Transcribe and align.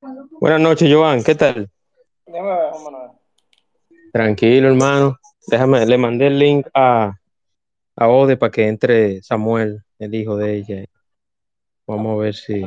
Buenas 0.00 0.60
noches, 0.60 0.90
Joan. 0.90 1.22
¿Qué 1.22 1.34
tal? 1.34 1.70
Tranquilo, 4.12 4.68
hermano. 4.68 5.18
Déjame, 5.46 5.84
le 5.84 5.98
mandé 5.98 6.28
el 6.28 6.38
link 6.38 6.66
a, 6.72 7.12
a 7.96 8.08
Ode 8.08 8.36
para 8.36 8.50
que 8.50 8.66
entre 8.66 9.22
Samuel, 9.22 9.84
el 9.98 10.14
hijo 10.14 10.36
de 10.36 10.56
ella. 10.56 10.84
Vamos 11.86 12.14
a 12.14 12.22
ver 12.22 12.34
si. 12.34 12.62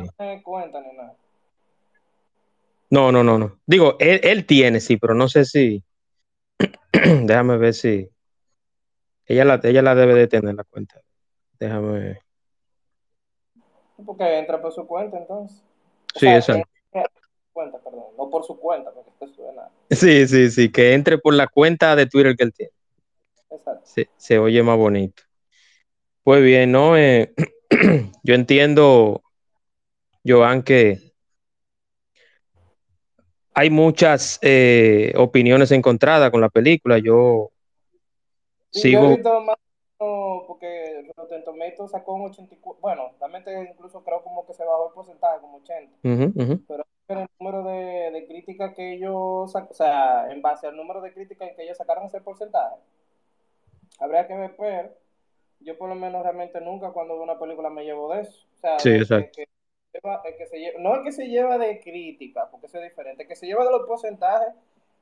No, 2.90 3.10
no, 3.10 3.24
no, 3.24 3.38
no. 3.38 3.58
Digo, 3.66 3.96
él, 3.98 4.20
él 4.22 4.46
tiene, 4.46 4.80
sí, 4.80 4.96
pero 4.96 5.14
no 5.14 5.28
sé 5.28 5.44
si. 5.44 5.82
Déjame 6.92 7.56
ver 7.56 7.74
si. 7.74 8.08
Ella 9.26 9.44
la, 9.44 9.60
ella 9.64 9.82
la 9.82 9.94
debe 9.94 10.14
de 10.14 10.28
tener 10.28 10.54
la 10.54 10.64
cuenta. 10.64 11.00
Déjame 11.58 11.98
ver. 11.98 12.20
Porque 14.06 14.38
entra 14.38 14.60
por 14.60 14.72
su 14.72 14.86
cuenta 14.86 15.18
entonces. 15.18 15.64
sí, 16.14 16.28
exacto. 16.28 16.68
Cuenta, 17.54 17.78
perdón, 17.78 18.04
no 18.18 18.28
por 18.28 18.44
su 18.44 18.58
cuenta, 18.58 18.90
porque 18.92 19.10
esto 19.10 19.28
suena. 19.28 19.70
Sí, 19.88 20.26
sí, 20.28 20.50
sí, 20.50 20.70
que 20.72 20.92
entre 20.92 21.18
por 21.18 21.34
la 21.34 21.46
cuenta 21.46 21.94
de 21.96 22.06
Twitter 22.06 22.36
que 22.36 22.44
él 22.44 22.52
tiene. 22.52 22.72
Exacto. 23.50 23.80
Se, 23.84 24.08
se 24.16 24.38
oye 24.38 24.62
más 24.62 24.76
bonito. 24.76 25.22
Pues 26.24 26.42
bien, 26.42 26.72
¿no? 26.72 26.96
Eh, 26.96 27.32
yo 28.24 28.34
entiendo, 28.34 29.22
Joan, 30.26 30.62
que 30.64 31.12
hay 33.54 33.70
muchas 33.70 34.38
eh, 34.42 35.12
opiniones 35.16 35.70
encontradas 35.70 36.30
con 36.32 36.40
la 36.40 36.48
película. 36.48 36.98
Yo 36.98 37.50
Sí, 38.70 38.80
sigo. 38.80 39.16
yo 39.22 39.40
más 39.42 39.56
no, 40.00 40.42
porque 40.48 41.08
Rotten 41.16 41.44
Tomatoes 41.44 41.92
sacó 41.92 42.14
un 42.14 42.28
84, 42.30 42.80
bueno, 42.80 43.12
realmente 43.20 43.68
incluso 43.70 44.02
creo 44.02 44.22
como 44.24 44.44
que 44.44 44.52
se 44.52 44.64
bajó 44.64 44.88
el 44.88 44.92
porcentaje, 44.94 45.40
como 45.40 45.58
80, 45.58 45.96
Ujú, 46.02 46.32
ujú. 46.34 46.64
pero 46.66 46.84
el 47.08 47.26
número 47.38 47.62
de, 47.64 48.10
de 48.10 48.26
críticas 48.26 48.74
que 48.74 48.94
ellos, 48.94 49.14
o 49.54 49.74
sea, 49.74 50.30
en 50.30 50.40
base 50.40 50.66
al 50.66 50.76
número 50.76 51.00
de 51.00 51.12
críticas 51.12 51.50
que 51.54 51.62
ellos 51.64 51.76
sacaron 51.76 52.06
ese 52.06 52.20
porcentaje, 52.20 52.76
habría 53.98 54.26
que 54.26 54.34
ver, 54.34 54.54
pero 54.56 54.90
yo 55.60 55.76
por 55.78 55.88
lo 55.88 55.94
menos 55.94 56.22
realmente 56.22 56.60
nunca 56.60 56.90
cuando 56.92 57.14
veo 57.14 57.22
una 57.22 57.38
película 57.38 57.70
me 57.70 57.84
llevo 57.84 58.12
de 58.14 58.22
eso, 58.22 58.46
o 58.54 58.58
sea, 58.58 58.78
Sí, 58.78 58.90
exacto. 58.90 59.30
que- 59.34 59.44
que 59.92 60.00
lleva- 60.00 60.22
el 60.24 60.36
que 60.36 60.46
se 60.46 60.58
lleva- 60.58 60.78
no 60.80 60.94
el 60.96 61.04
que 61.04 61.12
se 61.12 61.26
lleva 61.28 61.58
de 61.58 61.80
crítica, 61.80 62.48
porque 62.50 62.66
eso 62.66 62.78
es 62.78 62.84
diferente, 62.84 63.22
el 63.22 63.28
que 63.28 63.36
se 63.36 63.46
lleva 63.46 63.64
de 63.64 63.70
los 63.70 63.86
porcentajes 63.86 64.54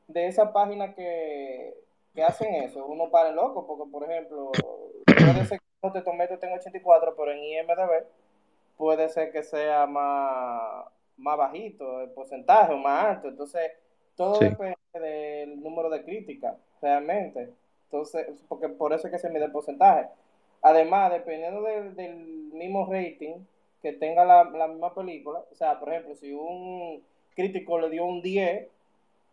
de 0.08 0.26
esa 0.26 0.52
página 0.52 0.94
que, 0.94 1.74
que 2.14 2.22
hacen 2.22 2.54
eso, 2.56 2.84
uno 2.86 3.10
para 3.10 3.30
el 3.30 3.36
loco, 3.36 3.66
porque 3.66 3.90
por 3.90 4.02
ejemplo, 4.04 4.50
puede 5.06 5.44
ser 5.46 5.58
que 5.60 5.64
no 5.82 5.92
te 5.92 6.02
tomé 6.02 6.26
tenga 6.28 6.56
84, 6.56 7.14
pero 7.16 7.32
en 7.32 7.38
IMDB 7.42 8.04
puede 8.76 9.08
ser 9.08 9.32
que 9.32 9.42
sea 9.42 9.86
más, 9.86 10.86
más 11.22 11.38
bajito 11.38 12.02
el 12.02 12.10
porcentaje 12.10 12.72
o 12.72 12.78
más 12.78 13.04
alto, 13.06 13.28
entonces 13.28 13.72
todo 14.16 14.34
Sí. 14.36 14.44
depende 14.44 14.76
del 14.94 15.62
número 15.62 15.88
de 15.88 16.04
críticas, 16.04 16.56
realmente, 16.82 17.50
entonces, 17.84 18.26
porque 18.48 18.68
por 18.68 18.92
eso 18.92 19.06
es 19.06 19.12
que 19.12 19.18
se 19.18 19.30
mide 19.30 19.44
el 19.46 19.52
porcentaje. 19.52 20.08
Además, 20.62 21.12
dependiendo 21.12 21.62
del, 21.62 21.94
del 21.96 22.14
mismo 22.52 22.86
rating 22.90 23.34
que 23.82 23.92
tenga 23.94 24.24
la, 24.24 24.44
la 24.44 24.68
misma 24.68 24.94
película, 24.94 25.42
o 25.50 25.54
sea, 25.54 25.78
por 25.80 25.88
ejemplo, 25.90 26.14
si 26.14 26.32
un 26.32 27.02
crítico 27.34 27.78
le 27.78 27.90
dio 27.90 28.04
un 28.04 28.22
10, 28.22 28.68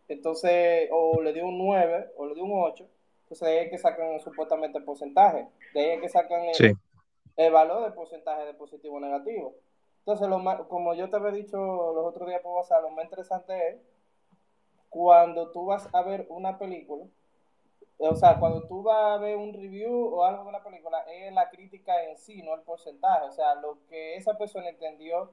entonces, 0.08 0.88
o 0.92 1.20
le 1.22 1.32
dio 1.32 1.46
un 1.46 1.58
9, 1.58 2.10
o 2.16 2.26
le 2.26 2.34
dio 2.34 2.44
un 2.44 2.52
8, 2.54 2.84
entonces 3.24 3.46
de 3.48 3.58
ahí 3.58 3.64
es 3.66 3.70
que 3.70 3.78
sacan 3.78 4.18
supuestamente 4.20 4.78
el 4.78 4.84
porcentaje, 4.84 5.46
de 5.72 5.80
ahí 5.80 5.90
es 5.90 6.00
que 6.00 6.08
sacan 6.08 6.42
el, 6.46 6.54
Sí, 6.54 6.72
el 7.36 7.52
valor 7.52 7.84
del 7.84 7.92
porcentaje 7.92 8.44
de 8.44 8.54
positivo 8.54 8.96
o 8.96 9.00
negativo. 9.00 9.54
Entonces, 10.00 10.28
lo 10.28 10.38
más, 10.38 10.62
como 10.62 10.94
yo 10.94 11.08
te 11.08 11.16
había 11.16 11.30
dicho 11.30 11.56
los 11.92 12.04
otros 12.04 12.28
días 12.28 12.40
por 12.42 12.56
WhatsApp, 12.56 12.82
lo 12.82 12.90
más 12.90 13.04
interesante 13.04 13.68
es 13.68 13.76
cuando 14.88 15.50
tú 15.52 15.66
vas 15.66 15.88
a 15.94 16.02
ver 16.02 16.26
una 16.28 16.58
película, 16.58 17.04
o 17.98 18.14
sea, 18.14 18.38
cuando 18.38 18.66
tú 18.66 18.82
vas 18.82 19.18
a 19.18 19.18
ver 19.18 19.36
un 19.36 19.52
review 19.52 19.92
o 19.92 20.24
algo 20.24 20.44
de 20.44 20.48
una 20.48 20.62
película, 20.62 21.00
es 21.02 21.32
la 21.34 21.50
crítica 21.50 22.02
en 22.04 22.16
sí, 22.16 22.42
no 22.42 22.54
el 22.54 22.62
porcentaje, 22.62 23.26
o 23.26 23.30
sea, 23.30 23.54
lo 23.56 23.78
que 23.88 24.16
esa 24.16 24.38
persona 24.38 24.70
entendió 24.70 25.30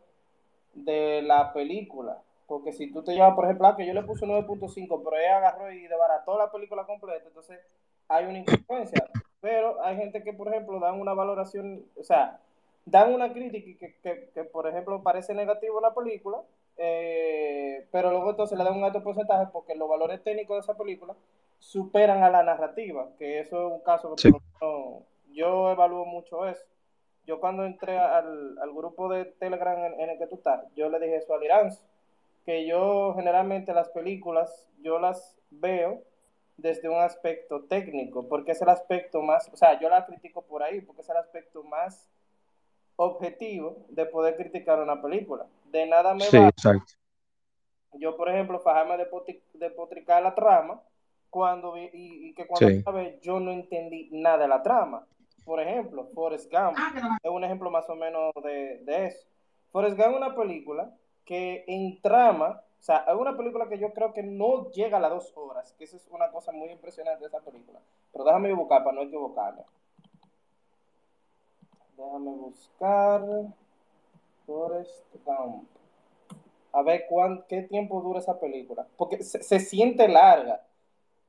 de 0.73 1.21
la 1.21 1.53
película. 1.53 2.21
Porque 2.45 2.73
si 2.73 2.91
tú 2.91 3.03
te 3.03 3.13
llevas, 3.13 3.35
por 3.35 3.45
ejemplo, 3.45 3.67
ah, 3.67 3.75
que 3.75 3.85
yo 3.85 3.93
le 3.93 4.03
puse 4.03 4.25
9.5, 4.25 5.01
pero 5.03 5.17
ella 5.17 5.37
agarró 5.37 5.71
y 5.71 5.87
debarató 5.87 6.37
la 6.37 6.51
película 6.51 6.85
completa, 6.85 7.25
entonces 7.27 7.59
hay 8.07 8.25
una 8.25 8.39
incongruencia. 8.39 9.05
Pero 9.39 9.81
hay 9.83 9.95
gente 9.97 10.23
que, 10.23 10.33
por 10.33 10.47
ejemplo, 10.49 10.79
dan 10.79 10.99
una 10.99 11.13
valoración, 11.13 11.85
o 11.97 12.03
sea, 12.03 12.39
dan 12.89 13.13
una 13.13 13.31
crítica 13.31 13.77
que, 13.79 13.95
que, 14.01 14.29
que 14.33 14.43
por 14.45 14.67
ejemplo, 14.67 15.01
parece 15.03 15.33
negativo 15.33 15.81
la 15.81 15.93
película, 15.93 16.41
eh, 16.77 17.87
pero 17.91 18.11
luego 18.11 18.29
entonces 18.31 18.57
le 18.57 18.63
dan 18.63 18.77
un 18.77 18.83
alto 18.83 19.03
porcentaje 19.03 19.47
porque 19.51 19.75
los 19.75 19.89
valores 19.89 20.23
técnicos 20.23 20.55
de 20.55 20.59
esa 20.61 20.77
película 20.77 21.15
superan 21.59 22.23
a 22.23 22.29
la 22.29 22.43
narrativa, 22.43 23.09
que 23.17 23.39
eso 23.39 23.67
es 23.67 23.73
un 23.73 23.79
caso 23.81 24.15
que 24.15 24.21
Sí. 24.21 24.31
menos 24.31 25.03
yo 25.31 25.71
evalúo 25.71 26.05
mucho 26.05 26.47
eso. 26.47 26.65
Yo 27.25 27.39
cuando 27.39 27.65
entré 27.65 27.97
al, 27.97 28.57
al 28.59 28.73
grupo 28.73 29.09
de 29.09 29.25
Telegram 29.25 29.77
en, 29.85 29.99
en 29.99 30.09
el 30.11 30.17
que 30.17 30.27
tú 30.27 30.35
estás, 30.35 30.63
yo 30.75 30.87
le 30.89 30.99
dije 30.99 31.17
eso 31.17 31.33
a 31.33 31.37
Liranzo, 31.39 31.83
que 32.45 32.65
yo 32.65 33.13
generalmente 33.15 33.73
las 33.73 33.89
películas, 33.89 34.65
yo 34.81 34.97
las 34.99 35.35
veo 35.51 36.01
desde 36.55 36.87
un 36.89 36.99
aspecto 36.99 37.63
técnico, 37.65 38.27
porque 38.29 38.53
es 38.53 38.61
el 38.61 38.69
aspecto 38.69 39.21
más, 39.21 39.49
o 39.53 39.57
sea, 39.57 39.77
yo 39.79 39.89
la 39.89 40.05
critico 40.05 40.41
por 40.43 40.63
ahí, 40.63 40.79
porque 40.81 41.01
es 41.01 41.09
el 41.09 41.17
aspecto 41.17 41.63
más 41.63 42.07
objetivo 42.97 43.77
de 43.89 44.05
poder 44.05 44.35
criticar 44.35 44.79
una 44.81 45.01
película. 45.01 45.45
De 45.71 45.85
nada 45.85 46.13
me 46.13 46.25
sí, 46.25 46.37
va 46.37 46.49
exacto. 46.49 46.93
yo, 47.93 48.15
por 48.17 48.29
ejemplo, 48.29 48.59
fajarme 48.59 48.97
de, 48.97 49.07
de 49.53 49.69
potricar 49.71 50.21
la 50.21 50.35
trama 50.35 50.81
cuando 51.29 51.73
vi- 51.73 51.89
y, 51.93 52.29
y 52.29 52.33
que 52.33 52.45
cuando 52.47 52.67
Sí. 52.69 52.83
vez 52.93 53.21
yo 53.21 53.39
no 53.39 53.51
entendí 53.51 54.09
nada 54.11 54.39
de 54.39 54.47
la 54.47 54.61
trama. 54.63 55.05
Por 55.45 55.61
ejemplo, 55.61 56.07
Forrest 56.13 56.51
Gump 56.51 56.77
es 57.23 57.31
un 57.31 57.43
ejemplo 57.43 57.69
más 57.71 57.89
o 57.89 57.95
menos 57.95 58.33
de, 58.43 58.79
de 58.83 59.07
eso. 59.07 59.27
Forrest 59.71 59.97
Gump 59.97 60.11
es 60.11 60.17
una 60.17 60.35
película 60.35 60.91
que 61.25 61.63
en 61.67 62.01
trama, 62.01 62.61
o 62.79 62.83
sea, 62.83 63.05
es 63.07 63.15
una 63.15 63.35
película 63.37 63.67
que 63.67 63.77
yo 63.79 63.93
creo 63.93 64.13
que 64.13 64.23
no 64.23 64.69
llega 64.71 64.97
a 64.97 64.99
las 65.01 65.11
dos 65.11 65.33
horas, 65.35 65.73
que 65.77 65.83
eso 65.85 65.97
es 65.97 66.07
una 66.09 66.31
cosa 66.31 66.51
muy 66.51 66.69
impresionante 66.69 67.21
de 67.21 67.27
esa 67.27 67.41
película. 67.41 67.79
Pero 68.11 68.23
déjame 68.25 68.53
buscar 68.53 68.83
para 68.83 68.95
no 68.95 69.01
equivocarme. 69.03 69.61
Déjame 71.97 72.31
buscar 72.31 73.21
Forrest 74.45 75.03
Gump 75.25 75.67
a 76.77 76.83
ver 76.83 77.05
cuán, 77.09 77.43
qué 77.49 77.63
tiempo 77.63 78.01
dura 78.01 78.19
esa 78.19 78.39
película. 78.39 78.87
Porque 78.97 79.23
se, 79.23 79.41
se 79.41 79.59
siente 79.59 80.07
larga. 80.07 80.63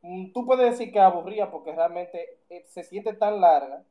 Mm, 0.03 0.33
Tú 0.33 0.45
puedes 0.45 0.71
decir 0.71 0.93
que 0.93 1.01
aburría 1.01 1.51
porque 1.51 1.73
realmente 1.73 2.39
eh, 2.51 2.65
se 2.67 2.85
siente 2.85 3.15
tan 3.15 3.41
larga 3.41 3.83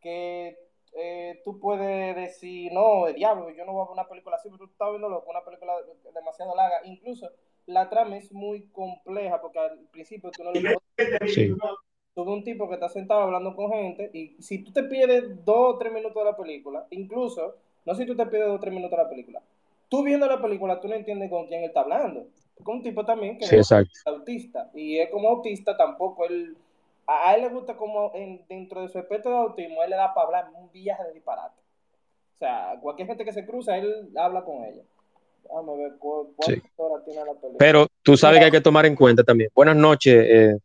que 0.00 0.58
eh, 0.94 1.40
tú 1.44 1.60
puedes 1.60 2.16
decir, 2.16 2.72
no, 2.72 3.06
diablo, 3.12 3.50
yo 3.50 3.64
no 3.64 3.72
voy 3.72 3.82
a 3.82 3.84
ver 3.84 3.92
una 3.92 4.08
película 4.08 4.36
así, 4.36 4.48
pero 4.50 4.66
tú 4.66 4.72
estás 4.72 4.90
viendo 4.90 5.08
loco, 5.08 5.30
una 5.30 5.44
película 5.44 5.74
demasiado 6.12 6.56
larga. 6.56 6.80
Incluso 6.84 7.30
la 7.66 7.88
trama 7.88 8.16
es 8.16 8.32
muy 8.32 8.66
compleja 8.72 9.40
porque 9.40 9.60
al 9.60 9.78
principio 9.92 10.32
tú 10.32 10.42
no 10.42 10.50
lo 10.52 10.82
Sí, 11.28 11.54
tú 12.14 12.24
ves 12.24 12.34
un 12.34 12.44
tipo 12.44 12.68
que 12.68 12.74
está 12.74 12.88
sentado 12.88 13.22
hablando 13.22 13.54
con 13.54 13.70
gente 13.70 14.10
y 14.12 14.36
si 14.42 14.58
tú 14.58 14.72
te 14.72 14.82
pierdes 14.84 15.44
dos 15.44 15.74
o 15.74 15.78
tres 15.78 15.92
minutos 15.92 16.14
de 16.22 16.30
la 16.30 16.36
película, 16.36 16.86
incluso, 16.90 17.56
no 17.86 17.94
si 17.94 18.04
tú 18.06 18.14
te 18.16 18.26
pierdes 18.26 18.48
dos 18.48 18.58
o 18.58 18.60
tres 18.60 18.72
minutos 18.74 18.96
de 18.98 19.04
la 19.04 19.08
película, 19.08 19.40
tú 19.88 20.02
viendo 20.02 20.26
la 20.26 20.40
película 20.40 20.80
tú 20.80 20.88
no 20.88 20.94
entiendes 20.94 21.30
con 21.30 21.46
quién 21.46 21.60
él 21.60 21.68
está 21.68 21.80
hablando. 21.80 22.26
Con 22.62 22.76
un 22.76 22.82
tipo 22.82 23.04
también 23.04 23.38
que 23.38 23.46
sí, 23.46 23.56
es 23.56 23.72
autista 24.06 24.70
y 24.74 24.98
él 24.98 25.10
como 25.10 25.28
autista 25.28 25.76
tampoco, 25.76 26.26
él, 26.26 26.56
a, 27.06 27.34
él 27.34 27.42
le 27.42 27.48
gusta 27.48 27.76
como 27.76 28.12
en, 28.14 28.42
dentro 28.48 28.82
de 28.82 28.88
su 28.88 28.98
espectro 28.98 29.30
de 29.32 29.38
autismo, 29.38 29.82
él 29.82 29.90
le 29.90 29.96
da 29.96 30.12
para 30.14 30.26
hablar 30.26 30.50
un 30.54 30.70
viaje 30.70 31.02
de 31.04 31.14
disparate. 31.14 31.60
O 32.36 32.38
sea, 32.38 32.76
cualquier 32.80 33.08
gente 33.08 33.24
que 33.24 33.32
se 33.32 33.46
cruza, 33.46 33.76
él 33.78 34.10
habla 34.16 34.42
con 34.44 34.64
ella. 34.64 34.82
Ver 35.76 35.96
cu- 35.98 36.32
cuántas 36.36 36.62
Sí. 36.62 36.70
horas 36.76 37.04
tiene 37.04 37.20
la 37.20 37.32
película. 37.32 37.56
Pero 37.58 37.86
tú 38.02 38.16
sabes 38.16 38.38
que 38.38 38.44
hay 38.46 38.50
que 38.50 38.60
tomar 38.60 38.86
en 38.86 38.94
cuenta 38.96 39.22
también. 39.24 39.50
Buenas 39.54 39.76
noches. 39.76 40.14
eh, 40.14 40.58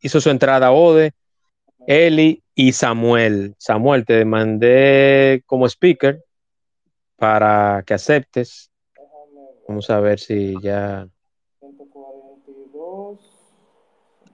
hizo 0.00 0.20
su 0.20 0.30
entrada 0.30 0.72
Ode, 0.72 1.12
Eli 1.86 2.42
y 2.54 2.72
Samuel. 2.72 3.54
Samuel, 3.58 4.04
te 4.04 4.24
mandé 4.24 5.42
como 5.46 5.66
speaker 5.66 6.24
para 7.16 7.82
que 7.86 7.94
aceptes. 7.94 8.70
Vamos 9.68 9.88
a 9.90 10.00
ver 10.00 10.18
si 10.18 10.54
ya. 10.62 11.06
142. 11.60 13.18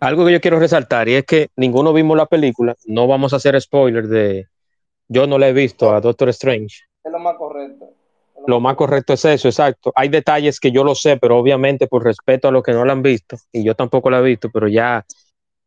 Algo 0.00 0.26
que 0.26 0.32
yo 0.32 0.40
quiero 0.40 0.58
resaltar 0.58 1.08
y 1.08 1.14
es 1.14 1.24
que 1.24 1.48
ninguno 1.56 1.92
vimos 1.92 2.16
la 2.16 2.26
película. 2.26 2.74
No 2.86 3.06
vamos 3.06 3.32
a 3.32 3.36
hacer 3.36 3.60
spoiler 3.60 4.08
de. 4.08 4.48
Yo 5.08 5.26
no 5.26 5.38
la 5.38 5.48
he 5.48 5.52
visto 5.52 5.94
a 5.94 6.00
Doctor 6.00 6.28
Strange. 6.30 6.84
Es 7.04 7.12
lo 7.12 7.18
más 7.18 7.36
correcto. 7.36 7.90
Es 8.36 8.42
Lo 8.46 8.60
más 8.60 8.76
correcto 8.76 9.12
es 9.12 9.24
eso, 9.24 9.48
exacto. 9.48 9.92
Hay 9.94 10.08
detalles 10.08 10.58
que 10.58 10.72
yo 10.72 10.84
lo 10.84 10.94
sé, 10.94 11.16
pero 11.18 11.38
obviamente 11.38 11.86
por 11.86 12.04
respeto 12.04 12.48
a 12.48 12.50
los 12.50 12.62
que 12.62 12.72
no 12.72 12.84
la 12.84 12.92
han 12.92 13.02
visto, 13.02 13.36
y 13.52 13.62
yo 13.62 13.74
tampoco 13.74 14.10
la 14.10 14.20
he 14.20 14.22
visto, 14.22 14.50
pero 14.50 14.68
ya 14.68 15.04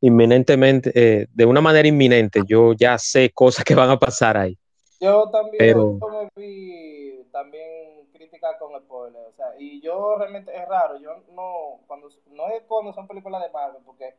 inminentemente, 0.05 0.91
eh, 0.93 1.27
de 1.33 1.45
una 1.45 1.61
manera 1.61 1.87
inminente, 1.87 2.41
yo 2.45 2.73
ya 2.73 2.97
sé 2.99 3.31
cosas 3.31 3.65
que 3.65 3.73
van 3.73 3.89
a 3.89 3.97
pasar 3.97 4.37
ahí. 4.37 4.55
Yo 4.99 5.29
también 5.31 5.57
Pero- 5.57 5.97
yo 5.99 6.07
me 6.09 6.29
vi 6.35 7.23
también 7.31 8.07
crítica 8.13 8.55
con 8.59 8.79
spoilers. 8.79 9.27
O 9.27 9.33
sea, 9.33 9.47
y 9.57 9.81
yo 9.81 10.15
realmente 10.17 10.55
es 10.55 10.67
raro, 10.67 10.97
yo 10.99 11.23
no, 11.33 11.79
cuando, 11.87 12.09
no 12.27 12.47
es 12.49 12.63
cuando 12.67 12.93
son 12.93 13.07
películas 13.07 13.41
de 13.41 13.49
Marvel, 13.49 13.81
porque 13.83 14.13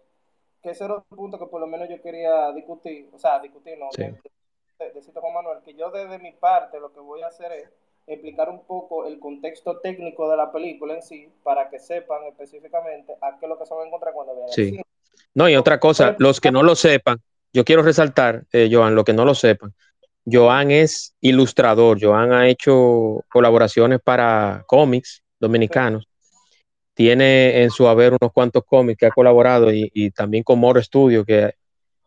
que 0.61 0.71
ese 0.71 0.85
era 0.85 0.95
un 0.97 1.17
punto 1.17 1.39
que 1.39 1.47
por 1.47 1.61
lo 1.61 1.69
menos 1.69 1.89
yo 1.89 2.03
quería 2.03 2.53
discutir, 2.53 3.09
o 3.13 3.19
sea, 3.19 3.39
discutir, 3.39 3.79
no, 3.79 3.89
de, 3.97 4.15
Juan 5.15 5.35
Manuel, 5.35 5.59
que 5.65 5.75
yo 5.75 5.91
desde 5.91 6.19
mi 6.19 6.33
parte 6.33 6.81
lo 6.81 6.93
que 6.93 7.01
voy 7.01 7.23
a 7.23 7.29
hacer 7.29 7.53
es 7.53 7.71
explicar 8.09 8.51
un 8.51 8.65
poco 8.65 9.07
el 9.07 9.19
contexto 9.21 9.79
técnico 9.79 10.29
de 10.29 10.37
la 10.37 10.51
película 10.51 10.95
en 10.95 11.03
sí, 11.03 11.31
para 11.45 11.71
que 11.71 11.79
sepan 11.79 12.25
específicamente 12.25 13.17
a 13.21 13.39
qué 13.39 13.47
es 13.47 13.49
lo 13.49 13.59
que 13.59 13.67
se 13.67 13.75
va 13.75 13.85
a 13.85 13.87
encontrar 13.87 14.13
cuando 14.13 14.35
vean 14.35 14.49
sí. 14.49 14.81
No, 15.37 15.51
y 15.51 15.55
otra 15.55 15.79
cosa, 15.79 16.17
los 16.19 16.41
que 16.41 16.51
no 16.51 16.63
lo 16.63 16.75
sepan, 16.75 17.19
yo 17.53 17.63
quiero 17.63 17.83
resaltar, 17.83 18.45
eh, 18.53 18.71
Joan, 18.73 18.95
lo 18.95 19.05
que 19.05 19.13
no 19.13 19.27
lo 19.27 19.35
sepan, 19.35 19.75
Joan 20.25 20.71
es 20.71 21.15
ilustrador, 21.21 21.99
Joan 22.01 22.33
ha 22.33 22.49
hecho 22.49 23.23
colaboraciones 23.29 24.01
para 24.03 24.65
cómics 24.67 25.23
dominicanos, 25.39 26.09
tiene 26.95 27.63
en 27.63 27.71
su 27.71 27.87
haber 27.87 28.17
unos 28.19 28.33
cuantos 28.33 28.65
cómics 28.65 28.99
que 28.99 29.07
ha 29.07 29.11
colaborado 29.11 29.71
y, 29.71 30.11
también 30.13 30.43
con 30.43 30.59
Moro 30.59 30.83
Studio, 30.83 31.23
que 31.23 31.53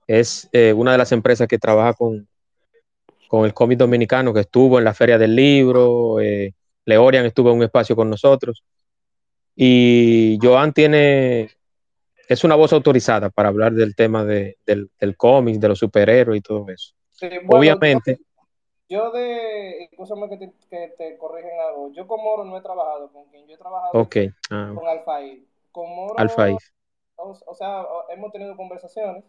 es 0.07 0.49
eh, 0.51 0.73
una 0.73 0.93
de 0.93 0.97
las 0.97 1.11
empresas 1.11 1.47
que 1.47 1.59
trabaja 1.59 1.93
con, 1.93 2.27
con 3.27 3.45
el 3.45 3.53
cómic 3.53 3.77
dominicano, 3.77 4.33
que 4.33 4.39
estuvo 4.39 4.79
en 4.79 4.85
la 4.85 4.95
Feria 4.95 5.19
del 5.19 5.35
Libro, 5.35 6.19
eh, 6.19 6.55
Leorian 6.83 7.27
estuvo 7.27 7.51
en 7.51 7.57
un 7.57 7.63
espacio 7.63 7.95
con 7.95 8.09
nosotros. 8.09 8.63
Y 9.55 10.39
Joan 10.41 10.73
tiene, 10.73 11.51
es 12.29 12.43
una 12.43 12.55
voz 12.55 12.71
autorizada 12.73 13.31
para 13.31 13.49
hablar 13.49 13.73
del 13.73 13.95
tema 13.95 14.23
de, 14.23 14.57
del, 14.65 14.91
del 14.99 15.17
cómic, 15.17 15.57
de 15.57 15.67
los 15.67 15.79
superhéroes 15.79 16.37
y 16.37 16.41
todo 16.41 16.69
eso. 16.69 16.93
Obviamente. 17.47 18.19
Yo, 18.87 19.11
de, 19.11 19.83
escúchame 19.83 20.29
que 20.29 20.37
te, 20.37 20.53
que 20.69 20.93
te 20.97 21.17
corrigen 21.17 21.59
algo, 21.67 21.91
yo 21.91 22.07
con 22.07 22.23
Moro 22.23 22.43
no 22.43 22.57
he 22.57 22.61
trabajado, 22.61 23.11
con 23.11 23.25
quien 23.25 23.47
yo 23.47 23.55
he 23.55 23.57
trabajado 23.57 23.91
okay. 23.93 24.29
Ah, 24.49 24.71
con 24.73 24.87
Alfaí. 24.87 25.45
Con 25.71 25.89
Moro, 25.89 26.15
o, 27.17 27.55
sea, 27.55 27.83
hemos 28.09 28.31
tenido 28.31 28.55
conversaciones 28.55 29.23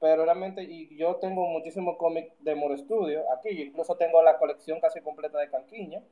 pero 0.00 0.24
realmente 0.24 0.64
y 0.64 0.96
yo 0.96 1.16
tengo 1.16 1.46
muchísimos 1.46 1.96
cómics 1.96 2.32
de 2.40 2.56
Moro 2.56 2.76
Studio 2.76 3.22
aquí, 3.32 3.50
incluso 3.50 3.94
tengo 3.94 4.20
la 4.20 4.36
colección 4.36 4.80
casi 4.80 5.00
completa 5.00 5.38
de 5.38 5.48
Canquiña, 5.48 6.02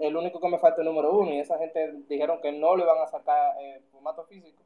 el 0.00 0.16
único 0.16 0.40
que 0.40 0.48
me 0.48 0.58
falta 0.58 0.82
es 0.82 0.86
el 0.86 0.92
número 0.92 1.12
uno 1.12 1.32
y 1.32 1.38
esa 1.38 1.56
gente 1.56 1.92
dijeron 2.08 2.40
que 2.40 2.50
no 2.50 2.74
le 2.76 2.84
van 2.84 3.00
a 3.00 3.06
sacar 3.06 3.54
en 3.60 3.84
formato 3.92 4.24
físico, 4.24 4.64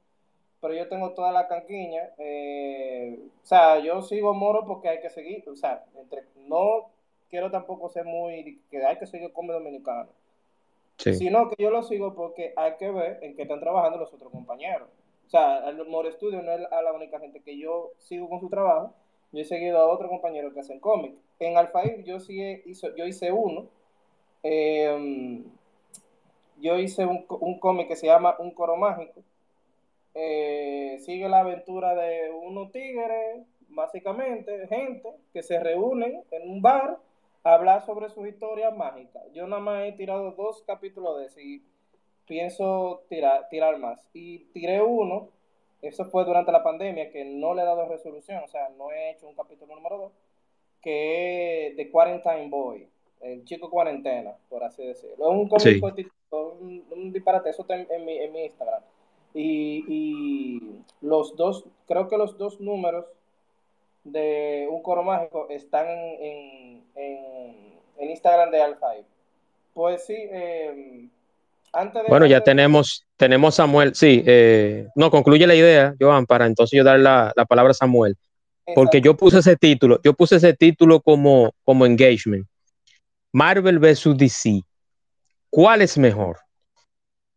pero 0.61 0.75
yo 0.75 0.89
tengo 0.89 1.13
toda 1.13 1.33
la 1.33 1.49
Canquiña, 1.49 2.11
eh, 2.19 3.19
o 3.43 3.47
sea, 3.47 3.79
yo 3.79 4.03
sigo 4.03 4.35
Moro 4.35 4.67
porque 4.67 4.89
hay 4.89 5.01
que 5.01 5.11
seguir, 5.11 5.49
o 5.49 5.57
sea, 5.57 5.85
entre, 5.97 6.25
no 6.47 6.91
quiero 7.31 7.51
tampoco 7.51 7.89
ser 7.89 8.05
muy, 8.05 8.61
que 8.71 8.85
hay 8.85 8.99
que 8.99 9.07
seguir 9.07 9.33
cómic 9.33 9.53
dominicano, 9.53 10.09
sino 10.97 11.49
que 11.49 11.63
yo 11.63 11.71
lo 11.71 11.83
sigo 11.83 12.15
porque 12.15 12.53
hay 12.57 12.77
que 12.77 12.91
ver 12.91 13.19
en 13.23 13.35
qué 13.35 13.43
están 13.43 13.61
trabajando 13.61 13.99
los 13.99 14.13
otros 14.13 14.31
compañeros. 14.31 14.89
O 15.27 15.31
sea, 15.31 15.69
el 15.69 15.87
More 15.87 16.11
Studio 16.13 16.43
no 16.43 16.53
es 16.53 16.73
a 16.73 16.83
la 16.83 16.93
única 16.93 17.21
gente 17.21 17.41
que 17.41 17.57
yo 17.57 17.93
sigo 17.99 18.29
con 18.29 18.41
su 18.41 18.51
trabajo. 18.51 18.93
Yo 19.31 19.41
he 19.41 19.45
seguido 19.45 19.79
a 19.79 19.87
otro 19.87 20.09
compañero 20.09 20.53
que 20.53 20.59
hacen 20.59 20.81
cómic. 20.81 21.15
En 21.39 21.57
Alfair 21.57 22.03
yo 22.03 22.19
sí 22.19 22.61
hizo, 22.67 22.95
yo 22.97 23.07
hice 23.07 23.31
uno. 23.31 23.69
Em, 24.43 25.45
yo 26.61 26.77
hice 26.79 27.07
un, 27.07 27.25
un 27.29 27.61
cómic 27.61 27.87
que 27.87 27.97
se 27.97 28.09
llama 28.09 28.35
Un 28.41 28.51
Coro 28.51 28.77
Mágico. 28.77 29.23
Eh, 30.15 30.99
sigue 31.01 31.29
la 31.29 31.41
aventura 31.41 31.95
de 31.95 32.31
unos 32.31 32.73
tigres, 32.73 33.47
básicamente, 33.69 34.67
gente 34.69 35.09
que 35.33 35.43
se 35.43 35.61
reúnen 35.61 36.23
en 36.31 36.51
un 36.51 36.63
bar 36.63 36.99
a 37.45 37.55
hablar 37.55 37.85
sobre 37.87 38.11
su 38.11 38.27
historia 38.27 38.71
mágica. 38.71 39.21
Yo 39.33 39.47
nada 39.47 39.63
más 39.63 39.85
he 39.85 39.93
tirado 39.93 40.33
dos 40.33 40.63
capítulos 40.67 41.19
de 41.19 41.27
ese 41.27 41.63
pienso 42.27 43.03
tirar, 43.09 43.49
tirar 43.49 43.79
más. 43.79 44.09
Y 44.13 44.39
tiré 44.53 44.81
uno, 44.81 45.29
eso 45.83 46.05
fue 46.07 46.25
durante 46.25 46.53
la 46.53 46.63
pandemia, 46.63 47.11
que 47.11 47.25
no 47.25 47.55
le 47.55 47.63
he 47.63 47.65
dado 47.65 47.89
resolución, 47.89 48.43
o 48.45 48.49
sea, 48.49 48.69
no 48.79 48.93
he 48.93 49.11
hecho 49.11 49.29
un 49.29 49.35
capítulo 49.35 49.75
número 49.75 49.99
dos, 49.99 50.13
que 50.81 51.69
es 51.69 51.77
The 51.77 51.91
Quarantine 51.91 52.49
Boy, 52.49 52.89
el 53.21 53.45
chico 53.45 53.69
cuarentena, 53.69 54.37
por 54.49 54.63
así 54.63 54.87
decirlo. 54.87 55.31
Es 55.31 55.37
un 55.37 55.49
cómic 55.49 56.13
un, 56.31 57.13
disparate, 57.13 57.51
eso 57.51 57.63
está 57.63 57.75
en, 57.75 58.05
mi, 58.05 58.19
en 58.19 58.33
mi, 58.33 58.45
Instagram. 58.45 58.83
Y, 59.35 59.85
y, 59.89 60.81
los 61.01 61.37
dos, 61.37 61.65
creo 61.87 62.09
que 62.09 62.19
los 62.19 62.37
dos 62.37 62.61
números 62.61 63.07
de 64.05 64.69
Un 64.71 64.83
Coro 64.83 65.03
Mágico 65.03 65.47
están 65.49 65.87
en, 65.87 66.85
en, 66.95 67.57
en 67.99 68.11
Instagram 68.11 68.51
de 68.51 68.63
Alfa. 68.63 68.89
Pues 69.73 70.05
sí, 70.05 70.17
eh, 70.17 71.09
bueno, 72.09 72.27
ya 72.27 72.41
tenemos, 72.41 73.07
tenemos 73.17 73.55
Samuel. 73.55 73.95
Sí, 73.95 74.23
eh, 74.27 74.89
no, 74.97 75.11
concluye 75.11 75.47
la 75.47 75.55
idea, 75.55 75.95
Joan, 76.01 76.27
para 76.27 76.47
entonces 76.47 76.77
yo 76.77 76.83
dar 76.83 76.99
la, 76.99 77.33
palabra 77.49 77.71
a 77.71 77.75
Samuel. 77.75 78.17
Porque 78.75 79.01
yo 79.01 79.17
puse 79.17 79.39
ese 79.39 79.57
título, 79.57 80.01
yo 80.05 80.15
puse 80.15 80.37
ese 80.37 80.53
título 80.53 81.01
como, 81.01 81.53
como 81.65 81.87
engagement. 81.87 82.47
Marvel 83.33 83.79
vs. 83.79 84.17
DC. 84.17 84.63
¿Cuál 85.49 85.83
es 85.83 85.99
mejor? 85.99 86.39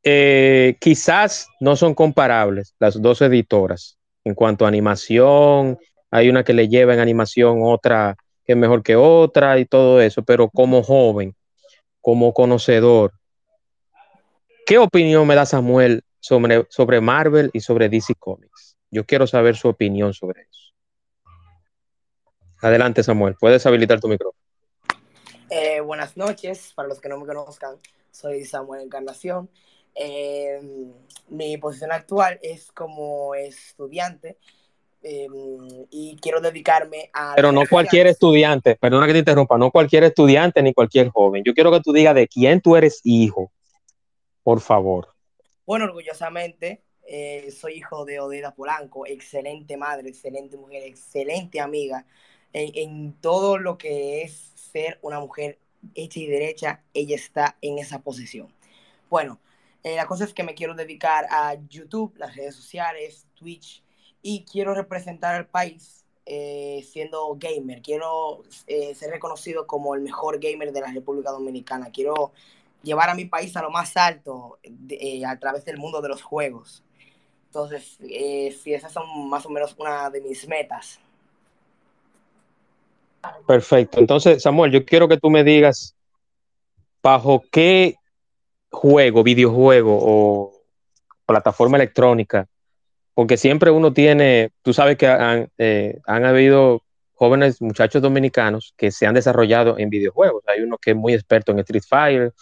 Eh, 0.04 0.76
quizás 0.80 1.48
no 1.60 1.76
son 1.76 1.96
comparables 1.96 2.76
las 2.80 3.02
dos 3.02 3.22
editoras 3.22 3.98
en 4.24 4.36
cuanto 4.36 4.66
a 4.66 4.68
animación. 4.68 5.80
Hay 6.12 6.30
una 6.30 6.44
que 6.44 6.54
le 6.54 6.68
lleva 6.68 6.94
en 6.94 7.00
animación, 7.00 7.60
otra 7.64 8.16
que 8.46 8.54
es 8.54 8.58
mejor 8.58 8.84
que 8.84 8.98
otra 8.98 9.58
y 9.60 9.66
todo 9.66 10.02
eso, 10.02 10.22
pero 10.24 10.50
como 10.50 10.84
joven, 10.84 11.34
como 12.02 12.34
conocedor, 12.34 13.14
¿Qué 14.66 14.78
opinión 14.78 15.28
me 15.28 15.36
da 15.36 15.46
Samuel 15.46 16.06
sobre, 16.20 17.02
Marvel 17.02 17.50
y 17.54 17.60
sobre 17.60 17.90
DC 17.90 18.16
Comics? 18.16 18.78
Yo 18.90 19.06
quiero 19.06 19.28
saber 19.28 19.58
su 19.58 19.68
opinión 19.68 20.14
sobre 20.14 20.44
eso. 20.44 20.74
Adelante, 22.62 23.04
Samuel. 23.04 23.36
Puedes 23.38 23.66
habilitar 23.66 24.00
tu 24.00 24.08
micrófono. 24.08 24.40
Eh, 25.50 25.82
buenas 25.82 26.16
noches, 26.16 26.72
para 26.76 26.88
los 26.88 27.02
que 27.02 27.10
no 27.10 27.20
me 27.20 27.26
conozcan, 27.26 27.76
soy 28.12 28.46
Samuel 28.46 28.84
Encarnación. 28.84 29.50
Eh, 29.96 30.60
mi 31.30 31.58
posición 31.58 31.92
actual 31.92 32.40
es 32.42 32.72
como 32.72 33.36
estudiante 33.36 34.38
eh, 35.04 35.28
y 35.90 36.16
quiero 36.22 36.42
dedicarme 36.42 37.10
a... 37.14 37.34
Pero 37.36 37.52
no 37.52 37.64
cualquier 37.70 38.08
estudiante, 38.08 38.76
perdona 38.76 39.08
que 39.08 39.14
te 39.14 39.20
interrumpa, 39.20 39.58
no 39.58 39.72
cualquier 39.72 40.04
estudiante 40.06 40.62
ni 40.64 40.74
cualquier 40.74 41.10
joven. 41.10 41.44
Yo 41.46 41.54
quiero 41.54 41.72
que 41.72 41.82
tú 41.82 41.94
digas 41.94 42.16
de 42.16 42.28
quién 42.28 42.62
tú 42.62 42.76
eres 42.76 43.02
hijo 43.04 43.52
por 44.44 44.60
favor. 44.62 45.08
Bueno, 45.66 45.86
orgullosamente, 45.86 46.84
eh, 47.08 47.52
soy 47.52 47.76
hijo 47.76 48.06
de 48.06 48.20
Odeda 48.20 48.54
Polanco, 48.54 49.08
excelente 49.08 49.78
madre, 49.78 50.10
excelente 50.10 50.58
mujer, 50.58 50.84
excelente 50.84 51.60
amiga. 51.60 52.06
En, 52.52 53.14
todo 53.14 53.58
lo 53.58 53.78
que 53.78 54.22
es 54.22 54.52
ser 54.56 55.00
una 55.02 55.20
mujer 55.20 55.58
hecha 55.96 56.20
y 56.20 56.28
derecha, 56.28 56.84
ella 56.94 57.16
está 57.16 57.58
en 57.62 57.80
esa 57.80 58.04
posición. 58.04 58.54
Bueno, 59.10 59.40
eh, 59.84 59.96
la 59.96 60.08
cosa 60.08 60.24
es 60.24 60.34
que 60.34 60.44
me 60.44 60.56
quiero 60.56 60.74
dedicar 60.74 61.28
a 61.30 61.56
YouTube, 61.70 62.14
las 62.18 62.36
redes 62.36 62.56
sociales, 62.56 63.28
Twitch, 63.36 63.84
y 64.22 64.46
quiero 64.46 64.74
representar 64.74 65.36
al 65.36 65.48
país 65.48 66.06
eh, 66.26 66.86
siendo 66.90 67.36
gamer. 67.36 67.82
Quiero 67.82 68.44
ser 68.68 69.12
reconocido 69.12 69.68
como 69.68 69.96
el 69.96 70.02
mejor 70.02 70.40
gamer 70.40 70.72
de 70.72 70.82
la 70.82 70.92
República 70.92 71.32
Dominicana. 71.32 71.92
Quiero 71.92 72.32
llevar 72.84 73.10
a 73.10 73.16
mi 73.16 73.26
país 73.26 73.56
a 73.58 73.62
lo 73.62 73.72
más 73.72 73.98
alto 73.98 74.60
eh, 74.90 75.26
a 75.26 75.40
través 75.40 75.66
del 75.66 75.78
mundo 75.78 76.02
de 76.02 76.10
los 76.10 76.22
juegos. 76.22 76.84
Entonces, 77.48 77.98
eh, 78.02 78.56
sí, 78.62 78.74
esas 78.74 78.92
son 78.92 79.30
más 79.30 79.46
o 79.46 79.50
menos 79.50 79.76
una 79.80 80.10
de 80.10 80.22
mis 80.22 80.48
metas. 80.48 81.00
Perfecto. 83.48 84.00
Entonces, 84.00 84.44
Samuel, 84.44 84.72
yo 84.72 84.86
quiero 84.86 85.08
que 85.08 85.18
tú 85.18 85.30
me 85.30 85.44
digas 85.44 85.96
bajo 87.02 87.42
qué 87.52 87.96
juego, 88.74 89.24
videojuego 89.24 89.98
o 90.02 90.52
plataforma 91.26 91.78
electrónica, 91.78 92.48
porque 93.14 93.38
siempre 93.38 93.72
uno 93.72 93.94
tiene, 93.94 94.52
tú 94.64 94.74
sabes 94.74 94.98
que 94.98 95.08
han, 95.08 95.50
eh, 95.58 96.00
han 96.06 96.26
habido 96.26 96.82
jóvenes 97.14 97.62
muchachos 97.62 98.02
dominicanos 98.02 98.74
que 98.76 98.92
se 98.92 99.06
han 99.06 99.14
desarrollado 99.14 99.78
en 99.78 99.90
videojuegos. 99.90 100.44
Hay 100.48 100.62
uno 100.62 100.78
que 100.78 100.92
es 100.92 100.98
muy 100.98 101.14
experto 101.14 101.52
en 101.52 101.60
Street 101.60 101.84
Fighter, 101.88 102.34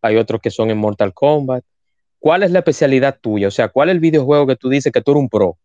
hay 0.00 0.16
otros 0.16 0.40
que 0.40 0.50
son 0.50 0.70
en 0.70 0.78
Mortal 0.78 1.12
Kombat. 1.12 1.64
¿Cuál 2.18 2.44
es 2.44 2.50
la 2.50 2.60
especialidad 2.60 3.18
tuya? 3.20 3.48
O 3.48 3.50
sea, 3.50 3.68
¿cuál 3.68 3.88
es 3.88 3.94
el 3.94 4.00
videojuego 4.00 4.46
que 4.46 4.56
tú 4.56 4.68
dices 4.68 4.92
que 4.92 5.00
tú 5.02 5.10
eres 5.10 5.22
un 5.22 5.28
pro? 5.28 5.58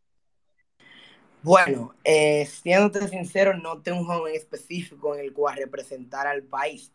Bueno, 1.44 1.94
eh, 2.04 2.48
siéndote 2.48 3.08
sincero, 3.08 3.56
no 3.56 3.80
tengo 3.84 4.00
un 4.00 4.06
juego 4.06 4.28
específico 4.28 5.14
en 5.14 5.22
el 5.22 5.32
cual 5.32 5.58
representar 5.58 6.26
al 6.26 6.42
país, 6.42 6.92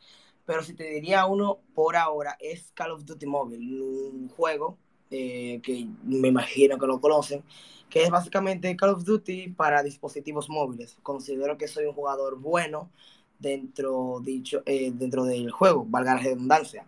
pero 0.50 0.64
si 0.64 0.74
te 0.74 0.82
diría 0.82 1.26
uno 1.26 1.60
por 1.76 1.94
ahora 1.94 2.36
es 2.40 2.72
Call 2.74 2.90
of 2.90 3.04
Duty 3.04 3.24
Mobile, 3.24 3.80
un 3.80 4.28
juego 4.30 4.76
eh, 5.08 5.60
que 5.62 5.86
me 6.02 6.26
imagino 6.26 6.76
que 6.76 6.88
lo 6.88 7.00
conocen, 7.00 7.44
que 7.88 8.02
es 8.02 8.10
básicamente 8.10 8.74
Call 8.74 8.90
of 8.90 9.04
Duty 9.04 9.50
para 9.50 9.84
dispositivos 9.84 10.50
móviles. 10.50 10.98
Considero 11.04 11.56
que 11.56 11.68
soy 11.68 11.84
un 11.84 11.92
jugador 11.92 12.40
bueno, 12.40 12.90
dentro, 13.38 14.18
dicho, 14.24 14.64
eh, 14.66 14.90
dentro 14.92 15.22
del 15.22 15.52
juego, 15.52 15.86
valga 15.86 16.16
la 16.16 16.22
redundancia. 16.22 16.84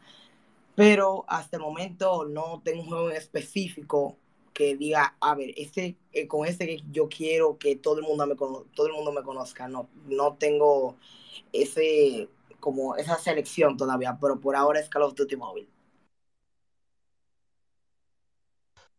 Pero 0.74 1.24
hasta 1.28 1.56
el 1.56 1.62
momento 1.62 2.24
no 2.24 2.62
tengo 2.64 2.82
un 2.82 2.88
juego 2.88 3.10
específico 3.10 4.16
que 4.52 4.76
diga, 4.76 5.14
a 5.20 5.36
ver, 5.36 5.54
este, 5.56 5.94
eh, 6.12 6.26
con 6.26 6.48
este 6.48 6.82
yo 6.90 7.08
quiero 7.08 7.58
que 7.58 7.76
todo 7.76 8.00
el 8.00 8.02
mundo 8.02 8.26
me 8.26 8.34
todo 8.34 8.88
el 8.88 8.92
mundo 8.92 9.12
me 9.12 9.22
conozca. 9.22 9.68
No, 9.68 9.88
no 10.08 10.34
tengo 10.34 10.96
ese 11.52 12.28
como 12.62 12.94
esa 12.94 13.18
selección 13.18 13.76
todavía, 13.76 14.16
pero 14.20 14.38
por 14.38 14.54
ahora 14.54 14.78
es 14.78 14.88
Call 14.88 15.02
of 15.02 15.16
Duty 15.16 15.34
Mobile. 15.34 15.68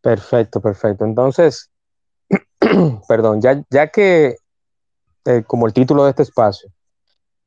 Perfecto, 0.02 0.60
perfecto. 0.60 1.06
Entonces, 1.06 1.70
perdón, 3.08 3.40
ya, 3.40 3.64
ya 3.70 3.88
que 3.88 4.36
eh, 5.24 5.42
como 5.46 5.66
el 5.66 5.72
título 5.72 6.04
de 6.04 6.10
este 6.10 6.24
espacio, 6.24 6.70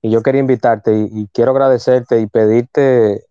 y 0.01 0.09
yo 0.09 0.23
quería 0.23 0.41
invitarte 0.41 1.07
y, 1.11 1.27
quiero 1.27 1.51
agradecerte 1.51 2.19
y 2.19 2.25
pedirte 2.25 3.23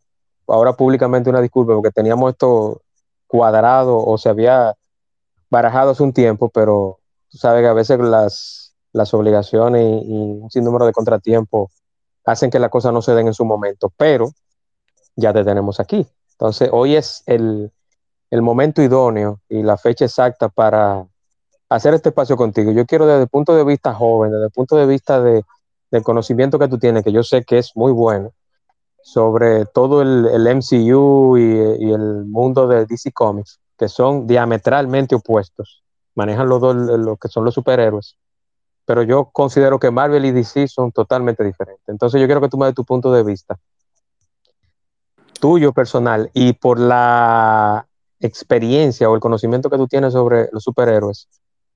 ahora 0.47 0.75
públicamente 0.75 1.29
una 1.29 1.41
disculpa 1.41 1.75
porque 1.75 1.91
teníamos 1.91 2.31
esto 2.31 2.83
cuadrado 3.27 3.99
o 3.99 4.17
se 4.17 4.29
había 4.29 4.77
barajado 5.51 5.91
hace 5.91 6.05
un 6.05 6.13
tiempo, 6.13 6.51
pero 6.51 7.01
tú 7.31 7.39
sabes 7.39 7.63
que 7.63 7.69
a 7.69 7.73
veces 7.73 7.99
las, 7.99 8.77
las 8.93 9.13
obligaciones 9.13 10.05
y, 10.05 10.39
un 10.41 10.51
sinnúmero 10.53 10.87
de 10.87 10.93
contratiempos 10.93 11.73
hacen 12.27 12.51
que 12.51 12.59
las 12.59 12.71
cosas 12.71 12.93
no 12.93 13.01
se 13.01 13.15
den 13.15 13.29
en 13.29 13.35
su 13.35 13.45
momento, 13.45 13.93
pero 13.97 14.31
ya 15.15 15.33
te 15.33 15.45
tenemos 15.45 15.81
aquí. 15.81 16.07
Entonces, 16.33 16.69
hoy 16.73 16.97
es 16.97 17.23
el, 17.27 17.73
el 18.31 18.43
momento 18.43 18.83
idóneo 18.83 19.41
y 19.49 19.63
la 19.63 19.79
fecha 19.79 20.05
exacta 20.05 20.49
para 20.49 21.07
hacer 21.69 21.95
este 21.95 22.11
espacio 22.11 22.37
contigo. 22.37 22.73
Yo 22.73 22.85
quiero 22.85 23.07
desde 23.07 23.23
el 23.23 23.29
punto 23.29 23.57
de 23.57 23.65
vista 23.65 23.95
joven, 23.95 24.33
desde 24.33 24.47
el 24.47 24.51
punto 24.51 24.77
de 24.77 24.87
vista 24.87 25.21
de, 25.21 25.43
del 25.91 26.03
conocimiento 26.03 26.59
que 26.59 26.69
tú 26.69 26.79
tienes, 26.79 27.05
que 27.05 27.13
yo 27.13 27.23
sé 27.23 27.45
que 27.45 27.59
es 27.59 27.73
muy 27.75 27.93
bueno, 27.93 28.33
sobre 29.03 29.67
todo 29.67 30.03
el, 30.03 30.27
el 30.27 30.47
MCU 30.57 31.39
y, 31.39 31.93
el 31.93 32.25
mundo 32.27 32.67
de 32.67 32.87
DC 32.87 33.13
Comics, 33.13 33.61
que 33.79 33.89
son 33.89 34.27
diametralmente 34.27 35.15
opuestos. 35.15 35.85
Manejan 36.15 36.49
los 36.49 36.61
dos 36.61 36.75
lo 36.75 37.17
que 37.17 37.29
son 37.29 37.45
los 37.45 37.55
superhéroes. 37.55 38.17
Pero 38.87 39.03
yo 39.03 39.27
considero 39.27 39.79
que 39.79 39.91
Marvel 39.91 40.25
y 40.25 40.33
DC 40.33 40.69
son 40.69 40.93
totalmente 40.93 41.45
diferentes. 41.45 41.87
Entonces 41.89 42.21
yo 42.21 42.27
quiero 42.27 42.41
que 42.41 42.49
tú 42.49 42.57
me 42.57 42.67
des 42.67 42.75
tu 42.75 42.85
punto 42.85 43.13
de 43.13 43.23
vista 43.23 43.59
tuyo 45.39 45.73
personal 45.73 46.31
y 46.35 46.55
por 46.55 46.79
la 46.79 47.87
experiencia 48.21 49.09
o 49.09 49.15
el 49.15 49.21
conocimiento 49.21 49.71
que 49.71 49.77
tú 49.77 49.87
tienes 49.87 50.13
sobre 50.13 50.49
los 50.53 50.63
superhéroes, 50.65 51.29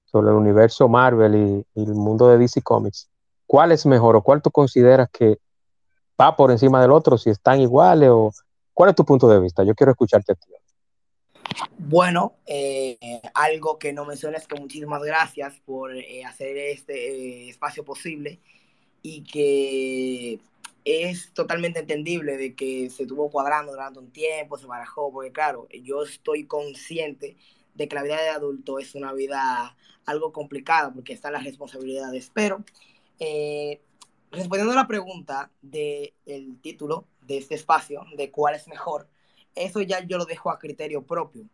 sobre 0.05 0.31
el 0.31 0.37
universo 0.37 0.89
Marvel 0.89 1.65
y, 1.75 1.81
el 1.81 1.95
mundo 1.95 2.29
de 2.29 2.39
DC 2.39 2.63
Comics, 2.63 3.09
¿cuál 3.47 3.73
es 3.73 3.87
mejor 3.87 4.17
o 4.17 4.23
cuál 4.23 4.43
tú 4.43 4.51
consideras 4.51 5.09
que 5.11 5.39
va 6.21 6.37
por 6.37 6.51
encima 6.51 6.81
del 6.81 6.91
otro, 6.91 7.19
si 7.19 7.31
están 7.31 7.61
iguales 7.61 8.11
o 8.11 8.33
cuál 8.75 8.91
es 8.91 8.97
tu 8.97 9.05
punto 9.05 9.29
de 9.29 9.41
vista? 9.41 9.63
Yo 9.63 9.75
quiero 9.75 9.93
escucharte 9.93 10.33
a 10.33 10.35
ti. 10.35 10.53
Bueno, 11.79 12.37
eh, 12.47 12.99
algo 13.35 13.79
que 13.79 13.93
no 13.93 14.05
mencionas 14.05 14.47
que 14.47 14.59
muchísimas 14.61 15.03
gracias 15.03 15.61
por 15.65 15.97
eh, 15.97 16.25
hacer 16.25 16.57
este 16.57 16.95
eh, 16.95 17.49
espacio 17.49 17.85
posible 17.85 18.39
y 19.03 19.25
que 19.25 20.39
es 20.85 21.33
totalmente 21.33 21.81
entendible 21.81 22.37
de 22.37 22.55
que 22.55 22.91
se 22.91 23.03
estuvo 23.03 23.31
cuadrando 23.31 23.73
durante 23.73 23.99
un 23.99 24.11
tiempo, 24.11 24.57
se 24.57 24.67
barajó, 24.67 25.13
porque 25.13 25.33
claro, 25.33 25.69
yo 25.83 26.03
estoy 26.03 26.45
consciente 26.45 27.37
de 27.75 27.89
que 27.89 27.95
la 27.95 28.03
vida 28.03 28.23
de 28.23 28.29
adulto 28.29 28.79
es 28.79 28.95
una 28.95 29.13
vida 29.13 29.77
algo 30.07 30.33
complicada 30.33 30.93
porque 30.93 31.13
están 31.13 31.33
las 31.33 31.45
responsabilidades, 31.45 32.31
pero 32.33 32.65
respondiendo 34.31 34.73
a 34.73 34.77
la 34.77 34.87
pregunta 34.87 35.51
del 35.61 36.13
título 36.63 37.07
de 37.23 37.39
este 37.39 37.55
espacio, 37.55 38.05
de 38.17 38.31
cuál 38.31 38.55
es 38.55 38.69
mejor, 38.69 39.09
eso 39.55 39.81
ya 39.83 40.01
yo 40.01 40.19
lo 40.19 40.25
dejo 40.25 40.51
a 40.51 40.59
criterio 40.59 41.03
propio. 41.03 41.45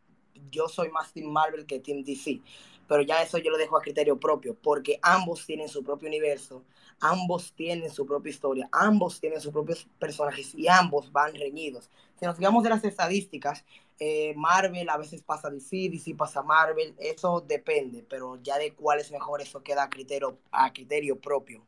Yo 0.50 0.68
soy 0.68 0.90
más 0.90 1.12
Team 1.12 1.30
Marvel 1.30 1.66
que 1.66 1.80
Team 1.80 2.02
DC, 2.04 2.40
pero 2.88 3.02
ya 3.02 3.22
eso 3.22 3.38
yo 3.38 3.50
lo 3.50 3.56
dejo 3.56 3.76
a 3.76 3.82
criterio 3.82 4.18
propio, 4.18 4.54
porque 4.54 4.98
ambos 5.02 5.44
tienen 5.46 5.68
su 5.68 5.82
propio 5.82 6.08
universo, 6.08 6.62
ambos 7.00 7.52
tienen 7.54 7.90
su 7.90 8.06
propia 8.06 8.30
historia, 8.30 8.68
ambos 8.72 9.20
tienen 9.20 9.40
sus 9.40 9.52
propios 9.52 9.86
personajes 9.98 10.54
y 10.54 10.68
ambos 10.68 11.10
van 11.10 11.34
reñidos. 11.34 11.90
Si 12.18 12.24
nos 12.24 12.36
fijamos 12.36 12.62
de 12.62 12.70
las 12.70 12.84
estadísticas, 12.84 13.64
eh, 13.98 14.34
Marvel 14.36 14.88
a 14.88 14.98
veces 14.98 15.22
pasa 15.22 15.50
DC, 15.50 15.88
DC 15.90 16.14
pasa 16.14 16.42
Marvel, 16.42 16.94
eso 16.98 17.40
depende, 17.40 18.04
pero 18.08 18.36
ya 18.42 18.58
de 18.58 18.74
cuál 18.74 19.00
es 19.00 19.10
mejor, 19.10 19.40
eso 19.40 19.62
queda 19.62 19.84
a 19.84 19.90
criterio, 19.90 20.38
a 20.50 20.72
criterio 20.72 21.18
propio. 21.18 21.66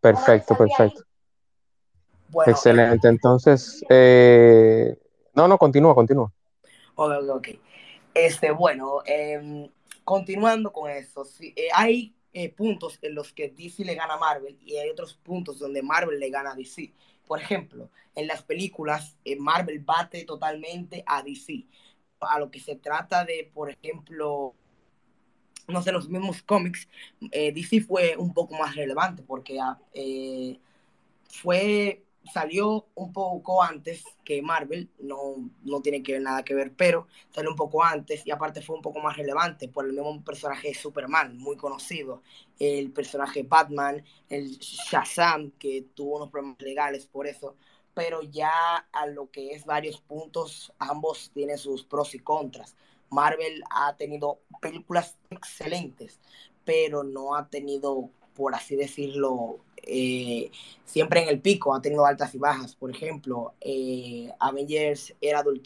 Perfecto, 0.00 0.56
perfecto. 0.56 1.02
Excelente. 2.46 3.08
Entonces, 3.08 3.84
eh, 3.88 4.98
no, 5.34 5.48
no, 5.48 5.58
continúa, 5.58 5.94
continúa. 5.94 6.32
Ok, 6.94 7.12
ok. 7.30 7.48
Este, 8.14 8.50
bueno, 8.50 9.00
em, 9.04 9.68
continuando 10.04 10.72
con 10.72 10.90
eso, 10.90 11.24
eh, 11.40 11.68
hay 11.74 12.14
eh, 12.32 12.50
puntos 12.50 12.98
en 13.02 13.14
los 13.14 13.32
que 13.32 13.50
DC 13.50 13.84
le 13.84 13.94
gana 13.94 14.14
a 14.14 14.18
Marvel 14.18 14.56
y 14.64 14.76
hay 14.76 14.88
otros 14.90 15.14
puntos 15.14 15.58
donde 15.58 15.82
Marvel 15.82 16.18
le 16.18 16.30
gana 16.30 16.52
a 16.52 16.54
DC. 16.54 16.92
Por 17.26 17.40
ejemplo, 17.40 17.90
en 18.14 18.26
las 18.26 18.42
películas, 18.42 19.16
Marvel 19.38 19.80
bate 19.80 20.24
totalmente 20.24 21.02
a 21.06 21.22
DC. 21.22 21.66
A 22.20 22.38
lo 22.38 22.50
que 22.50 22.60
se 22.60 22.76
trata 22.76 23.24
de, 23.24 23.50
por 23.52 23.70
ejemplo, 23.70 24.54
no 25.68 25.82
sé, 25.82 25.92
los 25.92 26.08
mismos 26.08 26.40
cómics, 26.42 26.88
DC 27.20 27.80
fue 27.80 28.16
un 28.16 28.32
poco 28.32 28.54
más 28.54 28.76
relevante 28.76 29.22
porque 29.22 29.58
ah, 29.60 29.78
fue 31.28 32.05
salió 32.32 32.86
un 32.94 33.12
poco 33.12 33.62
antes 33.62 34.04
que 34.24 34.42
Marvel, 34.42 34.90
no, 34.98 35.50
no 35.62 35.80
tiene 35.80 36.02
que 36.02 36.12
ver 36.12 36.22
nada 36.22 36.44
que 36.44 36.54
ver, 36.54 36.72
pero 36.74 37.06
salió 37.30 37.50
un 37.50 37.56
poco 37.56 37.82
antes 37.82 38.26
y 38.26 38.30
aparte 38.30 38.62
fue 38.62 38.76
un 38.76 38.82
poco 38.82 39.00
más 39.00 39.16
relevante 39.16 39.68
por 39.68 39.86
el 39.86 39.92
mismo 39.92 40.22
personaje 40.24 40.74
Superman, 40.74 41.36
muy 41.38 41.56
conocido, 41.56 42.22
el 42.58 42.90
personaje 42.90 43.42
Batman, 43.42 44.04
el 44.28 44.58
Shazam, 44.58 45.52
que 45.52 45.86
tuvo 45.94 46.16
unos 46.16 46.30
problemas 46.30 46.60
legales 46.60 47.06
por 47.06 47.26
eso, 47.26 47.56
pero 47.94 48.22
ya 48.22 48.50
a 48.92 49.06
lo 49.06 49.30
que 49.30 49.52
es 49.52 49.64
varios 49.64 50.00
puntos, 50.00 50.72
ambos 50.78 51.30
tienen 51.32 51.58
sus 51.58 51.84
pros 51.84 52.14
y 52.14 52.18
contras. 52.18 52.76
Marvel 53.10 53.62
ha 53.70 53.96
tenido 53.96 54.40
películas 54.60 55.16
excelentes, 55.30 56.20
pero 56.64 57.04
no 57.04 57.36
ha 57.36 57.48
tenido, 57.48 58.10
por 58.34 58.54
así 58.54 58.76
decirlo, 58.76 59.60
eh, 59.82 60.50
siempre 60.84 61.22
en 61.22 61.28
el 61.28 61.40
pico, 61.40 61.74
ha 61.74 61.82
tenido 61.82 62.06
altas 62.06 62.34
y 62.34 62.38
bajas. 62.38 62.74
Por 62.74 62.90
ejemplo, 62.90 63.54
eh, 63.60 64.30
Avengers 64.38 65.14
Era 65.20 65.42
de 65.42 65.60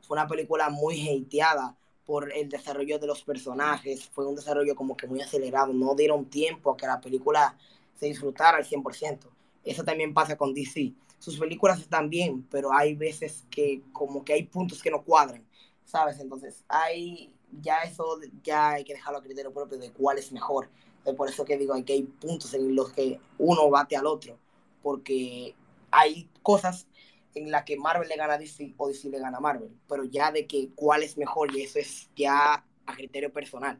fue 0.00 0.16
una 0.16 0.26
película 0.26 0.68
muy 0.70 1.08
hateada 1.08 1.76
por 2.04 2.32
el 2.32 2.48
desarrollo 2.48 2.98
de 2.98 3.06
los 3.06 3.22
personajes, 3.22 4.08
fue 4.10 4.26
un 4.26 4.36
desarrollo 4.36 4.74
como 4.74 4.96
que 4.96 5.06
muy 5.06 5.22
acelerado, 5.22 5.72
no 5.72 5.94
dieron 5.94 6.26
tiempo 6.26 6.70
a 6.70 6.76
que 6.76 6.86
la 6.86 7.00
película 7.00 7.56
se 7.94 8.06
disfrutara 8.06 8.58
al 8.58 8.64
100%. 8.64 9.30
Eso 9.64 9.84
también 9.84 10.12
pasa 10.12 10.36
con 10.36 10.52
DC. 10.52 10.92
Sus 11.18 11.38
películas 11.38 11.80
están 11.80 12.10
bien, 12.10 12.46
pero 12.50 12.74
hay 12.74 12.94
veces 12.94 13.44
que 13.50 13.80
como 13.92 14.22
que 14.24 14.34
hay 14.34 14.42
puntos 14.42 14.82
que 14.82 14.90
no 14.90 15.02
cuadran, 15.02 15.42
¿sabes? 15.84 16.20
Entonces, 16.20 16.62
hay 16.68 17.34
ya 17.62 17.78
eso 17.82 18.18
ya 18.42 18.70
hay 18.70 18.84
que 18.84 18.94
dejarlo 18.94 19.18
a 19.18 19.22
criterio 19.22 19.52
propio 19.52 19.78
de 19.78 19.90
cuál 19.92 20.18
es 20.18 20.32
mejor. 20.32 20.68
Es 21.04 21.14
por 21.14 21.28
eso 21.28 21.44
que 21.44 21.58
digo 21.58 21.74
que 21.84 21.92
hay 21.92 22.02
puntos 22.02 22.54
en 22.54 22.74
los 22.74 22.92
que 22.92 23.20
uno 23.38 23.68
bate 23.70 23.96
al 23.96 24.06
otro, 24.06 24.36
porque 24.82 25.54
hay 25.90 26.28
cosas 26.42 26.86
en 27.34 27.50
las 27.50 27.64
que 27.64 27.76
Marvel 27.76 28.08
le 28.08 28.16
gana 28.16 28.34
a 28.34 28.38
DC 28.38 28.74
o 28.76 28.88
DC 28.88 29.10
le 29.10 29.18
gana 29.18 29.38
a 29.38 29.40
Marvel, 29.40 29.70
pero 29.88 30.04
ya 30.04 30.30
de 30.30 30.46
que 30.46 30.70
cuál 30.74 31.02
es 31.02 31.18
mejor 31.18 31.54
y 31.54 31.62
eso 31.62 31.78
es 31.78 32.08
ya 32.16 32.64
a 32.86 32.94
criterio 32.94 33.32
personal. 33.32 33.78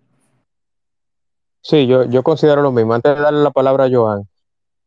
Sí, 1.62 1.86
yo, 1.86 2.04
yo 2.04 2.22
considero 2.22 2.60
lo 2.60 2.72
mismo. 2.72 2.92
Antes 2.92 3.16
de 3.16 3.22
darle 3.22 3.42
la 3.42 3.50
palabra 3.50 3.84
a 3.84 3.90
Joan, 3.90 4.28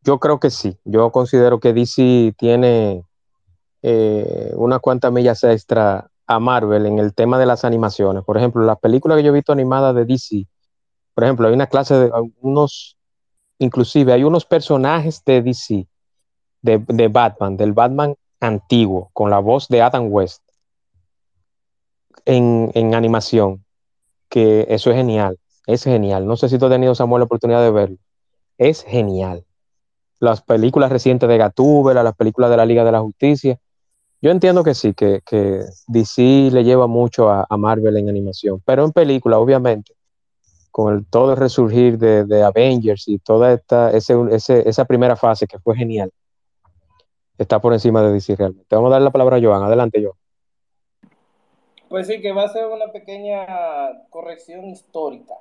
yo 0.02 0.18
creo 0.18 0.38
que 0.38 0.50
sí. 0.50 0.78
Yo 0.84 1.10
considero 1.10 1.58
que 1.58 1.72
DC 1.72 2.34
tiene 2.38 3.04
eh, 3.82 4.52
unas 4.54 4.80
cuantas 4.80 5.12
millas 5.12 5.42
extra 5.42 6.08
a 6.26 6.38
Marvel 6.38 6.86
en 6.86 6.98
el 6.98 7.14
tema 7.14 7.38
de 7.38 7.46
las 7.46 7.64
animaciones. 7.64 8.22
Por 8.24 8.36
ejemplo, 8.36 8.62
las 8.64 8.78
películas 8.78 9.16
que 9.16 9.24
yo 9.24 9.30
he 9.30 9.34
visto 9.34 9.52
animadas 9.52 9.94
de 9.94 10.04
DC, 10.04 10.46
por 11.18 11.24
ejemplo, 11.24 11.48
hay 11.48 11.52
una 11.52 11.66
clase 11.66 11.94
de 11.94 12.12
unos, 12.42 12.96
inclusive 13.58 14.12
hay 14.12 14.22
unos 14.22 14.44
personajes 14.44 15.20
de 15.26 15.42
DC, 15.42 15.88
de, 16.62 17.08
Batman, 17.08 17.56
del 17.56 17.72
Batman 17.72 18.14
antiguo, 18.38 19.10
con 19.12 19.28
la 19.28 19.40
voz 19.40 19.66
de 19.66 19.82
Adam 19.82 20.12
West, 20.12 20.44
en, 22.24 22.94
animación, 22.94 23.64
que 24.28 24.64
eso 24.68 24.92
es 24.92 24.96
genial, 24.96 25.40
es 25.66 25.82
genial. 25.82 26.24
No 26.24 26.36
sé 26.36 26.48
si 26.48 26.56
tú 26.56 26.66
has 26.66 26.70
tenido, 26.70 26.94
Samuel, 26.94 27.22
la 27.22 27.24
oportunidad 27.24 27.62
de 27.62 27.72
verlo. 27.72 27.96
Es 28.56 28.84
genial. 28.84 29.44
Las 30.20 30.40
películas 30.40 30.92
recientes 30.92 31.28
de 31.28 31.36
Gatúbela, 31.36 32.04
las 32.04 32.14
películas 32.14 32.48
de 32.48 32.58
la 32.58 32.64
Liga 32.64 32.84
de 32.84 32.92
la 32.92 33.00
Justicia. 33.00 33.58
Yo 34.22 34.30
entiendo 34.30 34.62
que 34.62 34.74
sí, 34.74 34.94
que, 34.94 35.20
DC 35.88 36.22
le 36.52 36.62
lleva 36.62 36.86
mucho 36.86 37.28
a, 37.28 37.44
a, 37.50 37.56
Marvel 37.56 37.96
en 37.96 38.08
animación, 38.08 38.62
pero 38.64 38.84
en 38.84 38.92
película, 38.92 39.40
obviamente, 39.40 39.97
con 40.70 40.94
el, 40.94 41.06
todo 41.06 41.32
el 41.32 41.36
resurgir 41.36 41.98
de, 41.98 42.42
Avengers 42.42 43.08
y 43.08 43.18
toda 43.18 43.52
esta, 43.52 43.90
ese, 43.90 44.14
esa 44.68 44.84
primera 44.84 45.16
fase 45.16 45.46
que 45.46 45.58
fue 45.58 45.76
genial, 45.76 46.12
está 47.38 47.60
por 47.60 47.72
encima 47.72 48.02
de 48.02 48.12
DC 48.12 48.36
realmente. 48.36 48.74
Vamos 48.74 48.90
a 48.90 48.94
dar 48.94 49.02
la 49.02 49.10
palabra 49.10 49.36
a 49.36 49.40
Joan. 49.40 49.62
Adelante, 49.62 50.02
Joan. 50.02 50.16
Pues 51.88 52.06
sí, 52.06 52.20
que 52.20 52.32
va 52.32 52.44
a 52.44 52.48
ser 52.48 52.66
una 52.66 52.92
pequeña 52.92 53.46
corrección 54.10 54.66
histórica 54.66 55.34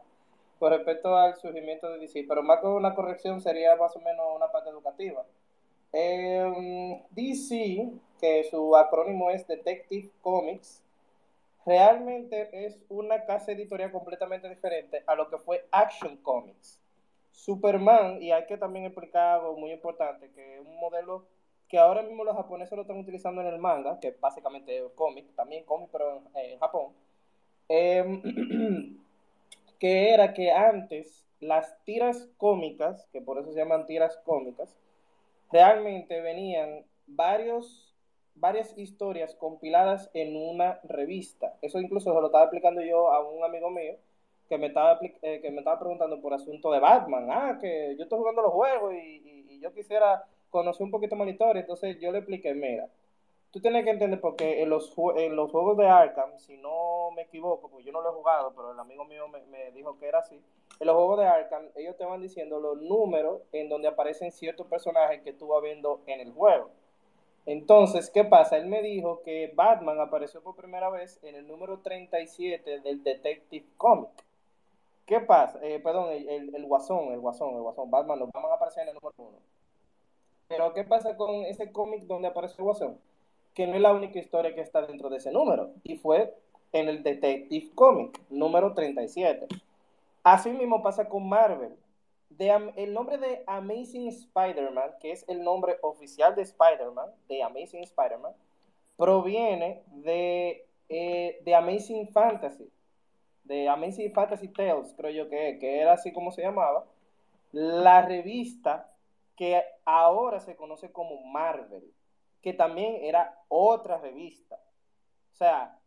con 0.59 0.71
respecto 0.71 1.15
al 1.15 1.35
surgimiento 1.35 1.89
de 1.89 1.99
DC, 1.99 2.25
pero 2.27 2.41
más 2.41 2.61
que 2.61 2.67
una 2.67 2.95
corrección 2.95 3.41
sería 3.41 3.75
más 3.75 3.95
o 3.95 3.99
menos 3.99 4.25
una 4.35 4.49
parte 4.51 4.69
educativa. 4.69 5.25
Em, 5.91 7.01
DC, 7.11 7.91
que 8.19 8.43
su 8.49 8.75
acrónimo 8.75 9.29
es 9.29 9.45
Detective 9.47 10.09
Comics, 10.21 10.81
realmente 11.67 12.65
es 12.65 12.79
una 12.87 13.25
casa 13.25 13.51
editorial 13.51 13.91
completamente 13.91 14.47
diferente 14.47 15.03
a 15.05 15.15
lo 15.15 15.29
que 15.29 15.37
fue 15.37 15.67
Action 15.71 16.15
Comics. 16.17 16.81
Superman, 17.31 18.21
y 18.21 18.31
hay 18.31 18.45
que 18.47 18.57
también 18.57 18.85
explicar 18.85 19.35
algo 19.35 19.57
muy 19.57 19.71
importante, 19.71 20.31
que 20.31 20.55
es 20.55 20.65
un 20.65 20.79
modelo 20.79 21.27
que 21.67 21.77
ahora 21.77 22.01
mismo 22.01 22.23
los 22.23 22.35
japoneses 22.35 22.75
lo 22.75 22.83
están 22.83 22.97
utilizando 22.97 23.41
en 23.41 23.47
el 23.47 23.59
manga, 23.59 23.99
que 23.99 24.15
básicamente 24.19 24.77
es 24.77 24.91
cómic, 24.95 25.25
también 25.35 25.65
cómic, 25.65 25.89
pero 25.91 26.23
en, 26.33 26.57
Japón, 26.57 26.93
em, 27.67 28.97
que 29.79 30.13
era 30.13 30.33
que 30.33 30.51
antes 30.51 31.25
las 31.41 31.83
tiras 31.83 32.29
cómicas, 32.37 33.07
que 33.11 33.21
por 33.21 33.37
eso 33.37 33.51
se 33.51 33.59
llaman 33.59 33.85
tiras 33.85 34.17
cómicas, 34.23 34.75
realmente 35.51 36.21
venían 36.21 36.85
varios, 37.05 37.86
varias 38.39 38.77
historias 38.77 39.35
compiladas 39.35 40.09
en 40.13 40.35
una 40.35 40.79
revista. 40.83 41.55
Eso 41.61 41.79
incluso 41.79 42.13
se 42.13 42.19
lo 42.19 42.27
estaba 42.27 42.45
explicando 42.45 42.81
yo 42.81 43.11
a 43.11 43.27
un 43.27 43.43
amigo 43.43 43.69
mío 43.69 43.95
que 44.47 44.57
me 44.57 44.67
estaba, 44.67 44.99
eh, 45.01 45.39
que 45.41 45.51
me 45.51 45.59
estaba 45.59 45.79
preguntando 45.79 46.21
por 46.21 46.33
asunto 46.33 46.71
de 46.71 46.79
Batman. 46.79 47.27
Ah, 47.29 47.57
que 47.59 47.95
yo 47.97 48.03
estoy 48.03 48.19
jugando 48.19 48.41
los 48.41 48.53
juegos 48.53 48.93
y, 48.93 49.59
yo 49.59 49.73
quisiera 49.73 50.23
conocí 50.51 50.83
un 50.83 50.91
poquito 50.91 51.15
más 51.15 51.25
la 51.25 51.31
historia, 51.31 51.61
entonces 51.61 51.99
yo 51.99 52.11
le 52.11 52.19
expliqué, 52.19 52.53
mira, 52.53 52.87
tú 53.51 53.59
tienes 53.59 53.83
que 53.83 53.89
entender 53.89 54.21
porque 54.21 54.61
en 54.61 54.69
los, 54.69 54.93
en 55.15 55.35
los 55.35 55.51
juegos 55.51 55.75
de 55.77 55.87
Arkham, 55.87 56.37
si 56.37 56.57
no 56.57 57.09
me 57.15 57.23
equivoco, 57.23 57.67
pues 57.67 57.83
yo 57.83 57.91
no 57.91 58.01
lo 58.01 58.11
he 58.11 58.13
jugado, 58.13 58.53
pero 58.55 58.71
el 58.71 58.79
amigo 58.79 59.03
mío 59.03 59.27
me, 59.27 59.71
dijo 59.71 59.97
que 59.97 60.07
era 60.07 60.19
así, 60.19 60.39
en 60.79 60.87
los 60.87 60.95
juegos 60.95 61.19
de 61.19 61.25
Arkham 61.25 61.63
ellos 61.75 61.97
te 61.97 62.05
van 62.05 62.21
diciendo 62.21 62.59
los 62.59 62.79
números 62.79 63.41
en 63.51 63.67
donde 63.67 63.87
aparecen 63.87 64.31
ciertos 64.31 64.67
personajes 64.67 65.21
que 65.23 65.33
tú 65.33 65.47
vas 65.47 65.63
viendo 65.63 66.01
en 66.05 66.19
el 66.19 66.31
juego. 66.31 66.69
Entonces, 67.47 68.09
¿qué 68.09 68.25
pasa? 68.25 68.57
Él 68.57 68.65
me 68.65 68.81
dijo 68.81 69.21
que 69.23 69.53
Batman 69.55 70.01
apareció 70.01 70.43
por 70.43 70.57
primera 70.57 70.89
vez 70.89 71.17
en 71.23 71.33
el 71.33 71.47
número 71.47 71.79
37 71.79 72.81
del 72.81 73.01
Detective 73.03 73.65
Comic. 73.77 74.09
¿Qué 75.05 75.21
pasa? 75.21 75.57
Eh, 75.63 75.79
perdón, 75.79 76.11
el, 76.11 76.27
el, 76.27 76.53
el, 76.53 76.65
Guasón, 76.65 77.13
el 77.13 77.21
Guasón, 77.21 77.55
el 77.55 77.61
Guasón. 77.61 77.89
Batman, 77.89 78.19
los 78.19 78.29
Batman 78.33 78.51
aparecen 78.51 78.83
en 78.83 78.89
el 78.89 78.95
número 78.95 79.13
1. 79.17 79.29
Pero 80.49 80.73
¿qué 80.73 80.83
pasa 80.83 81.15
con 81.15 81.45
ese 81.45 81.71
cómic 81.71 82.03
donde 82.03 82.27
aparece 82.27 82.55
el 82.57 82.65
Guasón? 82.65 82.99
Que 83.53 83.65
no 83.65 83.75
es 83.75 83.81
la 83.81 83.93
única 83.93 84.19
historia 84.19 84.53
que 84.53 84.59
está 84.59 84.81
dentro 84.81 85.09
de 85.09 85.15
ese 85.15 85.31
número. 85.31 85.71
Y 85.83 85.95
fue 85.95 86.35
en 86.73 86.89
el 86.89 87.01
Detective 87.01 87.71
Comic, 87.75 88.19
número 88.29 88.73
37. 88.73 89.47
Así 90.21 90.51
mismo 90.51 90.83
pasa 90.83 91.07
con 91.07 91.29
Marvel. 91.29 91.73
El 92.29 92.93
nombre 92.93 93.17
de 93.17 93.43
Amazing 93.47 94.07
Spider-Man, 94.09 94.95
que 94.99 95.11
es 95.11 95.27
el 95.27 95.43
nombre 95.43 95.77
oficial 95.81 96.35
de 96.35 96.43
Spider-Man, 96.43 97.09
de 97.27 97.43
Amazing 97.43 97.83
Spider-Man, 97.83 98.33
proviene 98.95 99.83
de, 99.87 100.67
eh, 100.89 101.39
de 101.43 101.55
Amazing 101.55 102.09
Fantasy, 102.09 102.69
de 103.43 103.69
Amazing 103.69 104.13
Fantasy 104.13 104.49
Tales, 104.49 104.93
creo 104.97 105.11
yo 105.11 105.29
que, 105.29 105.57
que 105.59 105.79
era 105.79 105.93
así 105.93 106.11
como 106.11 106.31
se 106.31 106.41
llamaba, 106.41 106.85
la 107.51 108.01
revista 108.01 108.91
que 109.35 109.63
ahora 109.85 110.39
se 110.39 110.55
conoce 110.55 110.91
como 110.91 111.23
Marvel, 111.23 111.83
que 112.41 112.53
también 112.53 112.97
era 113.01 113.39
otra 113.47 113.97
revista. 113.97 114.59
O 115.33 115.35
sea, 115.35 115.79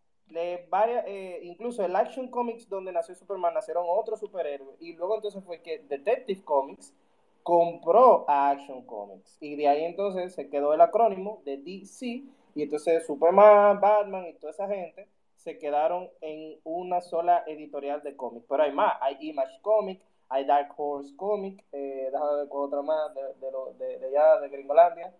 varias, 0.69 1.05
eh, 1.07 1.41
incluso 1.43 1.85
el 1.85 1.95
Action 1.97 2.29
Comics 2.29 2.69
donde 2.69 2.93
nació 2.93 3.15
Superman 3.15 3.55
nacieron 3.55 3.85
otros 3.89 4.21
superhéroes 4.21 4.77
y 4.81 4.95
luego 4.95 5.17
entonces 5.17 5.43
fue 5.45 5.61
que 5.61 5.79
Detective 5.89 6.43
Comics 6.43 6.95
compró 7.43 8.25
a 8.29 8.51
Action 8.51 8.83
Comics 8.87 9.37
y 9.41 9.57
de 9.57 9.69
ahí 9.69 9.85
entonces 9.85 10.35
se 10.35 10.49
quedó 10.49 10.75
el 10.75 10.81
acrónimo 10.81 11.43
de 11.45 11.57
DC 11.57 12.23
y 12.55 12.63
entonces 12.63 13.07
Superman, 13.07 13.81
Batman 13.81 14.27
y 14.27 14.35
toda 14.35 14.53
esa 14.53 14.69
gente 14.69 15.09
se 15.37 15.59
quedaron 15.59 16.11
en 16.21 16.59
una 16.65 17.01
sola 17.01 17.45
editorial 17.47 18.03
de 18.03 18.15
cómics. 18.15 18.47
Pero 18.49 18.63
hay 18.63 18.73
más, 18.73 18.95
hay 19.01 19.17
Image 19.21 19.61
Comics, 19.63 20.05
hay 20.29 20.45
Dark 20.45 20.75
Horse 20.77 21.17
Comic, 21.17 21.65
eh, 21.73 22.09
déjame 22.13 22.37
ver 22.37 22.49
otra 22.51 22.83
más 22.83 23.15
de, 23.15 23.23
de, 23.79 23.99
de, 23.99 24.07
allá, 24.07 24.41
de 24.41 24.49
Gringolandia. 24.49 25.15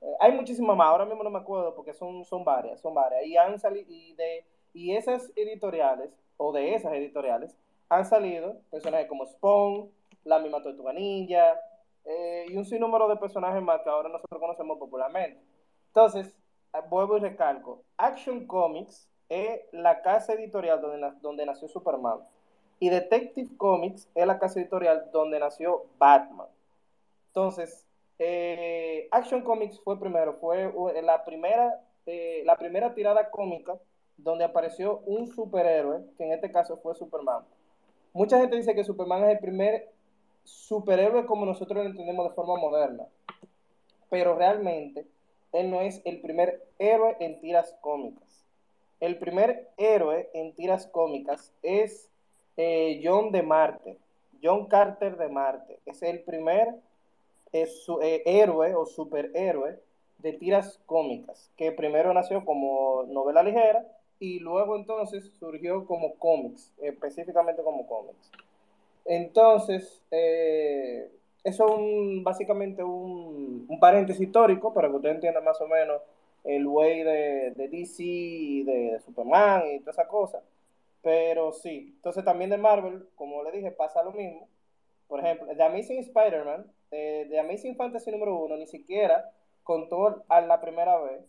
Eh, 0.00 0.14
hay 0.20 0.32
muchísimas 0.32 0.76
más, 0.76 0.88
ahora 0.88 1.04
mismo 1.04 1.22
no 1.22 1.30
me 1.30 1.38
acuerdo 1.38 1.74
porque 1.74 1.92
son, 1.92 2.24
son 2.24 2.44
varias, 2.44 2.80
son 2.80 2.94
varias. 2.94 3.24
Y 3.26 3.36
han 3.36 3.58
salido, 3.58 3.86
y, 3.88 4.14
de, 4.14 4.44
y 4.72 4.96
esas 4.96 5.30
editoriales, 5.36 6.10
o 6.36 6.52
de 6.52 6.74
esas 6.74 6.92
editoriales, 6.92 7.56
han 7.88 8.04
salido 8.04 8.60
personajes 8.70 9.08
como 9.08 9.26
Spawn, 9.26 9.90
la 10.24 10.38
misma 10.38 10.62
Tortuga 10.62 10.92
Ninja, 10.92 11.58
eh, 12.04 12.46
y 12.48 12.56
un 12.56 12.64
sinnúmero 12.64 13.08
de 13.08 13.16
personajes 13.16 13.62
más 13.62 13.82
que 13.82 13.90
ahora 13.90 14.08
nosotros 14.08 14.40
conocemos 14.40 14.78
popularmente. 14.78 15.40
Entonces, 15.88 16.28
eh, 16.74 16.78
vuelvo 16.88 17.16
y 17.16 17.20
recalco, 17.20 17.82
Action 17.96 18.46
Comics 18.46 19.08
es 19.28 19.60
la 19.72 20.02
casa 20.02 20.34
editorial 20.34 20.80
donde, 20.80 21.12
donde 21.20 21.46
nació 21.46 21.68
Superman. 21.68 22.20
Y 22.78 22.90
Detective 22.90 23.56
Comics 23.56 24.08
es 24.14 24.26
la 24.26 24.38
casa 24.38 24.60
editorial 24.60 25.10
donde 25.12 25.40
nació 25.40 25.86
Batman. 25.98 26.48
Entonces, 27.28 27.85
eh, 28.18 29.08
Action 29.10 29.42
Comics 29.42 29.80
fue 29.80 29.98
primero, 29.98 30.34
fue 30.34 30.72
la 31.02 31.24
primera, 31.24 31.80
eh, 32.06 32.42
la 32.44 32.56
primera 32.56 32.94
tirada 32.94 33.30
cómica 33.30 33.78
donde 34.16 34.44
apareció 34.44 35.00
un 35.06 35.26
superhéroe, 35.26 36.02
que 36.16 36.24
en 36.24 36.32
este 36.32 36.50
caso 36.50 36.78
fue 36.78 36.94
Superman. 36.94 37.44
Mucha 38.12 38.40
gente 38.40 38.56
dice 38.56 38.74
que 38.74 38.84
Superman 38.84 39.24
es 39.24 39.32
el 39.32 39.38
primer 39.38 39.90
superhéroe 40.44 41.26
como 41.26 41.44
nosotros 41.44 41.84
lo 41.84 41.90
entendemos 41.90 42.28
de 42.28 42.34
forma 42.34 42.56
moderna, 42.56 43.04
pero 44.08 44.34
realmente 44.34 45.06
él 45.52 45.70
no 45.70 45.80
es 45.82 46.00
el 46.04 46.20
primer 46.20 46.62
héroe 46.78 47.16
en 47.20 47.40
tiras 47.40 47.76
cómicas. 47.80 48.44
El 49.00 49.18
primer 49.18 49.68
héroe 49.76 50.30
en 50.32 50.54
tiras 50.54 50.86
cómicas 50.86 51.52
es 51.62 52.10
eh, 52.56 53.00
John 53.04 53.30
de 53.32 53.42
Marte, 53.42 53.98
John 54.42 54.66
Carter 54.66 55.18
de 55.18 55.28
Marte. 55.28 55.80
Es 55.84 56.02
el 56.02 56.22
primer 56.22 56.74
eh, 57.64 58.22
héroe 58.26 58.74
o 58.74 58.86
superhéroe 58.86 59.78
de 60.18 60.32
tiras 60.32 60.80
cómicas, 60.86 61.50
que 61.56 61.72
primero 61.72 62.12
nació 62.12 62.44
como 62.44 63.04
novela 63.08 63.42
ligera 63.42 63.86
y 64.18 64.38
luego 64.40 64.76
entonces 64.76 65.30
surgió 65.38 65.86
como 65.86 66.14
cómics, 66.14 66.72
específicamente 66.82 67.62
como 67.62 67.86
cómics. 67.86 68.30
Entonces, 69.04 70.02
eh, 70.10 71.10
eso 71.44 71.78
es 71.78 72.22
básicamente 72.24 72.82
un, 72.82 73.66
paréntesis 73.80 74.22
histórico 74.22 74.72
para 74.72 74.88
que 74.88 74.96
usted 74.96 75.10
entienda 75.10 75.40
más 75.40 75.60
o 75.60 75.68
menos 75.68 76.00
el 76.44 76.66
way 76.66 77.02
de, 77.02 77.52
de 77.52 77.68
DC, 77.68 78.02
de, 78.02 78.90
de 78.92 79.00
Superman 79.00 79.62
y 79.74 79.80
toda 79.80 79.92
esa 79.92 80.08
cosa. 80.08 80.42
Pero 81.02 81.52
sí, 81.52 81.92
entonces 81.96 82.24
también 82.24 82.50
de 82.50 82.56
Marvel, 82.56 83.06
como 83.14 83.44
le 83.44 83.52
dije, 83.52 83.70
pasa 83.70 84.02
lo 84.02 84.12
mismo. 84.12 84.48
Por 85.06 85.20
ejemplo, 85.20 85.46
The 85.54 85.62
Amazing 85.62 86.00
Spider-Man, 86.00 86.66
eh, 86.90 87.26
The 87.28 87.40
Amazing 87.40 87.76
Fantasy 87.76 88.10
número 88.10 88.36
uno, 88.36 88.56
ni 88.56 88.66
siquiera 88.66 89.30
contó 89.62 90.24
a 90.28 90.40
la 90.40 90.60
primera 90.60 90.98
vez 91.00 91.24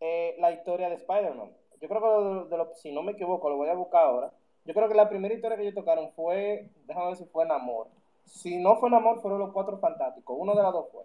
eh, 0.00 0.36
la 0.38 0.52
historia 0.52 0.88
de 0.88 0.96
Spider-Man. 0.96 1.50
Yo 1.80 1.88
creo 1.88 2.48
que, 2.48 2.56
de 2.56 2.74
si 2.74 2.92
no 2.92 3.02
me 3.02 3.12
equivoco, 3.12 3.48
lo 3.48 3.56
voy 3.56 3.68
a 3.68 3.74
buscar 3.74 4.04
ahora. 4.04 4.32
Yo 4.64 4.74
creo 4.74 4.88
que 4.88 4.94
la 4.94 5.08
primera 5.08 5.34
historia 5.34 5.56
que 5.56 5.64
ellos 5.64 5.74
tocaron 5.74 6.10
fue, 6.12 6.68
déjame 6.86 7.06
ver 7.06 7.16
si 7.16 7.24
fue 7.24 7.44
en 7.44 7.52
amor. 7.52 7.88
Si 8.24 8.58
no 8.58 8.76
fue 8.76 8.88
en 8.88 8.94
amor, 8.94 9.20
fueron 9.20 9.40
los 9.40 9.52
cuatro 9.52 9.78
fantásticos. 9.78 10.36
Uno 10.38 10.54
de 10.54 10.62
las 10.62 10.72
dos 10.72 10.86
fue. 10.92 11.04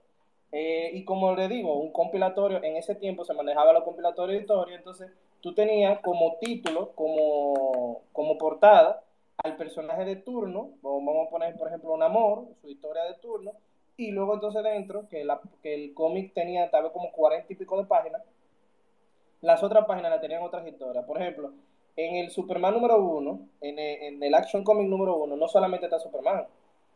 Eh, 0.52 0.92
y 0.94 1.04
como 1.04 1.34
le 1.36 1.48
digo, 1.48 1.74
un 1.76 1.92
compilatorio, 1.92 2.64
en 2.64 2.78
ese 2.78 2.96
tiempo 2.96 3.26
se 3.26 3.34
manejaba 3.34 3.74
los 3.74 3.84
compilatorios 3.84 4.38
de 4.38 4.42
historia, 4.42 4.78
entonces 4.78 5.12
tú 5.42 5.54
tenías 5.54 6.00
como 6.00 6.38
título, 6.40 6.92
como, 6.96 8.02
como 8.14 8.38
portada, 8.38 9.04
al 9.44 9.56
personaje 9.58 10.06
de 10.06 10.16
turno, 10.16 10.72
vamos 10.82 11.28
a 11.28 11.30
poner 11.30 11.56
por 11.58 11.68
ejemplo 11.68 11.94
un 11.94 12.02
amor, 12.02 12.46
su 12.62 12.70
historia 12.70 13.04
de 13.04 13.16
turno, 13.16 13.52
y 13.98 14.12
luego 14.12 14.36
entonces 14.36 14.64
dentro, 14.64 15.10
que, 15.10 15.26
la, 15.26 15.42
que 15.62 15.74
el 15.74 15.94
cómic 15.94 16.34
tenía 16.34 16.70
tal 16.70 16.84
vez 16.84 16.92
como 16.92 17.12
cuarenta 17.12 17.52
y 17.52 17.56
pico 17.56 17.78
de 17.78 17.86
páginas, 17.86 18.22
las 19.42 19.64
otras 19.64 19.86
páginas 19.86 20.12
la 20.12 20.22
tenían 20.22 20.44
otras 20.44 20.66
historias. 20.68 21.04
Por 21.06 21.22
ejemplo, 21.22 21.52
en 21.96 22.16
el 22.16 22.30
Superman 22.30 22.76
número 22.76 23.02
uno, 23.02 23.40
en 23.60 23.80
el, 23.80 24.04
en 24.04 24.24
el 24.24 24.36
Action 24.36 24.64
Comic 24.64 24.88
número 24.88 25.18
uno, 25.18 25.36
no 25.36 25.48
solamente 25.48 25.88
está 25.88 26.00
Superman, 26.00 26.46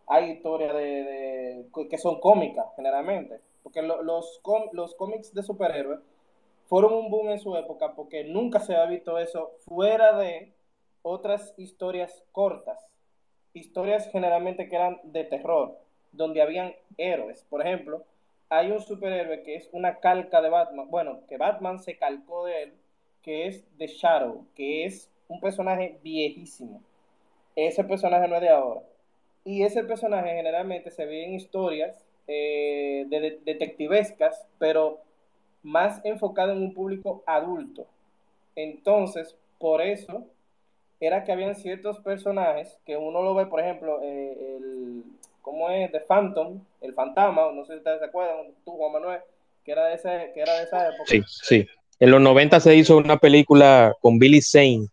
hay 0.05 0.31
historias 0.31 0.73
de, 0.75 1.65
que 1.89 1.97
son 1.97 2.19
cómicas 2.19 2.67
generalmente, 2.75 3.39
porque 3.63 3.81
los, 3.81 4.41
los 4.73 4.95
cómics 4.95 5.33
de 5.33 5.43
superhéroes 5.43 5.99
fueron 6.67 6.93
un 6.93 7.09
boom 7.09 7.29
en 7.29 7.39
su 7.39 7.55
época 7.55 7.93
porque 7.95 8.23
nunca 8.23 8.59
se 8.59 8.75
había 8.75 8.97
visto 8.97 9.17
eso 9.17 9.51
fuera 9.65 10.17
de 10.17 10.53
otras 11.01 11.53
historias 11.57 12.23
cortas. 12.31 12.79
historias 13.53 14.09
generalmente 14.11 14.69
que 14.69 14.75
eran 14.75 14.99
de 15.03 15.23
terror, 15.23 15.77
donde 16.11 16.41
habían 16.41 16.73
héroes. 16.97 17.45
Por 17.49 17.61
ejemplo, 17.61 18.03
hay 18.49 18.71
un 18.71 18.81
superhéroe 18.81 19.43
que 19.43 19.55
es 19.55 19.69
una 19.71 19.99
calca 19.99 20.41
de 20.41 20.49
Batman, 20.49 20.89
bueno, 20.89 21.21
que 21.29 21.37
Batman 21.37 21.79
se 21.79 21.97
calcó 21.97 22.45
de 22.45 22.63
él, 22.63 22.73
que 23.21 23.47
es 23.47 23.63
The 23.77 23.87
Shadow, 23.87 24.45
que 24.55 24.85
es 24.85 25.09
un 25.27 25.39
personaje 25.39 25.97
viejísimo. 26.03 26.81
Ese 27.55 27.83
personaje 27.83 28.27
no 28.27 28.35
es 28.35 28.41
de 28.41 28.49
ahora. 28.49 28.81
Y 29.43 29.63
ese 29.63 29.83
personaje 29.83 30.35
generalmente 30.35 30.91
se 30.91 31.05
ve 31.05 31.25
en 31.25 31.33
historias 31.33 32.05
eh, 32.27 33.05
de, 33.09 33.39
detectivescas, 33.43 34.45
pero 34.59 34.99
más 35.63 36.03
enfocado 36.03 36.51
en 36.51 36.61
un 36.61 36.73
público 36.73 37.23
adulto. 37.25 37.85
Entonces, 38.55 39.35
por 39.59 39.81
eso 39.81 40.25
era 40.99 41.23
que 41.23 41.31
habían 41.31 41.55
ciertos 41.55 41.99
personajes 41.99 42.77
que 42.85 42.97
uno 42.97 43.21
lo 43.23 43.33
ve, 43.33 43.47
por 43.47 43.59
ejemplo, 43.59 44.01
eh, 44.03 44.57
el, 44.57 45.03
¿cómo 45.41 45.69
es? 45.69 45.91
The 45.91 46.01
Phantom, 46.01 46.59
el 46.81 46.93
fantasma, 46.93 47.51
no 47.53 47.65
sé 47.65 47.73
si 47.73 47.77
ustedes 47.79 47.99
se 47.99 48.05
acuerdan, 48.05 48.53
tú, 48.63 48.71
Juan 48.71 48.93
Manuel, 48.93 49.19
que 49.63 49.71
era 49.71 49.87
de, 49.87 49.95
ese, 49.95 50.31
que 50.33 50.41
era 50.41 50.53
de 50.57 50.63
esa 50.63 50.87
época. 50.89 51.05
Sí, 51.07 51.21
sí. 51.27 51.67
En 51.99 52.11
los 52.11 52.21
90 52.21 52.59
se 52.59 52.75
hizo 52.75 52.97
una 52.97 53.17
película 53.17 53.95
con 54.01 54.17
Billy 54.17 54.41
Zane, 54.41 54.87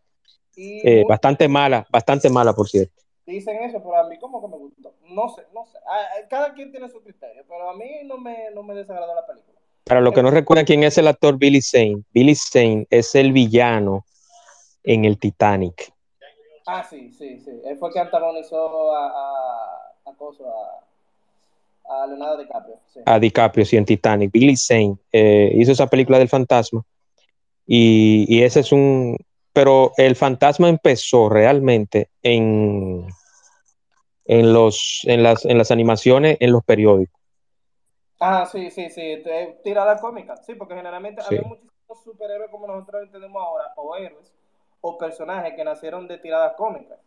eh, 0.57 1.05
bastante 1.09 1.49
mala, 1.49 1.87
bastante 1.91 2.29
mala, 2.29 2.53
por 2.53 2.69
cierto. 2.69 2.93
Dicen 3.25 3.63
eso, 3.63 3.79
pero 3.83 3.97
a 3.97 4.09
mí 4.09 4.19
como 4.19 4.41
que 4.41 4.49
me 4.49 4.57
gustó. 4.57 4.95
No 5.05 5.29
sé, 5.29 5.43
no 5.55 5.65
sé. 5.67 5.79
Cada 6.29 6.55
quien 6.55 6.71
tiene 6.71 6.89
su 6.89 7.03
criterio, 7.03 7.45
pero 7.47 7.71
a 7.71 7.77
mí 7.77 7.87
no 8.05 8.19
me, 8.19 8.51
no 8.55 8.63
me 8.63 8.75
desagradó 8.75 9.15
la 9.15 9.27
película. 9.27 9.59
Para 9.85 10.01
los 10.01 10.13
que 10.13 10.23
no 10.23 10.31
recuerdan 10.31 10.67
quién 10.67 10.83
es 10.83 10.99
el 10.99 11.09
actor 11.09 11.39
Billy 11.39 11.63
Zane, 11.63 12.03
Billy 12.13 12.35
Zane 12.35 12.87
es 12.91 13.15
el 13.15 13.33
villano 13.33 14.05
en 14.83 15.05
el 15.05 15.19
Titanic. 15.19 15.93
Ah, 16.67 16.85
sí, 16.85 17.11
sí, 17.11 17.39
sí. 17.39 17.51
Él 17.65 17.79
fue 17.79 17.89
el 17.89 17.95
que 17.95 18.01
antagonizó 18.01 18.93
a, 18.95 19.07
a, 19.07 19.88
a, 20.09 22.03
a 22.03 22.07
Leonardo 22.07 22.39
DiCaprio. 22.39 22.77
A 23.07 23.19
DiCaprio, 23.19 23.65
sí, 23.65 23.77
en 23.77 23.85
Titanic. 23.85 24.31
Billy 24.31 24.57
Zane 24.57 24.97
eh, 25.13 25.53
hizo 25.55 25.73
esa 25.73 25.87
película 25.87 26.19
del 26.19 26.29
fantasma. 26.29 26.83
Y, 27.67 28.25
y, 28.29 28.43
ese 28.43 28.61
es 28.61 28.73
un, 28.73 29.19
pero 29.53 29.93
el 29.97 30.17
fantasma 30.17 30.69
empezó 30.69 31.29
realmente 31.29 32.11
en, 32.23 33.07
en, 34.25 34.53
los, 34.53 35.03
en, 35.05 35.23
las, 35.23 35.45
en 35.45 35.59
las 35.59 35.71
animaciones, 35.71 36.37
en 36.41 36.53
los 36.53 36.65
periódicos. 36.65 37.21
Ah, 38.21 38.49
sí, 38.51 38.71
sí, 38.71 38.91
sí, 38.91 39.23
tirada 39.63 39.99
cómica, 39.99 40.37
sí, 40.37 40.55
porque 40.55 40.75
generalmente 40.75 41.23
había 41.25 41.43
muchísimos 41.43 42.03
superhéroes 42.03 42.51
como 42.51 42.67
nosotros 42.67 43.03
entendemos 43.05 43.41
ahora, 43.41 43.73
o 43.77 43.97
héroes, 43.97 44.33
o 44.81 44.99
personajes 44.99 45.55
que 45.55 45.65
nacieron 45.65 46.09
de 46.09 46.19
tiradas 46.19 46.55
cómicas, 46.57 46.99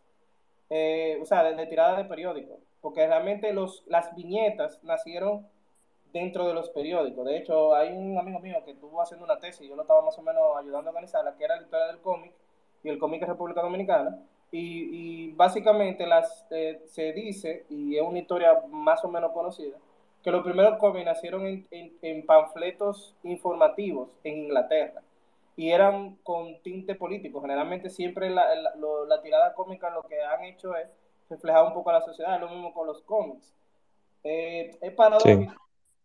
eh, 0.74 1.18
o 1.20 1.26
sea, 1.26 1.42
de, 1.42 1.66
tiradas 1.66 1.98
de 1.98 2.06
periódicos, 2.06 2.58
porque 2.80 3.06
realmente 3.06 3.52
los, 3.52 3.84
las 3.88 4.14
viñetas 4.16 4.82
nacieron 4.82 5.46
dentro 6.14 6.48
de 6.48 6.54
los 6.54 6.70
periódicos. 6.70 7.26
De 7.26 7.36
hecho, 7.36 7.74
hay 7.74 7.92
un 7.94 8.16
amigo 8.16 8.38
mío 8.38 8.56
que 8.64 8.70
estuvo 8.70 9.02
haciendo 9.02 9.26
una 9.26 9.38
tesis, 9.38 9.68
yo 9.68 9.76
lo 9.76 9.82
estaba 9.82 10.00
más 10.00 10.18
o 10.18 10.22
menos 10.22 10.42
ayudando 10.58 10.88
a 10.88 10.92
organizarla, 10.92 11.36
que 11.36 11.44
era 11.44 11.56
la 11.56 11.62
historia 11.62 11.88
del 11.88 12.00
cómic 12.00 12.32
y 12.82 12.88
el 12.88 12.98
cómic 12.98 13.20
de 13.20 13.26
República 13.26 13.60
Dominicana. 13.60 14.18
Y, 14.50 15.32
básicamente 15.32 16.06
las, 16.06 16.46
eh, 16.50 16.80
se 16.86 17.12
dice, 17.12 17.66
y 17.68 17.96
es 17.96 18.02
una 18.02 18.18
historia 18.18 18.62
más 18.70 19.04
o 19.04 19.08
menos 19.08 19.32
conocida, 19.32 19.76
que 20.24 20.30
los 20.30 20.42
primeros 20.42 20.78
cómics 20.78 21.04
nacieron 21.04 21.46
en, 21.46 21.66
en, 22.00 22.24
panfletos 22.24 23.14
informativos 23.24 24.08
en 24.24 24.44
Inglaterra 24.44 25.02
y 25.56 25.70
eran 25.70 26.16
con 26.22 26.60
tinte 26.62 26.94
político. 26.94 27.40
Generalmente 27.40 27.90
siempre 27.90 28.30
la, 28.30 28.44
la, 28.54 29.22
tirada 29.22 29.54
cómica 29.54 29.90
lo 29.90 30.02
que 30.02 30.20
han 30.20 30.44
hecho 30.44 30.74
es 30.76 30.88
reflejar 31.28 31.64
un 31.66 31.74
poco 31.74 31.90
a 31.90 31.94
la 31.94 32.02
sociedad, 32.02 32.40
lo 32.40 32.48
mismo 32.48 32.72
con 32.72 32.86
los 32.86 33.02
cómics. 33.02 33.52
Eh, 34.24 34.76
es 34.80 34.92
paradójico 34.92 35.54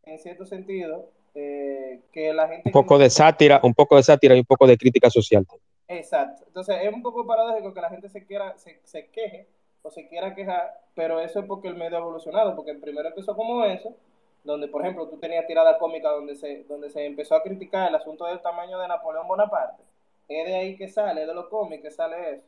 en 0.04 0.20
cierto 0.20 0.46
sentido, 0.46 1.10
eh, 1.36 2.02
que 2.12 2.34
la 2.34 2.48
gente... 2.48 2.64
Un 2.70 2.72
poco 2.72 2.98
de 2.98 3.10
sátira, 3.10 3.60
un 3.64 3.74
poco 3.74 3.98
de 3.98 4.04
sátira 4.04 4.36
y 4.36 4.40
un 4.40 4.46
poco 4.46 4.66
de 4.66 4.78
crítica 4.78 5.10
social. 5.10 5.46
Exacto. 5.88 6.44
Entonces 6.48 6.78
es 6.82 6.94
un 6.94 7.02
poco 7.02 7.26
paradójico 7.26 7.74
que 7.74 7.82
la 7.82 7.90
gente 7.90 8.10
se 8.10 8.26
quiera, 8.26 8.58
se, 8.58 8.80
se 8.84 9.08
queje 9.08 9.48
o 9.82 9.92
se 9.92 10.08
quiera 10.08 10.34
quejar, 10.34 10.82
pero 10.96 11.20
eso 11.20 11.40
es 11.40 11.46
porque 11.46 11.68
el 11.68 11.76
medio 11.76 11.98
ha 11.98 12.02
evolucionado, 12.02 12.56
porque 12.56 12.72
el 12.72 12.80
primero 12.80 13.08
empezó 13.08 13.36
como 13.36 13.64
eso, 13.66 13.96
donde 14.48 14.70
por 14.70 14.82
ejemplo 14.82 15.08
tú 15.08 15.18
tenías 15.18 15.46
tirada 15.46 15.78
cómica 15.78 16.10
donde 16.10 16.36
se, 16.36 16.64
donde 16.64 16.90
se 16.90 17.06
empezó 17.06 17.36
a 17.36 17.44
criticar 17.44 17.90
el 17.90 17.96
asunto 17.96 18.26
del 18.26 18.42
tamaño 18.42 18.80
de 18.80 18.88
Napoleón 18.88 19.28
Bonaparte. 19.28 19.84
Es 20.30 20.48
de 20.48 20.56
ahí 20.56 20.78
que 20.78 20.88
sale, 20.88 21.26
de 21.26 21.34
los 21.34 21.48
cómics 21.48 21.84
que 21.84 21.92
sale 21.92 22.36
eso. 22.36 22.48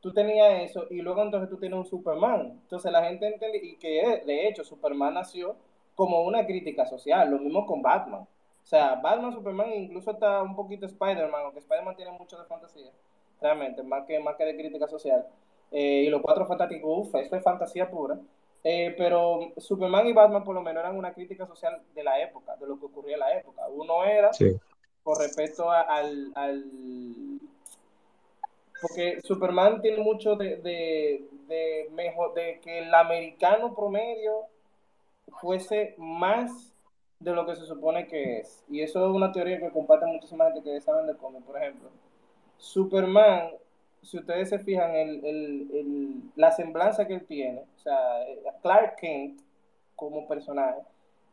Tú 0.00 0.12
tenías 0.12 0.62
eso 0.62 0.86
y 0.90 1.02
luego 1.02 1.22
entonces 1.22 1.50
tú 1.50 1.58
tienes 1.58 1.78
un 1.78 1.84
Superman. 1.84 2.58
Entonces 2.62 2.90
la 2.90 3.04
gente 3.04 3.26
entiende, 3.26 3.58
y 3.62 3.76
que 3.76 4.22
de 4.24 4.48
hecho 4.48 4.64
Superman 4.64 5.14
nació 5.14 5.54
como 5.94 6.22
una 6.22 6.46
crítica 6.46 6.86
social, 6.86 7.30
lo 7.30 7.38
mismo 7.38 7.66
con 7.66 7.82
Batman. 7.82 8.22
O 8.22 8.66
sea, 8.66 8.94
Batman, 8.96 9.32
Superman, 9.32 9.72
incluso 9.74 10.10
está 10.10 10.42
un 10.42 10.56
poquito 10.56 10.86
Spider-Man, 10.86 11.42
aunque 11.44 11.58
Spider-Man 11.58 11.96
tiene 11.96 12.12
mucho 12.12 12.38
de 12.38 12.44
fantasía, 12.44 12.90
realmente, 13.40 13.82
más 13.82 14.06
que, 14.06 14.18
más 14.20 14.36
que 14.36 14.44
de 14.44 14.56
crítica 14.56 14.86
social. 14.88 15.26
Eh, 15.70 16.04
y 16.06 16.08
los 16.08 16.22
cuatro 16.22 16.46
fantásticos, 16.46 17.08
uff, 17.08 17.14
eso 17.16 17.36
es 17.36 17.42
fantasía 17.42 17.90
pura. 17.90 18.18
Eh, 18.64 18.94
pero 18.98 19.52
Superman 19.56 20.06
y 20.08 20.12
Batman 20.12 20.44
por 20.44 20.54
lo 20.54 20.62
menos 20.62 20.82
eran 20.82 20.96
una 20.96 21.14
crítica 21.14 21.46
social 21.46 21.80
de 21.94 22.04
la 22.04 22.20
época, 22.20 22.56
de 22.56 22.66
lo 22.66 22.78
que 22.78 22.86
ocurría 22.86 23.14
en 23.14 23.20
la 23.20 23.38
época. 23.38 23.62
Uno 23.68 24.04
era 24.04 24.30
con 25.02 25.18
respecto 25.18 25.70
al, 25.70 26.32
al, 26.34 26.64
Porque 28.82 29.20
Superman 29.22 29.80
tiene 29.80 30.02
mucho 30.02 30.36
de, 30.36 30.56
de, 30.56 31.24
de, 31.46 31.88
mejor, 31.92 32.34
de 32.34 32.60
que 32.60 32.80
el 32.80 32.92
americano 32.92 33.74
promedio 33.74 34.46
fuese 35.40 35.94
más 35.96 36.72
de 37.20 37.32
lo 37.32 37.46
que 37.46 37.56
se 37.56 37.66
supone 37.66 38.06
que 38.06 38.40
es. 38.40 38.64
Y 38.68 38.82
eso 38.82 39.06
es 39.06 39.14
una 39.14 39.32
teoría 39.32 39.58
que 39.58 39.70
comparte 39.70 40.06
muchísima 40.06 40.46
gente 40.46 40.62
que 40.62 40.80
saben 40.80 41.06
de 41.06 41.16
cómic. 41.16 41.42
Por 41.44 41.56
ejemplo, 41.56 41.90
Superman, 42.58 43.50
si 44.02 44.18
ustedes 44.18 44.48
se 44.48 44.58
fijan, 44.58 44.94
el, 44.94 45.24
el, 45.24 46.22
la 46.36 46.50
semblanza 46.52 47.06
que 47.06 47.14
él 47.14 47.26
tiene, 47.26 47.60
o 47.60 47.78
sea, 47.78 47.96
Clark 48.62 48.96
Kent 48.96 49.40
como 49.96 50.26
personaje, 50.28 50.80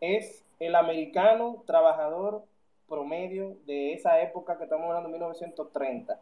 es 0.02 0.44
el 0.60 0.76
americano 0.76 1.64
trabajador 1.66 2.44
promedio 2.88 3.58
de 3.66 3.94
esa 3.94 4.22
época 4.22 4.58
que 4.58 4.64
estamos 4.64 4.88
hablando, 4.88 5.10
1930 5.10 6.20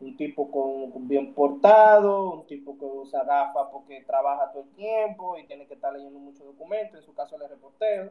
un 0.00 0.16
tipo 0.16 0.50
con, 0.50 1.08
bien 1.08 1.34
portado, 1.34 2.32
un 2.32 2.46
tipo 2.46 2.76
que 2.78 2.84
usa 2.84 3.24
gafas 3.24 3.68
porque 3.72 4.02
trabaja 4.02 4.50
todo 4.52 4.62
el 4.64 4.70
tiempo 4.70 5.38
y 5.38 5.46
tiene 5.46 5.66
que 5.66 5.74
estar 5.74 5.92
leyendo 5.92 6.18
muchos 6.18 6.44
documentos, 6.44 6.98
en 6.98 7.02
su 7.02 7.14
caso 7.14 7.36
el 7.36 7.48
reportero, 7.48 8.10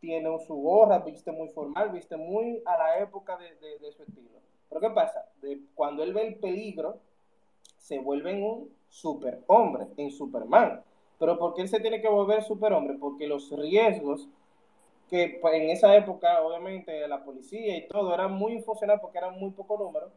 tiene 0.00 0.28
su 0.46 0.54
gorra, 0.54 0.98
viste 0.98 1.32
muy 1.32 1.48
formal, 1.48 1.90
viste 1.90 2.16
muy 2.16 2.62
a 2.66 2.76
la 2.76 2.98
época 2.98 3.36
de, 3.36 3.78
de, 3.78 3.92
su 3.92 4.02
estilo. 4.02 4.38
Pero 4.68 4.80
¿qué 4.80 4.90
pasa? 4.90 5.28
De, 5.40 5.60
cuando 5.74 6.02
él 6.02 6.12
ve 6.12 6.26
el 6.26 6.34
peligro, 6.36 6.98
se 7.78 7.98
vuelve 7.98 8.32
en 8.32 8.42
un 8.42 8.70
superhombre, 8.88 9.86
en 9.96 10.10
Superman. 10.10 10.82
Pero 11.18 11.38
¿por 11.38 11.54
qué 11.54 11.62
él 11.62 11.68
se 11.68 11.80
tiene 11.80 12.00
que 12.00 12.08
volver 12.08 12.42
superhombre? 12.42 12.94
Porque 12.98 13.26
los 13.26 13.50
riesgos 13.50 14.28
que 15.08 15.38
pues, 15.40 15.54
en 15.54 15.70
esa 15.70 15.94
época, 15.96 16.42
obviamente, 16.42 17.06
la 17.08 17.24
policía 17.24 17.76
y 17.76 17.88
todo, 17.88 18.14
eran 18.14 18.32
muy 18.32 18.52
infuncional 18.52 19.00
porque 19.00 19.18
eran 19.18 19.38
muy 19.38 19.50
pocos 19.50 19.78
números, 19.78 20.10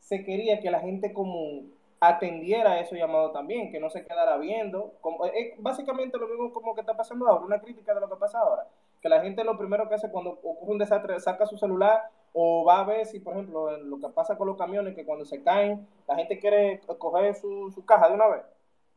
se 0.00 0.24
quería 0.24 0.60
que 0.60 0.70
la 0.70 0.80
gente 0.80 1.12
común 1.12 1.72
atendiera 2.00 2.72
a 2.72 2.80
esos 2.80 2.98
llamados 2.98 3.32
también, 3.32 3.70
que 3.70 3.80
no 3.80 3.90
se 3.90 4.04
quedara 4.04 4.36
viendo. 4.36 4.94
Como, 5.00 5.24
es 5.26 5.54
básicamente 5.58 6.18
lo 6.18 6.28
mismo 6.28 6.52
como 6.52 6.74
que 6.74 6.80
está 6.80 6.96
pasando 6.96 7.26
ahora, 7.26 7.44
una 7.44 7.60
crítica 7.60 7.94
de 7.94 8.00
lo 8.00 8.08
que 8.08 8.16
pasa 8.16 8.38
ahora. 8.38 8.66
Que 9.00 9.08
la 9.08 9.20
gente 9.20 9.44
lo 9.44 9.58
primero 9.58 9.88
que 9.88 9.94
hace 9.94 10.10
cuando 10.10 10.30
ocurre 10.30 10.72
un 10.72 10.78
desastre 10.78 11.20
saca 11.20 11.46
su 11.46 11.58
celular 11.58 12.10
o 12.38 12.64
va 12.64 12.80
a 12.80 12.84
ver 12.84 13.06
si, 13.06 13.18
por 13.18 13.32
ejemplo, 13.32 13.78
lo 13.78 13.98
que 13.98 14.08
pasa 14.10 14.36
con 14.36 14.46
los 14.46 14.58
camiones, 14.58 14.94
que 14.94 15.06
cuando 15.06 15.24
se 15.24 15.42
caen, 15.42 15.88
la 16.06 16.16
gente 16.16 16.38
quiere 16.38 16.80
coger 16.98 17.34
su, 17.34 17.72
su 17.72 17.82
caja 17.86 18.08
de 18.10 18.14
una 18.14 18.26
vez. 18.28 18.42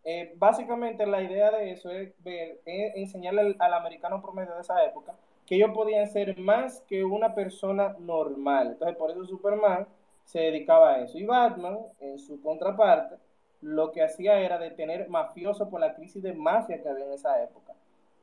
Eh, 0.04 0.34
básicamente 0.38 1.06
la 1.06 1.22
idea 1.22 1.50
de 1.50 1.72
eso 1.72 1.90
es, 1.90 2.12
ver, 2.22 2.60
enseñarle 2.66 3.42
al, 3.42 3.56
al, 3.60 3.74
americano 3.76 4.22
promedio 4.22 4.56
de 4.56 4.62
esa 4.62 4.84
época 4.84 5.16
que 5.46 5.56
ellos 5.56 5.72
podían 5.74 6.08
ser 6.08 6.38
más 6.38 6.82
que 6.82 7.06
una 7.06 7.34
persona 7.34 7.96
normal. 8.00 8.72
Entonces, 8.74 8.98
por 8.98 9.10
eso 9.10 9.26
Superman 9.26 9.88
se 10.26 10.42
dedicaba 10.42 10.96
a 10.96 11.04
eso. 11.04 11.18
Y 11.18 11.24
Batman, 11.24 11.80
en 12.02 12.20
su 12.20 12.42
contraparte, 12.42 13.16
lo 13.62 13.94
que 13.94 14.04
hacía 14.04 14.38
era 14.42 14.58
detener 14.58 15.08
mafiosos 15.08 15.70
por 15.70 15.80
la 15.80 15.96
crisis 15.96 16.22
de 16.22 16.34
mafia 16.34 16.82
que 16.82 16.90
había 16.90 17.06
en 17.06 17.14
esa 17.14 17.42
época. 17.42 17.74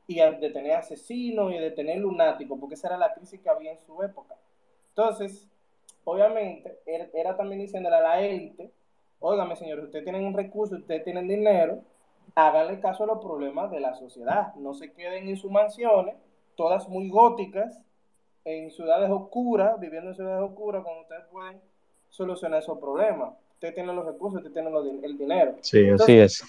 Y 0.05 0.19
detener 0.19 0.73
asesinos 0.73 1.51
y 1.51 1.57
detener 1.57 1.97
lunáticos, 1.97 2.59
porque 2.59 2.75
esa 2.75 2.89
era 2.89 2.97
la 2.97 3.13
crisis 3.15 3.41
que 3.41 3.49
había 3.49 3.71
en 3.71 3.79
su 3.79 4.03
época. 4.03 4.35
Entonces, 4.97 5.47
obviamente, 6.05 6.79
era, 7.13 7.37
también 7.37 7.61
diciéndole 7.61 7.97
a 7.97 8.01
la 8.01 8.21
élite, 8.21 8.71
óigame 9.19 9.55
señores, 9.55 9.85
ustedes 9.85 10.03
tienen 10.03 10.25
un 10.25 10.33
recurso, 10.33 10.75
ustedes 10.75 11.03
tienen 11.03 11.27
dinero, 11.27 11.83
háganle 12.33 12.79
caso 12.79 13.03
a 13.03 13.07
los 13.07 13.23
problemas 13.23 13.69
de 13.69 13.79
la 13.79 13.93
sociedad. 13.93 14.55
No 14.55 14.73
se 14.73 14.91
queden 14.93 15.27
en 15.27 15.37
sus 15.37 15.51
mansiones, 15.51 16.15
todas 16.55 16.89
muy 16.89 17.09
góticas, 17.09 17.79
en 18.43 18.71
ciudades 18.71 19.11
oscuras, 19.11 19.79
viviendo 19.79 20.09
en 20.09 20.15
ciudades 20.15 20.49
oscuras, 20.49 20.83
cuando 20.83 21.01
ustedes 21.03 21.25
pueden 21.31 21.61
solucionar 22.09 22.63
esos 22.63 22.79
problemas. 22.79 23.35
Usted 23.53 23.75
tiene 23.75 23.93
los 23.93 24.05
recursos, 24.05 24.39
usted 24.39 24.51
tiene 24.51 24.71
el 25.03 25.15
dinero. 25.15 25.57
Sí, 25.61 25.87
así 25.89 26.17
es. 26.17 26.43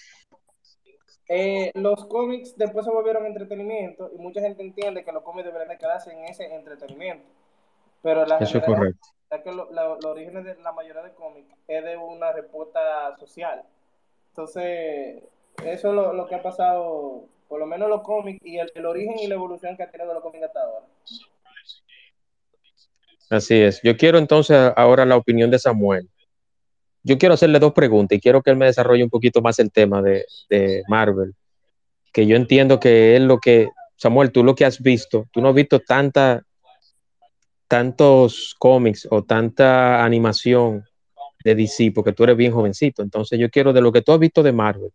eh, 1.29 1.71
los 1.75 2.07
cómics 2.07 2.57
después 2.57 2.87
se 2.87 2.91
volvieron 2.91 3.27
entretenimiento 3.27 4.11
y 4.15 4.17
mucha 4.17 4.41
gente 4.41 4.63
entiende 4.63 5.05
que 5.05 5.13
los 5.13 5.23
cómics 5.23 5.45
deberían 5.45 5.69
de 5.69 5.77
quedarse 5.77 6.13
en 6.13 6.25
ese 6.25 6.55
entretenimiento. 6.55 7.27
Pero 8.03 8.25
la 8.27 8.39
Eso 8.39 8.59
es 8.59 8.65
correcto. 8.65 9.01
que 9.45 9.53
lo- 9.53 9.71
los 9.73 10.05
orígenes 10.05 10.45
de 10.45 10.55
la 10.63 10.73
mayoría 10.73 11.03
de 11.03 11.13
cómics 11.15 11.49
es 11.67 11.85
de 11.85 11.97
una 11.97 12.33
respuesta 12.33 13.17
social. 13.19 13.63
Entonces, 14.31 15.23
eso 15.65 15.89
es 15.89 15.95
lo, 15.95 16.13
lo 16.13 16.27
que 16.27 16.35
ha 16.37 16.43
pasado, 16.43 17.25
por 17.49 17.59
lo 17.59 17.67
menos 17.67 17.89
los 17.89 18.03
cómics 18.03 18.39
y 18.45 18.59
el, 18.59 18.71
el 18.75 18.87
origen 18.87 19.19
y 19.19 19.27
la 19.27 19.35
evolución 19.35 19.77
que 19.77 19.83
ha 19.83 19.91
tenido 19.91 20.15
los 20.15 20.23
cómics 20.23 20.45
hasta 20.45 20.61
ahora. 20.63 20.87
Así 23.31 23.61
es. 23.61 23.81
Yo 23.83 23.97
quiero 23.97 24.19
entonces 24.19 24.57
ahora 24.77 25.05
la 25.05 25.17
opinión 25.17 25.51
de 25.51 25.59
Samuel. 25.59 26.09
Yo 27.03 27.19
quiero 27.19 27.35
hacerle 27.35 27.59
dos 27.59 27.73
preguntas 27.73 28.17
y 28.17 28.21
quiero 28.21 28.43
que 28.43 28.51
él 28.51 28.57
me 28.57 28.67
desarrolle 28.67 29.05
un 29.05 29.11
poquito 29.11 29.41
más 29.43 29.59
el 29.59 29.71
tema 29.71 30.01
de, 30.03 30.25
de 30.49 30.83
Marvel. 30.89 31.35
Que 32.13 32.27
yo 32.27 32.37
entiendo 32.37 32.81
que 32.81 33.17
es 33.17 33.21
lo 33.21 33.39
que, 33.39 33.69
Samuel, 33.97 34.33
tú 34.33 34.43
lo 34.45 34.55
que 34.55 34.65
has 34.65 34.81
visto, 34.81 35.27
tú 35.31 35.41
no 35.41 35.49
has 35.51 35.55
visto 35.55 35.81
tanta, 35.81 36.43
tantos 37.69 38.57
cómics 38.59 39.07
o 39.11 39.23
tanta 39.23 40.03
animación 40.03 40.85
de 41.45 41.55
DC 41.55 41.93
porque 41.95 42.13
tú 42.13 42.25
eres 42.25 42.37
bien 42.37 42.53
jovencito. 42.53 43.03
Entonces 43.03 43.39
yo 43.39 43.51
quiero 43.51 43.73
de 43.73 43.83
lo 43.83 43.93
que 43.93 44.03
tú 44.03 44.13
has 44.13 44.19
visto 44.19 44.43
de 44.43 44.53
Marvel, 44.53 44.91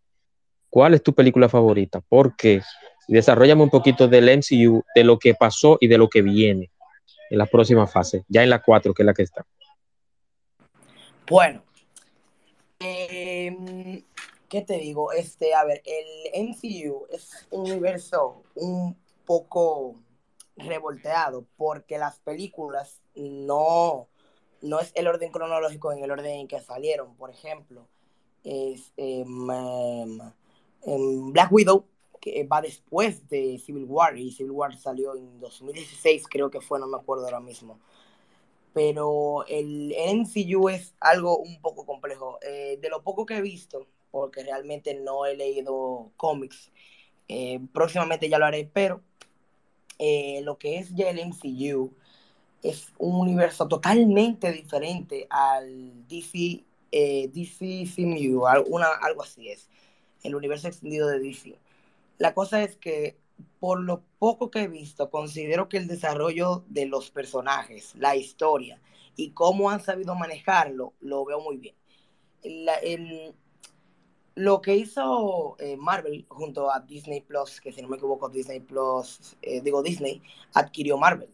¿cuál 0.70 0.96
es 0.96 1.04
tu 1.04 1.14
película 1.14 1.48
favorita? 1.48 2.02
¿Por 2.02 2.36
qué? 2.36 2.62
Desarrollame 3.08 3.64
un 3.64 3.70
poquito 3.70 4.08
del 4.08 4.30
MCU, 4.38 4.84
de 4.96 5.04
lo 5.04 5.20
que 5.20 5.36
pasó 5.36 5.78
y 5.80 5.88
de 5.88 5.98
lo 5.98 6.10
que 6.10 6.22
viene 6.22 6.72
en 7.30 7.38
la 7.38 7.46
próxima 7.46 7.88
fase, 7.88 8.26
ya 8.28 8.44
en 8.44 8.50
la 8.50 8.62
4, 8.62 8.94
que 8.94 9.04
es 9.04 9.06
la 9.06 9.14
que 9.14 9.24
está. 9.24 9.46
Bueno, 11.30 11.64
eh, 12.80 14.04
¿qué 14.50 14.62
te 14.62 14.78
digo? 14.78 15.12
Este, 15.12 15.54
a 15.54 15.64
ver, 15.64 15.82
el 15.86 16.48
MCU 16.50 17.08
es 17.12 17.48
un 17.52 17.72
universo 17.72 18.44
un 18.56 18.96
poco 19.26 19.96
revolteado 20.56 21.46
porque 21.58 21.98
las 21.98 22.20
películas 22.20 23.02
no, 23.16 24.08
no 24.62 24.80
es 24.80 24.92
el 24.96 25.08
orden 25.08 25.32
cronológico 25.32 25.92
en 25.92 26.04
el 26.04 26.12
orden 26.12 26.42
en 26.42 26.48
que 26.48 26.60
salieron. 26.60 27.16
Por 27.16 27.30
ejemplo, 27.30 27.88
es 28.44 28.92
em, 28.98 29.48
Black 31.32 31.52
Widow, 31.52 31.86
que 32.20 32.44
va 32.46 32.62
después 32.62 33.28
de 33.30 33.60
Civil 33.60 33.86
War, 33.86 34.18
y 34.18 34.32
Civil 34.32 34.52
War 34.52 34.78
salió 34.78 35.16
en 35.16 35.40
2016, 35.40 36.28
creo 36.30 36.50
que 36.50 36.62
fue, 36.62 36.80
no 36.80 36.88
me 36.88 36.98
acuerdo 36.98 37.26
ahora 37.26 37.40
mismo. 37.40 37.80
Pero 38.74 39.46
el 39.48 39.94
MCU 39.94 40.70
es 40.70 40.96
algo 41.00 41.38
un 41.38 41.62
poco 41.62 41.86
complejo. 41.86 42.40
Eh, 42.42 42.80
de 42.82 42.90
lo 42.90 43.04
poco 43.04 43.26
que 43.26 43.38
he 43.38 43.42
visto, 43.42 43.88
porque 44.10 44.44
realmente 44.44 44.96
no 44.96 45.26
he 45.26 45.36
leído 45.36 46.12
cómics, 46.18 46.72
eh, 47.28 47.60
próximamente 47.74 48.30
ya 48.30 48.40
lo 48.40 48.46
haré, 48.46 48.70
pero 48.72 49.02
eh, 50.06 50.42
lo 50.44 50.58
que 50.58 50.80
es 50.80 50.94
ya 50.94 51.10
el 51.10 51.18
MCU 51.18 51.94
es 52.62 52.92
un 52.98 53.16
universo 53.22 53.70
totalmente 53.70 54.52
diferente 54.52 55.28
al 55.30 56.06
DC, 56.10 56.62
eh, 56.92 57.30
DC 57.34 57.86
CMU, 57.96 58.44
una, 58.68 58.88
algo 59.02 59.24
así 59.24 59.48
es, 59.48 59.70
el 60.24 60.36
universo 60.36 60.68
extendido 60.68 61.08
de 61.08 61.20
DC. 61.22 61.58
La 62.18 62.34
cosa 62.34 62.64
es 62.64 62.76
que 62.76 63.16
por 63.62 63.80
lo 63.80 64.04
poco 64.20 64.52
que 64.52 64.64
he 64.64 64.68
visto, 64.68 65.10
considero 65.10 65.70
que 65.70 65.78
el 65.78 65.88
desarrollo 65.88 66.66
de 66.68 66.86
los 66.86 67.10
personajes, 67.10 67.96
la 67.96 68.18
historia 68.18 68.82
y 69.16 69.30
cómo 69.30 69.70
han 69.70 69.80
sabido 69.80 70.16
manejarlo, 70.16 70.92
lo 71.00 71.24
veo 71.24 71.40
muy 71.40 71.56
bien. 71.56 71.76
Lo 74.36 74.62
que 74.62 74.76
hizo 74.76 75.56
eh, 75.60 75.78
Marvel 75.78 76.26
junto 76.28 76.72
a 76.72 76.80
Disney 76.80 77.22
Plus, 77.22 77.62
que 77.62 77.72
si 77.72 77.82
no 77.82 77.88
me 77.88 77.98
equivoco, 77.98 78.30
Disney 78.30 78.60
Plus, 78.60 79.36
eh, 79.42 79.62
digo 79.62 79.84
Disney, 79.84 80.22
adquirió 80.54 80.98
Marvel. 80.98 81.30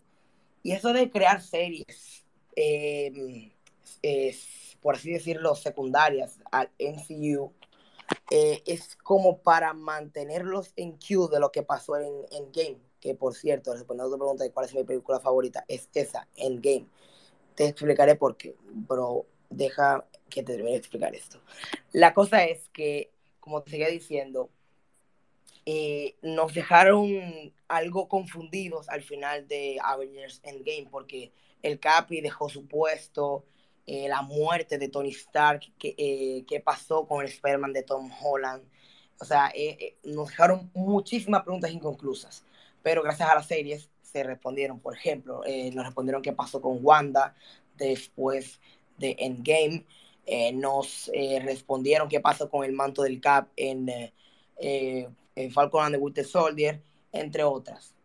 Y 0.63 0.73
eso 0.73 0.91
de 0.91 1.09
crear 1.09 1.41
series, 1.41 2.25
eh, 2.55 3.51
por 4.81 4.95
así 4.95 5.11
decirlo, 5.11 5.55
secundarias 5.55 6.39
al 6.51 6.69
MCU, 6.77 7.53
eh, 8.31 8.61
es 8.65 8.95
como 8.95 9.39
para 9.39 9.73
mantenerlos 9.73 10.73
en 10.75 10.97
queue 10.97 11.29
de 11.29 11.39
lo 11.39 11.51
que 11.51 11.63
pasó 11.63 11.97
en 11.97 12.25
Endgame, 12.31 12.77
que 12.99 13.15
por 13.15 13.35
cierto, 13.35 13.73
respondiendo 13.73 14.09
a 14.09 14.17
tu 14.17 14.19
pregunta 14.19 14.43
de 14.43 14.51
cuál 14.51 14.65
es 14.65 14.75
mi 14.75 14.83
película 14.83 15.19
favorita, 15.19 15.65
es 15.67 15.89
esa, 15.93 16.27
Endgame. 16.35 16.87
Te 17.55 17.67
explicaré 17.67 18.15
por 18.15 18.37
qué, 18.37 18.55
pero 18.87 19.25
deja 19.49 20.05
que 20.29 20.43
te 20.43 20.53
termine 20.53 20.71
de 20.71 20.77
explicar 20.77 21.13
esto. 21.15 21.41
La 21.91 22.13
cosa 22.13 22.45
es 22.45 22.69
que, 22.69 23.11
como 23.39 23.61
te 23.61 23.71
seguía 23.71 23.89
diciendo, 23.89 24.49
eh, 25.65 26.15
nos 26.21 26.53
dejaron 26.53 27.53
algo 27.67 28.07
confundidos 28.07 28.89
al 28.89 29.01
final 29.01 29.47
de 29.47 29.77
Avengers 29.83 30.41
Endgame, 30.43 30.87
porque 30.89 31.31
el 31.61 31.79
Capi 31.79 32.21
dejó 32.21 32.49
su 32.49 32.67
puesto, 32.67 33.45
eh, 33.91 34.07
la 34.07 34.21
muerte 34.21 34.77
de 34.77 34.87
Tony 34.87 35.09
Stark, 35.09 35.61
qué 35.79 35.95
eh, 35.97 36.45
qué 36.47 36.59
pasó 36.59 37.07
con 37.07 37.21
el 37.25 37.27
Spider-Man 37.27 37.73
de 37.73 37.81
Tom 37.81 38.11
Holland. 38.21 38.63
O 39.19 39.25
sea, 39.25 39.51
eh, 39.55 39.97
nos 40.03 40.29
dejaron 40.29 40.69
muchísimas 40.75 41.41
preguntas 41.41 41.71
inconclusas, 41.71 42.45
pero 42.83 43.01
gracias 43.01 43.27
a 43.27 43.33
las 43.33 43.47
series 43.47 43.89
se 44.03 44.23
respondieron. 44.23 44.79
Por 44.79 44.95
ejemplo, 44.95 45.41
nos 45.73 45.85
respondieron 45.85 46.21
qué 46.21 46.33
pasó 46.33 46.61
con 46.61 46.77
Wanda 46.85 47.35
después 47.77 48.59
de 48.99 49.15
Endgame. 49.17 49.85
Eh, 50.31 50.51
nos 50.53 51.09
respondieron 51.43 52.07
qué 52.07 52.19
pasó 52.19 52.49
con 52.49 52.63
el 52.63 52.73
manto 52.73 53.01
del 53.01 53.19
Cap 53.19 53.49
en, 53.55 53.89
en 54.57 55.51
Falcon 55.51 55.85
and 55.85 55.95
the 55.95 56.01
Winter 56.01 56.25
Soldier, 56.25 56.81
entre 57.11 57.43
otras 57.43 57.95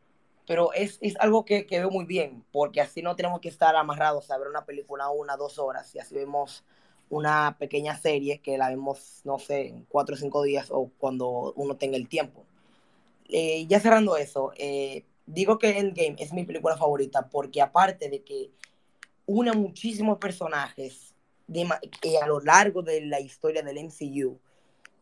pero 0.46 0.72
es, 0.72 0.98
es 1.00 1.16
algo 1.20 1.44
que, 1.44 1.66
que, 1.66 1.78
veo 1.78 1.90
muy 1.90 2.04
bien, 2.04 2.44
porque 2.52 2.80
así 2.80 3.02
no 3.02 3.16
tenemos 3.16 3.40
que 3.40 3.48
estar 3.48 3.74
amarrados 3.76 4.30
a 4.30 4.38
ver 4.38 4.48
una 4.48 4.64
película 4.64 5.08
una, 5.10 5.36
dos 5.36 5.58
horas, 5.58 5.94
y 5.94 5.98
así 5.98 6.14
vemos 6.14 6.64
una 7.08 7.56
pequeña 7.58 7.96
serie 7.96 8.40
que 8.40 8.58
la 8.58 8.68
vemos, 8.68 9.20
no 9.24 9.38
sé, 9.38 9.68
en 9.68 9.84
cuatro 9.84 10.14
o 10.14 10.18
cinco 10.18 10.42
días 10.42 10.68
o 10.70 10.90
cuando 10.98 11.52
uno 11.56 11.76
tenga 11.76 11.96
el 11.96 12.08
tiempo. 12.08 12.44
Eh, 13.28 13.66
ya 13.66 13.80
cerrando 13.80 14.16
eso, 14.16 14.52
eh, 14.56 15.04
digo 15.26 15.58
que 15.58 15.78
Endgame 15.78 16.16
es 16.18 16.32
mi 16.32 16.44
película 16.44 16.76
favorita 16.76 17.28
porque 17.28 17.62
aparte 17.62 18.08
de 18.10 18.22
que 18.22 18.50
une 19.26 19.52
muchísimos 19.52 20.18
personajes 20.18 21.13
de, 21.46 21.66
a 22.20 22.26
lo 22.26 22.40
largo 22.40 22.82
de 22.82 23.00
la 23.02 23.20
historia 23.20 23.62
del 23.62 23.78
MCU, 23.78 24.38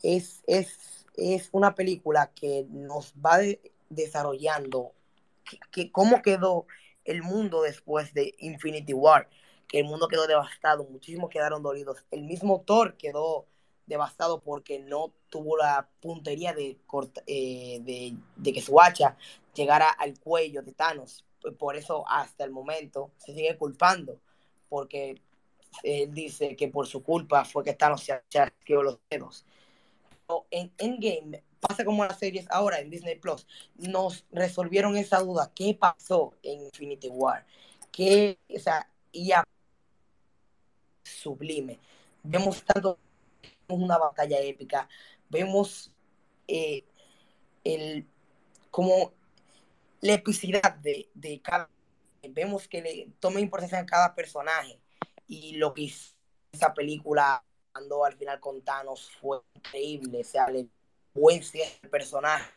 es, 0.02 0.42
es, 0.46 1.06
es 1.16 1.48
una 1.52 1.74
película 1.74 2.32
que 2.34 2.66
nos 2.70 3.14
va 3.14 3.38
de, 3.38 3.60
desarrollando 3.90 4.92
que, 5.44 5.58
que, 5.70 5.92
cómo 5.92 6.22
quedó 6.22 6.66
el 7.04 7.22
mundo 7.22 7.62
después 7.62 8.14
de 8.14 8.34
Infinity 8.38 8.94
War, 8.94 9.28
que 9.68 9.80
el 9.80 9.84
mundo 9.84 10.08
quedó 10.08 10.26
devastado, 10.26 10.84
muchísimos 10.84 11.30
quedaron 11.30 11.62
dolidos. 11.62 12.04
El 12.10 12.22
mismo 12.22 12.62
Thor 12.66 12.96
quedó 12.96 13.46
devastado 13.86 14.40
porque 14.40 14.78
no 14.78 15.12
tuvo 15.28 15.56
la 15.56 15.88
puntería 16.00 16.52
de, 16.52 16.78
eh, 17.26 17.80
de, 17.82 18.16
de, 18.36 18.52
que 18.52 18.60
su 18.60 18.80
hacha 18.80 19.16
llegara 19.54 19.88
al 19.88 20.18
cuello 20.18 20.62
de 20.62 20.72
Thanos. 20.72 21.24
Por 21.58 21.76
eso 21.76 22.04
hasta 22.08 22.44
el 22.44 22.50
momento 22.50 23.10
se 23.18 23.34
sigue 23.34 23.56
culpando, 23.56 24.18
porque 24.68 25.20
él 25.82 26.12
dice 26.12 26.56
que 26.56 26.68
por 26.68 26.86
su 26.86 27.02
culpa 27.02 27.44
fue 27.44 27.64
que 27.64 27.74
Thanos 27.74 28.02
se 28.04 28.20
chasqueó 28.28 28.82
los 28.82 28.98
dedos. 29.10 29.44
En 30.50 30.72
Endgame 30.78 31.42
pasa 31.60 31.84
como 31.84 32.04
las 32.04 32.18
series 32.18 32.50
ahora 32.50 32.80
en 32.80 32.90
Disney 32.90 33.16
Plus, 33.16 33.46
nos 33.76 34.24
resolvieron 34.32 34.96
esa 34.96 35.20
duda. 35.20 35.52
¿Qué 35.54 35.76
pasó 35.78 36.34
en 36.42 36.62
Infinity 36.62 37.08
War? 37.08 37.44
¿Qué, 37.90 38.38
o 38.48 38.58
sea, 38.58 38.88
ya 39.12 39.44
sublime. 41.02 41.78
Vemos 42.22 42.62
tanto 42.64 42.98
una 43.68 43.98
batalla 43.98 44.40
épica, 44.40 44.88
vemos 45.28 45.90
eh, 46.48 46.84
el 47.64 48.06
como 48.70 49.12
la 50.00 50.14
epicidad 50.14 50.74
de, 50.76 51.08
de, 51.14 51.40
cada 51.40 51.68
vemos 52.30 52.68
que 52.68 52.82
le 52.82 53.08
toma 53.20 53.40
importancia 53.40 53.78
a 53.78 53.86
cada 53.86 54.14
personaje 54.14 54.78
y 55.32 55.52
lo 55.52 55.72
que 55.72 55.82
hizo 55.82 56.12
esa 56.52 56.74
película 56.74 57.42
cuando 57.72 58.04
al 58.04 58.12
final 58.12 58.38
con 58.38 58.60
Thanos 58.60 59.10
fue 59.18 59.38
increíble, 59.54 60.20
o 60.20 60.24
sea, 60.24 60.50
le 60.50 60.68
buen 61.14 61.42
cierre 61.42 61.72
al 61.82 61.88
personaje. 61.88 62.50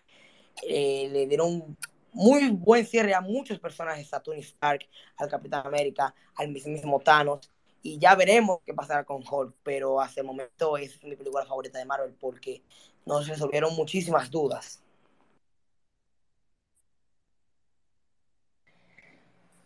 Eh, 0.61 1.07
le 1.09 1.25
dieron 1.25 1.77
muy 2.11 2.49
buen 2.49 2.85
cierre 2.85 3.13
a 3.13 3.21
muchos 3.21 3.59
personajes, 3.59 4.13
a 4.13 4.19
Tony 4.19 4.41
Stark, 4.41 4.85
al 5.15 5.29
Capitán 5.29 5.65
América, 5.65 6.13
al 6.35 6.49
mismo 6.49 6.99
Thanos. 6.99 7.49
Y 7.81 7.97
ya 7.97 8.13
veremos 8.15 8.59
qué 8.65 8.73
pasará 8.73 9.05
con 9.05 9.23
Hulk, 9.25 9.55
pero 9.63 10.01
hasta 10.01 10.19
el 10.19 10.27
momento 10.27 10.75
es 10.75 11.01
mi 11.01 11.15
película 11.15 11.45
favorita 11.45 11.79
de 11.79 11.85
Marvel 11.85 12.13
porque 12.19 12.61
nos 13.05 13.25
resolvieron 13.25 13.73
muchísimas 13.73 14.29
dudas. 14.29 14.83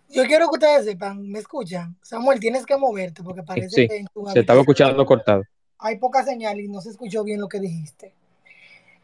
Yo 0.10 0.26
quiero 0.26 0.50
que 0.50 0.56
ustedes 0.56 0.86
sepan, 0.86 1.30
¿me 1.30 1.40
escuchan? 1.40 1.96
Samuel, 2.02 2.40
tienes 2.40 2.66
que 2.66 2.76
moverte 2.78 3.22
porque 3.24 3.44
parece 3.44 3.70
sí, 3.70 3.88
que 3.88 3.98
en 3.98 4.08
tu 4.08 4.28
se 4.28 4.40
estaba 4.40 4.62
escuchando 4.62 5.06
cortado. 5.06 5.44
Hay 5.78 5.98
poca 5.98 6.24
señal 6.24 6.60
y 6.60 6.68
no 6.68 6.82
se 6.82 6.90
escuchó 6.90 7.24
bien 7.24 7.40
lo 7.40 7.48
que 7.48 7.60
dijiste. 7.60 8.14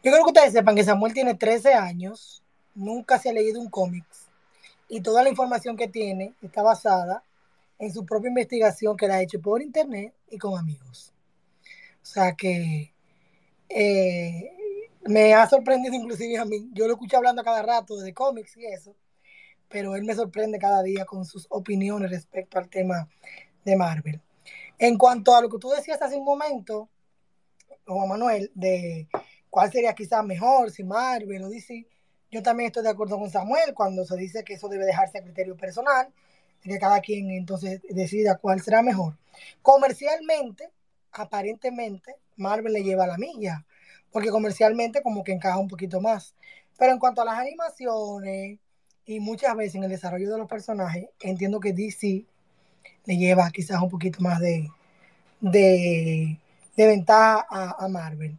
Yo 0.04 0.12
creo 0.12 0.24
que 0.24 0.32
ustedes 0.32 0.54
sepan 0.54 0.76
que 0.76 0.84
Samuel 0.84 1.14
tiene 1.14 1.36
13 1.36 1.74
años, 1.74 2.44
nunca 2.74 3.20
se 3.20 3.30
ha 3.30 3.34
leído 3.34 3.62
un 3.62 3.70
cómic 3.70 4.04
y 4.88 5.02
toda 5.02 5.24
la 5.24 5.30
información 5.30 5.76
que 5.76 5.88
tiene 5.88 6.34
está 6.42 6.62
basada 6.62 7.24
en 7.80 7.94
su 7.94 8.06
propia 8.06 8.30
investigación 8.30 8.96
que 8.96 9.08
la 9.08 9.16
ha 9.16 9.22
hecho 9.22 9.42
por 9.42 9.62
internet 9.62 10.14
y 10.30 10.38
con 10.38 10.58
amigos. 10.58 11.12
O 12.02 12.06
sea 12.06 12.34
que 12.34 12.92
eh, 13.70 14.52
me 15.06 15.34
ha 15.34 15.48
sorprendido 15.50 15.96
inclusive 15.96 16.38
a 16.38 16.46
mí. 16.46 16.70
Yo 16.74 16.88
lo 16.88 16.94
escucho 16.94 17.18
hablando 17.18 17.44
cada 17.44 17.62
rato 17.62 17.98
de 17.98 18.14
cómics 18.14 18.58
y 18.58 18.66
eso, 18.66 18.96
pero 19.76 19.98
él 19.98 20.06
me 20.06 20.16
sorprende 20.16 20.58
cada 20.58 20.82
día 20.84 21.04
con 21.04 21.26
sus 21.26 21.48
opiniones 21.50 22.10
respecto 22.10 22.58
al 22.58 22.70
tema 22.70 23.10
de 23.66 23.76
Marvel. 23.76 24.22
En 24.80 24.98
cuanto 24.98 25.36
a 25.36 25.42
lo 25.42 25.50
que 25.50 25.58
tú 25.58 25.68
decías 25.70 26.02
hace 26.02 26.16
un 26.16 26.24
momento, 26.24 26.88
Juan 27.86 28.08
Manuel, 28.08 28.50
de 28.56 29.10
cuál 29.50 29.70
sería 29.74 29.94
quizás 29.94 30.24
mejor, 30.24 30.72
si 30.72 30.86
Marvel 30.86 31.44
o 31.44 31.50
DC, 31.50 31.86
yo 32.32 32.42
también 32.42 32.68
estoy 32.68 32.84
de 32.84 32.90
acuerdo 32.90 33.20
con 33.20 33.30
Samuel 33.30 33.74
cuando 33.74 34.06
se 34.06 34.16
dice 34.16 34.46
que 34.46 34.54
eso 34.54 34.70
debe 34.70 34.86
dejarse 34.86 35.18
a 35.18 35.24
criterio 35.24 35.58
personal, 35.58 36.08
que 36.62 36.80
cada 36.80 37.02
quien 37.02 37.30
entonces 37.32 37.82
decida 37.90 38.38
cuál 38.38 38.62
será 38.62 38.82
mejor. 38.82 39.18
Comercialmente, 39.62 40.72
aparentemente, 41.12 42.16
Marvel 42.38 42.72
le 42.72 42.84
lleva 42.86 43.08
la 43.08 43.18
milla, 43.18 43.66
porque 44.10 44.30
comercialmente 44.30 45.04
como 45.04 45.26
que 45.26 45.34
encaja 45.34 45.58
un 45.58 45.68
poquito 45.68 46.00
más. 46.00 46.34
Pero 46.78 46.94
en 46.94 47.00
cuanto 47.00 47.22
a 47.22 47.26
las 47.26 47.38
animaciones 47.40 48.60
y 49.06 49.20
muchas 49.20 49.56
veces 49.56 49.76
en 49.76 49.84
el 49.84 49.90
desarrollo 49.90 50.32
de 50.32 50.38
los 50.38 50.48
personajes, 50.48 51.08
entiendo 51.22 51.60
que 51.60 51.74
DC 51.74 52.26
le 53.06 53.18
lleva 53.18 53.52
quizás 53.52 53.82
un 53.82 53.90
poquito 53.90 54.20
más 54.22 54.40
de, 54.40 54.68
de, 55.42 56.38
ventaja 56.76 57.46
a, 57.50 57.88
Marvel. 57.88 58.38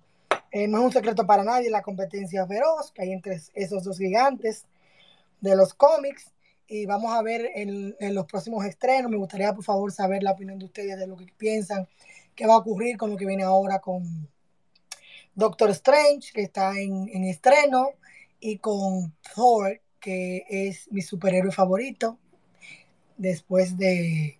Eh, 0.50 0.66
no 0.66 0.78
es 0.78 0.84
un 0.84 0.92
secreto 0.92 1.26
para 1.26 1.44
nadie 1.44 1.70
la 1.70 1.82
competencia 1.82 2.46
feroz 2.46 2.90
que 2.92 3.02
hay 3.02 3.12
entre 3.12 3.40
esos 3.54 3.84
dos 3.84 3.98
gigantes 3.98 4.64
de 5.40 5.54
los 5.54 5.74
cómics 5.74 6.32
y 6.66 6.86
vamos 6.86 7.12
a 7.12 7.22
ver 7.22 7.50
en, 7.54 7.94
los 8.14 8.26
próximos 8.26 8.64
estrenos. 8.64 9.10
Me 9.10 9.16
gustaría, 9.16 9.52
por 9.54 9.64
favor, 9.64 9.92
saber 9.92 10.22
la 10.22 10.32
opinión 10.32 10.58
de 10.58 10.64
ustedes 10.64 10.98
de 10.98 11.06
lo 11.06 11.16
que 11.16 11.26
piensan, 11.36 11.86
qué 12.34 12.46
va 12.46 12.54
a 12.54 12.58
ocurrir 12.58 12.96
con 12.96 13.10
lo 13.10 13.16
que 13.16 13.26
viene 13.26 13.44
ahora 13.44 13.78
con 13.78 14.28
Doctor 15.34 15.70
Strange, 15.70 16.32
que 16.32 16.42
está 16.42 16.78
en, 16.78 17.08
en 17.12 17.24
estreno, 17.24 17.90
y 18.40 18.58
con 18.58 19.14
Thor, 19.34 19.80
que 20.00 20.44
es 20.48 20.90
mi 20.90 21.02
superhéroe 21.02 21.52
favorito, 21.52 22.18
después 23.16 23.76
de, 23.76 24.38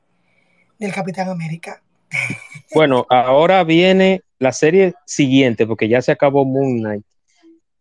del 0.79 0.93
Capitán 0.93 1.29
América. 1.29 1.83
Bueno, 2.75 3.07
ahora 3.09 3.65
viene 3.65 4.23
la 4.39 4.53
serie 4.53 4.95
siguiente, 5.07 5.67
porque 5.67 5.89
ya 5.89 6.03
se 6.03 6.13
acabó 6.13 6.45
Moon 6.45 6.79
Knight, 6.79 7.05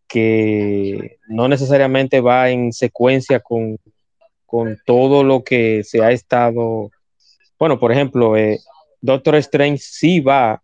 que 0.08 1.18
no 1.28 1.48
necesariamente 1.48 2.22
va 2.22 2.50
en 2.50 2.72
secuencia 2.72 3.40
con, 3.40 3.78
con 4.46 4.80
todo 4.86 5.24
lo 5.24 5.44
que 5.44 5.84
se 5.84 6.02
ha 6.02 6.12
estado. 6.12 6.92
Bueno, 7.60 7.80
por 7.80 7.92
ejemplo, 7.92 8.38
eh, 8.38 8.60
Doctor 9.02 9.36
Strange 9.36 9.80
sí 9.80 10.22
va 10.22 10.62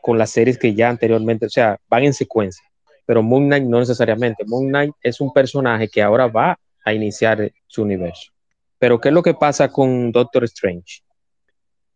con 0.00 0.16
las 0.16 0.30
series 0.30 0.56
que 0.56 0.74
ya 0.74 0.88
anteriormente, 0.88 1.46
o 1.46 1.50
sea, 1.50 1.78
van 1.88 2.04
en 2.04 2.14
secuencia, 2.14 2.64
pero 3.08 3.22
Moon 3.22 3.46
Knight 3.46 3.64
no 3.64 3.78
necesariamente. 3.78 4.44
Moon 4.44 4.68
Knight 4.68 4.92
es 5.02 5.18
un 5.22 5.32
personaje 5.32 5.88
que 5.88 6.02
ahora 6.02 6.26
va 6.26 6.58
a 6.84 6.92
iniciar 6.92 7.50
su 7.66 7.80
universo. 7.80 8.32
Pero 8.78 9.00
¿qué 9.00 9.08
es 9.08 9.14
lo 9.14 9.22
que 9.22 9.32
pasa 9.32 9.70
con 9.70 10.12
Doctor 10.12 10.44
Strange? 10.44 11.00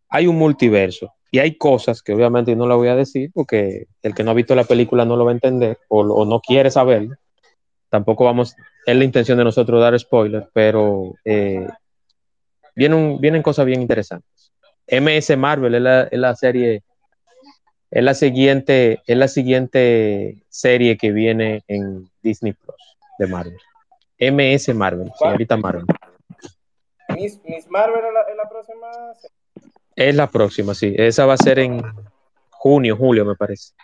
Hay 0.08 0.26
un 0.26 0.38
multiverso 0.38 1.12
y 1.30 1.38
hay 1.38 1.58
cosas 1.58 2.00
que 2.00 2.14
obviamente 2.14 2.56
no 2.56 2.66
la 2.66 2.76
voy 2.76 2.88
a 2.88 2.96
decir 2.96 3.30
porque 3.34 3.88
el 4.00 4.14
que 4.14 4.24
no 4.24 4.30
ha 4.30 4.34
visto 4.34 4.54
la 4.54 4.64
película 4.64 5.04
no 5.04 5.16
lo 5.16 5.26
va 5.26 5.32
a 5.32 5.34
entender 5.34 5.78
o, 5.88 6.24
no 6.24 6.40
quiere 6.40 6.70
saberlo. 6.70 7.14
Tampoco 7.90 8.24
vamos, 8.24 8.56
es 8.86 8.96
la 8.96 9.04
intención 9.04 9.36
de 9.36 9.44
nosotros 9.44 9.82
dar 9.82 9.98
spoilers, 10.00 10.46
pero 10.54 11.12
eh, 11.26 11.68
vienen, 12.74 13.20
vienen 13.20 13.42
cosas 13.42 13.66
bien 13.66 13.82
interesantes. 13.82 14.50
MS 14.90 15.36
Marvel 15.36 15.74
es 15.74 15.82
la, 15.82 16.02
es 16.04 16.18
la 16.18 16.34
serie 16.34 16.84
es 17.92 18.02
la 18.02 18.14
siguiente, 18.14 19.02
es 19.06 19.16
la 19.18 19.28
siguiente 19.28 20.42
serie 20.48 20.96
que 20.96 21.12
viene 21.12 21.62
en 21.68 22.10
Disney 22.22 22.54
Plus 22.54 22.96
de 23.18 23.26
Marvel. 23.26 23.58
MS 24.18 24.74
Marvel, 24.74 25.12
señorita 25.18 25.58
Marvel. 25.58 25.84
Miss, 27.10 27.38
Marvel 27.68 28.02
es 28.30 28.36
la, 28.36 28.48
próxima. 28.48 28.90
Es 29.94 30.14
la 30.14 30.26
próxima, 30.26 30.74
sí. 30.74 30.94
Esa 30.96 31.26
va 31.26 31.34
a 31.34 31.36
ser 31.36 31.58
en 31.58 31.82
junio, 32.48 32.96
julio, 32.96 33.26
me 33.26 33.34
parece. 33.34 33.74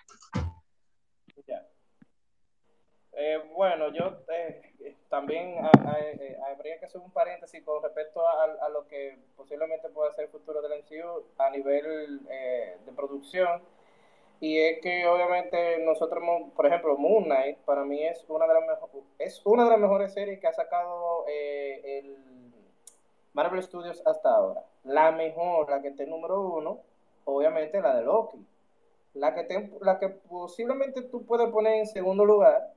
Eh, 3.12 3.42
bueno, 3.55 3.92
yo 3.92 4.23
eh, 4.33 4.97
también 5.11 5.57
eh, 5.99 6.38
habría 6.51 6.79
que 6.79 6.87
hacer 6.87 7.03
un 7.03 7.11
paréntesis 7.11 7.62
con 7.62 7.83
respecto 7.83 8.23
a, 8.27 8.68
lo 8.71 8.88
que 8.88 9.18
posiblemente 9.37 9.90
pueda 9.90 10.14
ser 10.14 10.25
el 10.25 10.31
futuro 10.31 10.62
del 10.62 10.81
MCU 10.81 11.25
a 11.37 11.51
nivel 11.51 12.25
de 12.25 12.92
producción 12.97 13.61
y 14.40 14.61
es 14.61 14.81
que 14.81 15.05
obviamente 15.07 15.79
nosotros, 15.85 16.22
por 16.55 16.66
ejemplo, 16.66 16.96
Moon 16.96 17.24
Knight 17.24 17.59
para 17.59 17.85
mí 17.85 18.05
es 18.05 18.24
una 18.29 18.46
de 18.46 18.55
las, 18.55 18.62
mejores 18.62 19.05
es 19.18 19.44
una 19.44 19.64
de 19.64 19.70
las 19.70 19.81
mejores 19.81 20.12
series 20.12 20.38
que 20.38 20.46
ha 20.46 20.53
sacado 20.53 21.24
eh, 21.29 21.98
el 21.98 22.16
Marvel 23.33 23.62
Studios 23.62 24.01
hasta 24.07 24.31
ahora. 24.31 24.64
La 24.85 25.11
mejor, 25.11 25.68
la 25.68 25.83
que 25.83 25.88
esté 25.88 26.07
número 26.07 26.40
uno, 26.40 26.79
obviamente 27.24 27.81
la 27.81 27.96
de 27.96 28.05
Loki. 28.05 28.38
La 29.14 29.35
que, 29.35 29.70
la 29.81 29.98
que 29.98 30.09
posiblemente 30.09 31.03
tú 31.03 31.27
puedes 31.27 31.51
poner 31.51 31.74
en 31.74 31.87
segundo 31.87 32.24
lugar 32.24 32.72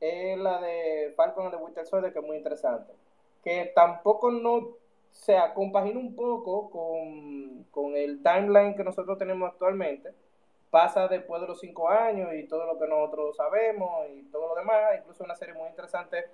es 0.00 0.36
la 0.36 0.60
de 0.60 1.14
Falcon 1.16 1.50
the 1.50 1.56
Winter 1.56 1.86
Soldier, 1.86 2.12
que 2.12 2.18
es 2.18 2.26
muy 2.26 2.36
interesante. 2.36 2.92
Que 3.42 3.72
tampoco 3.74 4.30
no 4.30 4.76
se 5.12 5.38
acompagina 5.38 5.98
un 5.98 6.14
poco 6.14 6.68
con, 6.68 7.64
con 7.70 7.96
el 7.96 8.22
timeline 8.22 8.76
que 8.76 8.84
nosotros 8.84 9.16
tenemos 9.16 9.50
actualmente 9.50 10.12
pasa 10.70 11.08
después 11.08 11.40
de 11.40 11.48
los 11.48 11.60
cinco 11.60 11.88
años 11.88 12.34
y 12.34 12.46
todo 12.46 12.66
lo 12.66 12.78
que 12.78 12.86
nosotros 12.86 13.36
sabemos 13.36 14.08
y 14.10 14.22
todo 14.30 14.48
lo 14.48 14.54
demás, 14.54 14.98
incluso 14.98 15.24
una 15.24 15.36
serie 15.36 15.54
muy 15.54 15.68
interesante 15.68 16.26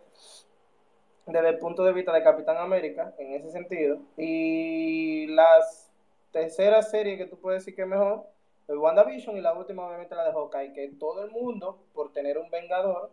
desde 1.27 1.49
el 1.49 1.59
punto 1.59 1.85
de 1.85 1.93
vista 1.93 2.13
de 2.13 2.23
Capitán 2.23 2.57
América, 2.57 3.15
en 3.19 3.35
ese 3.35 3.51
sentido. 3.51 3.99
Y 4.17 5.27
la 5.29 5.61
tercera 6.33 6.83
serie 6.83 7.17
que 7.17 7.27
tú 7.27 7.39
puedes 7.39 7.63
decir 7.63 7.77
que 7.77 7.83
es 7.83 7.89
mejor, 7.89 8.25
es 8.69 8.77
WandaVision 8.77 9.37
y 9.37 9.41
la 9.41 9.53
última 9.53 9.87
obviamente 9.87 10.15
la 10.15 10.25
de 10.25 10.33
Hawkeye, 10.33 10.73
que 10.73 10.89
todo 10.99 11.25
el 11.25 11.31
mundo, 11.31 11.79
por 11.93 12.13
tener 12.13 12.39
un 12.39 12.51
Vengador, 12.51 13.11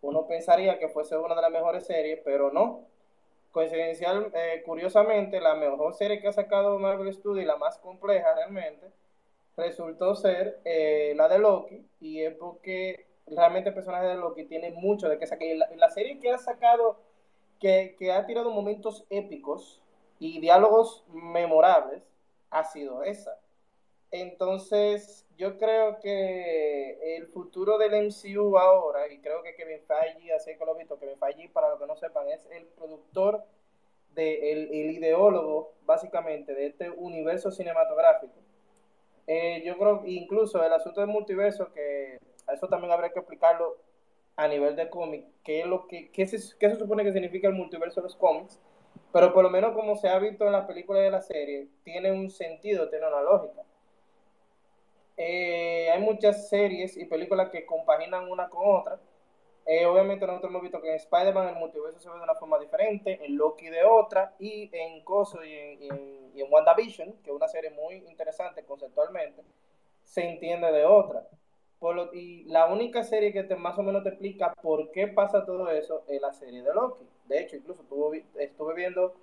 uno 0.00 0.26
pensaría 0.26 0.78
que 0.78 0.88
fuese 0.88 1.16
una 1.16 1.34
de 1.34 1.42
las 1.42 1.50
mejores 1.50 1.86
series, 1.86 2.20
pero 2.24 2.52
no. 2.52 2.84
Coincidencial, 3.50 4.30
eh, 4.34 4.62
curiosamente, 4.64 5.40
la 5.40 5.54
mejor 5.54 5.94
serie 5.94 6.20
que 6.20 6.28
ha 6.28 6.32
sacado 6.32 6.78
Marvel 6.78 7.12
Studios 7.12 7.42
y 7.42 7.46
la 7.46 7.56
más 7.56 7.78
compleja 7.78 8.34
realmente, 8.34 8.92
resultó 9.58 10.14
ser 10.14 10.60
eh, 10.64 11.12
la 11.16 11.28
de 11.28 11.38
Loki, 11.38 11.86
y 12.00 12.22
es 12.22 12.34
porque 12.34 13.06
realmente 13.26 13.70
el 13.70 13.74
personaje 13.74 14.06
de 14.06 14.14
Loki 14.14 14.44
tiene 14.44 14.70
mucho 14.70 15.08
de 15.08 15.18
que 15.18 15.26
sacar. 15.26 15.48
La, 15.56 15.68
la 15.76 15.90
serie 15.90 16.18
que 16.18 16.30
ha 16.30 16.38
sacado, 16.38 17.00
que, 17.60 17.96
que, 17.98 18.12
ha 18.12 18.24
tirado 18.24 18.50
momentos 18.50 19.04
épicos 19.10 19.82
y 20.18 20.40
diálogos 20.40 21.04
memorables, 21.08 22.02
ha 22.50 22.64
sido 22.64 23.02
esa. 23.02 23.38
Entonces, 24.10 25.26
yo 25.36 25.58
creo 25.58 26.00
que 26.00 27.16
el 27.16 27.26
futuro 27.26 27.76
del 27.76 28.06
MCU 28.06 28.56
ahora, 28.56 29.12
y 29.12 29.18
creo 29.18 29.42
que 29.42 29.54
Kevin 29.54 29.80
Feige, 29.86 30.32
así 30.32 30.56
que 30.56 30.64
lo 30.64 30.74
he 30.74 30.78
visto, 30.78 30.98
Kevin 30.98 31.18
Feige, 31.18 31.50
para 31.50 31.68
los 31.70 31.78
que 31.78 31.86
no 31.86 31.96
sepan, 31.96 32.28
es 32.28 32.46
el 32.50 32.64
productor, 32.64 33.42
de, 34.14 34.52
el, 34.52 34.58
el 34.72 34.90
ideólogo, 34.92 35.74
básicamente, 35.84 36.54
de 36.54 36.66
este 36.66 36.90
universo 36.90 37.50
cinematográfico 37.50 38.47
eh, 39.28 39.62
yo 39.62 39.76
creo 39.76 40.02
incluso 40.06 40.64
el 40.64 40.72
asunto 40.72 41.02
del 41.02 41.10
multiverso, 41.10 41.70
que 41.74 42.18
eso 42.50 42.66
también 42.66 42.92
habría 42.92 43.12
que 43.12 43.18
explicarlo 43.18 43.76
a 44.36 44.48
nivel 44.48 44.74
de 44.74 44.88
cómic, 44.88 45.26
qué 45.44 45.60
es 45.60 45.66
lo 45.66 45.86
que, 45.86 46.10
qué 46.10 46.26
se, 46.26 46.38
qué 46.58 46.70
se 46.70 46.76
supone 46.76 47.04
que 47.04 47.12
significa 47.12 47.46
el 47.46 47.54
multiverso 47.54 48.00
de 48.00 48.04
los 48.04 48.16
cómics, 48.16 48.58
pero 49.12 49.34
por 49.34 49.42
lo 49.44 49.50
menos 49.50 49.74
como 49.74 49.96
se 49.96 50.08
ha 50.08 50.18
visto 50.18 50.46
en 50.46 50.52
las 50.52 50.66
películas 50.66 51.02
de 51.02 51.10
la 51.10 51.20
serie, 51.20 51.68
tiene 51.84 52.10
un 52.10 52.30
sentido, 52.30 52.88
tiene 52.88 53.06
una 53.06 53.20
lógica. 53.20 53.62
Eh, 55.18 55.90
hay 55.90 56.00
muchas 56.00 56.48
series 56.48 56.96
y 56.96 57.04
películas 57.04 57.50
que 57.50 57.66
compaginan 57.66 58.30
una 58.30 58.48
con 58.48 58.62
otra, 58.80 58.98
eh, 59.70 59.84
obviamente 59.84 60.26
nosotros 60.26 60.50
hemos 60.50 60.62
visto 60.62 60.80
que 60.80 60.88
en 60.88 60.94
Spider-Man 60.94 61.48
el 61.48 61.56
multiverso 61.56 62.00
se 62.00 62.08
ve 62.08 62.16
de 62.16 62.22
una 62.22 62.34
forma 62.36 62.58
diferente, 62.58 63.22
en 63.22 63.36
Loki 63.36 63.68
de 63.68 63.84
otra, 63.84 64.34
y 64.38 64.70
en 64.72 65.04
Coso 65.04 65.44
y 65.44 65.52
en, 65.52 65.82
y 66.34 66.40
en, 66.40 66.50
WandaVision, 66.50 67.12
que 67.22 67.28
es 67.28 67.36
una 67.36 67.48
serie 67.48 67.68
muy 67.68 67.96
interesante 68.08 68.64
conceptualmente, 68.64 69.42
se 70.04 70.22
entiende 70.26 70.72
de 70.72 70.86
otra. 70.86 71.28
Y 72.14 72.44
la 72.44 72.66
única 72.66 73.04
serie 73.04 73.30
que 73.30 73.42
te, 73.44 73.56
más 73.56 73.78
o 73.78 73.82
menos 73.82 74.02
te 74.04 74.08
explica 74.08 74.54
por 74.54 74.90
qué 74.90 75.06
pasa 75.06 75.44
todo 75.44 75.70
eso 75.70 76.02
es 76.08 76.18
la 76.18 76.32
serie 76.32 76.62
de 76.62 76.72
Loki. 76.72 77.04
De 77.26 77.40
hecho, 77.40 77.56
incluso 77.56 77.82
estuve, 77.82 78.24
estuve 78.38 78.74
viendo 78.74 79.14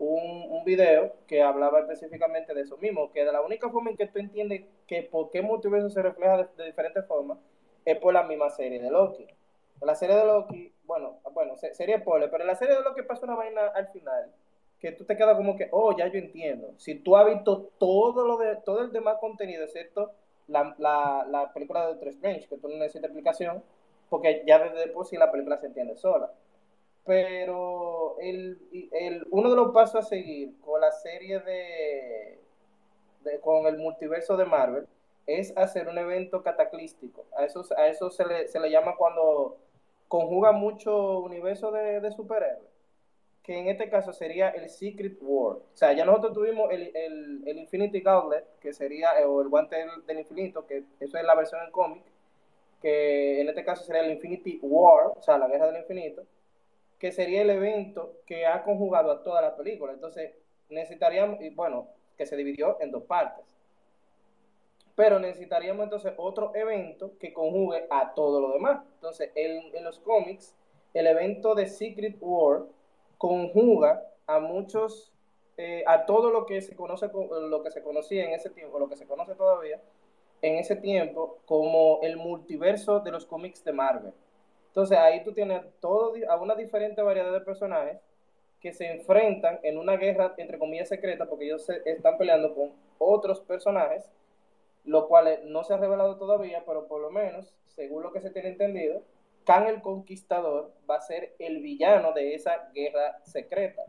un, 0.00 0.50
un, 0.50 0.64
video 0.64 1.12
que 1.28 1.42
hablaba 1.42 1.78
específicamente 1.78 2.54
de 2.54 2.62
eso 2.62 2.76
mismo, 2.78 3.12
que 3.12 3.24
de 3.24 3.30
la 3.30 3.40
única 3.40 3.70
forma 3.70 3.90
en 3.90 3.96
que 3.96 4.08
tú 4.08 4.18
entiendes 4.18 4.64
que 4.88 5.02
por 5.04 5.30
qué 5.30 5.42
multiverso 5.42 5.90
se 5.90 6.02
refleja 6.02 6.38
de, 6.38 6.48
de 6.56 6.66
diferentes 6.66 7.06
formas 7.06 7.38
es 7.84 7.96
por 7.98 8.12
la 8.12 8.24
misma 8.24 8.50
serie 8.50 8.80
de 8.80 8.90
Loki. 8.90 9.28
La 9.84 9.94
serie 9.94 10.16
de 10.16 10.24
Loki, 10.24 10.72
bueno, 10.84 11.18
bueno, 11.32 11.56
sería 11.56 12.00
spoiler, 12.00 12.30
pero 12.30 12.44
en 12.44 12.48
la 12.48 12.54
serie 12.56 12.76
de 12.76 12.82
Loki 12.82 13.02
pasa 13.02 13.26
una 13.26 13.34
vaina 13.34 13.66
al 13.74 13.88
final 13.88 14.30
que 14.78 14.92
tú 14.92 15.04
te 15.04 15.16
quedas 15.16 15.36
como 15.36 15.56
que, 15.56 15.68
oh, 15.70 15.96
ya 15.96 16.08
yo 16.08 16.18
entiendo. 16.18 16.74
Si 16.76 16.96
tú 16.96 17.16
has 17.16 17.26
visto 17.26 17.70
todo 17.78 18.26
lo 18.26 18.36
de 18.36 18.56
todo 18.56 18.80
el 18.82 18.92
demás 18.92 19.18
contenido, 19.20 19.62
excepto 19.64 20.10
la, 20.48 20.74
la, 20.78 21.24
la 21.28 21.52
película 21.52 21.82
de 21.82 21.86
Doctor 21.92 22.08
Strange, 22.08 22.48
que 22.48 22.58
tú 22.58 22.68
no 22.68 22.76
necesitas 22.76 23.04
explicación, 23.04 23.62
porque 24.10 24.42
ya 24.44 24.58
desde 24.58 24.92
por 24.92 25.06
sí 25.06 25.16
la 25.16 25.30
película 25.30 25.56
se 25.58 25.66
entiende 25.66 25.96
sola. 25.96 26.32
Pero 27.04 28.16
el, 28.20 28.60
el, 28.92 29.26
uno 29.30 29.50
de 29.50 29.56
los 29.56 29.72
pasos 29.72 30.04
a 30.04 30.08
seguir 30.08 30.58
con 30.60 30.80
la 30.80 30.90
serie 30.90 31.40
de, 31.40 32.40
de, 33.22 33.40
con 33.40 33.66
el 33.66 33.78
multiverso 33.78 34.36
de 34.36 34.44
Marvel 34.44 34.86
es 35.26 35.56
hacer 35.56 35.88
un 35.88 35.98
evento 35.98 36.42
cataclístico. 36.42 37.24
A 37.36 37.44
eso, 37.44 37.64
a 37.76 37.86
eso 37.86 38.10
se, 38.10 38.24
le, 38.24 38.48
se 38.48 38.58
le 38.58 38.70
llama 38.70 38.96
cuando 38.96 39.58
conjuga 40.12 40.52
mucho 40.52 41.20
universo 41.20 41.72
de, 41.72 41.98
de 42.00 42.12
superhéroes 42.12 42.68
que 43.42 43.58
en 43.58 43.68
este 43.68 43.88
caso 43.88 44.12
sería 44.12 44.50
el 44.50 44.68
Secret 44.68 45.16
War. 45.22 45.56
O 45.56 45.70
sea, 45.72 45.94
ya 45.94 46.04
nosotros 46.04 46.34
tuvimos 46.34 46.70
el, 46.70 46.94
el, 46.94 47.42
el 47.46 47.58
Infinity 47.58 48.00
Gauntlet, 48.00 48.44
que 48.60 48.74
sería, 48.74 49.18
eh, 49.18 49.24
o 49.24 49.40
el 49.40 49.48
guante 49.48 49.76
del, 50.06 50.18
infinito, 50.18 50.66
que 50.66 50.84
eso 51.00 51.16
es 51.16 51.24
la 51.24 51.34
versión 51.34 51.62
en 51.64 51.72
cómic, 51.72 52.02
que 52.82 53.40
en 53.40 53.48
este 53.48 53.64
caso 53.64 53.84
sería 53.84 54.02
el 54.02 54.12
Infinity 54.12 54.60
War, 54.62 55.06
o 55.16 55.22
sea, 55.22 55.38
la 55.38 55.48
guerra 55.48 55.68
del 55.68 55.78
infinito, 55.78 56.24
que 56.98 57.10
sería 57.10 57.40
el 57.40 57.50
evento 57.50 58.20
que 58.26 58.46
ha 58.46 58.62
conjugado 58.62 59.10
a 59.10 59.24
toda 59.24 59.40
la 59.40 59.56
película. 59.56 59.94
Entonces, 59.94 60.34
necesitaríamos, 60.68 61.40
y 61.40 61.48
bueno, 61.48 61.88
que 62.18 62.26
se 62.26 62.36
dividió 62.36 62.76
en 62.82 62.90
dos 62.92 63.04
partes. 63.04 63.44
Pero 64.94 65.18
necesitaríamos 65.18 65.84
entonces 65.84 66.12
otro 66.16 66.52
evento 66.54 67.12
que 67.18 67.32
conjugue 67.32 67.86
a 67.90 68.12
todo 68.14 68.40
lo 68.40 68.52
demás. 68.52 68.82
Entonces, 68.94 69.30
en, 69.34 69.84
los 69.84 69.98
cómics, 70.00 70.54
el 70.92 71.06
evento 71.06 71.54
de 71.54 71.66
Secret 71.66 72.16
War 72.20 72.64
conjuga 73.16 74.02
a 74.26 74.38
muchos, 74.38 75.12
eh, 75.56 75.82
a 75.86 76.04
todo 76.04 76.30
lo 76.30 76.44
que 76.44 76.60
se 76.60 76.76
conoce, 76.76 77.08
lo 77.12 77.62
que 77.62 77.70
se 77.70 77.82
conocía 77.82 78.24
en 78.24 78.34
ese 78.34 78.50
tiempo, 78.50 78.78
lo 78.78 78.88
que 78.88 78.96
se 78.96 79.06
conoce 79.06 79.34
todavía 79.34 79.80
en 80.42 80.56
ese 80.56 80.76
tiempo 80.76 81.38
como 81.46 82.00
el 82.02 82.16
multiverso 82.16 83.00
de 83.00 83.12
los 83.12 83.24
cómics 83.24 83.64
de 83.64 83.72
Marvel. 83.72 84.12
Entonces 84.66 84.98
ahí 84.98 85.22
tú 85.22 85.32
tienes 85.32 85.62
todo, 85.80 86.14
a 86.28 86.36
una 86.36 86.54
diferente 86.54 87.00
variedad 87.00 87.32
de 87.32 87.40
personajes 87.40 87.98
que 88.60 88.72
se 88.72 88.90
enfrentan 88.90 89.60
en 89.62 89.78
una 89.78 89.96
guerra, 89.96 90.34
entre 90.36 90.58
comillas, 90.58 90.88
secreta, 90.88 91.26
porque 91.26 91.46
ellos 91.46 91.64
se 91.64 91.82
están 91.84 92.18
peleando 92.18 92.54
con 92.54 92.72
otros 92.98 93.40
personajes, 93.40 94.08
lo 94.84 95.06
cual 95.08 95.40
no 95.44 95.64
se 95.64 95.74
ha 95.74 95.76
revelado 95.76 96.16
todavía, 96.16 96.62
pero 96.66 96.86
por 96.86 97.00
lo 97.00 97.10
menos, 97.10 97.54
según 97.66 98.02
lo 98.02 98.12
que 98.12 98.20
se 98.20 98.30
tiene 98.30 98.50
entendido, 98.50 99.02
Khan 99.44 99.66
el 99.66 99.80
Conquistador 99.80 100.72
va 100.88 100.96
a 100.96 101.00
ser 101.00 101.34
el 101.38 101.60
villano 101.60 102.12
de 102.12 102.34
esa 102.34 102.70
guerra 102.74 103.18
secreta. 103.24 103.82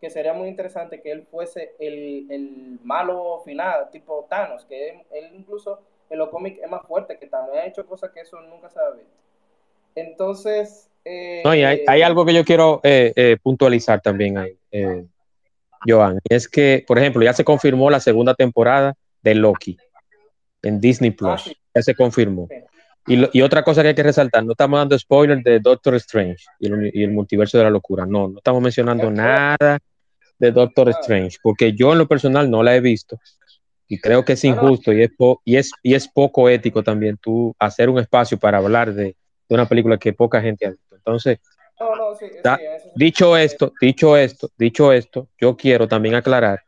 Que 0.00 0.10
sería 0.10 0.32
muy 0.32 0.48
interesante 0.48 1.00
que 1.00 1.10
él 1.10 1.26
fuese 1.28 1.74
el, 1.80 2.78
malo 2.84 3.40
final, 3.44 3.90
tipo 3.90 4.26
Thanos, 4.30 4.64
que 4.64 5.04
él, 5.10 5.30
incluso 5.34 5.80
en 6.08 6.18
los 6.18 6.28
cómics 6.28 6.60
es 6.62 6.70
más 6.70 6.86
fuerte 6.86 7.18
que 7.18 7.26
Thanos. 7.26 7.56
Ha 7.56 7.66
hecho 7.66 7.84
cosas 7.84 8.12
que 8.12 8.20
eso 8.20 8.40
nunca 8.42 8.70
se 8.70 8.78
ha 8.78 8.90
visto. 8.90 9.10
Entonces. 9.96 10.88
Eh, 11.04 11.42
no, 11.44 11.54
y 11.54 11.64
hay, 11.64 12.02
algo 12.02 12.24
que 12.24 12.34
yo 12.34 12.44
quiero 12.44 12.80
eh, 12.84 13.12
eh, 13.16 13.36
puntualizar 13.42 14.00
también 14.00 14.38
ahí, 14.38 14.56
Joan. 15.86 16.20
Es 16.28 16.48
que, 16.48 16.84
por 16.86 16.98
ejemplo, 16.98 17.22
ya 17.22 17.32
se 17.32 17.44
confirmó 17.44 17.90
la 17.90 18.00
segunda 18.00 18.34
temporada 18.34 18.94
de 19.22 19.34
Loki 19.34 19.78
en 20.62 20.80
Disney 20.80 21.10
Plus. 21.10 21.46
Ah, 21.46 21.52
ya 21.74 21.82
se 21.82 21.94
confirmó. 21.94 22.48
Y, 23.06 23.40
otra 23.40 23.62
cosa 23.62 23.80
que 23.80 23.88
hay 23.88 23.94
que 23.94 24.02
resaltar, 24.02 24.44
no 24.44 24.52
estamos 24.52 24.78
dando 24.78 24.98
spoilers 24.98 25.42
de 25.42 25.60
Doctor 25.60 25.94
Strange 25.94 26.44
y 26.60 27.02
el, 27.02 27.10
multiverso 27.10 27.56
de 27.56 27.64
la 27.64 27.70
locura. 27.70 28.04
No, 28.04 28.28
no 28.28 28.36
estamos 28.36 28.62
mencionando 28.62 29.10
nada 29.10 29.78
de 30.38 30.52
Doctor 30.52 30.90
Strange, 30.90 31.38
porque 31.42 31.72
yo 31.72 31.92
en 31.92 31.98
lo 31.98 32.06
personal 32.06 32.50
no 32.50 32.62
la 32.62 32.76
he 32.76 32.80
visto 32.80 33.18
y 33.88 33.98
creo 33.98 34.24
que 34.24 34.34
es 34.34 34.44
injusto 34.44 34.92
y 34.92 35.02
es, 35.02 35.10
y 35.44 35.56
es, 35.56 35.70
y 35.82 35.94
es 35.94 36.06
poco 36.06 36.50
ético 36.50 36.82
también 36.82 37.16
tú 37.16 37.54
hacer 37.58 37.88
un 37.88 37.98
espacio 37.98 38.38
para 38.38 38.58
hablar 38.58 38.92
de, 38.92 39.16
una 39.48 39.66
película 39.66 39.96
que 39.96 40.12
poca 40.12 40.42
gente 40.42 40.66
ha 40.66 40.70
visto. 40.70 40.94
Entonces, 40.94 41.38
dicho 42.94 43.36
esto, 43.36 43.72
dicho 43.80 44.16
esto, 44.16 44.50
dicho 44.58 44.92
esto, 44.92 45.28
yo 45.40 45.56
quiero 45.56 45.88
también 45.88 46.14
aclarar 46.14 46.60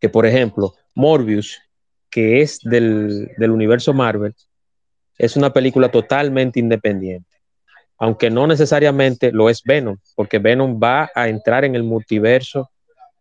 que, 0.00 0.08
por 0.08 0.26
ejemplo, 0.26 0.74
Morbius, 0.94 1.60
que 2.16 2.40
es 2.40 2.60
del, 2.62 3.28
universo 3.38 3.92
Marvel, 3.92 4.34
es 5.18 5.36
una 5.36 5.52
película 5.52 5.90
totalmente 5.90 6.58
independiente, 6.58 7.28
aunque 7.98 8.30
no 8.30 8.46
necesariamente 8.46 9.32
lo 9.32 9.50
es 9.50 9.62
Venom, 9.62 9.98
porque 10.14 10.38
Venom 10.38 10.80
va 10.82 11.10
a 11.14 11.28
entrar 11.28 11.66
en 11.66 11.74
el 11.74 11.82
multiverso 11.82 12.70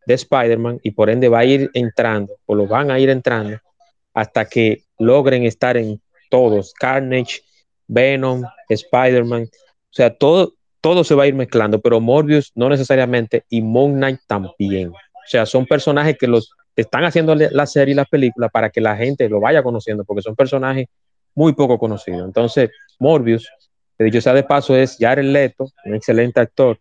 de 0.05 0.13
Spider-Man 0.13 0.79
y 0.81 0.91
por 0.91 1.09
ende 1.09 1.27
va 1.27 1.39
a 1.39 1.43
ir 1.43 1.69
entrando, 1.73 2.37
o 2.45 2.55
lo 2.55 2.67
van 2.67 2.89
a 2.89 2.97
ir 2.97 3.09
entrando, 3.09 3.59
hasta 4.13 4.45
que 4.45 4.83
logren 4.97 5.43
estar 5.43 5.75
en 5.75 5.99
todos, 6.29 6.73
Carnage, 6.73 7.41
Venom, 7.87 8.43
Spider-Man, 8.69 9.43
o 9.43 9.91
sea, 9.93 10.15
todo, 10.15 10.53
todo 10.79 11.03
se 11.03 11.15
va 11.15 11.23
a 11.23 11.27
ir 11.27 11.35
mezclando, 11.35 11.81
pero 11.81 11.99
Morbius 11.99 12.53
no 12.55 12.69
necesariamente 12.69 13.43
y 13.49 13.61
Moon 13.61 13.95
Knight 13.95 14.21
también. 14.25 14.87
O 14.87 15.27
sea, 15.27 15.45
son 15.45 15.65
personajes 15.65 16.15
que 16.17 16.27
los 16.27 16.55
están 16.75 17.03
haciendo 17.05 17.35
la 17.35 17.65
serie 17.65 17.93
y 17.93 17.95
la 17.95 18.05
película 18.05 18.49
para 18.49 18.69
que 18.69 18.81
la 18.81 18.95
gente 18.95 19.29
lo 19.29 19.39
vaya 19.39 19.63
conociendo, 19.63 20.03
porque 20.03 20.21
son 20.21 20.35
personajes 20.35 20.87
muy 21.33 21.53
poco 21.53 21.77
conocido. 21.77 22.25
Entonces, 22.25 22.69
Morbius, 22.99 23.49
que 23.97 24.05
dicho 24.05 24.21
sea 24.21 24.33
de 24.33 24.43
paso, 24.43 24.75
es 24.75 24.97
Jared 24.99 25.25
Leto, 25.25 25.67
un 25.85 25.95
excelente 25.95 26.39
actor. 26.39 26.79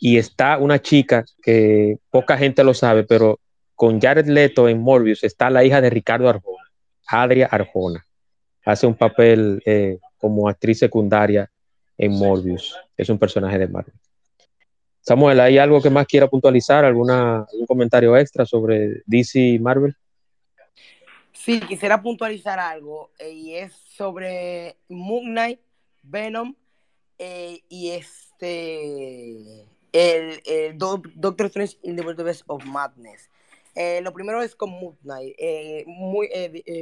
Y 0.00 0.18
está 0.18 0.58
una 0.58 0.80
chica 0.80 1.24
que 1.42 1.98
poca 2.10 2.36
gente 2.36 2.64
lo 2.64 2.74
sabe, 2.74 3.04
pero 3.04 3.38
con 3.74 4.00
Jared 4.00 4.26
Leto 4.26 4.68
en 4.68 4.80
Morbius 4.80 5.24
está 5.24 5.50
la 5.50 5.64
hija 5.64 5.80
de 5.80 5.90
Ricardo 5.90 6.28
Arjona, 6.28 6.64
Adria 7.06 7.46
Arjona. 7.46 8.04
Hace 8.64 8.86
un 8.86 8.94
papel 8.94 9.62
eh, 9.66 9.98
como 10.16 10.48
actriz 10.48 10.78
secundaria 10.78 11.50
en 11.98 12.12
Morbius. 12.12 12.76
Es 12.96 13.08
un 13.08 13.18
personaje 13.18 13.58
de 13.58 13.68
Marvel. 13.68 13.94
Samuel, 15.04 15.38
¿hay 15.40 15.58
algo 15.58 15.82
que 15.82 15.90
más 15.90 16.06
quiera 16.06 16.28
puntualizar? 16.28 16.84
¿Alguna, 16.84 17.44
¿Algún 17.52 17.66
comentario 17.66 18.16
extra 18.16 18.46
sobre 18.46 19.02
DC 19.04 19.38
y 19.38 19.58
Marvel? 19.58 19.94
Sí, 21.32 21.60
quisiera 21.60 22.00
puntualizar 22.00 22.58
algo 22.58 23.10
eh, 23.18 23.32
y 23.32 23.54
es 23.54 23.74
sobre 23.74 24.78
Moon 24.88 25.24
Knight, 25.26 25.60
Venom 26.02 26.54
eh, 27.18 27.60
y 27.68 27.90
este 27.90 29.66
el, 29.92 30.78
Doctor 30.78 31.46
Strange 31.46 31.76
in 31.82 31.96
the 31.96 32.02
Multiverse 32.02 32.42
of 32.46 32.64
Madness. 32.64 33.28
Eh, 33.74 34.00
lo 34.02 34.12
primero 34.12 34.42
es 34.42 34.54
con 34.54 34.70
Moon 34.70 34.96
Knight. 35.02 35.36
muy, 35.86 36.28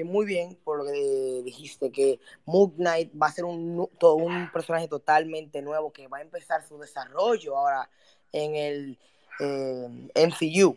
muy 0.04 0.26
bien 0.26 0.58
por 0.62 0.78
lo 0.78 0.84
que 0.84 1.42
dijiste, 1.44 1.90
que 1.90 2.20
Moon 2.44 2.72
Knight 2.72 3.10
va 3.20 3.28
a 3.28 3.32
ser 3.32 3.44
un, 3.44 3.88
todo 3.98 4.16
un 4.16 4.50
personaje 4.52 4.88
totalmente 4.88 5.62
nuevo 5.62 5.92
que 5.92 6.08
va 6.08 6.18
a 6.18 6.22
empezar 6.22 6.66
su 6.66 6.78
desarrollo 6.78 7.56
ahora 7.56 7.88
en 8.32 8.54
el 8.54 8.98
MCU 10.14 10.76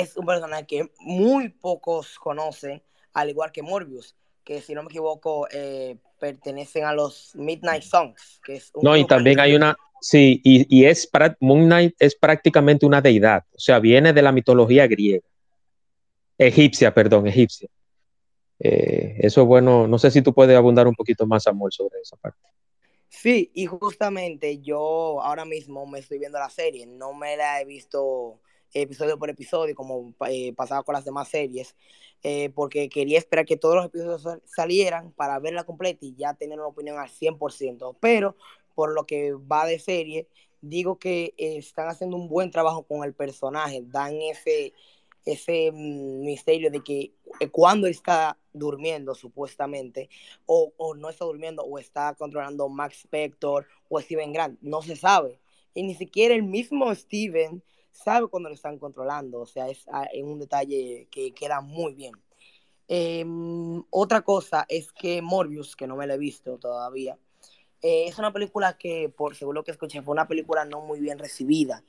es 0.00 0.16
un 0.16 0.26
personaje 0.26 0.66
que 0.66 0.90
muy 1.00 1.48
pocos 1.48 2.18
conocen, 2.18 2.82
al 3.12 3.30
igual 3.30 3.52
que 3.52 3.62
Morbius, 3.62 4.14
que 4.44 4.60
si 4.60 4.74
no 4.74 4.82
me 4.82 4.88
equivoco 4.88 5.46
eh, 5.50 5.96
pertenecen 6.18 6.84
a 6.84 6.94
los 6.94 7.34
Midnight 7.34 7.82
Songs. 7.82 8.40
Que 8.44 8.56
es 8.56 8.72
no, 8.80 8.96
y 8.96 9.06
también 9.06 9.40
hay 9.40 9.54
una, 9.54 9.76
sí, 10.02 10.40
y, 10.44 10.84
es 10.84 11.06
para, 11.06 11.36
Moon 11.40 11.64
Knight 11.64 11.94
es 11.98 12.14
prácticamente 12.14 12.84
una 12.84 13.00
deidad, 13.00 13.44
o 13.54 13.58
sea, 13.58 13.78
viene 13.78 14.12
de 14.12 14.22
la 14.22 14.32
mitología 14.32 14.86
griega, 14.86 15.26
egipcia, 16.36 16.92
perdón, 16.92 17.26
egipcia. 17.26 17.68
Eh, 18.58 19.16
eso 19.20 19.42
es 19.42 19.46
bueno, 19.46 19.88
no 19.88 19.98
sé 19.98 20.10
si 20.10 20.22
tú 20.22 20.34
puedes 20.34 20.56
abundar 20.56 20.86
un 20.86 20.94
poquito 20.94 21.26
más, 21.26 21.46
amor, 21.46 21.72
sobre 21.72 22.00
esa 22.00 22.16
parte. 22.16 22.38
Sí, 23.08 23.50
y 23.54 23.66
justamente 23.66 24.60
yo 24.60 25.20
ahora 25.22 25.44
mismo 25.44 25.86
me 25.86 25.98
estoy 25.98 26.18
viendo 26.18 26.38
la 26.38 26.50
serie, 26.50 26.86
no 26.86 27.12
me 27.12 27.36
la 27.36 27.60
he 27.60 27.64
visto 27.64 28.40
episodio 28.74 29.18
por 29.18 29.30
episodio, 29.30 29.74
como 29.74 30.14
eh, 30.28 30.52
pasaba 30.54 30.82
con 30.82 30.94
las 30.94 31.04
demás 31.04 31.28
series, 31.28 31.76
eh, 32.22 32.50
porque 32.54 32.88
quería 32.88 33.18
esperar 33.18 33.44
que 33.44 33.56
todos 33.56 33.74
los 33.74 33.86
episodios 33.86 34.40
salieran 34.44 35.12
para 35.12 35.38
verla 35.38 35.64
completa 35.64 36.04
y 36.06 36.14
ya 36.14 36.34
tener 36.34 36.58
una 36.58 36.68
opinión 36.68 36.98
al 36.98 37.08
100%. 37.08 37.96
Pero 38.00 38.36
por 38.74 38.92
lo 38.94 39.06
que 39.06 39.32
va 39.32 39.66
de 39.66 39.78
serie, 39.78 40.28
digo 40.60 40.98
que 40.98 41.34
están 41.36 41.88
haciendo 41.88 42.16
un 42.16 42.28
buen 42.28 42.50
trabajo 42.50 42.84
con 42.84 43.04
el 43.04 43.14
personaje, 43.14 43.82
dan 43.84 44.14
ese, 44.20 44.72
ese 45.24 45.70
mm, 45.72 46.24
misterio 46.24 46.70
de 46.70 46.82
que 46.82 47.12
eh, 47.40 47.48
cuando 47.50 47.86
está 47.86 48.38
durmiendo 48.52 49.14
supuestamente, 49.14 50.08
o, 50.46 50.72
o, 50.76 50.94
no 50.94 51.08
está 51.10 51.24
durmiendo, 51.24 51.62
o 51.62 51.78
está 51.78 52.14
controlando 52.14 52.68
Max 52.68 53.00
Spector 53.00 53.66
o 53.88 54.00
Steven 54.00 54.32
Grant, 54.32 54.58
no 54.62 54.82
se 54.82 54.96
sabe. 54.96 55.40
Y 55.74 55.82
ni 55.82 55.94
siquiera 55.94 56.34
el 56.34 56.42
mismo 56.42 56.94
Steven 56.94 57.62
sabe 57.92 58.28
cuando 58.28 58.48
lo 58.48 58.54
están 58.54 58.78
controlando, 58.78 59.40
o 59.40 59.46
sea, 59.46 59.68
es, 59.68 59.84
ah, 59.88 60.08
un 60.22 60.38
detalle 60.38 61.08
que 61.10 61.32
queda 61.32 61.60
muy 61.60 61.94
bien. 61.94 62.14
Em, 62.88 63.82
otra 63.90 64.22
cosa 64.22 64.66
es 64.68 64.92
que 64.92 65.22
Morbius, 65.22 65.76
que 65.76 65.86
no 65.86 65.96
me 65.96 66.06
la 66.06 66.14
he 66.14 66.18
visto 66.18 66.58
todavía, 66.58 67.18
eh, 67.82 68.04
es 68.08 68.18
una 68.18 68.32
película 68.32 68.76
que, 68.78 69.12
por 69.14 69.34
según 69.34 69.54
lo 69.56 69.64
que 69.64 69.72
escuché, 69.72 70.02
fue 70.02 70.12
una 70.12 70.26
película 70.28 70.64
no 70.64 70.80
muy 70.80 71.00
bien 71.00 71.18
recibida. 71.18 71.82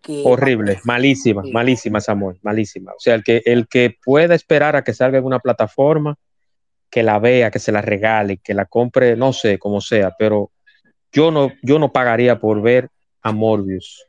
Que, 0.00 0.22
Horrible, 0.24 0.78
malísima, 0.84 1.42
Sí. 1.42 1.50
malísima, 1.52 2.00
Samuel, 2.00 2.38
malísima. 2.42 2.92
O 2.92 3.00
sea, 3.00 3.14
el 3.16 3.24
que, 3.24 3.42
el 3.44 3.66
que 3.66 3.96
pueda 4.04 4.34
esperar 4.34 4.76
a 4.76 4.84
que 4.84 4.94
salga 4.94 5.18
en 5.18 5.24
una 5.24 5.40
plataforma, 5.40 6.16
que 6.88 7.02
la 7.02 7.18
vea, 7.18 7.50
que 7.50 7.58
se 7.58 7.72
la 7.72 7.82
regale, 7.82 8.38
que 8.38 8.54
la 8.54 8.64
compre, 8.64 9.16
no 9.16 9.32
sé, 9.32 9.58
como 9.58 9.80
sea, 9.80 10.14
pero 10.18 10.50
yo 11.12 11.30
no, 11.30 11.52
yo 11.62 11.78
no 11.78 11.92
pagaría 11.92 12.38
por 12.38 12.62
ver 12.62 12.88
a 13.22 13.32
Morbius. 13.32 14.04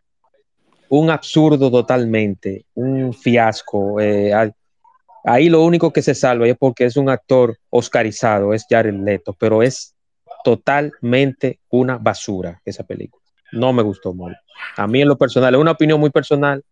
Un 0.89 1.10
absurdo 1.10 1.70
totalmente, 1.72 2.66
un 2.76 3.14
fiasco. 3.14 3.99
eh, 3.99 4.32
ahí 5.26 5.49
lo 5.49 5.64
único 5.64 5.91
que 5.91 6.01
se 6.01 6.16
salva 6.16 6.47
es 6.47 6.55
porque 6.57 6.86
es 6.86 6.95
un 6.97 7.10
actor 7.10 7.57
oscarizado, 7.70 8.53
es 8.53 8.66
Jared 8.70 8.93
Leto, 8.93 9.34
pero 9.34 9.62
es 9.62 9.95
totalmente 10.43 11.59
una 11.69 11.97
basura 11.97 12.61
esa 12.65 12.83
película. 12.83 13.23
No 13.51 13.73
me 13.73 13.83
gustó 13.83 14.13
Morbius. 14.13 14.39
A 14.77 14.87
mí 14.87 15.01
en 15.01 15.07
lo 15.07 15.17
personal, 15.17 15.53
es 15.53 15.59
una 15.59 15.71
opinión 15.71 15.99
muy 15.99 16.09
personal, 16.09 16.63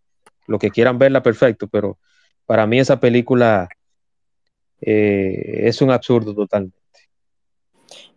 lo 0.46 0.60
que 0.60 0.70
quieran 0.70 0.98
verla, 0.98 1.24
perfecto, 1.24 1.68
pero 1.68 1.98
para 2.46 2.66
mí 2.68 2.80
esa 2.80 3.00
película 3.00 3.68
eh, 4.82 5.62
es 5.68 5.82
un 5.82 5.92
absurdo 5.92 6.34
totalmente. 6.34 6.78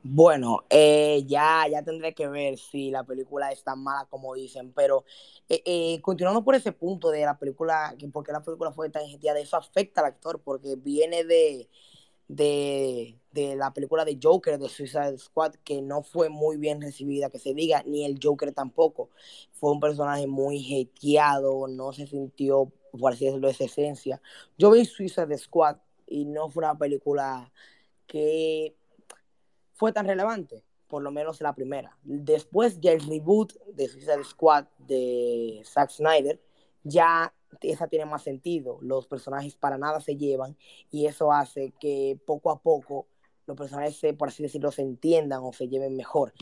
Bueno, 0.02 0.64
eh, 0.70 1.24
ya, 1.26 1.66
ya 1.70 1.82
tendré 1.82 2.14
que 2.14 2.26
ver 2.26 2.56
si 2.56 2.90
la 2.90 3.04
película 3.04 3.52
es 3.52 3.62
tan 3.62 3.82
mala 3.82 4.06
como 4.06 4.34
dicen, 4.34 4.72
pero 4.72 5.04
eh, 5.48 6.00
continuando 6.00 6.42
por 6.42 6.54
ese 6.54 6.72
punto 6.72 7.10
de 7.10 7.20
la 7.22 7.38
película, 7.38 7.94
que 7.98 8.08
por 8.08 8.24
qué 8.24 8.32
la 8.32 8.42
película 8.42 8.72
fue 8.72 8.88
tan 8.88 9.02
de 9.04 9.40
eso 9.40 9.58
afecta 9.58 10.00
al 10.00 10.06
actor, 10.06 10.40
porque 10.42 10.76
viene 10.76 11.24
de, 11.24 11.68
de, 12.28 13.19
de 13.32 13.56
la 13.56 13.72
película 13.72 14.04
de 14.04 14.18
Joker, 14.20 14.58
de 14.58 14.68
Suicide 14.68 15.18
Squad, 15.18 15.54
que 15.64 15.82
no 15.82 16.02
fue 16.02 16.28
muy 16.28 16.56
bien 16.56 16.80
recibida, 16.80 17.30
que 17.30 17.38
se 17.38 17.54
diga, 17.54 17.82
ni 17.86 18.04
el 18.04 18.18
Joker 18.22 18.52
tampoco. 18.52 19.10
Fue 19.52 19.70
un 19.70 19.80
personaje 19.80 20.26
muy 20.26 20.58
hateado, 20.82 21.68
no 21.68 21.92
se 21.92 22.06
sintió, 22.06 22.72
por 22.98 23.12
así 23.12 23.26
decirlo, 23.26 23.48
esa 23.48 23.64
esencia. 23.64 24.20
Yo 24.58 24.70
vi 24.70 24.84
Suicide 24.84 25.36
Squad 25.38 25.76
y 26.06 26.24
no 26.24 26.50
fue 26.50 26.64
una 26.64 26.76
película 26.76 27.52
que 28.06 28.74
fue 29.74 29.92
tan 29.92 30.06
relevante, 30.06 30.64
por 30.88 31.02
lo 31.02 31.10
menos 31.10 31.40
la 31.40 31.54
primera. 31.54 31.96
Después 32.02 32.80
ya 32.80 32.92
el 32.92 33.00
reboot 33.00 33.54
de 33.66 33.88
Suicide 33.88 34.24
Squad 34.24 34.66
de 34.78 35.62
Zack 35.64 35.90
Snyder, 35.90 36.40
ya 36.82 37.32
esa 37.62 37.88
tiene 37.88 38.04
más 38.06 38.22
sentido. 38.22 38.78
Los 38.80 39.06
personajes 39.06 39.54
para 39.54 39.78
nada 39.78 40.00
se 40.00 40.16
llevan 40.16 40.56
y 40.90 41.06
eso 41.06 41.32
hace 41.32 41.72
que 41.80 42.18
poco 42.26 42.50
a 42.50 42.60
poco 42.60 43.06
los 43.50 43.58
personajes, 43.58 43.98
por 44.16 44.28
así 44.28 44.42
decirlo, 44.42 44.72
se 44.72 44.82
entiendan 44.82 45.40
o 45.42 45.52
se 45.52 45.68
lleven 45.68 45.96
mejor. 45.96 46.32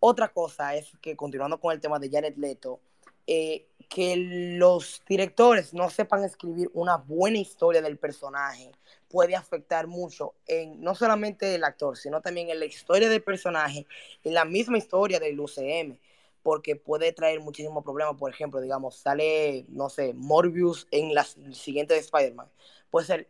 Otra 0.00 0.28
cosa 0.28 0.74
es 0.74 0.92
que, 1.00 1.16
continuando 1.16 1.58
con 1.58 1.72
el 1.72 1.80
tema 1.80 1.98
de 1.98 2.10
Jared 2.10 2.36
Leto, 2.36 2.80
eh, 3.26 3.66
que 3.88 4.16
los 4.16 5.02
directores 5.08 5.72
no 5.72 5.88
sepan 5.88 6.24
escribir 6.24 6.70
una 6.74 6.96
buena 6.96 7.38
historia 7.38 7.80
del 7.80 7.96
personaje 7.96 8.70
puede 9.08 9.36
afectar 9.36 9.86
mucho 9.86 10.34
en 10.46 10.82
no 10.82 10.94
solamente 10.94 11.54
el 11.54 11.62
actor, 11.62 11.96
sino 11.96 12.20
también 12.20 12.50
en 12.50 12.58
la 12.58 12.64
historia 12.64 13.08
del 13.08 13.22
personaje, 13.22 13.86
en 14.24 14.34
la 14.34 14.44
misma 14.44 14.76
historia 14.76 15.20
del 15.20 15.38
UCM, 15.38 15.98
porque 16.42 16.76
puede 16.76 17.12
traer 17.12 17.40
muchísimos 17.40 17.84
problemas. 17.84 18.16
Por 18.16 18.30
ejemplo, 18.30 18.60
digamos, 18.60 18.96
sale, 18.96 19.66
no 19.68 19.88
sé, 19.88 20.14
Morbius 20.14 20.88
en 20.90 21.14
la 21.14 21.24
siguiente 21.24 21.94
de 21.94 22.00
Spider-Man. 22.00 22.48
Puede 22.90 23.06
ser, 23.06 23.28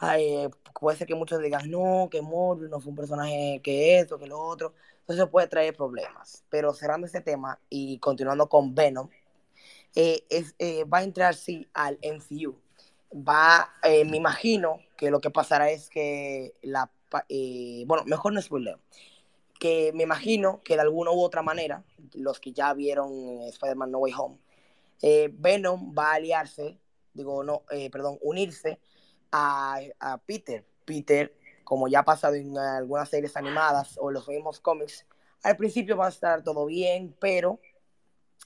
ay, 0.00 0.48
puede 0.78 0.96
ser 0.98 1.06
que 1.06 1.14
muchos 1.14 1.40
digan, 1.40 1.70
no, 1.70 2.08
que 2.10 2.22
Morbius 2.22 2.70
no 2.70 2.80
fue 2.80 2.90
un 2.90 2.96
personaje 2.96 3.60
que 3.62 3.98
esto, 3.98 4.18
que 4.18 4.26
lo 4.26 4.40
otro. 4.40 4.74
Entonces 5.00 5.26
puede 5.28 5.46
traer 5.46 5.76
problemas. 5.76 6.44
Pero 6.50 6.72
cerrando 6.74 7.06
este 7.06 7.20
tema 7.20 7.60
y 7.68 7.98
continuando 7.98 8.48
con 8.48 8.74
Venom, 8.74 9.08
eh, 9.94 10.24
es, 10.30 10.54
eh, 10.58 10.84
va 10.84 10.98
a 10.98 11.02
entrar 11.04 11.34
sí 11.34 11.68
al 11.74 11.98
MCU. 12.02 12.56
Va, 13.12 13.72
eh, 13.82 14.04
me 14.04 14.16
imagino 14.16 14.78
que 14.96 15.10
lo 15.10 15.20
que 15.20 15.30
pasará 15.30 15.70
es 15.70 15.90
que 15.90 16.54
la, 16.62 16.90
eh, 17.28 17.84
bueno, 17.86 18.04
mejor 18.06 18.32
no 18.32 18.40
spoiler, 18.40 18.78
que 19.58 19.92
me 19.94 20.04
imagino 20.04 20.60
que 20.64 20.74
de 20.74 20.80
alguna 20.80 21.10
u 21.10 21.20
otra 21.20 21.42
manera, 21.42 21.84
los 22.14 22.40
que 22.40 22.52
ya 22.52 22.72
vieron 22.72 23.42
Spider-Man 23.48 23.90
No 23.90 23.98
Way 23.98 24.12
Home, 24.16 24.38
eh, 25.02 25.30
Venom 25.32 25.92
va 25.96 26.12
a 26.12 26.14
aliarse, 26.14 26.78
digo, 27.14 27.42
no, 27.42 27.62
eh, 27.70 27.90
perdón, 27.90 28.18
unirse 28.22 28.78
a, 29.32 29.80
Peter. 30.26 30.64
Peter, 30.84 31.34
como 31.64 31.88
ya 31.88 32.00
ha 32.00 32.04
pasado 32.04 32.34
en 32.34 32.56
algunas 32.58 33.08
series 33.08 33.36
animadas 33.36 33.96
o 34.00 34.10
los 34.10 34.28
mismos 34.28 34.60
cómics, 34.60 35.06
al 35.42 35.56
principio 35.56 35.96
va 35.96 36.06
a 36.06 36.10
estar 36.10 36.42
todo 36.42 36.66
bien, 36.66 37.14
pero 37.20 37.60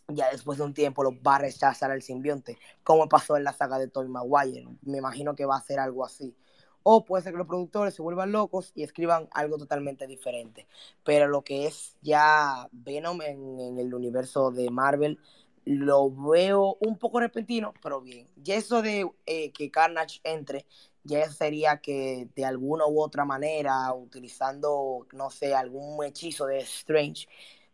ya 0.08 0.30
después 0.30 0.58
de 0.58 0.64
un 0.64 0.74
tiempo 0.74 1.02
lo 1.02 1.20
va 1.22 1.36
a 1.36 1.38
rechazar 1.38 1.90
al 1.90 2.02
simbionte, 2.02 2.58
como 2.82 3.08
pasó 3.08 3.36
en 3.36 3.44
la 3.44 3.52
saga 3.52 3.78
de 3.78 3.88
Tobey 3.88 4.08
Maguire. 4.08 4.68
Me 4.82 4.98
imagino 4.98 5.34
que 5.34 5.46
va 5.46 5.56
a 5.56 5.62
ser 5.62 5.80
algo 5.80 6.04
así. 6.04 6.36
O 6.82 7.06
puede 7.06 7.22
ser 7.22 7.32
que 7.32 7.38
los 7.38 7.46
productores 7.46 7.94
se 7.94 8.02
vuelvan 8.02 8.30
locos 8.30 8.72
y 8.74 8.82
escriban 8.82 9.28
algo 9.32 9.56
totalmente 9.56 10.06
diferente. 10.06 10.66
Pero 11.02 11.28
lo 11.28 11.42
que 11.42 11.66
es 11.66 11.96
ya 12.02 12.68
Venom 12.72 13.22
en, 13.22 13.58
en 13.58 13.78
el 13.78 13.94
universo 13.94 14.50
de 14.50 14.68
Marvel, 14.70 15.18
lo 15.64 16.10
veo 16.10 16.76
un 16.80 16.98
poco 16.98 17.20
repentino, 17.20 17.72
pero 17.82 18.00
bien. 18.00 18.28
Y 18.44 18.52
eso 18.52 18.82
de 18.82 19.10
eh, 19.26 19.50
que 19.52 19.70
Carnage 19.70 20.20
entre, 20.24 20.66
ya 21.04 21.30
sería 21.30 21.78
que 21.78 22.28
de 22.34 22.44
alguna 22.44 22.86
u 22.86 23.00
otra 23.00 23.24
manera, 23.24 23.92
utilizando, 23.92 25.06
no 25.12 25.30
sé, 25.30 25.54
algún 25.54 26.04
hechizo 26.04 26.46
de 26.46 26.58
Strange, 26.60 27.26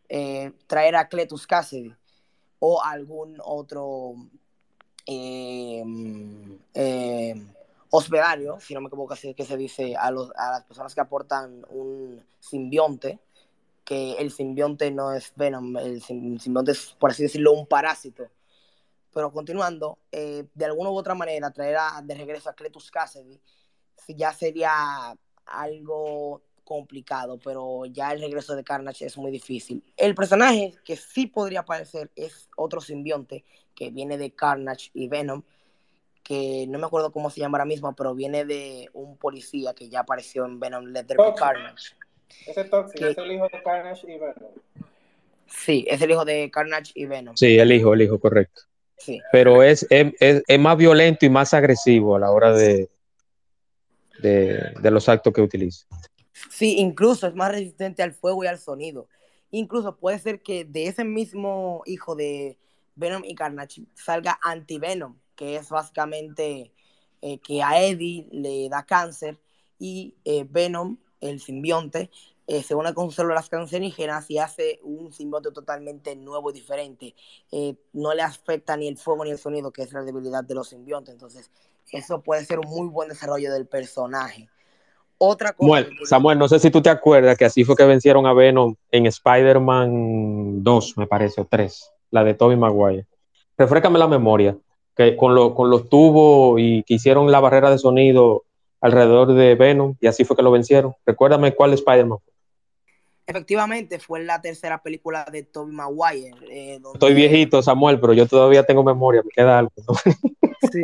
eh, 0.09 0.51
traer 0.67 0.95
a 0.95 1.07
Cletus 1.07 1.47
Cassidy 1.47 1.93
o 2.59 2.83
algún 2.83 3.37
otro 3.43 4.15
eh, 5.05 5.83
eh, 6.73 7.33
hospedario, 7.89 8.59
si 8.59 8.73
no 8.73 8.81
me 8.81 8.87
equivoco 8.87 9.13
así 9.13 9.33
que 9.33 9.45
se 9.45 9.57
dice, 9.57 9.95
a 9.95 10.11
las 10.11 10.63
personas 10.65 10.93
que 10.93 11.01
aportan 11.01 11.65
un 11.69 12.23
simbionte, 12.39 13.19
que 13.91 14.13
el 14.13 14.31
simbionte 14.31 14.89
no 14.89 15.11
es 15.11 15.33
Venom, 15.35 15.75
el 15.75 16.01
simbionte 16.01 16.71
es, 16.71 16.95
por 16.97 17.11
así 17.11 17.23
decirlo, 17.23 17.51
un 17.51 17.67
parásito. 17.67 18.29
Pero 19.13 19.33
continuando, 19.33 19.99
eh, 20.13 20.45
de 20.53 20.63
alguna 20.63 20.91
u 20.91 20.95
otra 20.95 21.13
manera, 21.13 21.51
traer 21.51 21.75
a, 21.75 22.01
de 22.01 22.15
regreso 22.15 22.49
a 22.49 22.53
Cletus 22.53 22.89
Cassidy 22.89 23.37
ya 24.07 24.31
sería 24.31 25.13
algo 25.45 26.41
complicado, 26.63 27.37
pero 27.43 27.85
ya 27.85 28.13
el 28.13 28.21
regreso 28.21 28.55
de 28.55 28.63
Carnage 28.63 29.05
es 29.05 29.17
muy 29.17 29.29
difícil. 29.29 29.83
El 29.97 30.15
personaje 30.15 30.73
que 30.85 30.95
sí 30.95 31.27
podría 31.27 31.59
aparecer 31.59 32.11
es 32.15 32.49
otro 32.55 32.79
simbionte 32.79 33.43
que 33.75 33.89
viene 33.89 34.17
de 34.17 34.31
Carnage 34.31 34.89
y 34.93 35.09
Venom, 35.09 35.43
que 36.23 36.65
no 36.69 36.79
me 36.79 36.85
acuerdo 36.85 37.11
cómo 37.11 37.29
se 37.29 37.41
llama 37.41 37.57
ahora 37.57 37.65
mismo, 37.65 37.93
pero 37.93 38.15
viene 38.15 38.45
de 38.45 38.89
un 38.93 39.17
policía 39.17 39.73
que 39.73 39.89
ya 39.89 39.99
apareció 39.99 40.45
en 40.45 40.61
Venom 40.61 40.85
Let 40.85 41.07
There 41.07 41.21
Be 41.21 41.33
Carnage. 41.35 41.97
Ese 42.47 42.63
Toxic 42.65 43.01
es 43.01 43.17
el 43.17 43.31
hijo 43.31 43.47
de 43.51 43.63
Carnage 43.63 44.11
y 44.11 44.17
Venom. 44.17 44.51
Sí, 45.47 45.85
es 45.87 46.01
el 46.01 46.11
hijo 46.11 46.25
de 46.25 46.49
Carnage 46.49 46.91
y 46.95 47.05
Venom. 47.05 47.35
Sí, 47.35 47.57
el 47.57 47.71
hijo, 47.71 47.93
el 47.93 48.01
hijo, 48.01 48.19
correcto. 48.19 48.61
Sí. 48.97 49.19
Pero 49.31 49.63
es, 49.63 49.85
es, 49.89 50.13
es, 50.19 50.43
es 50.47 50.59
más 50.59 50.77
violento 50.77 51.25
y 51.25 51.29
más 51.29 51.53
agresivo 51.53 52.15
a 52.15 52.19
la 52.19 52.31
hora 52.31 52.53
de, 52.53 52.89
de, 54.21 54.73
de 54.79 54.91
los 54.91 55.09
actos 55.09 55.33
que 55.33 55.41
utiliza. 55.41 55.85
Sí, 56.49 56.77
incluso 56.77 57.27
es 57.27 57.35
más 57.35 57.51
resistente 57.51 58.03
al 58.03 58.13
fuego 58.13 58.43
y 58.43 58.47
al 58.47 58.59
sonido. 58.59 59.07
Incluso 59.51 59.97
puede 59.97 60.19
ser 60.19 60.41
que 60.41 60.65
de 60.65 60.87
ese 60.87 61.03
mismo 61.03 61.83
hijo 61.85 62.15
de 62.15 62.57
Venom 62.95 63.23
y 63.25 63.35
Carnage 63.35 63.83
salga 63.95 64.39
Antivenom, 64.41 65.17
que 65.35 65.55
es 65.57 65.69
básicamente 65.69 66.71
eh, 67.21 67.39
que 67.39 67.61
a 67.61 67.83
Eddie 67.83 68.27
le 68.31 68.69
da 68.69 68.85
cáncer 68.85 69.39
y 69.77 70.15
eh, 70.23 70.45
Venom, 70.49 70.97
el 71.21 71.39
simbionte, 71.39 72.09
eh, 72.47 72.63
se 72.63 72.75
une 72.75 72.93
con 72.93 73.11
células 73.11 73.47
cancerígenas 73.47 74.29
y 74.29 74.39
hace 74.39 74.79
un 74.83 75.13
simbionte 75.13 75.51
totalmente 75.51 76.15
nuevo 76.15 76.49
y 76.49 76.53
diferente. 76.53 77.15
Eh, 77.51 77.75
no 77.93 78.13
le 78.13 78.23
afecta 78.23 78.75
ni 78.75 78.87
el 78.87 78.97
fuego 78.97 79.23
ni 79.23 79.31
el 79.31 79.37
sonido, 79.37 79.71
que 79.71 79.83
es 79.83 79.93
la 79.93 80.01
debilidad 80.01 80.43
de 80.43 80.55
los 80.55 80.69
simbiontes. 80.69 81.13
Entonces, 81.13 81.49
eso 81.91 82.21
puede 82.21 82.43
ser 82.43 82.59
un 82.59 82.67
muy 82.67 82.87
buen 82.87 83.09
desarrollo 83.09 83.53
del 83.53 83.67
personaje. 83.67 84.49
Otra 85.17 85.53
cosa. 85.53 85.83
Samuel, 85.83 85.97
Samuel, 86.03 86.39
no 86.39 86.47
sé 86.47 86.59
si 86.59 86.71
tú 86.71 86.81
te 86.81 86.89
acuerdas 86.89 87.37
que 87.37 87.45
así 87.45 87.63
fue 87.63 87.75
que 87.75 87.85
vencieron 87.85 88.25
a 88.25 88.33
Venom 88.33 88.75
en 88.91 89.05
Spider-Man 89.05 90.63
2, 90.63 90.97
me 90.97 91.05
parece, 91.05 91.41
o 91.41 91.45
3, 91.45 91.93
la 92.09 92.23
de 92.23 92.33
Tobey 92.33 92.57
Maguire. 92.57 93.05
Refrécame 93.55 93.99
la 93.99 94.07
memoria, 94.07 94.57
que 94.95 95.15
con, 95.15 95.35
lo, 95.35 95.53
con 95.53 95.69
los 95.69 95.89
tubos 95.89 96.59
y 96.59 96.81
que 96.83 96.95
hicieron 96.95 97.31
la 97.31 97.39
barrera 97.39 97.69
de 97.69 97.77
sonido 97.77 98.45
alrededor 98.81 99.33
de 99.33 99.55
Venom 99.55 99.95
y 100.01 100.07
así 100.07 100.25
fue 100.25 100.35
que 100.35 100.43
lo 100.43 100.51
vencieron. 100.51 100.93
Recuérdame 101.05 101.55
cuál 101.55 101.73
Spider-Man 101.73 102.19
fue. 102.23 102.33
Efectivamente, 103.27 103.99
fue 103.99 104.23
la 104.23 104.41
tercera 104.41 104.81
película 104.81 105.25
de 105.31 105.43
Tobey 105.43 105.73
Maguire. 105.73 106.35
Eh, 106.49 106.79
donde... 106.81 106.97
Estoy 106.97 107.13
viejito, 107.13 107.61
Samuel, 107.61 107.99
pero 107.99 108.13
yo 108.13 108.27
todavía 108.27 108.63
tengo 108.63 108.83
memoria, 108.83 109.21
me 109.23 109.29
queda 109.29 109.59
algo. 109.59 109.71
¿no? 109.87 109.93
Sí. 110.71 110.81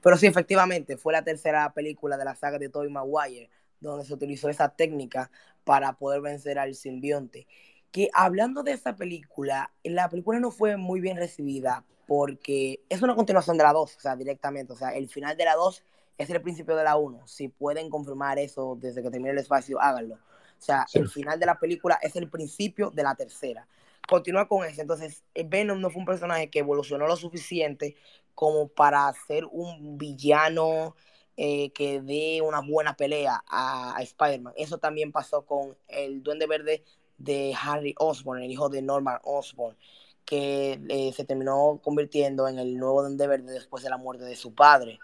Pero 0.00 0.16
sí, 0.16 0.26
efectivamente, 0.26 0.96
fue 0.96 1.12
la 1.12 1.22
tercera 1.22 1.72
película 1.72 2.16
de 2.16 2.24
la 2.24 2.36
saga 2.36 2.58
de 2.58 2.68
Tobey 2.68 2.90
Maguire 2.90 3.50
donde 3.82 4.06
se 4.06 4.14
utilizó 4.14 4.48
esa 4.48 4.70
técnica 4.70 5.30
para 5.64 5.92
poder 5.94 6.20
vencer 6.20 6.58
al 6.58 6.74
simbionte. 6.74 7.46
Que 7.90 8.08
hablando 8.14 8.62
de 8.62 8.72
esa 8.72 8.96
película, 8.96 9.72
la 9.82 10.08
película 10.08 10.40
no 10.40 10.50
fue 10.50 10.76
muy 10.76 11.00
bien 11.00 11.16
recibida 11.16 11.84
porque 12.06 12.80
es 12.88 13.02
una 13.02 13.14
continuación 13.14 13.58
de 13.58 13.64
la 13.64 13.72
2, 13.72 13.96
o 13.96 14.00
sea, 14.00 14.16
directamente, 14.16 14.72
o 14.72 14.76
sea, 14.76 14.90
el 14.90 15.08
final 15.08 15.36
de 15.36 15.44
la 15.44 15.54
2 15.54 15.84
es 16.18 16.30
el 16.30 16.40
principio 16.42 16.76
de 16.76 16.84
la 16.84 16.96
1. 16.96 17.26
Si 17.26 17.48
pueden 17.48 17.90
confirmar 17.90 18.38
eso 18.38 18.76
desde 18.80 19.02
que 19.02 19.10
termine 19.10 19.30
el 19.30 19.38
espacio, 19.38 19.80
háganlo. 19.80 20.14
O 20.14 20.64
sea, 20.64 20.86
el 20.94 21.08
final 21.08 21.40
de 21.40 21.46
la 21.46 21.58
película 21.58 21.98
es 22.02 22.14
el 22.16 22.30
principio 22.30 22.90
de 22.90 23.02
la 23.02 23.14
tercera. 23.14 23.66
Continúa 24.08 24.46
con 24.46 24.64
eso. 24.64 24.80
Entonces, 24.80 25.24
Venom 25.34 25.80
no 25.80 25.90
fue 25.90 26.00
un 26.00 26.06
personaje 26.06 26.50
que 26.50 26.60
evolucionó 26.60 27.06
lo 27.06 27.16
suficiente 27.16 27.96
como 28.34 28.68
para 28.68 29.12
ser 29.26 29.44
un 29.46 29.98
villano 29.98 30.94
eh, 31.36 31.70
que 31.72 32.00
dé 32.00 32.42
una 32.42 32.60
buena 32.60 32.94
pelea 32.94 33.42
a, 33.48 33.96
Spider-Man. 34.00 34.54
Eso 34.56 34.78
también 34.78 35.12
pasó 35.12 35.46
con 35.46 35.76
el 35.88 36.22
Duende 36.22 36.46
Verde 36.46 36.84
de 37.18 37.54
Harry 37.60 37.94
Osborn, 37.98 38.42
el 38.42 38.50
hijo 38.50 38.68
de 38.68 38.82
Norman 38.82 39.18
Osborn, 39.24 39.76
que 40.24 40.80
eh, 40.88 41.12
se 41.12 41.24
terminó 41.24 41.80
convirtiendo 41.82 42.48
en 42.48 42.58
el 42.58 42.76
nuevo 42.76 43.02
Duende 43.02 43.26
Verde 43.26 43.52
después 43.52 43.82
de 43.82 43.90
la 43.90 43.96
muerte 43.96 44.24
de 44.24 44.36
su 44.36 44.54
padre. 44.54 44.98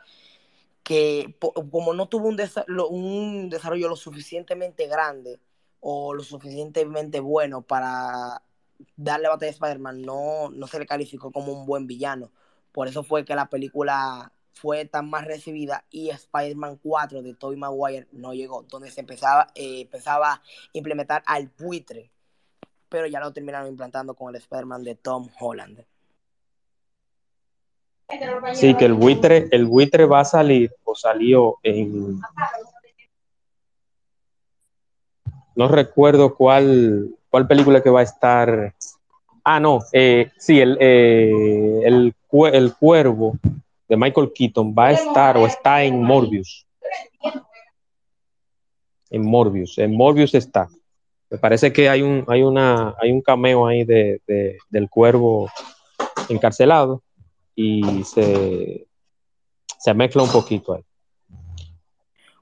Que 0.88 1.36
como 1.70 1.92
no 1.92 2.08
tuvo 2.08 2.28
un, 2.28 2.36
desarrollo 3.50 3.88
lo 3.90 3.96
suficientemente 3.96 4.86
grande 4.86 5.38
o 5.80 6.14
lo 6.14 6.22
suficientemente 6.22 7.20
bueno 7.20 7.60
para 7.60 8.42
darle 8.96 9.28
batalla 9.28 9.50
a 9.50 9.52
Spider-Man, 9.52 10.00
no, 10.00 10.48
no 10.48 10.66
se 10.66 10.78
le 10.78 10.86
calificó 10.86 11.30
como 11.30 11.52
un 11.52 11.66
buen 11.66 11.86
villano. 11.86 12.30
Por 12.72 12.88
eso 12.88 13.02
fue 13.02 13.26
que 13.26 13.34
la 13.34 13.50
película 13.50 14.32
fue 14.54 14.86
tan 14.86 15.10
más 15.10 15.26
recibida 15.26 15.84
y 15.90 16.08
Spider-Man 16.08 16.80
4 16.82 17.22
de 17.22 17.34
Tobey 17.34 17.58
Maguire 17.58 18.08
no 18.12 18.32
llegó, 18.32 18.62
donde 18.62 18.90
se 18.90 19.00
empezaba, 19.00 19.48
eh, 19.54 19.82
empezaba 19.82 20.32
a 20.32 20.42
implementar 20.72 21.22
al 21.26 21.52
buitre, 21.58 22.10
pero 22.88 23.06
ya 23.06 23.20
lo 23.20 23.32
terminaron 23.34 23.68
implantando 23.68 24.14
con 24.14 24.34
el 24.34 24.40
Spider-Man 24.40 24.84
de 24.84 24.94
Tom 24.94 25.28
Holland. 25.38 25.84
Sí, 28.54 28.74
que 28.74 28.86
el 28.86 28.94
buitre, 28.94 29.48
el 29.50 29.66
buitre 29.66 30.06
va 30.06 30.20
a 30.20 30.24
salir 30.24 30.72
o 30.84 30.94
salió 30.94 31.56
en... 31.62 32.20
No 35.54 35.68
recuerdo 35.68 36.34
cuál, 36.34 37.10
cuál 37.28 37.46
película 37.46 37.82
que 37.82 37.90
va 37.90 38.00
a 38.00 38.04
estar... 38.04 38.74
Ah, 39.44 39.60
no, 39.60 39.80
eh, 39.92 40.30
sí, 40.38 40.60
el, 40.60 40.78
eh, 40.80 41.82
el, 41.84 42.14
cuervo 42.78 43.34
de 43.88 43.96
Michael 43.96 44.32
Keaton 44.34 44.74
va 44.76 44.86
a 44.86 44.92
estar 44.92 45.36
o 45.36 45.46
está 45.46 45.82
en 45.82 46.02
Morbius. 46.02 46.66
En 49.10 49.24
Morbius, 49.24 49.78
en 49.78 49.96
Morbius 49.96 50.34
está. 50.34 50.68
Me 51.30 51.38
parece 51.38 51.72
que 51.72 51.88
hay 51.88 52.02
un, 52.02 52.24
hay 52.28 52.42
una, 52.42 52.94
hay 53.00 53.10
un 53.10 53.22
cameo 53.22 53.66
ahí 53.66 53.84
de, 53.84 54.20
del 54.70 54.90
cuervo 54.90 55.50
encarcelado 56.28 57.02
y 57.60 58.04
se, 58.04 58.86
se 59.80 59.92
mezcla 59.92 60.22
un 60.22 60.30
poquito 60.30 60.74
ahí. 60.74 60.84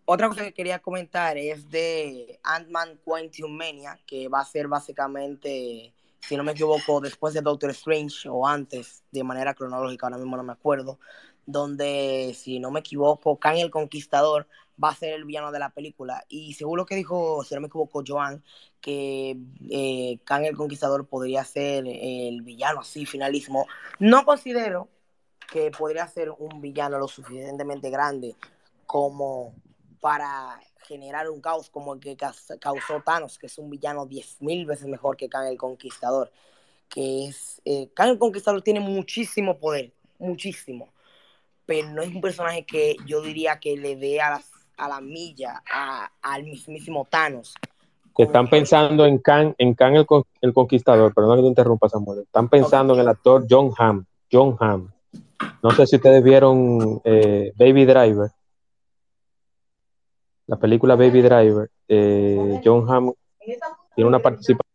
Otra 0.05 0.29
cosa 0.29 0.45
que 0.45 0.53
quería 0.53 0.79
comentar 0.79 1.39
es 1.39 1.71
de 1.71 2.39
Ant-Man 2.43 3.01
Quantum 3.03 3.51
Mania, 3.51 3.99
que 4.07 4.29
va 4.29 4.41
a 4.41 4.45
ser 4.45 4.69
básicamente, 4.69 5.95
si 6.21 6.37
no 6.37 6.45
me 6.45 6.53
equivoco, 6.53 7.01
después 7.01 7.33
de 7.33 7.41
Doctor 7.41 7.71
Strange 7.71 8.29
o 8.29 8.47
antes, 8.47 9.05
de 9.11 9.25
manera 9.25 9.55
cronológica, 9.55 10.07
ahora 10.07 10.19
mismo 10.19 10.37
no 10.37 10.43
me 10.43 10.53
acuerdo, 10.53 10.99
donde, 11.47 12.37
si 12.39 12.59
no 12.59 12.71
me 12.71 12.81
equivoco, 12.81 13.39
Kang 13.39 13.57
el 13.57 13.71
Conquistador 13.71 14.47
va 14.83 14.91
a 14.91 14.95
ser 14.95 15.14
el 15.14 15.25
villano 15.25 15.51
de 15.51 15.61
la 15.61 15.71
película. 15.71 16.27
Y 16.29 16.53
según 16.53 16.77
lo 16.77 16.85
que 16.85 16.95
dijo, 16.95 17.43
si 17.43 17.55
no 17.55 17.62
me 17.62 17.69
equivoco, 17.69 18.05
Joan, 18.07 18.45
que 18.83 19.35
eh, 19.71 20.19
Kang 20.25 20.45
el 20.45 20.59
Conquistador 20.59 21.07
podría 21.07 21.43
ser 21.43 21.87
el 21.89 22.43
villano 22.43 22.81
así, 22.81 23.07
finalismo. 23.07 23.67
No 23.99 24.27
considero 24.27 24.91
que 25.51 25.70
podría 25.70 26.07
ser 26.09 26.30
un 26.30 26.61
villano 26.61 26.99
lo 26.99 27.09
suficientemente 27.09 27.90
grande 27.90 28.36
como 28.86 29.55
para 30.01 30.61
generar 30.86 31.28
un 31.30 31.40
caos 31.40 31.68
como 31.70 31.94
el 31.94 32.01
que 32.01 32.16
causó 32.16 33.01
Thanos, 33.05 33.38
que 33.38 33.47
es 33.47 33.59
un 33.59 33.70
villano 33.70 34.07
10.000 34.07 34.66
veces 34.66 34.86
mejor 34.86 35.16
que 35.16 35.28
Kang 35.28 35.49
el 35.49 35.59
Conquistador. 35.59 36.30
Que 36.88 37.26
es. 37.26 37.61
Eh, 37.64 37.90
Kang 37.94 38.11
el 38.11 38.18
Conquistador 38.18 38.62
tiene 38.62 38.80
muchísimo 38.80 39.59
poder, 39.59 39.92
muchísimo 40.18 40.92
pero 41.66 41.88
no 41.90 42.01
es 42.01 42.14
un 42.14 42.20
personaje 42.20 42.64
que 42.64 42.97
yo 43.07 43.20
diría 43.20 43.59
que 43.59 43.76
le 43.76 43.97
dé 43.97 44.20
a, 44.20 44.40
a 44.78 44.88
la 44.88 45.01
milla 45.01 45.62
al 46.22 46.44
mismísimo 46.44 47.07
Thanos. 47.11 47.55
Que 48.16 48.22
están 48.22 48.49
pensando 48.49 49.05
en 49.05 49.18
Khan, 49.18 49.55
en 49.59 49.74
Khan 49.74 49.97
el, 49.97 50.07
el, 50.40 50.55
Conquistador, 50.55 51.12
perdón 51.12 51.36
que 51.36 51.42
te 51.42 51.49
interrumpa, 51.49 51.88
Samuel. 51.88 52.20
Están 52.20 52.49
pensando 52.49 52.94
en 52.94 53.01
el 53.01 53.09
actor 53.09 53.44
John 53.51 53.72
Hamm. 53.76 54.07
John 54.32 54.57
Hamm. 54.59 54.90
No 55.62 55.70
sé 55.70 55.87
si 55.87 55.97
ustedes 55.97 56.22
vieron 56.22 57.01
eh, 57.05 57.53
Baby 57.57 57.84
Driver. 57.84 58.30
La 60.47 60.57
película 60.57 60.95
Baby 60.95 61.22
Driver. 61.22 61.70
Eh, 61.89 62.61
John 62.64 62.89
Hamm 62.89 63.12
tiene 63.95 64.09
una 64.09 64.18
participación 64.18 64.66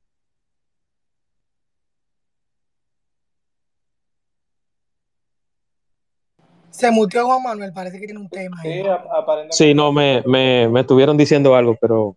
Se 6.82 6.90
mutió 6.90 7.26
Juan 7.26 7.44
Manuel, 7.44 7.74
parece 7.74 8.00
que 8.00 8.06
tiene 8.08 8.22
un 8.22 8.30
tema. 8.30 8.58
Sí, 8.64 8.82
aparentemente. 8.82 9.56
Sí, 9.56 9.74
no, 9.76 9.92
me, 9.92 10.24
me, 10.26 10.68
me, 10.68 10.80
estuvieron 10.80 11.16
diciendo 11.16 11.56
algo, 11.56 11.78
pero 11.80 12.16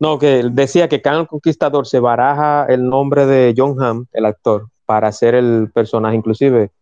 no, 0.00 0.18
que 0.18 0.42
decía 0.50 0.88
que 0.88 1.00
Khan 1.00 1.20
el 1.20 1.26
Conquistador 1.28 1.86
se 1.86 2.00
baraja 2.00 2.66
el 2.68 2.88
nombre 2.88 3.26
de 3.26 3.54
John 3.56 3.80
Hamm, 3.80 4.06
el 4.12 4.24
actor, 4.24 4.68
para 4.86 5.08
hacer 5.08 5.36
el 5.36 5.70
personaje. 5.72 6.16
Inclusive 6.16 6.72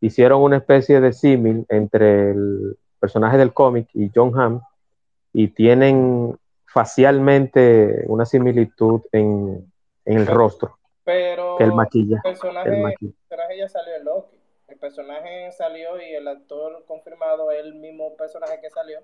hicieron 0.00 0.42
una 0.42 0.56
especie 0.58 1.00
de 1.00 1.12
símil 1.12 1.66
entre 1.68 2.30
el 2.30 2.76
personaje 2.98 3.36
del 3.38 3.52
cómic 3.52 3.88
y 3.94 4.10
John 4.14 4.38
Hamm 4.38 4.60
y 5.32 5.48
tienen 5.48 6.38
facialmente 6.66 8.04
una 8.06 8.26
similitud 8.26 9.02
en, 9.12 9.72
en 10.04 10.18
el 10.18 10.26
rostro. 10.26 10.78
Pero 11.04 11.58
el 11.60 11.72
maquilla. 11.72 12.16
El 12.24 12.32
personaje, 12.32 12.70
el 12.70 13.14
personaje 13.28 13.58
ya 13.58 13.68
salió 13.68 13.96
en 13.96 14.04
Loki 14.04 14.36
el 14.68 14.78
personaje 14.78 15.52
salió 15.52 16.00
y 16.00 16.14
el 16.14 16.26
actor 16.26 16.84
confirmado 16.86 17.50
es 17.52 17.60
el 17.60 17.74
mismo 17.74 18.16
personaje 18.16 18.60
que 18.60 18.70
salió, 18.70 19.00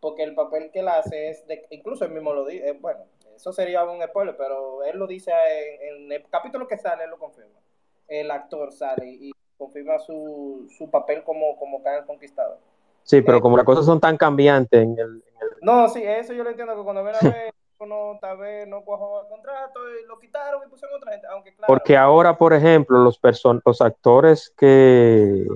porque 0.00 0.22
el 0.22 0.34
papel 0.34 0.70
que 0.70 0.80
él 0.80 0.88
hace 0.88 1.30
es 1.30 1.46
de, 1.46 1.66
incluso 1.70 2.04
él 2.04 2.12
mismo 2.12 2.32
lo 2.34 2.44
dice, 2.44 2.68
eh, 2.68 2.78
bueno, 2.78 3.06
eso 3.34 3.52
sería 3.52 3.84
un 3.84 4.02
spoiler, 4.02 4.36
pero 4.36 4.84
él 4.84 4.98
lo 4.98 5.06
dice 5.06 5.32
en, 5.80 6.12
el 6.12 6.28
capítulo 6.28 6.68
que 6.68 6.76
sale, 6.76 7.04
él 7.04 7.10
lo 7.10 7.18
confirma. 7.18 7.58
El 8.06 8.30
actor 8.30 8.72
sale 8.72 9.08
y 9.08 9.32
confirma 9.64 9.98
su, 9.98 10.66
su 10.76 10.90
papel 10.90 11.22
como, 11.22 11.56
como 11.56 11.80
el 11.84 12.04
Conquistador. 12.04 12.58
Sí, 13.04 13.20
pero 13.22 13.40
como 13.40 13.56
las 13.56 13.66
cosas 13.66 13.84
son 13.84 14.00
tan 14.00 14.16
cambiantes 14.16 14.82
en 14.82 14.98
el, 14.98 15.22
No, 15.60 15.88
sí, 15.88 16.02
eso 16.02 16.32
yo 16.32 16.44
lo 16.44 16.50
entiendo, 16.50 16.76
que 16.76 16.82
cuando 16.82 17.02
ven 17.02 17.14
a 17.14 17.18
ver 17.22 17.52
no, 17.86 18.18
tal 18.20 18.38
vez 18.38 18.68
no 18.68 18.82
cuajó 18.82 19.22
el 19.22 19.28
contrato 19.28 19.80
y 19.90 20.06
lo 20.06 20.18
quitaron 20.18 20.62
y 20.64 20.70
pusieron 20.70 20.96
otra 20.96 21.12
gente. 21.12 21.26
Aunque, 21.28 21.54
claro, 21.54 21.66
Porque 21.66 21.96
ahora, 21.96 22.36
por 22.36 22.52
ejemplo, 22.52 22.98
los, 22.98 23.20
los 23.64 23.80
actores 23.80 24.52
que 24.56 25.46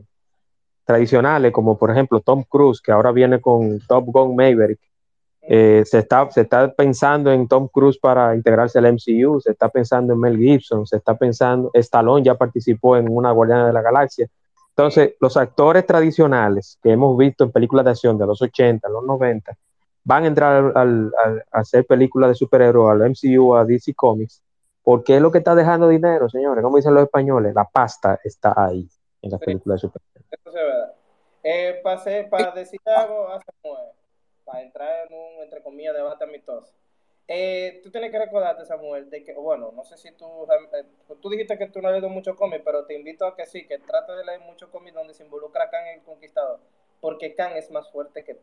tradicionales, 0.85 1.53
como 1.53 1.77
por 1.77 1.91
ejemplo 1.91 2.21
Tom 2.21 2.45
Cruise, 2.45 2.81
que 2.81 2.93
ahora 2.93 3.11
viene 3.11 3.41
con 3.41 3.81
Top 3.87 4.05
Gun 4.07 4.37
Maverick, 4.37 4.81
eh, 5.49 5.83
se, 5.85 5.99
está, 5.99 6.31
se 6.31 6.43
está 6.43 6.73
pensando 6.73 7.31
en 7.31 7.47
Tom 7.47 7.69
Cruise 7.69 7.99
para 7.99 8.35
integrarse 8.35 8.79
al 8.79 8.93
MCU, 8.93 9.41
se 9.41 9.53
está 9.53 9.69
pensando 9.69 10.13
en 10.13 10.21
Mel 10.21 10.39
Gibson, 10.39 10.87
se 10.87 10.97
está 10.97 11.17
pensando, 11.17 11.71
Stallone 11.75 12.25
ya 12.25 12.35
participó 12.35 12.97
en 12.97 13.09
una 13.09 13.31
Guardiana 13.31 13.67
de 13.67 13.73
la 13.73 13.83
Galaxia. 13.83 14.29
Entonces, 14.71 15.15
los 15.21 15.37
actores 15.37 15.87
tradicionales 15.87 16.79
que 16.83 16.91
hemos 16.91 17.17
visto 17.17 17.45
en 17.45 17.53
películas 17.53 17.85
de 17.85 17.93
acción 17.93 18.19
de 18.19 18.27
los 18.27 18.43
80, 18.43 18.89
los 18.89 19.05
90, 19.05 19.57
van 20.05 20.25
a 20.25 20.27
entrar 20.27 20.73
al, 20.77 21.13
a 21.53 21.61
hacer 21.61 21.87
películas 21.87 22.31
de 22.31 22.35
superhéroes 22.35 22.93
al 22.93 23.11
MCU, 23.11 23.55
a 23.55 23.65
DC 23.65 23.95
Comics, 23.95 24.43
porque 24.83 25.17
es 25.17 25.23
lo 25.23 25.31
que 25.31 25.39
está 25.39 25.55
dejando 25.55 25.89
dinero, 25.89 26.29
señores. 26.29 26.63
Como 26.63 26.77
dicen 26.77 26.95
los 26.95 27.05
españoles, 27.05 27.55
la 27.55 27.65
pasta 27.65 28.21
está 28.23 28.55
ahí 28.57 28.89
en 29.23 29.31
las 29.31 29.41
películas 29.41 29.81
de 29.81 29.89
superhéroes. 29.89 30.27
Eso 30.31 30.49
es 30.49 30.55
verdad. 30.55 30.93
Eh, 31.49 31.81
para, 32.29 32.51
decir 32.51 32.81
algo 32.85 33.29
Samuel, 33.63 33.93
para 34.47 34.63
entrar 34.63 35.07
en 35.07 35.15
un, 35.15 35.43
entre 35.43 35.61
comillas, 35.61 35.95
debate 35.95 36.25
amistoso. 36.25 36.73
Eh, 37.29 37.81
tú 37.83 37.91
tienes 37.91 38.13
que 38.13 38.19
recordarte, 38.21 38.65
Samuel, 38.65 39.11
de 39.11 39.25
que, 39.25 39.35
bueno, 39.35 39.73
no 39.75 39.85
sé 39.85 39.97
si 39.97 40.13
tú, 40.13 40.47
eh, 40.73 40.85
tú 41.21 41.29
dijiste 41.29 41.59
que 41.59 41.67
tú 41.67 41.83
no 41.83 41.89
has 41.89 41.95
leído 41.95 42.09
mucho 42.09 42.37
cómics, 42.37 42.63
pero 42.65 42.87
te 42.87 42.95
invito 42.95 43.27
a 43.27 43.35
que 43.35 43.47
sí, 43.47 43.67
que 43.67 43.79
trate 43.79 44.13
de 44.13 44.25
leer 44.25 44.41
mucho 44.41 44.71
cómics 44.71 44.95
donde 44.95 45.13
se 45.13 45.25
involucra 45.25 45.69
Khan 45.69 45.89
el 45.89 46.03
Conquistador, 46.03 46.61
porque 47.01 47.35
Khan 47.35 47.57
es 47.57 47.71
más 47.73 47.91
fuerte 47.91 48.23
que, 48.23 48.39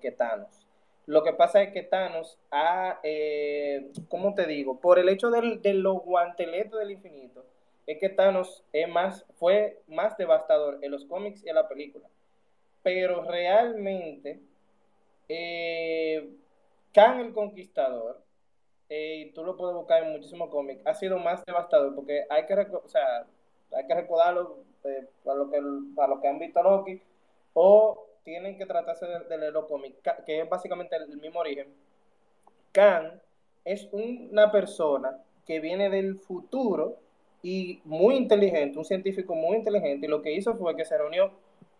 que, 0.00 0.10
Thanos. 0.12 0.66
Lo 1.04 1.22
que 1.22 1.34
pasa 1.34 1.62
es 1.62 1.72
que 1.72 1.82
Thanos 1.82 2.38
ha, 2.50 3.00
eh, 3.02 3.92
¿cómo 4.08 4.34
te 4.34 4.46
digo? 4.46 4.80
Por 4.80 4.98
el 4.98 5.10
hecho 5.10 5.30
del, 5.30 5.60
de 5.60 5.74
los 5.74 6.02
guanteletos 6.02 6.80
del 6.80 6.92
infinito, 6.92 7.44
es 7.86 7.98
que 7.98 8.08
Thanos 8.08 8.64
es 8.72 8.88
más, 8.88 9.26
fue 9.34 9.82
más 9.88 10.16
devastador 10.16 10.78
en 10.80 10.90
los 10.90 11.04
cómics 11.04 11.44
y 11.44 11.50
en 11.50 11.54
la 11.54 11.68
película. 11.68 12.08
pero 12.82 13.22
realmente 13.24 14.40
eh, 15.28 16.28
Khan 16.92 17.20
el 17.20 17.32
Conquistador, 17.32 18.22
eh, 18.88 19.32
tú 19.34 19.44
lo 19.44 19.56
puedes 19.56 19.74
buscar 19.74 20.02
en 20.02 20.12
muchísimos 20.12 20.48
cómics, 20.50 20.82
ha 20.86 20.94
sido 20.94 21.18
más 21.18 21.44
devastador 21.44 21.94
porque 21.94 22.24
hay 22.30 22.46
que, 22.46 22.54
o 22.54 22.88
sea, 22.88 23.26
hay 23.72 23.86
que 23.86 23.94
recordarlo 23.94 24.64
eh, 24.84 25.08
para, 25.24 25.38
lo 25.38 25.50
que, 25.50 25.60
para 25.94 26.08
los 26.08 26.20
que 26.20 26.28
han 26.28 26.38
visto 26.38 26.62
Loki 26.62 27.02
o 27.54 28.06
tienen 28.22 28.56
que 28.56 28.66
tratarse 28.66 29.06
de, 29.06 29.20
de 29.20 29.38
leer 29.38 29.52
los 29.52 29.66
cómics, 29.66 29.98
que 30.24 30.40
es 30.40 30.48
básicamente 30.48 30.96
el, 30.96 31.16
mismo 31.18 31.40
origen. 31.40 31.68
Khan 32.72 33.20
es 33.64 33.88
una 33.92 34.50
persona 34.50 35.18
que 35.46 35.60
viene 35.60 35.90
del 35.90 36.16
futuro 36.16 36.98
y 37.42 37.80
muy 37.84 38.16
inteligente, 38.16 38.78
un 38.78 38.84
científico 38.84 39.34
muy 39.34 39.56
inteligente, 39.56 40.06
y 40.06 40.08
lo 40.08 40.22
que 40.22 40.32
hizo 40.32 40.54
fue 40.56 40.76
que 40.76 40.84
se 40.84 40.98
reunió 40.98 41.30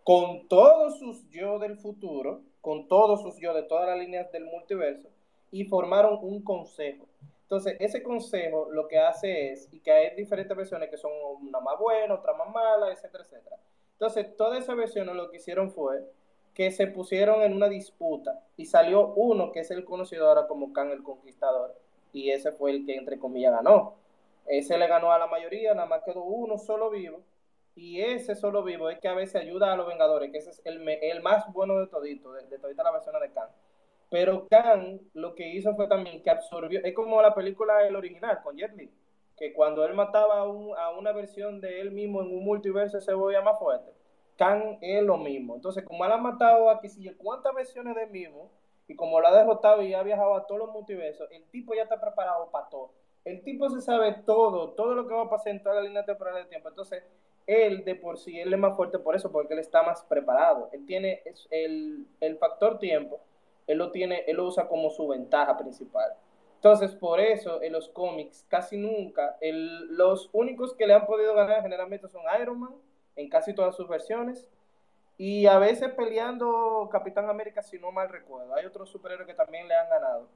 con 0.05 0.47
todos 0.47 0.99
sus 0.99 1.29
yo 1.31 1.59
del 1.59 1.77
futuro, 1.77 2.41
con 2.67 2.89
todos 2.89 3.23
sus 3.23 3.39
yo 3.39 3.55
de 3.55 3.63
todas 3.63 3.87
las 3.87 3.97
líneas 3.97 4.33
del 4.33 4.45
multiverso, 4.45 5.09
y 5.53 5.67
formaron 5.67 6.19
un 6.21 6.43
consejo. 6.43 7.07
Entonces, 7.43 7.77
ese 7.79 8.03
consejo 8.03 8.67
lo 8.73 8.89
que 8.89 8.99
hace 8.99 9.53
es, 9.53 9.73
y 9.73 9.79
que 9.79 9.93
hay 9.93 10.17
diferentes 10.17 10.57
versiones 10.57 10.91
que 10.91 10.97
son 10.97 11.13
una 11.43 11.61
más 11.61 11.79
buena, 11.79 12.15
otra 12.15 12.33
más 12.33 12.53
mala, 12.53 12.91
etcétera, 12.91 13.23
etcétera. 13.23 13.57
Entonces, 13.93 14.37
todas 14.37 14.65
esas 14.65 14.77
versiones 14.77 15.15
lo 15.15 15.31
que 15.31 15.37
hicieron 15.37 15.71
fue 15.71 16.11
que 16.55 16.73
se 16.73 16.89
pusieron 16.89 17.43
en 17.43 17.53
una 17.53 17.69
disputa 17.69 18.43
y 18.57 18.67
salió 18.67 19.15
uno 19.15 19.53
que 19.53 19.61
es 19.61 19.71
el 19.71 19.85
conocido 19.85 20.29
ahora 20.29 20.49
como 20.49 20.73
Khan 20.73 20.91
el 20.91 21.05
Conquistador, 21.05 21.73
y 22.13 22.31
ese 22.31 22.51
fue 22.51 22.73
el 22.73 22.85
que, 22.85 22.97
entre 22.97 23.21
comillas, 23.21 23.53
ganó. 23.53 23.95
Ese 24.45 24.77
le 24.77 24.89
ganó 24.89 25.13
a 25.13 25.21
la 25.21 25.29
mayoría, 25.29 25.73
nada 25.73 25.87
más 25.87 26.03
quedó 26.03 26.25
uno 26.25 26.59
solo 26.59 26.91
vivo, 26.91 27.21
y 27.77 28.01
ese 28.01 28.35
solo 28.35 28.65
vivo 28.65 28.89
es 28.89 28.99
que 28.99 29.09
a 29.09 29.15
veces 29.15 29.37
ayuda 29.37 29.73
a 29.73 29.77
los 29.77 29.87
Vengadores, 29.87 30.33
que 30.33 30.39
ese 30.39 30.51
es 30.51 30.63
el, 30.65 30.89
el 30.89 31.23
más 31.23 31.53
bueno 31.53 31.79
de 31.79 31.87
todito, 31.87 32.33
de, 32.33 32.47
de 32.47 32.59
todita 32.59 32.83
la 32.83 32.91
versión 32.91 33.15
de 33.21 33.31
Khan. 33.31 33.49
Pero 34.11 34.47
Khan 34.49 35.01
lo 35.13 35.35
que 35.35 35.49
hizo 35.49 35.75
fue 35.77 35.87
también 35.87 36.23
que 36.23 36.31
absorbió, 36.31 36.81
es 36.83 36.95
como 36.95 37.21
la 37.21 37.35
película 37.35 37.87
El 37.87 37.95
original 37.95 38.41
con 38.43 38.57
Jet 38.57 38.75
Li, 38.75 38.91
que 39.37 39.53
cuando 39.53 39.85
él 39.85 39.95
mataba 39.95 40.41
a, 40.41 40.91
una 40.99 41.13
versión 41.13 41.61
de 41.61 41.81
él 41.83 41.91
mismo 41.91 42.23
en 42.23 42.35
un 42.35 42.45
multiverso 42.45 43.01
se 43.01 43.13
volvía 43.13 43.43
más 43.43 43.59
fuerte. 43.59 43.93
Khan 44.39 44.79
es 44.81 45.03
lo 45.03 45.19
mismo. 45.19 45.55
Entonces, 45.55 45.85
como 45.85 46.05
él 46.05 46.13
ha 46.13 46.17
matado 46.17 46.71
a 46.71 46.81
que 46.81 46.89
si 46.89 47.09
cuántas 47.15 47.55
versiones 47.55 47.95
de 47.95 48.07
mismo, 48.07 48.51
y 48.89 48.95
como 48.95 49.21
lo 49.21 49.27
ha 49.27 49.37
derrotado 49.37 49.83
y 49.83 49.95
ha 49.95 50.03
viajado 50.03 50.35
a 50.35 50.47
todos 50.47 50.61
los 50.61 50.71
multiversos, 50.71 51.29
el 51.31 51.45
tipo 51.51 51.75
ya 51.75 51.83
está 51.83 52.01
preparado 52.01 52.51
para 52.51 52.69
todo. 52.69 52.93
El 53.25 53.43
tipo 53.43 53.69
se 53.69 53.81
sabe 53.81 54.13
todo, 54.25 54.71
todo 54.71 54.95
lo 54.95 55.09
que 55.09 55.15
va 55.15 55.23
a 55.23 55.31
pasar 55.31 55.53
en 55.53 55.63
toda 55.63 55.77
la 55.77 55.83
línea 55.83 56.05
temporal 56.05 56.37
de 56.37 56.45
tiempo. 56.45 56.69
Entonces, 56.69 57.03
él 57.47 57.85
de 57.85 57.95
por 57.95 58.19
sí, 58.19 58.41
él 58.41 58.53
es 58.53 58.59
más 58.59 58.77
fuerte 58.77 58.99
por 58.99 59.15
eso, 59.17 59.31
porque 59.31 59.55
él 59.55 59.61
está 59.61 59.83
más 59.83 60.03
preparado. 60.05 60.69
Él 60.73 60.85
tiene 60.87 61.23
el, 61.51 62.07
el 62.21 62.39
factor 62.39 62.79
tiempo 62.79 63.21
él 63.67 63.79
lo 63.79 63.91
tiene, 63.91 64.25
él 64.27 64.37
lo 64.37 64.47
usa 64.47 64.69
como 64.69 64.91
su 64.91 65.09
ventaja 65.09 65.57
principal. 65.57 66.13
Entonces, 66.57 66.95
por 66.95 67.21
eso 67.21 67.63
en 67.63 67.73
los 67.73 67.89
cómics 67.89 68.45
casi 68.49 68.77
nunca, 68.77 69.37
el, 69.41 69.97
los 69.97 70.31
únicos 70.33 70.75
que 70.75 70.87
le 70.87 70.95
han 70.95 71.07
podido 71.07 71.35
ganar 71.35 71.63
generalmente 71.63 72.09
son 72.09 72.23
Iron 72.41 72.61
Man, 72.61 72.75
en 73.17 73.29
casi 73.29 73.55
todas 73.55 73.77
sus 73.77 73.89
versiones, 73.89 74.49
y 75.19 75.47
a 75.47 75.59
veces 75.59 75.93
peleando 75.95 76.89
Capitán 76.93 77.29
América, 77.29 77.63
si 77.63 77.79
no 77.79 77.91
mal 77.91 78.09
recuerdo. 78.09 78.55
Hay 78.55 78.67
otros 78.67 78.91
superhéroes 78.91 79.27
que 79.27 79.35
también 79.35 79.67
le 79.67 79.75
han 79.75 79.89
ganado. 79.89 80.29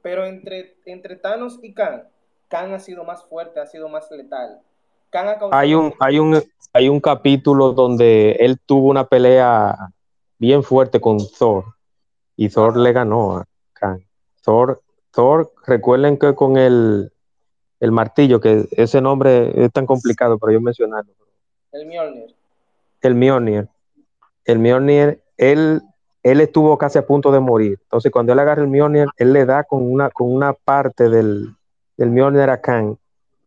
Pero 0.00 0.24
entre, 0.24 0.76
entre 0.86 1.16
Thanos 1.16 1.58
y 1.62 1.74
Khan, 1.74 2.08
Khan 2.48 2.72
ha 2.72 2.80
sido 2.80 3.04
más 3.04 3.24
fuerte, 3.24 3.60
ha 3.60 3.66
sido 3.66 3.88
más 3.88 4.10
letal. 4.10 4.62
Hay, 5.52 5.74
un, 5.74 5.94
hay, 6.00 6.18
un, 6.18 6.42
hay 6.72 6.88
un 6.88 7.00
capítulo 7.00 7.72
donde 7.72 8.32
él 8.40 8.58
tuvo 8.64 8.88
una 8.88 9.04
pelea 9.04 9.76
bien 10.38 10.62
fuerte 10.62 11.00
con 11.00 11.18
Thor 11.38 11.64
y 12.36 12.48
Thor 12.48 12.76
le 12.76 12.92
ganó 12.92 13.36
a 13.36 13.44
Khan. 13.74 14.04
Thor, 14.42 14.80
Thor, 15.12 15.52
recuerden 15.66 16.18
que 16.18 16.34
con 16.34 16.56
el, 16.56 17.12
el 17.80 17.92
martillo, 17.92 18.40
que 18.40 18.66
ese 18.72 19.00
nombre 19.00 19.64
es 19.64 19.72
tan 19.72 19.86
complicado 19.86 20.38
para 20.38 20.52
yo 20.52 20.60
mencionarlo. 20.60 21.12
El 21.72 21.86
Mjolnir. 21.86 22.34
El 23.00 23.14
Mjolnir. 23.14 23.68
El 24.44 24.58
Mjolnir, 24.58 25.22
él, 25.36 25.82
él 26.22 26.40
estuvo 26.40 26.76
casi 26.78 26.98
a 26.98 27.06
punto 27.06 27.30
de 27.30 27.40
morir. 27.40 27.78
Entonces, 27.82 28.10
cuando 28.10 28.32
él 28.32 28.38
agarra 28.38 28.62
el 28.62 28.68
Mjolnir, 28.68 29.06
él 29.16 29.32
le 29.32 29.44
da 29.46 29.64
con 29.64 29.82
una, 29.82 30.10
con 30.10 30.32
una 30.32 30.52
parte 30.52 31.08
del, 31.08 31.54
del 31.96 32.10
Mjolnir 32.10 32.50
a 32.50 32.60
Khan 32.60 32.98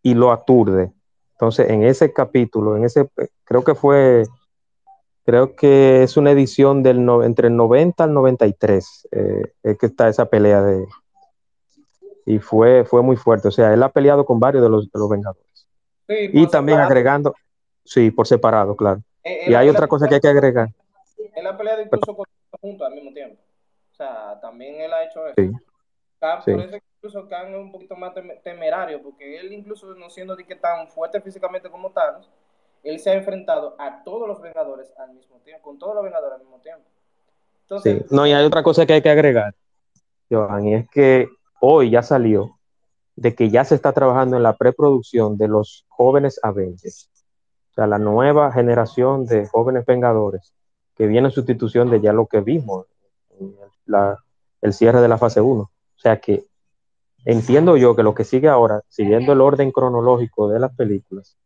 y 0.02 0.14
lo 0.14 0.32
aturde. 0.32 0.92
Entonces, 1.36 1.70
en 1.70 1.84
ese 1.84 2.12
capítulo, 2.14 2.78
en 2.78 2.86
ese, 2.86 3.10
creo 3.44 3.64
que 3.64 3.76
fue 3.76 4.26
Creo 5.26 5.56
que 5.56 6.04
es 6.04 6.18
una 6.18 6.32
edición 6.32 6.84
del 6.84 6.98
entre 7.24 7.48
el 7.48 7.56
90 7.56 8.04
al 8.04 8.14
93, 8.14 9.08
eh, 9.12 9.42
es 9.64 9.78
que 9.80 9.88
está 9.88 10.08
esa 10.08 10.28
pelea 10.28 10.62
de... 10.62 10.86
Y 12.28 12.38
fue, 12.38 12.86
fue 12.86 13.02
muy 13.02 13.16
fuerte, 13.16 13.48
o 13.48 13.52
sea, 13.52 13.74
él 13.74 13.82
ha 13.82 13.90
peleado 13.90 14.24
con 14.24 14.40
varios 14.40 14.62
de 14.62 14.70
los, 14.70 14.92
de 14.92 15.00
los 15.00 15.10
Vengadores. 15.10 15.68
y 16.08 16.48
también 16.48 16.80
agregando, 16.80 17.34
sí, 17.84 18.12
por 18.12 18.28
separado, 18.28 18.76
claro. 18.76 19.02
Eh, 19.24 19.46
y 19.48 19.56
hay 19.56 19.68
otra 19.68 19.88
cosa 19.88 20.08
que 20.08 20.16
hay 20.16 20.22
que 20.22 20.28
agregar. 20.28 20.70
Él 21.36 21.48
ha 21.48 21.58
peleado 21.58 21.82
incluso 21.82 22.16
con 22.16 22.26
juntos 22.62 22.88
al 22.88 22.94
mismo 22.94 23.12
tiempo. 23.12 23.42
O 23.94 23.96
sea, 23.96 24.40
también 24.40 24.80
él 24.82 24.94
ha 24.94 25.06
hecho 25.06 25.26
eso. 25.26 25.36
Sí. 25.38 25.52
Por 26.44 26.60
eso 26.62 26.78
incluso 26.98 27.28
Khan 27.28 27.54
es 27.54 27.60
un 27.60 27.72
poquito 27.72 27.96
más 27.96 28.14
temerario, 28.44 29.02
porque 29.02 29.40
él 29.40 29.54
incluso 29.54 29.94
no 29.96 30.10
siendo 30.10 30.36
de 30.36 30.46
que 30.46 30.56
tan 30.56 30.88
fuerte 30.88 31.22
físicamente 31.22 31.70
como 31.70 31.92
Thanos, 31.92 32.30
él 32.84 33.00
se 33.00 33.12
ha 33.12 33.14
enfrentado 33.14 33.76
a 33.80 34.04
todos 34.04 34.28
los 34.28 34.42
Vengadores 34.42 34.92
al 34.98 35.14
mismo 35.14 35.38
tiempo, 35.40 35.64
con 35.64 35.80
todos 35.80 35.96
los 35.96 36.04
Vengadores 36.04 36.36
al 36.36 36.42
mismo 36.42 36.60
tiempo. 36.60 36.84
Entonces, 37.62 38.06
sí. 38.08 38.16
No, 38.16 38.28
y 38.28 38.32
hay 38.32 38.46
otra 38.46 38.64
cosa 38.64 38.86
que 38.86 38.94
hay 38.94 39.02
que 39.02 39.10
agregar, 39.10 39.56
Johan, 40.30 40.68
y 40.68 40.76
es 40.76 40.90
que 40.90 41.28
hoy 41.60 41.90
ya 41.90 42.04
salió 42.04 42.58
de 43.16 43.34
que 43.34 43.50
ya 43.50 43.64
se 43.64 43.76
está 43.76 43.94
trabajando 43.94 44.38
en 44.38 44.44
la 44.44 44.58
preproducción 44.58 45.38
de 45.38 45.48
los 45.48 45.86
jóvenes 45.88 46.40
Avengers. 46.44 47.10
O 47.72 47.74
sea, 47.76 47.88
la 47.88 47.98
nueva 47.98 48.52
generación 48.52 49.26
de 49.26 49.48
jóvenes 49.48 49.86
Vengadores 49.86 50.54
que 50.96 51.08
viene 51.08 51.28
en 51.28 51.34
sustitución 51.34 51.90
de 51.90 52.02
ya 52.02 52.14
lo 52.14 52.28
que 52.28 52.42
vimos, 52.42 52.86
la, 53.86 54.18
el 54.62 54.74
cierre 54.74 55.02
de 55.02 55.08
la 55.08 55.18
fase 55.18 55.42
1. 55.42 55.70
O 55.98 56.00
sea 56.00 56.20
que 56.20 56.46
entiendo 57.26 57.78
yo 57.78 57.96
que 57.96 58.04
lo 58.04 58.14
que 58.14 58.24
sigue 58.24 58.48
ahora, 58.48 58.82
siguiendo 58.90 59.34
el 59.34 59.42
orden 59.42 59.72
cronológico 59.72 60.50
de 60.50 60.60
las 60.60 60.76
películas, 60.76 61.38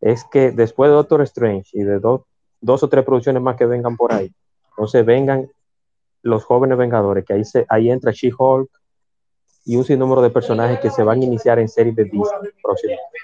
es 0.00 0.24
que 0.24 0.50
después 0.50 0.90
de 0.90 0.94
Doctor 0.94 1.22
Strange 1.22 1.70
y 1.72 1.82
de 1.82 1.98
dos 1.98 2.82
o 2.82 2.88
tres 2.88 3.04
producciones 3.04 3.42
más 3.42 3.56
que 3.56 3.66
vengan 3.66 3.96
por 3.96 4.12
ahí, 4.12 4.32
entonces 4.70 5.04
vengan 5.04 5.50
los 6.22 6.44
jóvenes 6.44 6.78
Vengadores, 6.78 7.24
que 7.24 7.34
ahí, 7.34 7.44
se, 7.44 7.66
ahí 7.68 7.90
entra 7.90 8.10
She-Hulk 8.10 8.70
y 9.66 9.76
un 9.76 9.84
sinnúmero 9.84 10.22
de 10.22 10.30
personajes 10.30 10.80
que 10.80 10.90
se 10.90 11.02
van 11.02 11.20
a 11.20 11.24
iniciar 11.24 11.58
en 11.58 11.68
series 11.68 11.94
de 11.94 12.04
Disney 12.04 12.50
próximamente. 12.62 13.18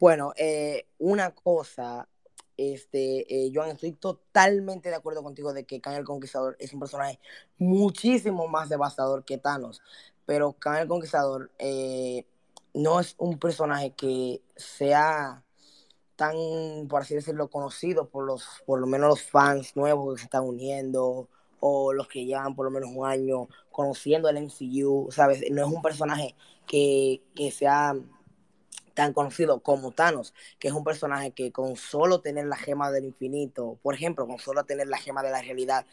Bueno, 0.00 0.32
eh, 0.36 0.86
una 0.98 1.34
cosa 1.34 2.08
este, 2.56 3.46
eh, 3.46 3.50
Joan, 3.54 3.70
estoy 3.70 3.92
totalmente 3.92 4.90
de 4.90 4.96
acuerdo 4.96 5.22
contigo 5.22 5.52
de 5.52 5.64
que 5.64 5.80
Khan 5.80 5.94
el 5.94 6.04
Conquistador 6.04 6.56
es 6.60 6.72
un 6.72 6.80
personaje 6.80 7.18
muchísimo 7.58 8.46
más 8.48 8.68
devastador 8.68 9.24
que 9.24 9.38
Thanos, 9.38 9.82
pero 10.26 10.52
Khan 10.52 10.78
el 10.78 10.88
Conquistador 10.88 11.50
eh, 11.58 12.26
no 12.74 13.00
es 13.00 13.14
un 13.18 13.38
personaje 13.38 13.92
que 13.92 14.42
sea 14.56 15.44
tan, 16.16 16.36
por 16.88 17.02
así 17.02 17.14
decirlo, 17.14 17.48
conocido 17.48 18.08
por 18.08 18.24
los, 18.24 18.44
por 18.66 18.80
lo 18.80 18.86
menos 18.86 19.08
los 19.08 19.22
fans 19.22 19.76
nuevos 19.76 20.14
que 20.14 20.18
se 20.20 20.24
están 20.24 20.44
uniendo 20.44 21.28
o 21.60 21.92
los 21.92 22.08
que 22.08 22.24
llevan 22.24 22.54
por 22.54 22.66
lo 22.66 22.70
menos 22.70 22.90
un 22.94 23.06
año 23.06 23.48
conociendo 23.72 24.28
el 24.28 24.36
MCU, 24.38 25.10
¿sabes? 25.10 25.44
No 25.50 25.66
es 25.66 25.72
un 25.72 25.82
personaje 25.82 26.34
que, 26.66 27.22
que 27.34 27.50
sea 27.50 27.94
tan 28.98 29.12
conocido 29.12 29.60
como 29.60 29.92
Thanos, 29.92 30.34
que 30.58 30.66
es 30.66 30.74
un 30.74 30.82
personaje 30.82 31.30
que 31.30 31.52
con 31.52 31.76
solo 31.76 32.20
tener 32.20 32.46
la 32.46 32.56
gema 32.56 32.90
del 32.90 33.04
infinito, 33.04 33.78
por 33.80 33.94
ejemplo, 33.94 34.26
con 34.26 34.40
solo 34.40 34.64
tener 34.64 34.88
la 34.88 34.98
gema 34.98 35.22
de 35.22 35.30
la 35.30 35.40
realidad, 35.40 35.86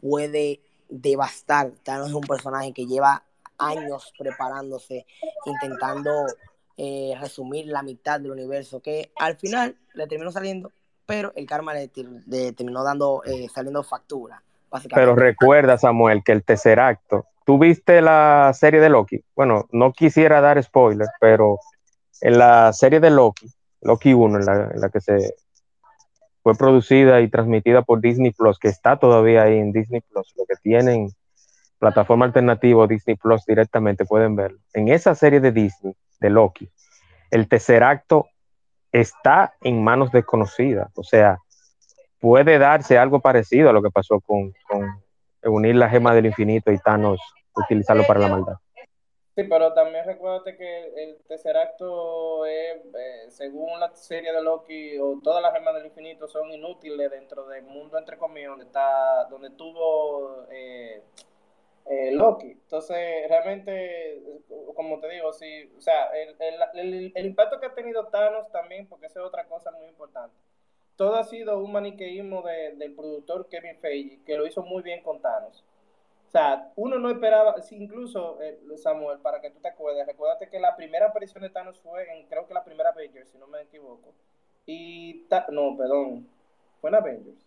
puede 0.00 0.60
devastar. 0.88 1.72
Thanos 1.82 2.10
es 2.10 2.14
un 2.14 2.22
personaje 2.22 2.72
que 2.72 2.86
lleva 2.86 3.24
años 3.58 4.14
preparándose, 4.16 5.04
intentando 5.46 6.26
eh, 6.76 7.16
resumir 7.20 7.66
la 7.66 7.82
mitad 7.82 8.20
del 8.20 8.30
universo, 8.30 8.78
que 8.78 9.10
al 9.16 9.34
final 9.34 9.76
le 9.92 10.06
terminó 10.06 10.30
saliendo, 10.30 10.70
pero 11.06 11.32
el 11.34 11.46
karma 11.46 11.74
le, 11.74 11.88
terminó 11.88 12.84
dando, 12.84 13.24
eh, 13.24 13.48
saliendo 13.52 13.82
factura. 13.82 14.44
Pero 14.94 15.16
recuerda, 15.16 15.76
Samuel, 15.76 16.22
que 16.22 16.30
el 16.30 16.44
tercer 16.44 16.78
acto, 16.78 17.26
¿tú 17.44 17.58
viste 17.58 18.00
la 18.00 18.52
serie 18.54 18.80
de 18.80 18.90
Loki? 18.90 19.24
Bueno, 19.34 19.66
no 19.72 19.92
quisiera 19.92 20.40
dar 20.40 20.62
spoiler, 20.62 21.08
pero 21.18 21.58
en 22.20 22.38
la 22.38 22.72
serie 22.72 23.00
de 23.00 23.10
Loki, 23.10 23.48
Loki 23.80 24.14
1, 24.14 24.38
en 24.38 24.46
la, 24.80 24.88
que 24.90 25.00
se 25.00 25.34
fue 26.42 26.54
producida 26.54 27.20
y 27.20 27.28
transmitida 27.28 27.82
por 27.82 28.00
Disney 28.00 28.32
Plus, 28.32 28.58
que 28.58 28.68
está 28.68 28.98
todavía 28.98 29.42
ahí 29.42 29.58
en 29.58 29.72
Disney 29.72 30.00
Plus, 30.00 30.32
lo 30.36 30.44
que 30.46 30.56
tienen 30.62 31.10
plataforma 31.78 32.24
alternativa 32.24 32.86
Disney 32.86 33.16
Plus 33.16 33.44
directamente, 33.46 34.04
pueden 34.04 34.36
verlo. 34.36 34.58
En 34.72 34.88
esa 34.88 35.14
serie 35.14 35.40
de 35.40 35.52
Disney, 35.52 35.94
de 36.20 36.30
Loki, 36.30 36.70
el 37.30 37.48
tercer 37.48 37.82
acto 37.82 38.26
está 38.92 39.54
en 39.60 39.82
manos 39.82 40.12
desconocidas. 40.12 40.90
O 40.94 41.02
sea, 41.02 41.38
puede 42.20 42.58
darse 42.58 42.96
algo 42.96 43.20
parecido 43.20 43.68
a 43.68 43.72
lo 43.72 43.82
que 43.82 43.90
pasó 43.90 44.20
con, 44.20 44.52
con 44.68 44.86
unir 45.44 45.76
la 45.76 45.90
gema 45.90 46.14
del 46.14 46.26
infinito 46.26 46.72
y 46.72 46.78
Thanos 46.78 47.20
utilizarlo 47.54 48.04
para 48.06 48.20
la 48.20 48.28
maldad. 48.28 48.56
Sí, 49.36 49.42
pero 49.44 49.72
también 49.72 50.04
recuérdate 50.04 50.56
que 50.56 50.84
el 51.02 51.16
tercer 51.26 51.56
acto 51.56 52.46
es, 52.46 52.76
eh, 52.94 53.26
según 53.30 53.80
la 53.80 53.92
serie 53.96 54.32
de 54.32 54.40
Loki, 54.40 54.96
o 54.98 55.18
todas 55.24 55.42
las 55.42 55.52
gemas 55.52 55.74
del 55.74 55.86
infinito 55.86 56.28
son 56.28 56.52
inútiles 56.52 57.10
dentro 57.10 57.44
del 57.48 57.64
mundo, 57.64 57.98
entre 57.98 58.16
comillas, 58.16 58.50
donde, 58.50 58.66
está, 58.66 59.24
donde 59.24 59.50
tuvo 59.50 60.46
eh, 60.52 61.02
eh, 61.86 62.12
Loki. 62.12 62.52
Entonces, 62.52 63.28
realmente, 63.28 64.22
como 64.76 65.00
te 65.00 65.08
digo, 65.08 65.32
sí, 65.32 65.68
o 65.76 65.80
sea, 65.80 66.10
el, 66.14 66.36
el, 66.38 67.12
el, 67.16 67.26
impacto 67.26 67.58
que 67.58 67.66
ha 67.66 67.74
tenido 67.74 68.06
Thanos 68.06 68.52
también, 68.52 68.86
porque 68.86 69.06
esa 69.06 69.18
es 69.18 69.26
otra 69.26 69.46
cosa 69.46 69.72
muy 69.72 69.86
importante. 69.88 70.36
Todo 70.94 71.16
ha 71.16 71.24
sido 71.24 71.58
un 71.58 71.72
maniqueísmo 71.72 72.42
de, 72.42 72.76
del 72.76 72.94
productor 72.94 73.48
Kevin 73.48 73.78
Feige, 73.80 74.20
que 74.24 74.36
lo 74.36 74.46
hizo 74.46 74.62
muy 74.62 74.84
bien 74.84 75.02
con 75.02 75.20
Thanos. 75.20 75.64
O 76.34 76.36
sea, 76.36 76.72
uno 76.74 76.98
no 76.98 77.10
esperaba, 77.10 77.54
incluso 77.70 78.42
eh, 78.42 78.58
Samuel, 78.76 79.20
para 79.20 79.40
que 79.40 79.50
tú 79.50 79.60
te 79.60 79.68
acuerdes, 79.68 80.04
recuérdate 80.04 80.48
que 80.48 80.58
la 80.58 80.74
primera 80.74 81.06
aparición 81.06 81.44
de 81.44 81.50
Thanos 81.50 81.78
fue 81.78 82.12
en, 82.12 82.26
creo 82.26 82.48
que 82.48 82.54
la 82.54 82.64
primera 82.64 82.90
Avengers, 82.90 83.30
si 83.30 83.38
no 83.38 83.46
me 83.46 83.62
equivoco. 83.62 84.12
Y, 84.66 85.28
no, 85.50 85.76
perdón, 85.76 86.26
fue 86.80 86.90
en 86.90 86.96
Avengers. 86.96 87.46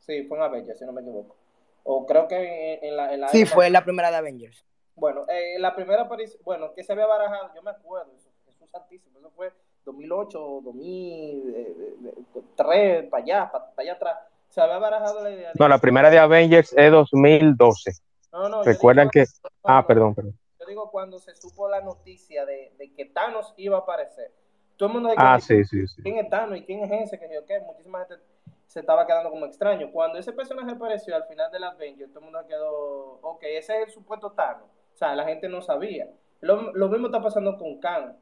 Sí, 0.00 0.24
fue 0.24 0.36
en 0.36 0.44
Avengers, 0.44 0.78
si 0.78 0.84
no 0.84 0.92
me 0.92 1.00
equivoco. 1.00 1.36
O 1.84 2.04
creo 2.04 2.28
que 2.28 2.78
en, 2.82 2.98
la, 2.98 3.14
en 3.14 3.22
la... 3.22 3.28
Sí, 3.28 3.46
fue 3.46 3.70
la 3.70 3.82
primera 3.82 4.10
de 4.10 4.18
Avengers. 4.18 4.62
Bueno, 4.94 5.24
eh, 5.26 5.58
la 5.58 5.74
primera 5.74 6.02
aparición, 6.02 6.42
bueno, 6.44 6.74
que 6.74 6.84
se 6.84 6.92
había 6.92 7.06
barajado, 7.06 7.54
yo 7.54 7.62
me 7.62 7.70
acuerdo, 7.70 8.12
eso, 8.14 8.28
es 8.46 8.56
santísimo, 8.70 9.20
eso 9.20 9.30
fue 9.30 9.54
2008, 9.86 10.60
2003, 10.64 13.08
para 13.08 13.22
allá, 13.22 13.50
para, 13.50 13.72
allá 13.74 13.94
atrás. 13.94 14.18
Se 14.50 14.60
había 14.60 14.76
barajado 14.76 15.24
la 15.24 15.30
idea. 15.30 15.52
no, 15.58 15.66
la 15.66 15.78
primera 15.78 16.10
de 16.10 16.18
Avengers 16.18 16.74
es 16.76 16.90
2012. 16.90 18.06
No, 18.32 18.48
no, 18.48 18.62
Recuerdan 18.62 19.08
que. 19.10 19.24
ah, 19.64 19.86
perdón, 19.86 20.14
perdón. 20.14 20.38
Yo 20.60 20.66
digo 20.66 20.90
cuando 20.90 21.18
se 21.18 21.34
supo 21.34 21.68
la 21.68 21.80
noticia 21.80 22.44
de, 22.44 22.72
de 22.78 22.92
que 22.92 23.06
Thanos 23.06 23.54
iba 23.56 23.76
a 23.76 23.80
aparecer. 23.80 24.32
Todo 24.76 24.88
el 24.88 24.94
mundo 24.94 25.10
ah, 25.16 25.40
sí, 25.40 25.64
sí, 25.64 25.86
sí. 25.86 26.02
¿Quién 26.02 26.18
es 26.18 26.28
Thanos 26.28 26.58
y 26.58 26.64
quién 26.64 26.84
es 26.84 27.06
ese? 27.06 27.18
Que 27.18 27.32
yo, 27.32 27.44
¿qué? 27.46 27.60
Muchísima 27.60 28.04
gente 28.04 28.22
se 28.66 28.80
estaba 28.80 29.06
quedando 29.06 29.30
como 29.30 29.46
extraño. 29.46 29.90
Cuando 29.90 30.18
ese 30.18 30.32
personaje 30.32 30.70
apareció 30.70 31.16
al 31.16 31.24
final 31.24 31.50
de 31.50 31.58
la 31.58 31.68
Avengers, 31.68 32.10
todo 32.10 32.20
el 32.20 32.24
mundo 32.26 32.46
quedó, 32.46 33.18
ok, 33.22 33.42
ese 33.44 33.80
es 33.80 33.88
el 33.88 33.90
supuesto 33.92 34.32
Thanos. 34.32 34.68
O 34.94 34.96
sea, 34.96 35.16
la 35.16 35.24
gente 35.24 35.48
no 35.48 35.62
sabía. 35.62 36.08
Lo, 36.40 36.72
lo 36.72 36.88
mismo 36.88 37.06
está 37.06 37.22
pasando 37.22 37.56
con 37.56 37.80
Khan 37.80 38.16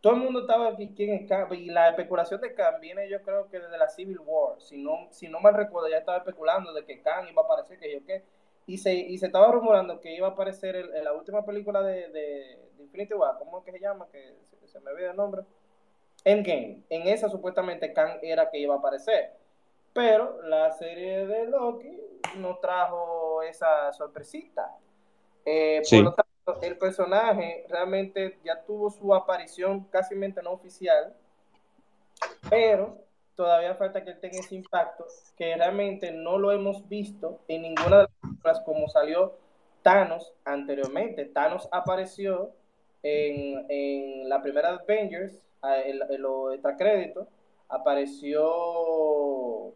todo 0.00 0.12
el 0.12 0.20
mundo 0.20 0.40
estaba 0.40 0.68
aquí, 0.68 0.92
quién 0.94 1.14
es 1.14 1.28
Khan, 1.28 1.52
y 1.54 1.66
la 1.66 1.88
especulación 1.88 2.40
de 2.40 2.54
Khan 2.54 2.80
viene 2.80 3.08
yo 3.08 3.20
creo 3.22 3.48
que 3.50 3.58
desde 3.58 3.76
la 3.76 3.88
Civil 3.88 4.20
War, 4.24 4.60
si 4.60 4.78
no, 4.78 5.08
si 5.10 5.28
no 5.28 5.40
mal 5.40 5.54
recuerdo, 5.54 5.88
ya 5.88 5.98
estaba 5.98 6.18
especulando 6.18 6.72
de 6.72 6.84
que 6.84 7.02
Khan 7.02 7.28
iba 7.28 7.42
a 7.42 7.44
aparecer, 7.44 7.78
que 7.78 7.92
yo 7.92 8.06
qué, 8.06 8.22
y 8.68 8.76
se, 8.76 8.92
y 8.92 9.16
se 9.16 9.26
estaba 9.26 9.50
rumorando 9.50 9.98
que 9.98 10.14
iba 10.14 10.28
a 10.28 10.32
aparecer 10.32 10.76
en, 10.76 11.02
la 11.02 11.14
última 11.14 11.44
película 11.44 11.82
de, 11.82 12.08
de, 12.10 12.58
Infinity 12.78 13.14
War, 13.14 13.36
¿cómo 13.38 13.58
es 13.58 13.64
que 13.64 13.72
se 13.72 13.80
llama? 13.80 14.06
Que 14.12 14.34
se, 14.66 14.78
me 14.80 14.90
olvida 14.90 15.10
el 15.10 15.16
nombre. 15.16 15.42
Endgame, 16.22 16.82
en 16.90 17.08
esa 17.08 17.30
supuestamente 17.30 17.94
Khan 17.94 18.18
era 18.20 18.50
que 18.50 18.58
iba 18.58 18.74
a 18.74 18.78
aparecer, 18.78 19.32
pero 19.94 20.42
la 20.42 20.70
serie 20.72 21.26
de 21.26 21.46
Loki 21.46 21.98
nos 22.36 22.60
trajo 22.60 23.40
esa 23.42 23.90
sorpresita. 23.94 24.76
Eh, 25.46 25.80
por 25.88 26.00
lo 26.00 26.12
tanto, 26.12 26.60
el 26.60 26.76
personaje 26.76 27.64
realmente 27.70 28.38
ya 28.44 28.62
tuvo 28.62 28.90
su 28.90 29.14
aparición 29.14 29.84
casi 29.84 30.14
no 30.14 30.50
oficial, 30.50 31.14
pero 32.50 32.98
todavía 33.38 33.76
falta 33.76 34.02
que 34.02 34.10
él 34.10 34.18
tenga 34.18 34.40
ese 34.40 34.56
impacto, 34.56 35.06
que 35.36 35.54
realmente 35.54 36.10
no 36.10 36.38
lo 36.38 36.50
hemos 36.50 36.88
visto 36.88 37.38
en 37.46 37.62
ninguna 37.62 37.98
de 37.98 38.02
las 38.02 38.10
películas 38.20 38.60
como 38.64 38.88
salió 38.88 39.38
Thanos 39.82 40.32
anteriormente. 40.44 41.24
Thanos 41.24 41.68
apareció 41.70 42.50
en, 43.04 44.28
la 44.28 44.42
primera 44.42 44.70
Avengers, 44.70 45.38
en, 45.62 46.00
en 46.10 46.20
los 46.20 46.52
extracréditos, 46.52 47.28
apareció 47.68 49.72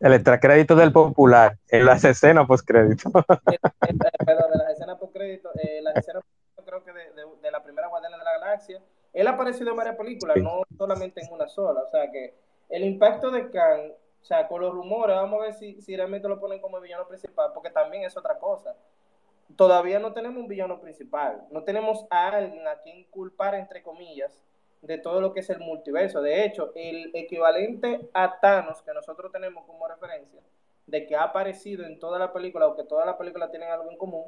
el 0.00 0.12
extracrédito 0.12 0.74
del 0.74 0.90
popular, 0.90 1.58
en 1.68 1.86
las 1.86 2.04
escenas 2.04 2.48
postcrédito. 2.48 3.12
Perdón, 3.12 4.50
en 4.52 4.58
las 4.58 4.70
escenas 4.72 4.98
postcrédito, 4.98 5.50
eh, 5.62 5.80
las 5.80 5.96
escenas 5.96 6.24
creo 6.64 6.82
que 6.82 6.92
de, 6.92 7.04
de, 7.40 7.50
la 7.52 7.62
primera 7.62 7.86
Guardiana 7.86 8.18
de 8.18 8.24
la 8.24 8.32
Galaxia. 8.32 8.82
Él 9.12 9.28
ha 9.28 9.30
aparecido 9.30 9.70
en 9.70 9.76
varias 9.76 9.94
películas, 9.94 10.36
no 10.38 10.62
solamente 10.76 11.24
en 11.24 11.32
una 11.32 11.46
sola. 11.46 11.82
O 11.82 11.88
sea 11.88 12.10
que 12.10 12.34
el 12.68 12.84
impacto 12.84 13.30
de 13.30 13.50
Khan, 13.50 13.92
o 14.22 14.24
sea, 14.24 14.48
con 14.48 14.60
los 14.60 14.74
rumores, 14.74 15.16
vamos 15.16 15.40
a 15.40 15.44
ver 15.44 15.54
si, 15.54 15.80
si 15.80 15.96
realmente 15.96 16.28
lo 16.28 16.40
ponen 16.40 16.60
como 16.60 16.80
villano 16.80 17.06
principal, 17.06 17.50
porque 17.54 17.70
también 17.70 18.04
es 18.04 18.16
otra 18.16 18.38
cosa. 18.38 18.74
Todavía 19.54 20.00
no 20.00 20.12
tenemos 20.12 20.42
un 20.42 20.48
villano 20.48 20.80
principal, 20.80 21.46
no 21.50 21.62
tenemos 21.62 22.06
a 22.10 22.28
alguien 22.28 22.66
a 22.66 22.80
quien 22.80 23.04
culpar, 23.04 23.54
entre 23.54 23.82
comillas, 23.82 24.42
de 24.82 24.98
todo 24.98 25.20
lo 25.20 25.32
que 25.32 25.40
es 25.40 25.50
el 25.50 25.60
multiverso. 25.60 26.20
De 26.20 26.44
hecho, 26.44 26.72
el 26.74 27.10
equivalente 27.14 28.08
a 28.12 28.40
Thanos 28.40 28.82
que 28.82 28.92
nosotros 28.92 29.30
tenemos 29.32 29.64
como 29.64 29.86
referencia, 29.86 30.40
de 30.86 31.06
que 31.06 31.16
ha 31.16 31.24
aparecido 31.24 31.84
en 31.84 31.98
toda 31.98 32.18
la 32.18 32.32
película 32.32 32.66
o 32.66 32.76
que 32.76 32.84
toda 32.84 33.04
la 33.04 33.18
película 33.18 33.50
tienen 33.50 33.70
algo 33.70 33.90
en 33.90 33.96
común, 33.96 34.26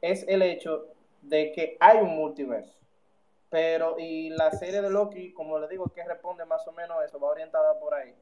es 0.00 0.26
el 0.28 0.42
hecho 0.42 0.88
de 1.22 1.52
que 1.52 1.76
hay 1.80 1.98
un 1.98 2.16
multiverso. 2.16 2.78
Pero, 3.54 3.94
y 4.00 4.30
la 4.30 4.50
serie 4.50 4.82
de 4.82 4.90
Loki, 4.90 5.32
como 5.32 5.60
le 5.60 5.68
digo, 5.68 5.84
que 5.94 6.02
responde 6.02 6.44
más 6.44 6.66
o 6.66 6.72
menos 6.72 6.96
eso, 7.06 7.20
va 7.20 7.28
orientada 7.28 7.78
por 7.78 7.94
ahí. 7.94 8.12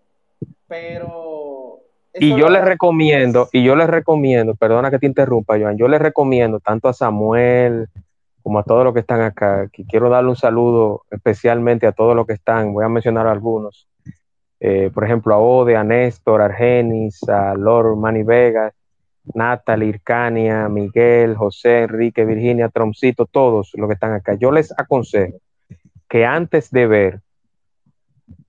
Pero... 0.68 1.80
Y 2.12 2.36
yo 2.36 2.50
les 2.50 2.62
recomiendo, 2.62 3.48
y 3.50 3.64
yo 3.64 3.74
les 3.74 3.88
recomiendo, 3.88 4.54
perdona 4.54 4.90
que 4.90 4.98
te 4.98 5.06
interrumpa, 5.06 5.58
Joan, 5.58 5.78
yo 5.78 5.88
les 5.88 6.02
recomiendo 6.02 6.60
tanto 6.60 6.86
a 6.86 6.92
Samuel, 6.92 7.88
como 8.42 8.58
a 8.58 8.62
todos 8.62 8.84
los 8.84 8.92
que 8.92 9.00
están 9.00 9.22
acá, 9.22 9.68
que 9.72 9.86
quiero 9.86 10.10
darle 10.10 10.28
un 10.28 10.36
saludo 10.36 11.04
especialmente 11.10 11.86
a 11.86 11.92
todos 11.92 12.14
los 12.14 12.26
que 12.26 12.34
están, 12.34 12.74
voy 12.74 12.84
a 12.84 12.90
mencionar 12.90 13.26
algunos, 13.26 13.88
eh, 14.60 14.90
por 14.92 15.02
ejemplo, 15.02 15.34
a 15.34 15.38
Ode, 15.38 15.76
a 15.76 15.82
Néstor, 15.82 16.42
a 16.42 16.44
Argenis, 16.44 17.26
a 17.26 17.54
Lord 17.54 17.96
Manny 17.96 18.22
Vegas, 18.22 18.74
Natalie, 19.34 19.88
Ircania, 19.88 20.68
Miguel, 20.68 21.36
José, 21.36 21.82
Enrique, 21.82 22.24
Virginia, 22.24 22.68
Tromcito, 22.68 23.26
todos 23.26 23.72
los 23.74 23.88
que 23.88 23.94
están 23.94 24.12
acá. 24.12 24.34
Yo 24.34 24.50
les 24.50 24.72
aconsejo 24.78 25.38
que 26.08 26.26
antes 26.26 26.70
de 26.70 26.86
ver 26.86 27.20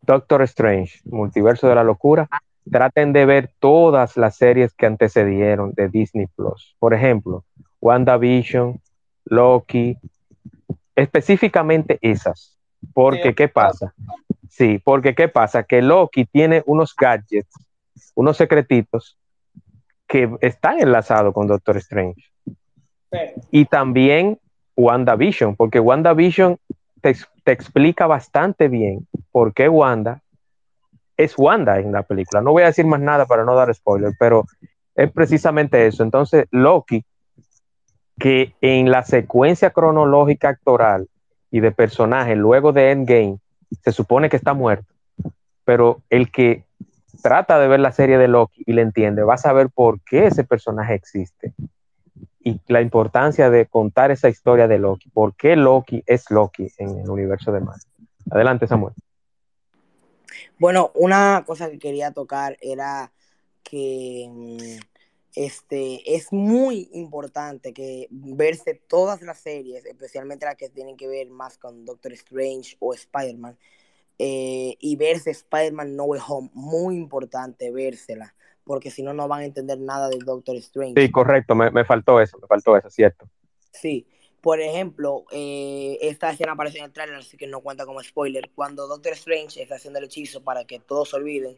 Doctor 0.02 0.42
Strange, 0.44 1.00
Multiverso 1.06 1.68
de 1.68 1.76
la 1.76 1.84
Locura, 1.84 2.28
traten 2.70 3.14
de 3.14 3.26
ver 3.26 3.52
todas 3.60 4.18
las 4.18 4.36
series 4.36 4.74
que 4.74 4.86
antecedieron 4.86 5.72
de 5.74 5.90
Disney 5.90 6.28
Plus. 6.36 6.76
Por 6.80 6.94
ejemplo, 6.94 7.46
WandaVision, 7.80 8.82
Loki, 9.26 9.98
específicamente 10.96 12.00
esas. 12.02 12.58
Porque, 12.94 13.34
¿qué 13.34 13.48
pasa? 13.48 13.94
Sí, 14.50 14.80
porque, 14.84 15.16
¿qué 15.16 15.30
pasa? 15.30 15.64
Que 15.64 15.82
Loki 15.82 16.26
tiene 16.26 16.64
unos 16.66 16.94
gadgets, 16.96 17.54
unos 18.14 18.38
secretitos 18.38 19.18
que 20.14 20.30
están 20.42 20.80
enlazados 20.80 21.34
con 21.34 21.48
Doctor 21.48 21.76
Strange. 21.78 22.24
Y 23.50 23.66
también 23.66 24.38
WandaVision, 24.78 25.56
porque 25.56 25.80
WandaVision 25.80 26.60
te, 27.02 27.16
te 27.44 27.52
explica 27.52 28.06
bastante 28.06 28.68
bien 28.68 29.08
por 29.32 29.56
qué 29.56 29.68
Wanda 29.68 30.22
es 31.18 31.34
Wanda 31.36 31.80
en 31.80 31.92
la 31.92 32.04
película. 32.04 32.42
No 32.42 32.52
voy 32.52 32.62
a 32.62 32.68
decir 32.68 32.86
más 32.86 33.00
nada 33.00 33.26
para 33.26 33.44
no 33.44 33.56
dar 33.56 33.74
spoiler, 33.74 34.14
pero 34.20 34.46
es 34.94 35.12
precisamente 35.12 35.88
eso. 35.88 36.04
Entonces, 36.04 36.46
Loki 36.52 37.04
que 38.20 38.54
en 38.62 38.92
la 38.92 39.02
secuencia 39.02 39.72
cronológica 39.72 40.50
actoral 40.50 41.08
y 41.50 41.60
de 41.60 41.72
personaje 41.72 42.36
luego 42.36 42.72
de 42.72 42.92
Endgame 42.92 43.40
se 43.84 43.92
supone 43.92 44.30
que 44.30 44.38
está 44.38 44.54
muerto, 44.54 44.94
pero 45.66 46.04
el 46.12 46.30
que 46.30 46.66
trata 47.24 47.58
de 47.58 47.68
ver 47.68 47.80
la 47.80 47.94
serie 47.94 48.18
de 48.18 48.28
Loki 48.28 48.64
y 48.68 48.74
le 48.74 48.82
entiende 48.82 49.24
va 49.24 49.36
a 49.36 49.38
saber 49.38 49.70
por 49.70 50.02
qué 50.02 50.28
ese 50.28 50.44
personaje 50.44 50.94
existe 50.94 51.54
y 52.42 52.60
la 52.68 52.82
importancia 52.82 53.50
de 53.50 53.66
contar 53.66 54.12
esa 54.12 54.28
historia 54.28 54.68
de 54.68 54.78
Loki, 54.78 55.10
por 55.10 55.34
qué 55.36 55.56
Loki 55.56 56.04
es 56.06 56.30
Loki 56.30 56.68
en 56.78 57.00
el 57.00 57.10
universo 57.10 57.54
de 57.54 57.62
Marvel. 57.62 57.82
Adelante, 58.30 58.68
Samuel. 58.68 58.94
Bueno, 60.60 60.92
una 60.96 61.44
cosa 61.48 61.70
que 61.72 61.80
quería 61.80 62.12
tocar 62.12 62.58
era 62.62 63.12
que 63.64 64.28
mm, 64.30 64.80
este, 65.36 66.16
es 66.16 66.34
muy 66.34 66.90
importante 66.94 67.74
que 67.74 68.08
verse 68.12 68.76
todas 68.76 69.22
las 69.22 69.40
series, 69.40 69.86
especialmente 69.86 70.46
las 70.46 70.56
que 70.56 70.70
tienen 70.70 70.98
que 70.98 71.08
ver 71.08 71.30
más 71.30 71.58
con 71.58 71.86
Doctor 71.86 72.12
Strange 72.12 72.76
o 72.80 72.94
Spider-Man, 72.94 73.58
eh, 74.20 74.76
y 74.80 74.96
verse 74.96 75.32
Spider-Man 75.32 75.96
No 75.96 76.06
Way 76.06 76.22
Home, 76.28 76.50
muy 76.54 76.96
importante 76.96 77.72
vérsela, 77.72 78.36
porque 78.64 78.92
si 78.92 79.04
no, 79.04 79.14
no 79.14 79.28
van 79.28 79.42
a 79.42 79.46
entender 79.46 79.80
nada 79.80 80.10
del 80.10 80.26
Doctor 80.26 80.56
Strange. 80.58 81.02
Sí, 81.02 81.12
correcto, 81.12 81.56
me, 81.56 81.72
me 81.72 81.86
faltó 81.86 82.22
eso, 82.22 82.38
me 82.40 82.48
faltó 82.48 82.78
eso, 82.78 82.90
cierto. 82.90 83.28
Sí, 83.72 84.06
por 84.44 84.60
ejemplo, 84.60 85.24
eh, 85.32 85.98
esta 86.02 86.30
escena 86.32 86.52
aparece 86.52 86.80
en 86.80 86.84
el 86.84 86.92
trailer, 86.92 87.16
así 87.16 87.38
que 87.38 87.48
no 87.48 87.62
cuenta 87.62 87.86
como 87.86 88.04
spoiler. 88.04 88.52
Cuando 88.54 88.88
Doctor 88.88 89.14
Strange 89.14 89.62
está 89.62 89.76
haciendo 89.76 90.00
el 90.00 90.06
hechizo 90.06 90.44
para 90.44 90.66
que 90.66 90.80
todos 90.80 91.12
se 91.12 91.16
olviden 91.16 91.58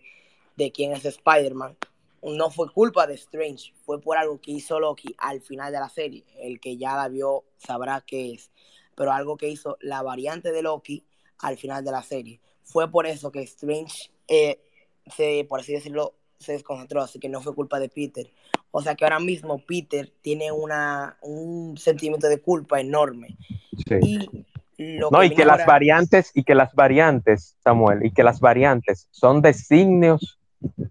de 0.55 0.71
quién 0.71 0.91
es 0.91 1.03
Spider-Man, 1.03 1.75
no 2.21 2.51
fue 2.51 2.71
culpa 2.71 3.07
de 3.07 3.15
Strange, 3.15 3.73
fue 3.85 3.99
por 3.99 4.17
algo 4.17 4.39
que 4.39 4.51
hizo 4.51 4.79
Loki 4.79 5.15
al 5.17 5.41
final 5.41 5.71
de 5.71 5.79
la 5.79 5.89
serie. 5.89 6.25
El 6.37 6.59
que 6.59 6.77
ya 6.77 6.95
la 6.95 7.07
vio 7.07 7.43
sabrá 7.57 8.03
qué 8.05 8.33
es, 8.33 8.51
pero 8.95 9.11
algo 9.11 9.35
que 9.35 9.49
hizo 9.49 9.77
la 9.81 10.03
variante 10.03 10.51
de 10.51 10.61
Loki 10.61 11.03
al 11.45 11.57
final 11.57 11.83
de 11.85 11.91
la 11.91 12.01
serie. 12.01 12.39
Fue 12.63 12.89
por 12.89 13.05
eso 13.05 13.31
que 13.31 13.41
Strange, 13.43 14.09
eh, 14.27 14.59
se, 15.15 15.45
por 15.47 15.59
así 15.59 15.73
decirlo, 15.73 16.15
se 16.39 16.53
desconcentró, 16.53 17.01
así 17.01 17.19
que 17.19 17.29
no 17.29 17.41
fue 17.41 17.53
culpa 17.53 17.79
de 17.79 17.87
Peter. 17.87 18.31
O 18.71 18.81
sea 18.81 18.95
que 18.95 19.05
ahora 19.05 19.19
mismo 19.19 19.59
Peter 19.59 20.11
tiene 20.21 20.51
una, 20.51 21.17
un 21.21 21.77
sentimiento 21.77 22.27
de 22.27 22.41
culpa 22.41 22.81
enorme. 22.81 23.37
Sí. 23.87 24.27
Y 24.77 24.97
lo 24.97 25.11
No, 25.11 25.23
y 25.23 25.29
viene 25.29 25.43
que 25.43 25.45
las 25.45 25.65
variantes, 25.65 26.31
y 26.33 26.43
que 26.43 26.55
las 26.55 26.73
variantes, 26.73 27.55
Samuel, 27.63 28.05
y 28.05 28.11
que 28.11 28.23
las 28.23 28.39
variantes 28.39 29.07
son 29.11 29.41
designios 29.41 30.39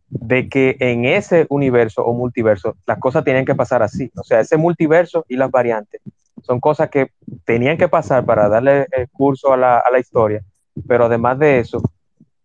de 0.08 0.48
que 0.48 0.76
en 0.78 1.04
ese 1.04 1.46
universo 1.50 2.02
o 2.04 2.14
multiverso 2.14 2.76
las 2.86 2.98
cosas 2.98 3.24
tienen 3.24 3.44
que 3.44 3.56
pasar 3.56 3.82
así. 3.82 4.10
O 4.16 4.22
sea, 4.22 4.40
ese 4.40 4.56
multiverso 4.56 5.26
y 5.28 5.36
las 5.36 5.50
variantes 5.50 6.00
son 6.44 6.60
cosas 6.60 6.90
que 6.90 7.10
tenían 7.44 7.76
que 7.76 7.88
pasar 7.88 8.24
para 8.24 8.48
darle 8.48 8.86
el 8.92 9.08
curso 9.10 9.52
a 9.52 9.56
la, 9.56 9.78
a 9.78 9.90
la 9.90 9.98
historia, 9.98 10.42
pero 10.86 11.06
además 11.06 11.38
de 11.38 11.58
eso, 11.60 11.82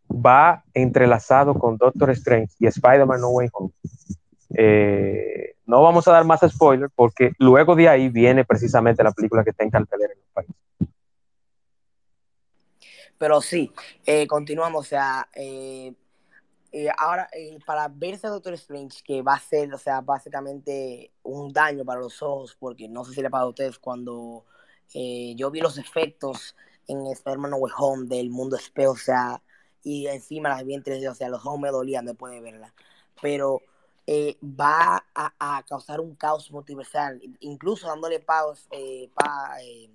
va 0.10 0.64
entrelazado 0.74 1.54
con 1.54 1.78
Doctor 1.78 2.10
Strange 2.12 2.54
y 2.60 2.68
Spider-Man 2.68 3.22
No 3.22 3.30
Way 3.30 3.50
Home. 3.54 3.72
Eh, 4.56 5.56
no 5.66 5.84
vamos 5.84 6.08
a 6.08 6.14
dar 6.14 6.26
más 6.26 6.42
spoilers 6.48 6.92
porque 6.96 7.34
luego 7.38 7.76
de 7.76 7.88
ahí 7.88 8.10
viene 8.10 8.44
precisamente 8.46 9.04
la 9.04 9.12
película 9.12 9.44
que 9.44 9.52
está 9.52 9.64
en 9.64 9.70
cartelera 9.70 10.14
en 10.14 10.20
el 10.20 10.26
país. 10.34 10.50
Pero 13.18 13.42
sí, 13.42 13.72
eh, 14.06 14.26
continuamos, 14.28 14.86
o 14.86 14.90
sea, 14.90 15.28
eh, 15.36 15.94
eh, 16.72 16.90
ahora 16.98 17.28
eh, 17.34 17.58
para 17.66 17.88
verse 17.88 18.28
a 18.28 18.30
Doctor 18.30 18.54
Strange, 18.54 19.02
que 19.04 19.22
va 19.22 19.34
a 19.34 19.40
ser, 19.40 19.74
o 19.74 19.78
sea, 19.78 20.02
básicamente 20.02 21.12
un 21.24 21.52
daño 21.52 21.84
para 21.84 22.00
los 22.00 22.22
ojos, 22.22 22.56
porque 22.60 22.88
no 22.88 23.04
sé 23.04 23.14
si 23.14 23.22
le 23.22 23.30
pasa 23.30 23.44
a 23.44 23.50
ustedes 23.50 23.80
cuando 23.80 24.46
eh, 24.94 25.34
yo 25.36 25.50
vi 25.50 25.62
los 25.62 25.78
efectos 25.78 26.56
en 26.88 27.08
Spider-Man 27.08 27.54
Way 27.56 27.74
Home 27.78 28.08
del 28.08 28.30
mundo 28.30 28.56
espejo, 28.56 28.92
o 28.92 28.98
sea, 28.98 29.42
y 29.84 30.08
encima 30.08 30.50
las 30.50 30.66
vi 30.66 30.76
en 30.76 30.84
3D, 30.84 31.10
o 31.10 31.16
sea, 31.16 31.30
los 31.30 31.46
ojos 31.46 31.60
me 31.60 31.70
dolían 31.70 32.06
después 32.06 32.34
de 32.34 32.42
verla, 32.42 32.74
pero 33.22 33.62
eh, 34.06 34.38
va 34.44 35.04
a, 35.16 35.64
causar 35.68 36.00
un 36.00 36.16
caos 36.16 36.52
multiversal, 36.52 37.22
incluso 37.40 37.88
dándole 37.88 38.20
paus, 38.20 38.68
pa- 39.14 39.58
eh, 39.62 39.90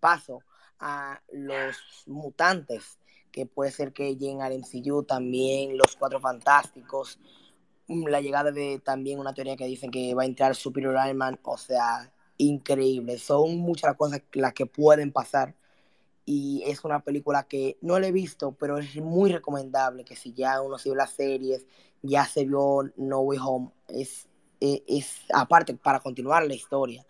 paso 0.00 0.42
a 0.80 1.20
los 1.32 1.76
mutantes, 2.06 2.98
que 3.38 3.46
puede 3.46 3.70
ser 3.70 3.92
que 3.92 4.16
lleguen 4.16 4.42
al 4.42 4.52
MCU 4.52 5.04
también, 5.04 5.78
los 5.78 5.94
Cuatro 5.96 6.18
Fantásticos, 6.18 7.20
mm, 7.86 8.08
la 8.08 8.20
llegada 8.20 8.50
de 8.50 8.80
también 8.80 9.20
una 9.20 9.32
teoría 9.32 9.56
que 9.56 9.66
dicen 9.66 9.92
que 9.92 10.12
va 10.12 10.22
a 10.24 10.26
entrar 10.26 10.56
Superior 10.56 10.96
Iron 11.04 11.16
Man, 11.16 11.38
o 11.44 11.56
sea, 11.56 12.12
increíble. 12.36 13.16
Son 13.18 13.56
muchas 13.58 13.94
cosas 13.96 14.22
las 14.32 14.54
que 14.54 14.66
pueden 14.66 15.12
pasar 15.12 15.54
y 16.24 16.64
es 16.66 16.84
una 16.84 16.98
película 17.04 17.44
que 17.44 17.78
no 17.80 18.00
la 18.00 18.08
he 18.08 18.12
visto, 18.12 18.52
pero 18.58 18.78
es 18.78 18.96
muy 18.96 19.30
recomendable 19.30 20.04
que 20.04 20.16
si 20.16 20.32
ya 20.32 20.60
uno 20.60 20.76
se 20.76 20.88
vio 20.88 20.96
las 20.96 21.12
series, 21.12 21.64
ya 22.02 22.26
se 22.26 22.44
vio 22.44 22.90
No 22.96 23.20
Way 23.20 23.38
Home, 23.40 23.70
es, 23.86 24.26
es, 24.58 24.82
es 24.88 25.20
aparte 25.32 25.74
para 25.74 26.00
continuar 26.00 26.44
la 26.44 26.54
historia, 26.54 27.06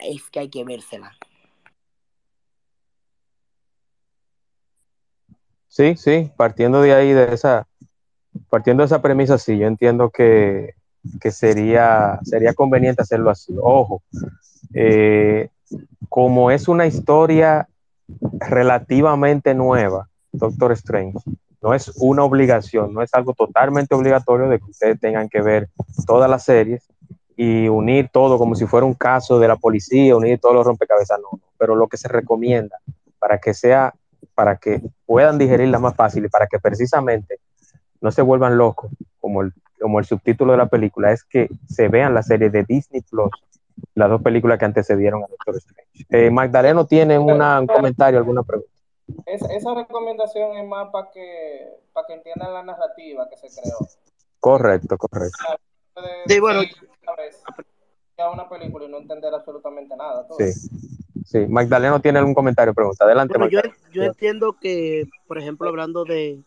es 0.00 0.28
que 0.30 0.40
hay 0.40 0.50
que 0.50 0.64
vérsela. 0.64 1.16
Sí, 5.76 5.94
sí, 5.94 6.32
partiendo 6.38 6.80
de 6.80 6.94
ahí, 6.94 7.12
de 7.12 7.34
esa, 7.34 7.68
partiendo 8.48 8.80
de 8.82 8.86
esa 8.86 9.02
premisa, 9.02 9.36
sí, 9.36 9.58
yo 9.58 9.66
entiendo 9.66 10.08
que, 10.08 10.72
que 11.20 11.30
sería, 11.30 12.18
sería 12.22 12.54
conveniente 12.54 13.02
hacerlo 13.02 13.28
así. 13.28 13.54
Ojo, 13.60 14.02
eh, 14.72 15.50
como 16.08 16.50
es 16.50 16.68
una 16.68 16.86
historia 16.86 17.68
relativamente 18.40 19.54
nueva, 19.54 20.08
Doctor 20.32 20.72
Strange, 20.72 21.18
no 21.60 21.74
es 21.74 21.92
una 21.96 22.24
obligación, 22.24 22.94
no 22.94 23.02
es 23.02 23.12
algo 23.12 23.34
totalmente 23.34 23.94
obligatorio 23.94 24.48
de 24.48 24.58
que 24.58 24.70
ustedes 24.70 24.98
tengan 24.98 25.28
que 25.28 25.42
ver 25.42 25.68
todas 26.06 26.30
las 26.30 26.42
series 26.42 26.88
y 27.36 27.68
unir 27.68 28.08
todo 28.10 28.38
como 28.38 28.54
si 28.54 28.64
fuera 28.64 28.86
un 28.86 28.94
caso 28.94 29.38
de 29.38 29.48
la 29.48 29.56
policía, 29.56 30.16
unir 30.16 30.40
todos 30.40 30.54
los 30.54 30.64
rompecabezas, 30.64 31.18
no, 31.20 31.28
no. 31.32 31.52
pero 31.58 31.74
lo 31.74 31.86
que 31.86 31.98
se 31.98 32.08
recomienda 32.08 32.78
para 33.18 33.36
que 33.38 33.52
sea, 33.52 33.92
para 34.34 34.56
que 34.56 34.80
puedan 35.06 35.38
digerirla 35.38 35.78
más 35.78 35.94
fácil 35.94 36.24
y 36.24 36.28
para 36.28 36.46
que 36.46 36.58
precisamente 36.58 37.40
no 38.00 38.10
se 38.10 38.22
vuelvan 38.22 38.58
locos, 38.58 38.90
como 39.20 39.42
el, 39.42 39.52
como 39.80 39.98
el 39.98 40.04
subtítulo 40.04 40.52
de 40.52 40.58
la 40.58 40.66
película, 40.66 41.12
es 41.12 41.24
que 41.24 41.48
se 41.68 41.88
vean 41.88 42.14
la 42.14 42.22
serie 42.22 42.50
de 42.50 42.64
Disney 42.64 43.02
Plus, 43.02 43.30
las 43.94 44.08
dos 44.08 44.22
películas 44.22 44.58
que 44.58 44.64
antecedieron 44.64 45.24
a 45.24 45.26
Doctor 45.26 45.56
Strange. 45.56 46.06
Eh, 46.10 46.30
Magdaleno 46.30 46.86
tiene 46.86 47.18
una, 47.18 47.60
un 47.60 47.66
comentario, 47.66 48.18
alguna 48.18 48.42
pregunta. 48.42 48.70
Esa, 49.24 49.46
esa 49.52 49.74
recomendación 49.74 50.56
es 50.56 50.66
más 50.66 50.88
para 50.90 51.10
que, 51.10 51.68
para 51.92 52.06
que 52.06 52.14
entiendan 52.14 52.52
la 52.52 52.62
narrativa 52.62 53.28
que 53.28 53.36
se 53.36 53.48
creó. 53.60 53.78
Correcto, 54.40 54.98
correcto. 54.98 55.38
Puede 55.94 56.08
Sí, 56.26 56.40
bueno. 56.40 56.60
una 56.60 57.16
vez 57.16 57.42
ya 58.18 58.30
una 58.30 58.48
película 58.48 58.86
y 58.86 58.88
no 58.88 58.98
entender 58.98 59.32
absolutamente 59.34 59.94
nada. 59.96 60.26
Sí, 60.38 60.68
sí. 61.26 61.40
Magdaleno 61.48 62.00
tiene 62.00 62.18
algún 62.18 62.34
comentario, 62.34 62.72
pregunta. 62.72 63.04
Adelante, 63.04 63.36
Bueno, 63.36 63.50
yo, 63.50 63.58
Magdaleno. 63.58 63.92
yo 63.92 64.02
entiendo 64.04 64.52
que, 64.60 65.04
por 65.26 65.38
ejemplo, 65.38 65.68
hablando 65.68 66.04
de, 66.04 66.38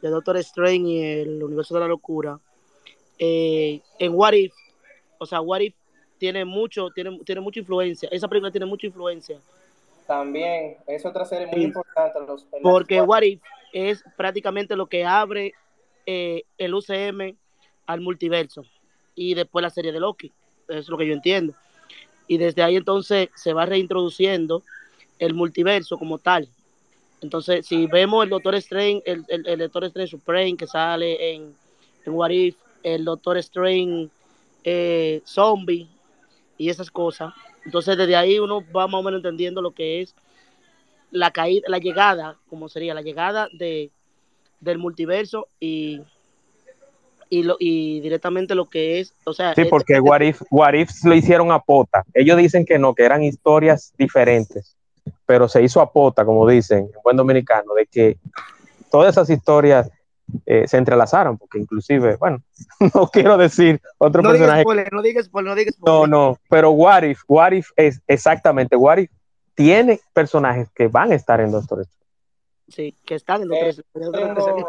de 0.00 0.08
Doctor 0.10 0.36
Strange 0.38 0.88
y 0.88 1.02
el 1.20 1.42
universo 1.42 1.74
de 1.74 1.80
la 1.80 1.86
locura, 1.86 2.38
eh, 3.18 3.80
en 3.98 4.14
What 4.14 4.32
If, 4.32 4.52
o 5.18 5.26
sea, 5.26 5.40
What 5.40 5.60
If 5.60 5.74
tiene 6.18 6.44
mucho, 6.44 6.90
tiene, 6.90 7.18
tiene 7.24 7.40
mucha 7.40 7.60
influencia, 7.60 8.08
esa 8.10 8.26
película 8.28 8.50
tiene 8.50 8.66
mucha 8.66 8.86
influencia, 8.86 9.38
También, 10.06 10.76
es 10.86 11.06
otra 11.06 11.24
serie 11.24 11.46
muy 11.46 11.54
Sí. 11.56 11.62
importante. 11.64 12.18
Los, 12.26 12.44
porque 12.62 13.00
What 13.00 13.22
If 13.22 13.40
es 13.72 14.02
prácticamente 14.16 14.74
lo 14.76 14.86
que 14.86 15.04
abre 15.04 15.54
eh, 16.06 16.42
el 16.58 16.74
UCM 16.74 17.36
al 17.86 18.00
multiverso 18.00 18.64
y 19.14 19.34
después 19.34 19.62
la 19.62 19.70
serie 19.70 19.92
de 19.92 20.00
Loki, 20.00 20.32
eso 20.68 20.78
es 20.78 20.88
lo 20.88 20.98
que 20.98 21.06
yo 21.06 21.12
entiendo. 21.12 21.54
Y 22.26 22.38
desde 22.38 22.62
ahí 22.62 22.76
entonces 22.76 23.28
se 23.34 23.52
va 23.52 23.66
reintroduciendo 23.66 24.62
el 25.18 25.34
multiverso 25.34 25.98
como 25.98 26.18
tal. 26.18 26.48
Entonces, 27.20 27.66
si 27.66 27.86
vemos 27.86 28.24
el 28.24 28.30
Doctor 28.30 28.56
Strange, 28.56 29.02
el, 29.06 29.24
el, 29.28 29.58
Doctor 29.60 29.84
Strange 29.84 30.10
Supreme 30.10 30.56
que 30.56 30.66
sale 30.66 31.34
en, 31.34 31.54
en 32.04 32.12
What 32.12 32.30
If, 32.30 32.56
el 32.82 33.04
Doctor 33.04 33.36
Strange 33.38 34.08
eh, 34.64 35.22
Zombie 35.24 35.86
y 36.58 36.68
esas 36.68 36.90
cosas, 36.90 37.32
entonces 37.64 37.96
desde 37.96 38.16
ahí 38.16 38.40
uno 38.40 38.64
va 38.74 38.88
más 38.88 39.00
o 39.00 39.02
menos 39.04 39.18
entendiendo 39.18 39.62
lo 39.62 39.70
que 39.70 40.00
es 40.00 40.14
la 41.12 41.30
caída, 41.30 41.68
la 41.68 41.78
llegada, 41.78 42.36
como 42.48 42.68
sería 42.68 42.94
la 42.94 43.02
llegada 43.02 43.48
de, 43.52 43.90
del 44.58 44.78
multiverso 44.78 45.46
y, 45.60 46.00
y, 47.32 47.42
lo, 47.44 47.56
y 47.58 48.00
directamente 48.00 48.54
lo 48.54 48.68
que 48.68 49.00
es, 49.00 49.14
o 49.24 49.32
sea, 49.32 49.54
Sí, 49.54 49.62
es- 49.62 49.68
porque 49.70 49.98
What 49.98 50.20
If, 50.20 50.42
What 50.50 50.74
If 50.74 50.90
lo 51.04 51.14
hicieron 51.14 51.50
a 51.50 51.58
pota. 51.60 52.04
Ellos 52.12 52.36
dicen 52.36 52.66
que 52.66 52.78
no, 52.78 52.94
que 52.94 53.04
eran 53.04 53.22
historias 53.22 53.94
diferentes, 53.96 54.76
pero 55.24 55.48
se 55.48 55.62
hizo 55.62 55.80
a 55.80 55.90
pota, 55.90 56.26
como 56.26 56.46
dicen 56.46 56.80
en 56.94 57.02
buen 57.02 57.16
dominicano, 57.16 57.72
de 57.72 57.86
que 57.86 58.18
todas 58.90 59.12
esas 59.14 59.30
historias 59.30 59.90
eh, 60.44 60.68
se 60.68 60.76
entrelazaron, 60.76 61.38
porque 61.38 61.58
inclusive, 61.58 62.16
bueno, 62.16 62.42
no 62.94 63.06
quiero 63.08 63.38
decir 63.38 63.80
otro 63.96 64.20
no 64.22 64.28
digas 64.32 64.40
personaje. 64.48 64.62
spoiler, 64.62 64.92
no 64.92 65.00
digas 65.02 65.24
spoiler, 65.24 65.48
no 65.50 65.54
digas 65.56 65.74
No, 65.78 65.86
spoiler. 66.04 66.10
no, 66.10 66.38
pero 66.50 66.70
What 66.72 67.02
If, 67.04 67.22
What 67.28 67.52
If 67.52 67.70
es 67.76 68.00
exactamente, 68.06 68.76
What 68.76 68.98
If 68.98 69.10
tiene 69.54 70.00
personajes 70.12 70.68
que 70.74 70.88
van 70.88 71.12
a 71.12 71.14
estar 71.14 71.40
en 71.40 71.50
Doctor 71.50 71.80
Strange. 71.80 72.02
Sí, 72.68 72.94
que 73.06 73.14
están 73.14 73.40
en 73.42 73.52
Eh, 73.54 73.72
Doctor 73.74 74.02
Strange, 74.02 74.64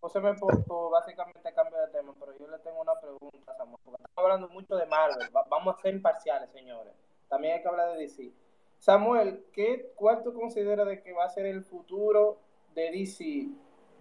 José 0.00 0.20
por, 0.38 0.64
por 0.64 0.90
básicamente 0.92 1.52
cambio 1.54 1.78
de 1.80 1.88
tema, 1.88 2.14
pero 2.18 2.36
yo 2.38 2.48
le 2.48 2.58
tengo 2.58 2.80
una 2.80 2.98
pregunta, 3.00 3.54
Samuel, 3.56 3.78
porque 3.84 4.02
estamos 4.02 4.24
hablando 4.24 4.48
mucho 4.48 4.76
de 4.76 4.86
Marvel, 4.86 5.28
va- 5.34 5.46
vamos 5.48 5.76
a 5.76 5.80
ser 5.82 5.94
imparciales, 5.94 6.50
señores. 6.50 6.92
También 7.28 7.54
hay 7.54 7.62
que 7.62 7.68
hablar 7.68 7.92
de 7.92 7.98
DC. 7.98 8.32
Samuel, 8.78 9.44
¿qué, 9.52 9.92
¿cuál 9.94 10.22
tú 10.22 10.32
consideras 10.32 10.86
de 10.86 11.02
que 11.02 11.12
va 11.12 11.24
a 11.24 11.30
ser 11.30 11.46
el 11.46 11.62
futuro 11.64 12.38
de 12.74 12.90
DC 12.90 13.48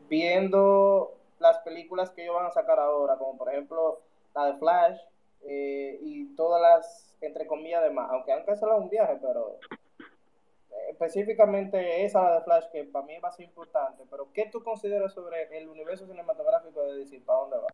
viendo 0.07 1.15
las 1.39 1.59
películas 1.59 2.09
que 2.11 2.23
ellos 2.23 2.35
van 2.35 2.45
a 2.47 2.51
sacar 2.51 2.79
ahora, 2.79 3.17
como 3.17 3.37
por 3.37 3.49
ejemplo 3.49 3.99
la 4.35 4.45
de 4.47 4.53
Flash 4.57 4.99
eh, 5.41 5.97
y 6.01 6.35
todas 6.35 6.61
las, 6.61 7.15
entre 7.21 7.47
comillas, 7.47 7.83
demás, 7.83 8.09
aunque 8.11 8.31
han 8.33 8.43
cancelado 8.45 8.79
un 8.79 8.89
viaje, 8.89 9.17
pero 9.21 9.57
específicamente 10.89 12.05
esa 12.05 12.21
la 12.21 12.35
de 12.35 12.41
Flash 12.41 12.65
que 12.71 12.83
para 12.85 13.05
mí 13.05 13.17
va 13.19 13.29
a 13.29 13.31
ser 13.31 13.45
importante, 13.45 14.03
pero 14.09 14.31
¿qué 14.33 14.49
tú 14.51 14.63
consideras 14.63 15.13
sobre 15.13 15.57
el 15.57 15.67
universo 15.69 16.05
cinematográfico 16.05 16.83
de 16.83 16.97
DC? 16.97 17.21
¿Para 17.21 17.39
dónde 17.39 17.57
va? 17.57 17.67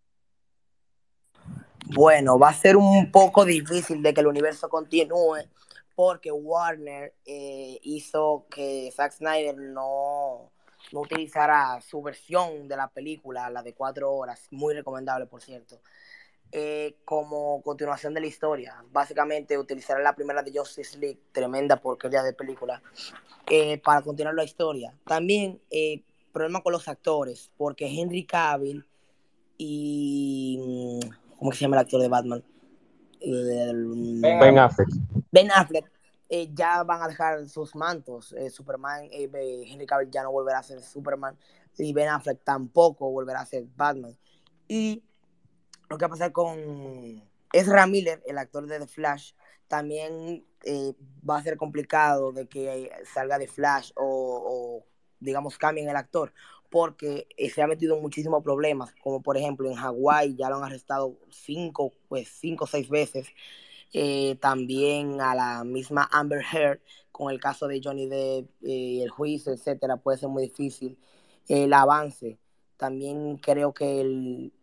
Bueno, 1.93 2.37
va 2.39 2.49
a 2.49 2.53
ser 2.53 2.77
un 2.77 3.11
poco 3.11 3.45
difícil 3.45 4.01
de 4.01 4.13
que 4.13 4.21
el 4.21 4.27
universo 4.27 4.69
continúe 4.69 5.37
porque 5.95 6.31
Warner 6.31 7.13
eh, 7.25 7.79
hizo 7.83 8.45
que 8.49 8.91
Zack 8.93 9.13
Snyder 9.13 9.55
no, 9.57 10.51
no 10.91 10.99
utilizara 10.99 11.79
su 11.81 12.01
versión 12.01 12.67
de 12.67 12.75
la 12.75 12.89
película, 12.89 13.49
la 13.49 13.63
de 13.63 13.73
cuatro 13.73 14.11
horas, 14.11 14.47
muy 14.51 14.73
recomendable 14.73 15.25
por 15.25 15.41
cierto, 15.41 15.79
eh, 16.51 16.95
como 17.05 17.61
continuación 17.61 18.13
de 18.13 18.21
la 18.21 18.27
historia. 18.27 18.83
Básicamente 18.91 19.57
utilizará 19.57 20.01
la 20.01 20.15
primera 20.15 20.41
de 20.43 20.57
Justice 20.57 20.97
League, 20.97 21.19
tremenda 21.31 21.77
porquería 21.77 22.23
de 22.23 22.33
película, 22.33 22.81
eh, 23.49 23.77
para 23.79 24.01
continuar 24.01 24.35
la 24.35 24.43
historia. 24.43 24.93
También 25.05 25.59
eh, 25.69 26.01
problema 26.31 26.61
con 26.61 26.73
los 26.73 26.87
actores, 26.87 27.51
porque 27.57 27.87
Henry 27.87 28.25
Cavill 28.25 28.85
y... 29.57 30.99
¿Cómo 31.37 31.51
se 31.51 31.59
llama 31.59 31.75
el 31.77 31.81
actor 31.81 32.01
de 32.01 32.07
Batman? 32.07 32.43
El- 33.19 34.21
Ben 34.21 34.57
Affleck. 34.57 34.89
Ben 35.31 35.51
Affleck 35.51 35.91
eh, 36.29 36.49
ya 36.53 36.83
van 36.83 37.01
a 37.01 37.07
dejar 37.07 37.47
sus 37.49 37.75
mantos. 37.75 38.33
Eh, 38.33 38.49
Superman, 38.49 39.05
eh, 39.11 39.29
eh, 39.33 39.63
Henry 39.67 39.85
Cavill 39.85 40.09
ya 40.09 40.23
no 40.23 40.31
volverá 40.31 40.59
a 40.59 40.63
ser 40.63 40.81
Superman 40.81 41.37
y 41.77 41.91
Ben 41.91 42.07
Affleck 42.07 42.39
tampoco 42.43 43.11
volverá 43.11 43.41
a 43.41 43.45
ser 43.45 43.65
Batman. 43.75 44.17
Y 44.67 45.03
lo 45.89 45.97
que 45.97 46.05
va 46.05 46.07
a 46.07 46.09
pasar 46.09 46.31
con 46.31 47.23
Ezra 47.53 47.87
Miller, 47.87 48.21
el 48.25 48.37
actor 48.37 48.67
de 48.67 48.79
The 48.79 48.87
Flash, 48.87 49.33
también 49.67 50.45
eh, 50.63 50.93
va 51.27 51.37
a 51.37 51.43
ser 51.43 51.57
complicado 51.57 52.31
de 52.31 52.47
que 52.47 52.91
salga 53.13 53.37
de 53.37 53.47
Flash 53.47 53.91
o, 53.95 54.03
o, 54.03 54.85
digamos 55.19 55.57
cambien 55.57 55.89
el 55.89 55.95
actor 55.95 56.33
porque 56.69 57.27
eh, 57.37 57.49
se 57.49 57.61
ha 57.61 57.67
metido 57.67 57.95
en 57.95 58.01
muchísimos 58.01 58.43
problemas, 58.43 58.93
como 59.01 59.21
por 59.21 59.37
ejemplo 59.37 59.69
en 59.69 59.75
Hawái 59.75 60.35
ya 60.35 60.49
lo 60.49 60.57
han 60.57 60.63
arrestado 60.63 61.17
cinco, 61.29 61.93
pues 62.09 62.27
cinco 62.29 62.65
o 62.65 62.67
seis 62.67 62.89
veces 62.89 63.27
eh, 63.93 64.35
también 64.41 65.21
a 65.21 65.33
la 65.35 65.63
misma 65.63 66.09
Amber 66.11 66.43
Heard 66.43 66.81
con 67.13 67.31
el 67.31 67.39
caso 67.39 67.67
de 67.67 67.79
Johnny 67.81 68.07
Depp 68.07 68.49
y 68.61 69.01
el 69.01 69.09
juicio, 69.09 69.53
etcétera, 69.53 69.95
puede 69.97 70.17
ser 70.17 70.27
muy 70.29 70.43
difícil. 70.43 70.97
El 71.47 71.71
avance, 71.73 72.37
también 72.77 73.37
creo 73.37 73.73
que 73.73 74.01
el. 74.01 74.53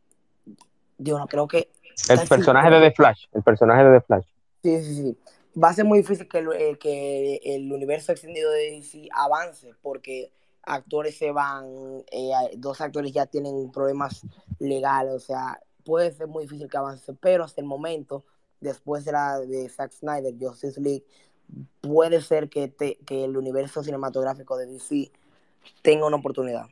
Digo, 1.03 1.19
no, 1.19 1.27
creo 1.27 1.47
que. 1.47 1.71
El 2.09 2.27
personaje 2.29 2.71
de 2.71 2.81
The 2.81 2.95
Flash. 2.95 3.27
El 3.33 3.43
personaje 3.43 3.85
de 3.85 3.99
The 3.99 4.07
Flash. 4.07 4.25
Sí, 4.63 4.83
sí, 4.83 4.95
sí. 4.95 5.19
Va 5.61 5.69
a 5.69 5.75
ser 5.75 5.85
muy 5.85 5.99
difícil 5.99 6.29
que 6.29 6.39
el, 6.39 6.49
eh, 6.53 6.79
que 6.79 7.41
el 7.45 7.73
universo 7.73 8.13
extendido 8.13 8.51
de 8.51 8.71
DC 8.71 9.09
avance 9.13 9.75
porque 9.83 10.33
actores 10.63 11.19
se 11.19 11.33
van, 11.33 11.67
eh, 12.11 12.33
dos 12.57 12.81
actores 12.81 13.13
ya 13.13 13.27
tienen 13.27 13.71
problemas 13.71 14.23
legales, 14.59 15.13
o 15.13 15.21
sea, 15.21 15.61
puede 15.85 16.13
ser 16.13 16.29
muy 16.29 16.45
difícil 16.45 16.71
que 16.71 16.77
avance, 16.77 17.13
pero 17.21 17.45
hasta 17.45 17.61
el 17.61 17.67
momento 17.67 18.25
después 18.61 19.05
de 19.05 19.13
la 19.13 19.41
de 19.41 19.69
Zack 19.69 19.93
Snyder, 19.93 20.35
Justice 20.41 20.81
League, 20.81 21.05
puede 21.81 22.23
ser 22.23 22.49
que, 22.49 22.69
te, 22.69 22.97
que 23.05 23.25
el 23.25 23.37
universo 23.37 23.83
cinematográfico 23.83 24.57
de 24.57 24.67
DC 24.67 25.11
tenga 25.83 26.07
una 26.07 26.17
oportunidad. 26.17 26.67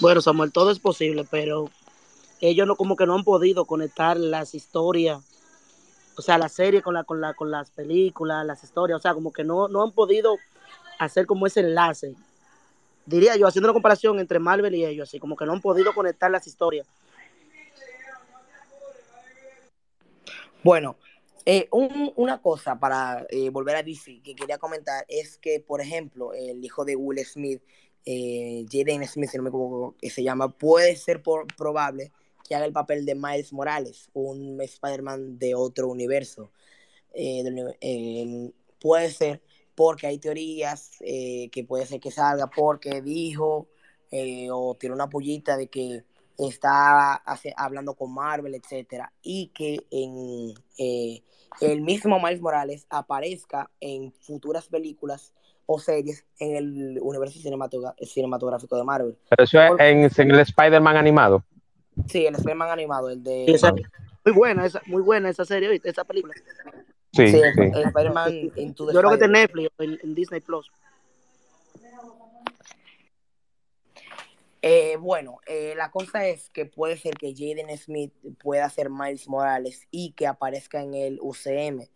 Bueno, 0.00 0.20
Samuel, 0.20 0.52
todo 0.52 0.70
es 0.70 0.80
posible, 0.80 1.24
pero 1.30 1.70
ellos 2.40 2.66
no 2.66 2.76
como 2.76 2.96
que 2.96 3.06
no 3.06 3.14
han 3.14 3.24
podido 3.24 3.64
conectar 3.64 4.16
las 4.16 4.54
historias, 4.54 5.20
o 6.16 6.22
sea, 6.22 6.38
la 6.38 6.48
serie 6.48 6.82
con 6.82 6.94
la 6.94 7.04
con 7.04 7.20
la 7.20 7.34
con 7.34 7.50
las 7.50 7.70
películas, 7.70 8.46
las 8.46 8.62
historias, 8.62 8.98
o 8.98 9.02
sea, 9.02 9.14
como 9.14 9.32
que 9.32 9.44
no 9.44 9.68
no 9.68 9.82
han 9.82 9.92
podido 9.92 10.36
hacer 10.98 11.26
como 11.26 11.46
ese 11.46 11.60
enlace. 11.60 12.14
Diría 13.06 13.36
yo 13.36 13.46
haciendo 13.46 13.68
una 13.68 13.74
comparación 13.74 14.18
entre 14.18 14.38
Marvel 14.38 14.74
y 14.74 14.84
ellos, 14.84 15.08
así 15.08 15.18
como 15.18 15.36
que 15.36 15.44
no 15.44 15.52
han 15.52 15.60
podido 15.60 15.94
conectar 15.94 16.30
las 16.30 16.46
historias. 16.46 16.86
Bueno, 20.62 20.96
eh, 21.44 21.68
un, 21.72 22.12
una 22.16 22.40
cosa 22.40 22.78
para 22.78 23.26
eh, 23.28 23.50
volver 23.50 23.76
a 23.76 23.82
DC 23.82 24.22
que 24.22 24.34
quería 24.34 24.56
comentar 24.56 25.04
es 25.08 25.36
que, 25.36 25.60
por 25.60 25.82
ejemplo, 25.82 26.32
el 26.32 26.64
hijo 26.64 26.86
de 26.86 26.96
Will 26.96 27.22
Smith, 27.26 27.60
eh, 28.06 28.64
Jaden 28.70 29.06
Smith, 29.06 29.28
si 29.28 29.36
no 29.36 29.42
me 29.42 29.50
equivoco, 29.50 29.94
que 30.00 30.08
se 30.08 30.22
llama, 30.22 30.48
puede 30.48 30.96
ser 30.96 31.22
por, 31.22 31.46
probable 31.54 32.12
que 32.46 32.54
haga 32.54 32.66
el 32.66 32.72
papel 32.72 33.04
de 33.06 33.14
Miles 33.14 33.52
Morales, 33.52 34.10
un 34.12 34.60
Spider-Man 34.60 35.38
de 35.38 35.54
otro 35.54 35.88
universo. 35.88 36.52
puede 38.80 39.10
ser 39.10 39.42
porque 39.74 40.06
hay 40.06 40.18
teorías 40.18 40.90
que 41.00 41.64
puede 41.66 41.86
ser 41.86 42.00
que 42.00 42.10
salga 42.10 42.48
porque 42.48 43.00
dijo 43.00 43.68
o 44.52 44.76
tiene 44.78 44.94
una 44.94 45.08
pollita 45.08 45.56
de 45.56 45.68
que 45.68 46.04
está 46.38 47.14
hace, 47.14 47.54
hablando 47.56 47.94
con 47.94 48.12
Marvel, 48.12 48.54
etcétera, 48.54 49.12
y 49.22 49.48
que 49.48 49.86
en 49.90 50.54
eh, 50.78 51.22
el 51.60 51.82
mismo 51.82 52.18
Miles 52.20 52.40
Morales 52.40 52.86
aparezca 52.90 53.70
en 53.80 54.12
futuras 54.20 54.66
películas 54.68 55.32
o 55.66 55.78
series 55.78 56.24
en 56.38 56.56
el 56.56 56.98
universo 57.00 57.38
cinematográfico 57.38 58.76
de 58.76 58.84
Marvel. 58.84 59.16
Pero 59.30 59.44
eso 59.44 59.62
es 59.62 59.70
en, 59.80 59.98
en, 60.04 60.30
el 60.34 60.40
Spider-Man 60.40 60.96
animado. 60.96 61.44
Sí, 62.08 62.26
el 62.26 62.34
Spider-Man 62.34 62.70
animado, 62.70 63.10
el 63.10 63.22
de... 63.22 63.46
Esa, 63.46 63.72
muy 63.72 64.34
buena 64.34 64.66
esa, 64.66 64.82
muy 64.86 65.02
buena 65.02 65.28
esa 65.28 65.44
serie, 65.44 65.68
¿viste? 65.68 65.90
Esa 65.90 66.04
película. 66.04 66.34
Sí, 67.12 67.28
sí, 67.28 67.40
sí. 67.54 67.62
El 67.62 67.82
Spider-Man 67.84 68.52
Into 68.56 68.86
the 68.86 68.94
Yo 68.94 69.00
creo 69.00 69.10
que 69.10 69.14
es 69.14 69.20
de 69.20 69.28
Netflix, 69.28 69.70
en, 69.78 69.98
en 70.02 70.14
Disney 70.14 70.40
Plus. 70.40 70.70
Eh, 74.66 74.96
bueno, 74.96 75.40
eh, 75.44 75.74
la 75.76 75.90
cosa 75.90 76.26
es 76.26 76.48
que 76.48 76.64
puede 76.64 76.96
ser 76.96 77.18
que 77.18 77.34
Jaden 77.34 77.76
Smith 77.76 78.14
pueda 78.42 78.70
ser 78.70 78.88
Miles 78.88 79.28
Morales 79.28 79.86
y 79.90 80.12
que 80.12 80.26
aparezca 80.26 80.80
en 80.80 80.94
el 80.94 81.18
UCM, 81.20 81.86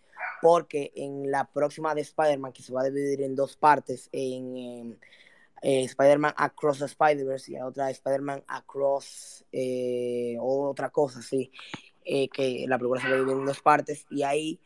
porque 0.43 0.93
en 0.95 1.31
la 1.31 1.47
próxima 1.47 1.95
de 1.95 2.03
Spider-Man, 2.03 2.53
que 2.53 2.63
se 2.63 2.75
va 2.75 2.83
a 2.83 2.91
dividir 2.91 3.23
en 3.23 3.35
dos 3.35 3.57
partes, 3.57 4.11
en 4.13 4.99
eh, 5.63 5.85
Spider-Man 5.85 6.35
Across 6.37 6.79
the 6.81 6.85
Spider-Verse 6.87 7.53
y 7.53 7.55
la 7.57 7.67
otra 7.67 7.91
Spider-Man 7.91 8.45
Across 8.47 9.45
otra 10.41 10.91
cosa, 10.91 11.23
sí, 11.23 11.51
que 12.05 12.65
la 12.69 12.79
película 12.79 13.01
se 13.01 13.09
dividir 13.09 13.37
en 13.37 13.47
dos 13.47 13.61
partes, 13.61 14.07
y 14.11 14.23
ahí 14.23 14.61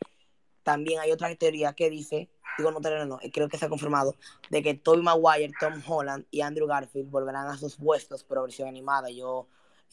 también 0.63 0.99
hay 0.99 1.11
otra 1.11 1.33
teoría 1.35 1.73
que 1.73 1.89
dice 1.89 2.29
digo 2.57 2.71
no, 2.71 2.79
no, 2.79 3.05
no, 3.05 3.19
creo 3.31 3.49
que 3.49 3.57
se 3.57 3.65
ha 3.65 3.69
confirmado, 3.69 4.15
de 4.49 4.61
que 4.61 4.73
Tobey 4.73 5.01
Maguire, 5.01 5.53
Tom 5.59 5.81
Holland 5.85 6.25
y 6.31 6.41
Andrew 6.41 6.67
Garfield 6.67 7.09
volverán 7.09 7.47
a 7.47 7.57
sus 7.57 7.75
puestos, 7.75 8.23
pero 8.23 8.43
versión 8.43 8.67
animada. 8.67 9.09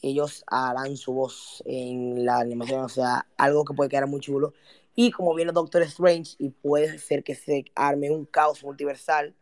Ellos 0.03 0.43
harán 0.47 0.97
su 0.97 1.13
voz 1.13 1.61
en 1.65 2.25
la 2.25 2.39
animación, 2.39 2.83
o 2.83 2.89
sea, 2.89 3.27
algo 3.37 3.65
que 3.65 3.73
puede 3.73 3.89
quedar 3.89 4.07
muy 4.07 4.19
chulo. 4.19 4.53
Y 4.95 5.11
como 5.11 5.33
viene 5.33 5.51
Doctor 5.51 5.83
Strange 5.83 6.35
y 6.37 6.49
puede 6.49 6.97
ser 6.97 7.23
que 7.23 7.35
se 7.35 7.65
arme 7.75 8.11
un 8.11 8.25
caos 8.25 8.63
multiversal, 8.63 9.35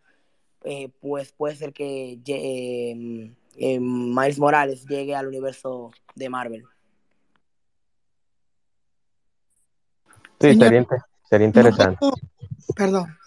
eh, 0.63 0.89
pues 0.99 1.31
puede 1.31 1.55
ser 1.55 1.73
que 1.73 2.19
eh, 2.25 3.33
eh, 3.57 3.79
Miles 3.79 4.39
Morales 4.39 4.85
llegue 4.85 5.15
al 5.15 5.27
universo 5.27 5.91
de 6.15 6.29
Marvel. 6.29 6.65
Sí, 10.39 10.53
sería, 10.57 10.87
sería 11.29 11.47
interesante. 11.47 11.97
No, 12.01 12.11
perdón, 12.75 13.17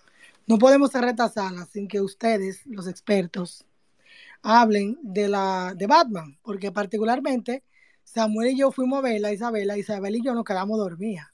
no 0.46 0.58
podemos 0.58 0.90
cerrar 0.90 1.10
esta 1.10 1.28
sala 1.28 1.66
sin 1.66 1.88
que 1.88 2.00
ustedes, 2.00 2.66
los 2.66 2.86
expertos, 2.86 3.66
hablen 4.42 4.98
de 5.02 5.28
la 5.28 5.74
de 5.76 5.86
Batman, 5.86 6.38
porque 6.42 6.72
particularmente 6.72 7.62
Samuel 8.02 8.52
y 8.52 8.58
yo 8.58 8.72
fuimos 8.72 8.98
a 8.98 9.02
verla, 9.02 9.32
Isabela, 9.32 9.76
Isabel 9.76 10.16
y 10.16 10.22
yo 10.22 10.34
nos 10.34 10.44
quedamos 10.44 10.78
dormidas. 10.78 11.28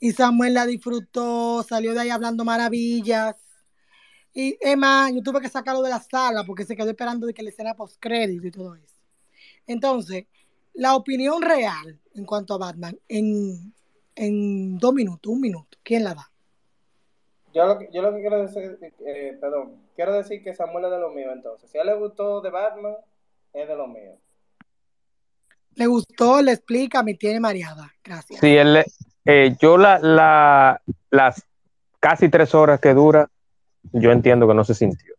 Y 0.00 0.12
Samuel 0.12 0.54
la 0.54 0.66
disfrutó, 0.66 1.64
salió 1.68 1.94
de 1.94 2.00
ahí 2.00 2.10
hablando 2.10 2.44
maravillas. 2.44 3.34
Y 4.32 4.56
Emma, 4.60 5.10
yo 5.10 5.22
tuve 5.22 5.40
que 5.40 5.48
sacarlo 5.48 5.82
de 5.82 5.90
la 5.90 6.00
sala 6.00 6.44
porque 6.44 6.64
se 6.64 6.76
quedó 6.76 6.90
esperando 6.90 7.26
de 7.26 7.34
que 7.34 7.42
le 7.42 7.50
hiciera 7.50 7.74
postcrédito 7.74 8.46
y 8.46 8.50
todo 8.50 8.74
eso. 8.74 8.94
Entonces, 9.66 10.26
la 10.74 10.94
opinión 10.94 11.42
real 11.42 11.98
en 12.14 12.24
cuanto 12.24 12.54
a 12.54 12.58
Batman, 12.58 12.98
en, 13.08 13.72
en 14.14 14.78
dos 14.78 14.94
minutos, 14.94 15.32
un 15.32 15.40
minuto, 15.40 15.78
¿quién 15.82 16.04
la 16.04 16.14
da? 16.14 16.30
Yo 17.54 17.66
lo, 17.66 17.78
que, 17.78 17.88
yo 17.92 18.02
lo 18.02 18.14
que 18.14 18.20
quiero 18.20 18.42
decir, 18.42 18.78
eh, 19.06 19.36
perdón, 19.40 19.82
quiero 19.96 20.12
decir 20.12 20.42
que 20.44 20.54
Samuel 20.54 20.84
es 20.84 20.90
de 20.90 20.98
lo 20.98 21.10
mío 21.10 21.32
entonces. 21.32 21.70
Si 21.70 21.78
a 21.78 21.80
él 21.80 21.88
le 21.88 21.94
gustó 21.96 22.40
de 22.40 22.50
Batman, 22.50 22.94
es 23.52 23.66
de 23.66 23.74
lo 23.74 23.86
mío. 23.88 24.16
Le 25.74 25.86
gustó, 25.86 26.42
le 26.42 26.52
explica, 26.52 27.02
me 27.02 27.14
tiene 27.14 27.40
mareada. 27.40 27.92
Gracias. 28.04 28.40
Sí, 28.40 28.56
él, 28.56 28.84
eh, 29.24 29.56
yo 29.60 29.78
la, 29.78 29.98
la, 29.98 30.82
las 31.10 31.42
casi 32.00 32.28
tres 32.28 32.54
horas 32.54 32.80
que 32.80 32.94
dura, 32.94 33.30
yo 33.92 34.12
entiendo 34.12 34.46
que 34.48 34.54
no 34.54 34.64
se 34.64 34.74
sintió. 34.74 35.14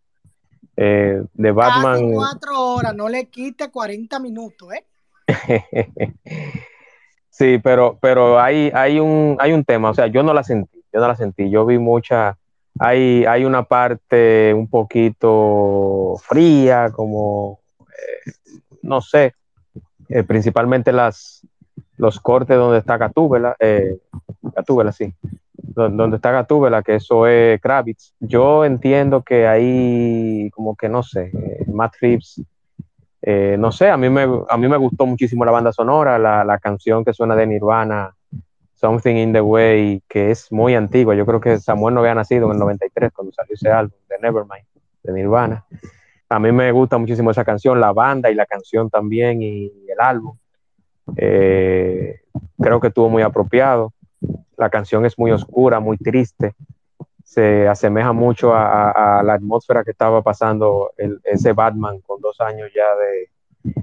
Eh, 0.78 1.22
de 1.34 1.52
Batman. 1.52 2.00
Casi 2.00 2.14
cuatro 2.14 2.74
horas, 2.76 2.96
no 2.96 3.10
le 3.10 3.26
quite 3.26 3.70
40 3.70 4.20
minutos, 4.20 4.70
¿eh? 4.74 4.86
sí, 7.30 7.60
pero, 7.62 7.98
pero 8.02 8.40
hay, 8.40 8.72
hay, 8.74 9.00
un, 9.00 9.36
hay 9.40 9.52
un 9.52 9.66
tema, 9.66 9.90
o 9.90 9.94
sea, 9.94 10.08
yo 10.08 10.24
no 10.24 10.34
la 10.34 10.44
sentí, 10.44 10.82
yo 10.94 11.00
no 11.00 11.08
la 11.08 11.16
sentí, 11.16 11.50
yo 11.50 11.66
vi 11.66 11.78
mucha, 11.78 12.38
hay, 12.80 13.26
hay 13.26 13.46
una 13.46 13.64
parte 13.64 14.54
un 14.54 14.70
poquito 14.70 16.16
fría, 16.24 16.92
como, 16.94 17.60
eh, 17.82 18.32
no 18.82 19.02
sé, 19.02 19.36
eh, 20.08 20.24
principalmente 20.24 20.92
las, 20.92 21.46
los 21.98 22.20
cortes 22.20 22.58
donde 22.58 22.80
está 22.80 22.98
Gatúbela, 22.98 23.56
eh, 23.60 24.00
Gatúbela, 24.42 24.92
sí, 24.92 25.14
donde 25.88 26.18
está 26.18 26.32
Gatúbela, 26.32 26.84
que 26.84 26.96
eso 26.96 27.28
es 27.28 27.60
Kravitz. 27.62 28.14
Yo 28.20 28.66
entiendo 28.66 29.24
que 29.24 29.48
ahí, 29.48 30.50
como 30.52 30.76
que 30.76 30.90
no 30.90 31.04
sé, 31.04 31.32
eh, 31.34 31.66
Matt 31.68 31.94
Reeves, 32.02 32.42
eh, 33.22 33.56
no 33.60 33.72
sé, 33.72 33.90
a 33.90 33.98
mí, 33.98 34.10
me, 34.10 34.28
a 34.50 34.58
mí 34.58 34.68
me 34.68 34.78
gustó 34.78 35.06
muchísimo 35.06 35.46
la 35.46 35.52
banda 35.52 35.72
sonora, 35.72 36.18
la, 36.18 36.44
la, 36.44 36.58
canción 36.58 37.04
que 37.04 37.14
suena 37.14 37.36
de 37.36 37.48
Nirvana, 37.48 38.16
Something 38.76 39.16
in 39.16 39.34
the 39.34 39.42
Way, 39.42 40.04
que 40.08 40.32
es 40.32 40.52
muy 40.52 40.76
antigua. 40.76 41.16
Yo 41.16 41.26
creo 41.26 41.42
que 41.42 41.60
Samuel 41.60 41.96
no 41.96 42.02
había 42.02 42.16
nacido 42.16 42.46
en 42.48 42.54
el 42.54 42.60
93 42.60 43.12
cuando 43.14 43.34
salió 43.34 43.56
ese 43.56 43.70
álbum 43.70 43.98
de 44.08 44.20
Nevermind, 44.20 44.66
de 45.04 45.14
Nirvana. 45.14 45.66
A 46.30 46.40
mí 46.40 46.52
me 46.52 46.72
gusta 46.72 46.98
muchísimo 46.98 47.32
esa 47.32 47.44
canción, 47.44 47.80
la 47.80 47.92
banda 47.92 48.32
y 48.32 48.36
la 48.36 48.46
canción 48.46 48.90
también 48.90 49.42
y 49.42 49.66
el 49.66 50.00
álbum. 50.00 50.38
Eh, 51.18 52.22
creo 52.60 52.80
que 52.80 52.88
estuvo 52.88 53.10
muy 53.10 53.24
apropiado. 53.24 53.94
La 54.60 54.70
canción 54.70 55.06
es 55.06 55.18
muy 55.18 55.32
oscura, 55.32 55.80
muy 55.80 55.98
triste. 55.98 56.54
Se 57.24 57.68
asemeja 57.68 58.12
mucho 58.12 58.54
a, 58.54 59.24
la 59.24 59.34
atmósfera 59.34 59.84
que 59.84 59.92
estaba 59.92 60.22
pasando 60.22 60.92
el, 60.98 61.20
ese 61.24 61.54
Batman 61.54 62.02
con 62.02 62.20
dos 62.20 62.42
años 62.42 62.70
ya 62.76 62.84
de, 62.96 63.74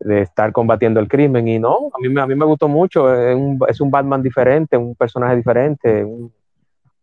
de, 0.00 0.20
estar 0.22 0.50
combatiendo 0.52 0.98
el 0.98 1.06
crimen. 1.06 1.46
Y 1.46 1.60
no, 1.60 1.90
a 1.92 1.98
mí, 2.00 2.20
a 2.20 2.26
mí 2.26 2.34
me 2.34 2.44
gustó 2.44 2.66
mucho. 2.66 3.14
Es 3.14 3.36
un, 3.36 3.60
es 3.68 3.80
un 3.80 3.90
Batman 3.90 4.22
diferente, 4.22 4.76
un 4.76 4.96
personaje 4.96 5.36
diferente, 5.36 6.04
un, 6.04 6.32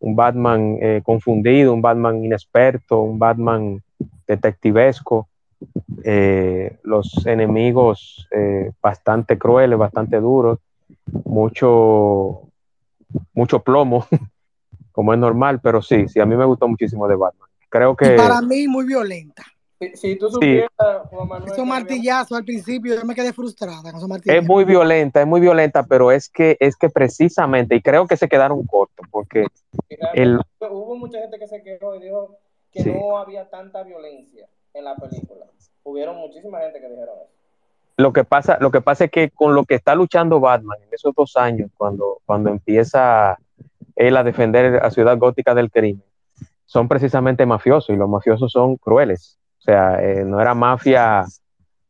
un 0.01 0.15
Batman 0.15 0.77
eh, 0.81 1.01
confundido, 1.03 1.73
un 1.73 1.81
Batman 1.81 2.25
inexperto, 2.25 2.99
un 2.99 3.17
Batman 3.17 3.81
detectivesco. 4.27 5.29
Eh, 6.03 6.77
los 6.83 7.25
enemigos 7.25 8.27
eh, 8.31 8.71
bastante 8.81 9.37
crueles, 9.37 9.77
bastante 9.77 10.19
duros, 10.19 10.59
mucho, 11.25 12.41
mucho 13.33 13.59
plomo, 13.61 14.07
como 14.91 15.13
es 15.13 15.19
normal, 15.19 15.59
pero 15.61 15.81
sí, 15.81 16.07
sí, 16.07 16.19
a 16.19 16.25
mí 16.25 16.35
me 16.35 16.45
gustó 16.45 16.67
muchísimo 16.67 17.07
de 17.07 17.15
Batman. 17.15 17.49
Creo 17.69 17.95
que... 17.95 18.13
Y 18.13 18.17
para 18.17 18.41
mí 18.41 18.67
muy 18.67 18.85
violenta. 18.85 19.43
Si, 19.79 19.95
si 19.95 20.15
tú 20.15 20.29
supieras, 20.29 20.69
Juan 21.09 21.27
Manuel, 21.27 21.51
Esos 21.51 21.65
martillazos 21.65 22.37
al 22.37 22.45
principio, 22.45 22.93
yo 22.93 23.03
me 23.03 23.15
quedé 23.15 23.33
frustrada 23.33 23.81
con 23.81 23.95
esos 23.95 24.07
martillazos. 24.07 24.43
Es 24.43 24.47
muy 24.47 24.63
violenta, 24.63 25.21
es 25.21 25.27
muy 25.27 25.41
violenta, 25.41 25.83
pero 25.83 26.11
es 26.11 26.29
que, 26.29 26.55
es 26.59 26.75
que 26.75 26.89
precisamente, 26.89 27.75
y 27.75 27.81
creo 27.81 28.05
que 28.05 28.15
se 28.15 28.29
quedaron 28.29 28.63
cortos, 28.67 29.07
porque 29.09 29.47
el... 30.13 30.39
hubo 30.59 30.95
mucha 30.97 31.19
gente 31.19 31.39
que 31.39 31.47
se 31.47 31.63
quejó 31.63 31.95
y 31.95 32.03
dijo 32.03 32.37
que 32.71 32.83
sí. 32.83 32.91
no 32.91 33.17
había 33.17 33.49
tanta 33.49 33.81
violencia 33.81 34.47
en 34.73 34.83
la 34.83 34.95
película. 34.95 35.47
Hubieron 35.83 36.15
muchísima 36.17 36.59
gente 36.59 36.79
que 36.79 36.87
dijeron 36.87 37.15
eso. 37.23 37.40
Lo 38.01 38.13
que 38.13 38.23
pasa, 38.23 38.57
lo 38.59 38.71
que 38.71 38.81
pasa 38.81 39.05
es 39.05 39.11
que 39.11 39.29
con 39.29 39.53
lo 39.53 39.63
que 39.63 39.75
está 39.75 39.93
luchando 39.93 40.39
Batman 40.39 40.79
en 40.81 40.91
esos 40.91 41.13
dos 41.15 41.37
años, 41.37 41.69
cuando, 41.77 42.17
cuando 42.25 42.49
empieza 42.49 43.37
él 43.95 44.17
a 44.17 44.23
defender 44.23 44.83
a 44.83 44.89
Ciudad 44.89 45.19
Gótica 45.19 45.53
del 45.53 45.69
crimen, 45.69 46.03
son 46.65 46.87
precisamente 46.87 47.45
mafiosos 47.45 47.93
y 47.93 47.97
los 47.99 48.09
mafiosos 48.09 48.51
son 48.51 48.77
crueles. 48.77 49.37
O 49.59 49.61
sea, 49.61 50.01
eh, 50.01 50.25
no 50.25 50.41
era 50.41 50.55
mafia, 50.55 51.25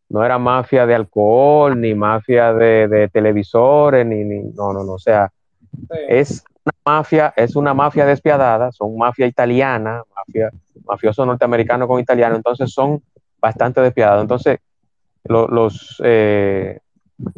no 0.09 0.25
era 0.25 0.37
mafia 0.37 0.85
de 0.85 0.95
alcohol, 0.95 1.79
ni 1.79 1.95
mafia 1.95 2.51
de, 2.51 2.89
de 2.89 3.07
televisores, 3.07 4.05
ni, 4.05 4.25
ni, 4.25 4.43
no, 4.53 4.73
no, 4.73 4.83
no. 4.83 4.93
O 4.93 4.99
sea, 4.99 5.31
sí. 5.71 5.97
es 6.09 6.43
una 6.65 6.73
mafia, 6.83 7.33
es 7.37 7.55
una 7.55 7.73
mafia 7.73 8.05
despiadada, 8.05 8.73
son 8.73 8.97
mafia 8.97 9.27
italiana, 9.27 10.03
mafia, 10.13 10.51
mafioso 10.83 11.25
norteamericano 11.25 11.87
con 11.87 12.01
italiano, 12.01 12.35
entonces 12.35 12.73
son 12.73 13.01
bastante 13.39 13.79
despiadados. 13.79 14.23
Entonces, 14.23 14.59
lo, 15.23 15.47
los, 15.47 16.01
eh, 16.03 16.79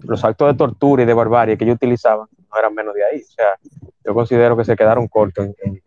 los 0.04 0.24
actos 0.24 0.48
de 0.52 0.58
tortura 0.58 1.04
y 1.04 1.06
de 1.06 1.14
barbarie 1.14 1.58
que 1.58 1.64
ellos 1.64 1.76
utilizaban 1.76 2.28
no 2.52 2.60
eran 2.60 2.74
menos 2.74 2.94
de 2.94 3.04
ahí. 3.04 3.22
O 3.22 3.32
sea, 3.32 3.58
yo 4.04 4.14
considero 4.14 4.56
que 4.58 4.66
se 4.66 4.76
quedaron 4.76 5.08
cortos 5.08 5.46
en, 5.46 5.56
en, 5.64 5.84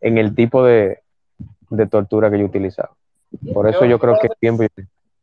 en 0.00 0.18
el 0.18 0.34
tipo 0.34 0.64
de, 0.64 1.02
de, 1.70 1.86
tortura 1.86 2.30
que 2.30 2.36
ellos 2.36 2.48
utilizaban. 2.48 2.94
Por 3.52 3.68
eso 3.68 3.80
yo, 3.84 3.92
yo 3.92 3.98
creo 3.98 4.18
que 4.20 4.28
es 4.28 4.32
bien 4.40 4.56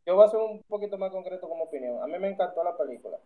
Yo 0.06 0.16
voy 0.16 0.26
a 0.26 0.28
ser 0.28 0.40
un 0.40 0.62
poquito 0.64 0.98
más 0.98 1.10
concreto 1.10 1.48
como 1.48 1.64
opinión. 1.64 2.02
A 2.02 2.06
mí 2.06 2.18
me 2.18 2.28
encantó 2.28 2.62
la 2.62 2.76
película. 2.76 3.16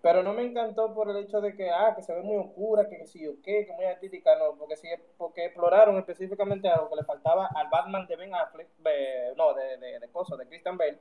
Pero 0.00 0.24
no 0.24 0.32
me 0.32 0.42
encantó 0.42 0.92
por 0.94 1.08
el 1.10 1.16
hecho 1.18 1.40
de 1.40 1.54
que, 1.54 1.70
ah, 1.70 1.94
que 1.94 2.02
se 2.02 2.12
ve 2.12 2.22
muy 2.22 2.36
oscura, 2.36 2.88
que 2.88 3.06
sí 3.06 3.24
o 3.28 3.34
qué, 3.40 3.66
que 3.66 3.72
muy 3.72 3.84
artística, 3.84 4.36
no, 4.36 4.56
porque 4.58 4.76
sí, 4.76 4.88
porque 5.16 5.44
exploraron 5.44 5.96
específicamente 5.96 6.68
algo 6.68 6.90
que 6.90 6.96
le 6.96 7.04
faltaba 7.04 7.48
al 7.54 7.68
Batman 7.70 8.06
de 8.08 8.16
Ben 8.16 8.34
Affleck, 8.34 8.68
de, 8.78 9.32
no, 9.36 9.54
de, 9.54 9.76
de, 9.78 10.00
de 10.00 10.08
cosas, 10.08 10.38
de 10.38 10.48
Christian 10.48 10.76
Bale, 10.76 10.98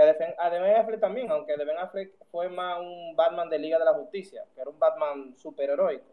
y 0.00 0.34
a 0.38 0.50
de, 0.50 0.58
Ben 0.60 0.76
Affleck 0.76 1.00
también, 1.00 1.30
aunque 1.30 1.56
de 1.56 1.64
Ben 1.64 1.78
Affleck 1.78 2.12
fue 2.30 2.48
más 2.48 2.80
un 2.80 3.14
Batman 3.16 3.50
de 3.50 3.58
Liga 3.58 3.78
de 3.78 3.84
la 3.84 3.94
Justicia, 3.94 4.44
que 4.54 4.60
era 4.60 4.70
un 4.70 4.78
Batman 4.78 5.36
superheroico. 5.36 6.06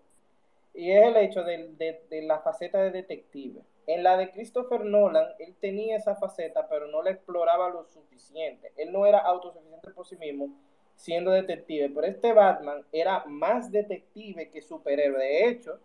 Y 0.73 0.91
es 0.91 1.05
el 1.07 1.17
hecho 1.17 1.43
de, 1.43 1.69
de, 1.77 2.01
de 2.09 2.21
la 2.23 2.39
faceta 2.39 2.79
de 2.79 2.91
detective. 2.91 3.61
En 3.87 4.03
la 4.03 4.17
de 4.17 4.31
Christopher 4.31 4.83
Nolan, 4.83 5.27
él 5.39 5.55
tenía 5.59 5.95
esa 5.95 6.15
faceta, 6.15 6.67
pero 6.67 6.87
no 6.87 7.01
la 7.01 7.11
exploraba 7.11 7.69
lo 7.69 7.85
suficiente. 7.85 8.73
Él 8.75 8.91
no 8.91 9.05
era 9.05 9.19
autosuficiente 9.19 9.91
por 9.91 10.05
sí 10.05 10.17
mismo, 10.17 10.49
siendo 10.95 11.31
detective, 11.31 11.89
pero 11.95 12.07
este 12.07 12.33
Batman 12.33 12.83
era 12.91 13.23
más 13.25 13.71
detective 13.71 14.49
que 14.49 14.61
superhéroe. 14.61 15.17
De 15.17 15.47
hecho, 15.47 15.79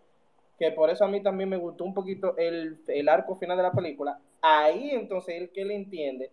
que 0.59 0.71
por 0.71 0.89
eso 0.89 1.05
a 1.05 1.07
mí 1.07 1.23
también 1.23 1.49
me 1.49 1.57
gustó 1.57 1.85
un 1.85 1.93
poquito 1.93 2.35
el, 2.37 2.77
el 2.87 3.09
arco 3.09 3.35
final 3.37 3.55
de 3.57 3.63
la 3.63 3.71
película. 3.71 4.19
Ahí 4.41 4.91
entonces 4.91 5.35
él 5.35 5.49
que 5.51 5.61
él 5.61 5.71
entiende 5.71 6.29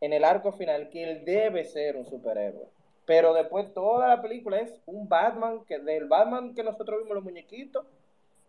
en 0.00 0.12
el 0.12 0.24
arco 0.24 0.52
final 0.52 0.90
que 0.90 1.02
él 1.04 1.24
debe 1.24 1.64
ser 1.64 1.96
un 1.96 2.06
superhéroe. 2.06 2.68
Pero 3.04 3.32
después 3.32 3.72
toda 3.72 4.08
la 4.08 4.20
película 4.20 4.60
es 4.60 4.80
un 4.86 5.08
Batman, 5.08 5.64
que 5.64 5.78
del 5.78 6.06
Batman 6.06 6.54
que 6.54 6.62
nosotros 6.62 7.00
vimos 7.00 7.14
los 7.14 7.24
muñequitos 7.24 7.86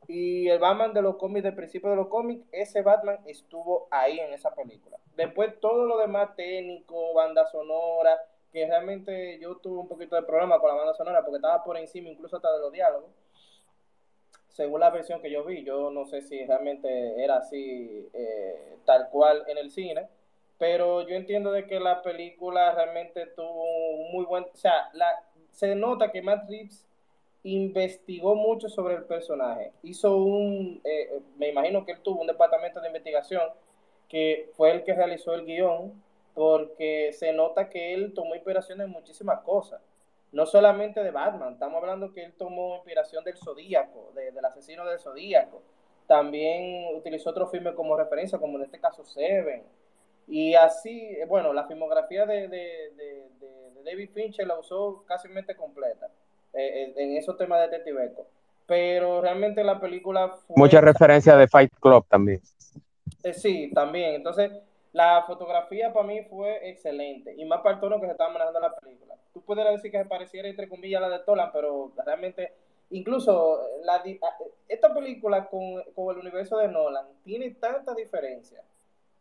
y 0.08 0.50
el 0.50 0.60
Batman 0.60 0.94
de 0.94 1.02
los 1.02 1.18
cómics, 1.18 1.44
del 1.44 1.56
principio 1.56 1.92
de 1.92 1.96
los 1.96 2.08
cómics, 2.08 2.46
ese 2.52 2.82
Batman 2.82 3.20
estuvo 3.26 3.88
ahí 3.92 4.20
en 4.20 4.34
esa 4.34 4.54
película. 4.54 4.98
Después 5.16 5.60
todo 5.60 5.86
lo 5.86 5.98
demás 5.98 6.36
técnico, 6.36 7.14
banda 7.14 7.46
sonora, 7.46 8.20
que 8.52 8.66
realmente 8.66 9.40
yo 9.40 9.58
tuve 9.58 9.80
un 9.80 9.88
poquito 9.88 10.16
de 10.16 10.24
problema 10.24 10.60
con 10.60 10.70
la 10.70 10.76
banda 10.76 10.94
sonora 10.94 11.22
porque 11.22 11.38
estaba 11.38 11.64
por 11.64 11.78
encima 11.78 12.10
incluso 12.10 12.38
hasta 12.38 12.52
de 12.52 12.60
los 12.60 12.72
diálogos. 12.72 13.12
Según 14.50 14.80
la 14.82 14.90
versión 14.90 15.22
que 15.22 15.32
yo 15.32 15.46
vi, 15.46 15.64
yo 15.64 15.90
no 15.90 16.06
sé 16.06 16.22
si 16.22 16.46
realmente 16.46 17.24
era 17.24 17.38
así 17.38 18.10
eh, 18.14 18.78
tal 18.86 19.10
cual 19.10 19.46
en 19.48 19.58
el 19.58 19.72
cine, 19.72 20.10
pero 20.60 21.08
yo 21.08 21.16
entiendo 21.16 21.52
de 21.52 21.66
que 21.66 21.80
la 21.80 22.04
película 22.04 22.72
realmente 22.76 23.26
tuvo 23.28 23.64
un 23.96 24.12
muy 24.12 24.26
buen, 24.26 24.44
o 24.44 24.58
sea, 24.58 24.90
la, 24.94 25.08
se 25.52 25.74
nota 25.74 26.12
que 26.12 26.22
Matt 26.22 26.48
Reeves 26.50 26.86
investigó 27.44 28.36
mucho 28.36 28.68
sobre 28.70 28.96
el 28.96 29.06
personaje, 29.06 29.72
hizo 29.82 30.18
un, 30.18 30.82
eh, 30.84 31.22
me 31.38 31.48
imagino 31.48 31.86
que 31.86 31.94
él 31.94 32.02
tuvo 32.02 32.22
un 32.22 32.28
departamento 32.28 32.82
de 32.82 32.88
investigación 32.88 33.42
que 34.10 34.50
fue 34.54 34.72
el 34.72 34.84
que 34.84 34.94
realizó 34.94 35.34
el 35.34 35.46
guion, 35.46 35.94
porque 36.34 37.14
se 37.14 37.32
nota 37.32 37.70
que 37.70 37.94
él 37.94 38.14
tomó 38.14 38.36
inspiración 38.36 38.82
en 38.82 38.90
muchísimas 38.90 39.42
cosas. 39.42 39.82
No 40.32 40.46
solamente 40.46 41.02
de 41.02 41.12
Batman, 41.12 41.54
estamos 41.54 41.82
hablando 41.82 42.14
que 42.14 42.24
él 42.24 42.34
tomó 42.34 42.76
inspiración 42.76 43.24
del 43.24 43.38
Zodíaco, 43.38 44.12
de, 44.14 44.32
del 44.32 44.46
asesino 44.46 44.86
del 44.86 45.00
Zodíaco. 45.00 45.62
También 46.08 46.96
utilizó 46.96 47.30
otros 47.30 47.52
filmes 47.52 47.74
como 47.74 47.96
referencia, 47.96 48.40
como 48.40 48.58
en 48.58 48.66
este 48.66 48.80
caso 48.80 49.04
Seven. 49.04 49.64
Y 50.30 50.54
así, 50.54 51.18
bueno, 51.28 51.54
la 51.54 51.66
filmografía 51.66 52.26
de, 52.26 52.48
de, 52.48 52.92
de, 52.96 53.30
de 53.40 53.84
David 53.84 54.12
Fincher 54.14 54.46
la 54.46 54.60
usó 54.60 55.04
casi 55.08 55.28
completa 55.58 56.08
eh, 56.54 56.94
en 56.96 57.18
esos 57.18 57.36
temas 57.38 57.60
de 57.60 57.68
detectivesco. 57.68 58.28
Pero 58.68 59.22
realmente 59.22 59.64
la 59.64 59.80
película 59.80 60.30
fue... 60.30 60.56
Mucha 60.56 60.82
referencia 60.82 61.36
de 61.36 61.48
Fight 61.48 61.74
Club 61.80 62.06
también. 62.08 62.42
Eh, 63.24 63.34
sí, 63.34 63.72
también. 63.74 64.14
Entonces, 64.14 64.52
la 64.94 65.24
fotografía 65.26 65.92
para 65.92 66.06
mí 66.06 66.22
fue 66.24 66.70
excelente, 66.70 67.34
y 67.38 67.46
más 67.46 67.62
para 67.62 67.76
el 67.76 67.82
tono 67.82 68.00
que 68.00 68.08
se 68.08 68.14
estaba 68.14 68.32
manejando 68.32 68.60
la 68.60 68.76
película. 68.76 69.16
Tú 69.34 69.42
pudieras 69.42 69.74
decir 69.74 69.92
que 69.92 70.00
se 70.00 70.06
pareciera 70.06 70.48
entre 70.48 70.68
comillas 70.68 71.02
a 71.02 71.08
la 71.08 71.18
de 71.18 71.24
Tolan, 71.24 71.52
pero 71.52 71.92
realmente, 72.06 72.54
incluso 72.90 73.62
la, 73.84 74.04
esta 74.68 74.94
película 74.94 75.48
con, 75.48 75.84
con, 75.94 76.16
el 76.16 76.22
universo 76.22 76.58
de 76.58 76.68
Nolan 76.68 77.06
tiene 77.24 77.52
tanta 77.52 77.94
diferencia 77.94 78.64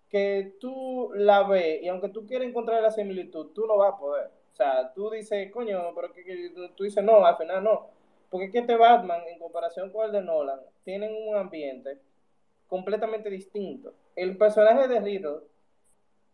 que 0.08 0.56
tú 0.60 1.10
la 1.14 1.42
ves 1.42 1.82
y 1.82 1.88
aunque 1.88 2.08
tú 2.08 2.26
quieras 2.26 2.48
encontrar 2.48 2.82
la 2.82 2.90
similitud, 2.90 3.52
tú 3.54 3.66
no 3.66 3.76
vas 3.76 3.94
a 3.94 3.98
poder. 3.98 4.30
O 4.52 4.56
sea, 4.56 4.92
tú 4.92 5.10
dices, 5.10 5.50
coño, 5.52 5.92
pero 5.94 6.12
que, 6.12 6.24
que 6.24 6.50
tú 6.76 6.84
dices 6.84 7.04
no, 7.04 7.24
al 7.24 7.36
final 7.36 7.62
no. 7.62 7.88
Porque 8.30 8.46
es 8.46 8.52
que 8.52 8.58
este 8.58 8.76
Batman, 8.76 9.22
en 9.28 9.38
comparación 9.38 9.90
con 9.90 10.06
el 10.06 10.12
de 10.12 10.22
Nolan, 10.22 10.60
tienen 10.84 11.14
un 11.14 11.36
ambiente 11.36 11.98
completamente 12.66 13.30
distinto. 13.30 13.94
El 14.16 14.36
personaje 14.36 14.88
de 14.88 15.00
Riddle 15.00 15.40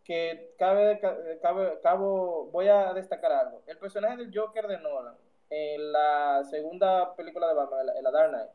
que 0.03 0.53
cabe, 0.57 0.99
cabe, 1.41 1.79
cabo, 1.81 2.49
voy 2.51 2.67
a 2.67 2.93
destacar 2.93 3.31
algo. 3.31 3.61
El 3.65 3.77
personaje 3.77 4.17
del 4.17 4.31
Joker 4.33 4.67
de 4.67 4.79
Nolan 4.79 5.15
en 5.49 5.91
la 5.91 6.43
segunda 6.49 7.15
película 7.15 7.47
de 7.47 7.55
Batman, 7.55 7.87
en 7.97 8.03
la 8.03 8.11
Dark 8.11 8.29
Knight, 8.29 8.49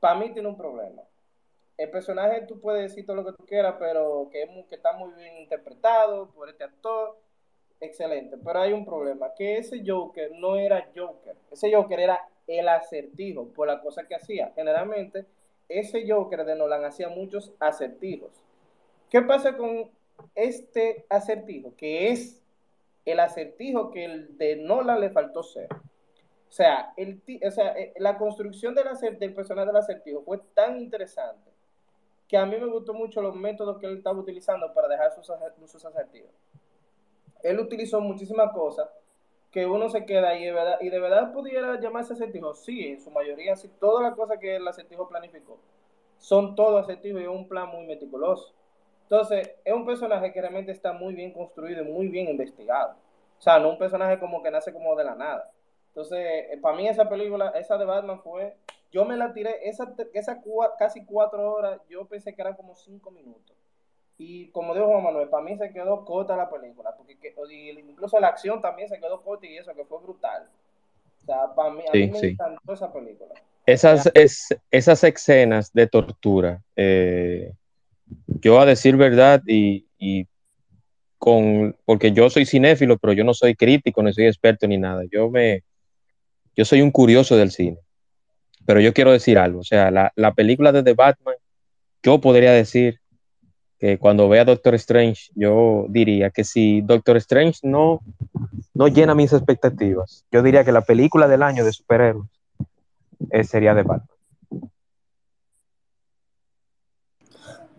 para 0.00 0.14
mí 0.14 0.32
tiene 0.32 0.48
un 0.48 0.56
problema. 0.56 1.02
El 1.78 1.90
personaje 1.90 2.42
tú 2.42 2.58
puedes 2.58 2.82
decir 2.82 3.04
todo 3.04 3.16
lo 3.16 3.24
que 3.24 3.32
tú 3.32 3.44
quieras, 3.44 3.76
pero 3.78 4.28
que, 4.32 4.48
está 4.70 4.94
muy 4.94 5.12
bien 5.12 5.36
interpretado 5.36 6.30
por 6.30 6.48
este 6.48 6.64
actor. 6.64 7.18
excelente, 7.80 8.38
pero 8.38 8.60
hay 8.60 8.72
un 8.72 8.86
problema, 8.86 9.34
que 9.36 9.58
ese 9.58 9.82
Joker 9.86 10.32
no 10.32 10.56
era 10.56 10.88
Joker, 10.96 11.36
ese 11.50 11.74
Joker 11.74 12.00
era 12.00 12.18
el 12.46 12.68
acertijo 12.68 13.48
por 13.52 13.68
la 13.68 13.82
cosa 13.82 14.06
que 14.06 14.14
hacía. 14.14 14.52
Generalmente, 14.54 15.26
ese 15.68 16.10
Joker 16.10 16.44
de 16.46 16.54
Nolan 16.54 16.84
hacía 16.84 17.10
muchos 17.10 17.52
acertijos. 17.60 18.30
¿Qué 19.10 19.20
pasa 19.22 19.56
con 19.56 19.90
este 20.34 21.04
acertijo? 21.10 21.74
Que 21.76 22.10
es 22.10 22.42
el 23.04 23.20
acertijo 23.20 23.90
que 23.90 24.04
el 24.06 24.38
de 24.38 24.56
Nolan 24.56 25.00
le 25.00 25.10
faltó 25.10 25.42
ser. 25.42 25.68
O 26.48 26.52
sea, 26.52 26.94
el, 26.96 27.20
o 27.46 27.50
sea 27.50 27.72
eh, 27.78 27.92
la 27.98 28.16
construcción 28.16 28.74
del, 28.74 28.86
del 29.18 29.34
personaje 29.34 29.66
del 29.66 29.76
acertijo 29.76 30.22
fue 30.22 30.38
tan 30.54 30.78
interesante 30.78 31.55
que 32.28 32.36
a 32.36 32.46
mí 32.46 32.56
me 32.56 32.66
gustó 32.66 32.92
mucho 32.92 33.22
los 33.22 33.34
métodos 33.34 33.78
que 33.78 33.86
él 33.86 33.98
estaba 33.98 34.18
utilizando 34.18 34.72
para 34.74 34.88
dejar 34.88 35.12
sus, 35.12 35.30
sus 35.70 35.84
acertijos. 35.84 36.30
Él 37.42 37.60
utilizó 37.60 38.00
muchísimas 38.00 38.52
cosas 38.52 38.88
que 39.50 39.66
uno 39.66 39.88
se 39.88 40.04
queda 40.04 40.30
ahí 40.30 40.50
verdad, 40.50 40.78
y 40.80 40.90
de 40.90 40.98
verdad 40.98 41.32
pudiera 41.32 41.80
llamarse 41.80 42.14
acertijo. 42.14 42.54
Sí, 42.54 42.88
en 42.88 43.00
su 43.00 43.10
mayoría, 43.10 43.56
sí, 43.56 43.70
todas 43.80 44.02
las 44.02 44.14
cosas 44.14 44.38
que 44.38 44.56
el 44.56 44.66
acertijo 44.66 45.08
planificó 45.08 45.58
son 46.18 46.54
todo 46.54 46.78
acertijo 46.78 47.18
y 47.20 47.22
es 47.22 47.28
un 47.28 47.48
plan 47.48 47.68
muy 47.68 47.86
meticuloso. 47.86 48.52
Entonces, 49.02 49.52
es 49.64 49.72
un 49.72 49.86
personaje 49.86 50.32
que 50.32 50.40
realmente 50.40 50.72
está 50.72 50.92
muy 50.92 51.14
bien 51.14 51.32
construido 51.32 51.82
y 51.82 51.86
muy 51.86 52.08
bien 52.08 52.28
investigado. 52.28 52.96
O 53.38 53.42
sea, 53.42 53.58
no 53.58 53.70
un 53.70 53.78
personaje 53.78 54.18
como 54.18 54.42
que 54.42 54.50
nace 54.50 54.72
como 54.72 54.96
de 54.96 55.04
la 55.04 55.14
nada. 55.14 55.52
Entonces, 55.96 56.18
eh, 56.52 56.58
para 56.60 56.76
mí 56.76 56.86
esa 56.86 57.08
película, 57.08 57.54
esa 57.58 57.78
de 57.78 57.86
Batman 57.86 58.20
fue, 58.22 58.54
yo 58.92 59.06
me 59.06 59.16
la 59.16 59.32
tiré, 59.32 59.66
esa, 59.66 59.94
esa 60.12 60.42
casi 60.78 61.06
cuatro 61.06 61.50
horas, 61.50 61.80
yo 61.88 62.04
pensé 62.04 62.34
que 62.34 62.42
eran 62.42 62.52
como 62.52 62.76
cinco 62.76 63.10
minutos. 63.10 63.56
Y 64.18 64.48
como 64.48 64.74
dijo 64.74 64.88
Juan 64.88 65.04
Manuel, 65.04 65.30
para 65.30 65.42
mí 65.42 65.56
se 65.56 65.72
quedó 65.72 66.04
corta 66.04 66.36
la 66.36 66.50
película, 66.50 66.94
porque 66.94 67.16
incluso 67.88 68.20
la 68.20 68.28
acción 68.28 68.60
también 68.60 68.90
se 68.90 69.00
quedó 69.00 69.22
corta 69.22 69.46
y 69.46 69.56
eso 69.56 69.74
que 69.74 69.86
fue 69.86 69.98
brutal. 70.02 70.46
O 71.22 71.24
sea, 71.24 71.54
para 71.54 71.70
mí, 71.70 71.82
a 71.88 71.92
mí 71.92 72.08
me 72.08 72.28
encantó 72.28 72.74
esa 72.74 72.92
película. 72.92 73.32
Esas, 73.64 74.10
es, 74.12 74.48
esas 74.70 75.02
escenas 75.02 75.72
de 75.72 75.86
tortura, 75.86 76.62
eh, 76.76 77.54
yo 78.42 78.60
a 78.60 78.66
decir 78.66 78.96
verdad 78.98 79.40
y, 79.46 79.86
y, 79.98 80.26
con, 81.16 81.74
porque 81.86 82.12
yo 82.12 82.28
soy 82.28 82.44
cinéfilo, 82.44 82.98
pero 82.98 83.14
yo 83.14 83.24
no 83.24 83.32
soy 83.32 83.54
crítico, 83.54 84.02
no 84.02 84.12
soy 84.12 84.26
experto 84.26 84.68
ni 84.68 84.76
nada. 84.76 85.02
Yo 85.10 85.30
me, 85.30 85.64
yo 86.56 86.64
soy 86.64 86.82
un 86.82 86.90
curioso 86.90 87.36
del 87.36 87.50
cine. 87.50 87.78
Pero 88.64 88.80
yo 88.80 88.92
quiero 88.92 89.12
decir 89.12 89.38
algo, 89.38 89.60
o 89.60 89.64
sea, 89.64 89.90
la, 89.90 90.12
la 90.16 90.34
película 90.34 90.72
de 90.72 90.82
The 90.82 90.94
Batman, 90.94 91.36
yo 92.02 92.20
podría 92.20 92.50
decir 92.50 93.00
que 93.78 93.98
cuando 93.98 94.28
vea 94.28 94.44
Doctor 94.44 94.74
Strange, 94.74 95.30
yo 95.34 95.86
diría 95.88 96.30
que 96.30 96.44
si 96.44 96.80
Doctor 96.80 97.16
Strange 97.18 97.60
no, 97.62 98.00
no 98.74 98.88
llena 98.88 99.14
mis 99.14 99.32
expectativas, 99.32 100.24
yo 100.32 100.42
diría 100.42 100.64
que 100.64 100.72
la 100.72 100.80
película 100.80 101.28
del 101.28 101.42
año 101.42 101.64
de 101.64 101.72
superhéroes 101.72 102.28
eh, 103.30 103.44
sería 103.44 103.74
de 103.74 103.82
Batman. 103.82 104.16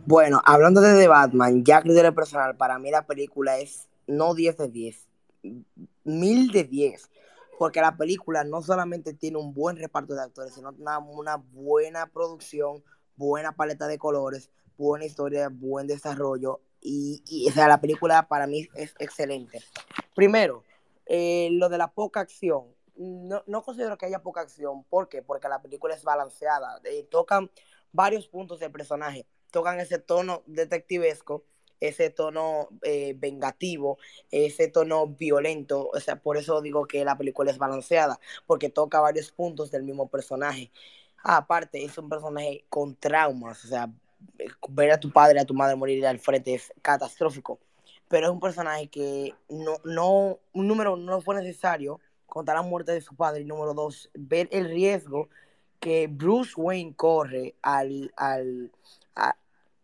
Bueno, 0.05 0.41
hablando 0.45 0.79
de 0.79 0.97
The 0.97 1.07
Batman, 1.09 1.65
ya 1.65 1.81
criterio 1.81 2.15
personal, 2.15 2.55
para 2.55 2.79
mí 2.79 2.91
la 2.91 3.05
película 3.05 3.57
es 3.57 3.87
no 4.05 4.35
10 4.35 4.57
de 4.57 4.69
10, 4.69 5.07
mil 6.05 6.51
de 6.51 6.63
10, 6.63 7.09
porque 7.57 7.81
la 7.81 7.97
película 7.97 8.43
no 8.43 8.61
solamente 8.61 9.13
tiene 9.13 9.37
un 9.37 9.53
buen 9.53 9.77
reparto 9.77 10.13
de 10.13 10.21
actores, 10.21 10.53
sino 10.53 10.69
una, 10.77 11.37
buena 11.37 12.07
producción, 12.07 12.83
buena 13.15 13.53
paleta 13.53 13.87
de 13.87 13.97
colores, 13.97 14.51
buena 14.77 15.05
historia, 15.05 15.49
buen 15.51 15.87
desarrollo 15.87 16.61
y, 16.81 17.23
y 17.27 17.49
o 17.49 17.51
sea, 17.51 17.67
la 17.67 17.81
película 17.81 18.27
para 18.27 18.47
mí 18.47 18.67
es 18.75 18.93
excelente. 18.99 19.63
Primero, 20.15 20.63
eh, 21.07 21.49
lo 21.51 21.69
de 21.69 21.77
la 21.77 21.91
poca 21.91 22.19
acción. 22.19 22.65
No, 22.95 23.43
no, 23.47 23.63
considero 23.63 23.97
que 23.97 24.07
haya 24.07 24.21
poca 24.21 24.41
acción. 24.41 24.83
¿Por 24.85 25.07
qué? 25.07 25.21
Porque 25.21 25.47
la 25.47 25.61
película 25.61 25.95
es 25.95 26.03
balanceada. 26.03 26.79
Eh, 26.83 27.07
tocan 27.09 27.49
varios 27.91 28.27
puntos 28.27 28.59
del 28.59 28.71
personaje. 28.71 29.25
Tocan 29.51 29.79
ese 29.79 29.99
tono 29.99 30.43
detectivesco, 30.45 31.45
ese 31.79 32.09
tono 32.09 32.69
eh, 32.83 33.15
vengativo, 33.17 33.97
ese 34.31 34.67
tono 34.67 35.07
violento. 35.07 35.89
O 35.93 35.99
sea, 35.99 36.17
por 36.21 36.37
eso 36.37 36.61
digo 36.61 36.85
que 36.85 37.05
la 37.05 37.17
película 37.17 37.51
es 37.51 37.57
balanceada, 37.57 38.19
porque 38.45 38.69
toca 38.69 38.99
varios 38.99 39.31
puntos 39.31 39.71
del 39.71 39.83
mismo 39.83 40.07
personaje. 40.07 40.71
Aparte, 41.23 41.83
es 41.83 41.97
un 41.97 42.09
personaje 42.09 42.65
con 42.69 42.95
traumas, 42.95 43.63
o 43.65 43.67
sea, 43.67 43.89
ver 44.69 44.91
a 44.91 44.99
tu 44.99 45.11
padre, 45.11 45.39
a 45.39 45.45
tu 45.45 45.53
madre 45.53 45.75
morir 45.75 46.05
al 46.05 46.19
frente 46.19 46.53
es 46.55 46.73
catastrófico. 46.81 47.59
Pero 48.07 48.27
es 48.27 48.31
un 48.31 48.39
personaje 48.39 48.87
que 48.87 49.33
no, 49.49 49.77
no, 49.83 50.39
número 50.53 50.95
no 50.95 51.21
fue 51.21 51.35
necesario 51.35 51.99
contar 52.25 52.55
la 52.55 52.61
muerte 52.61 52.93
de 52.93 53.01
su 53.01 53.15
padre. 53.15 53.41
Y 53.41 53.45
número 53.45 53.73
dos, 53.73 54.09
ver 54.13 54.47
el 54.51 54.69
riesgo 54.69 55.29
que 55.79 56.07
Bruce 56.07 56.53
Wayne 56.55 56.93
corre 56.95 57.55
al, 57.61 58.13
al, 58.15 58.71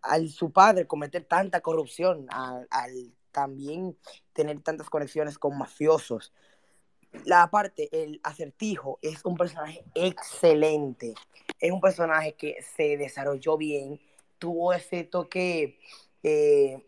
al 0.03 0.29
su 0.29 0.51
padre 0.51 0.85
cometer 0.85 1.23
tanta 1.25 1.61
corrupción, 1.61 2.27
al, 2.29 2.67
al 2.69 3.13
también 3.31 3.97
tener 4.31 4.61
tantas 4.61 4.89
conexiones 4.89 5.37
con 5.37 5.57
mafiosos. 5.57 6.31
La 7.25 7.49
parte, 7.49 7.89
el 7.91 8.19
acertijo, 8.23 8.99
es 9.01 9.23
un 9.23 9.35
personaje 9.35 9.83
excelente. 9.93 11.13
Es 11.59 11.71
un 11.71 11.81
personaje 11.81 12.33
que 12.33 12.57
se 12.75 12.97
desarrolló 12.97 13.57
bien, 13.57 13.99
tuvo 14.39 14.73
ese 14.73 15.03
toque, 15.03 15.79
eh, 16.23 16.83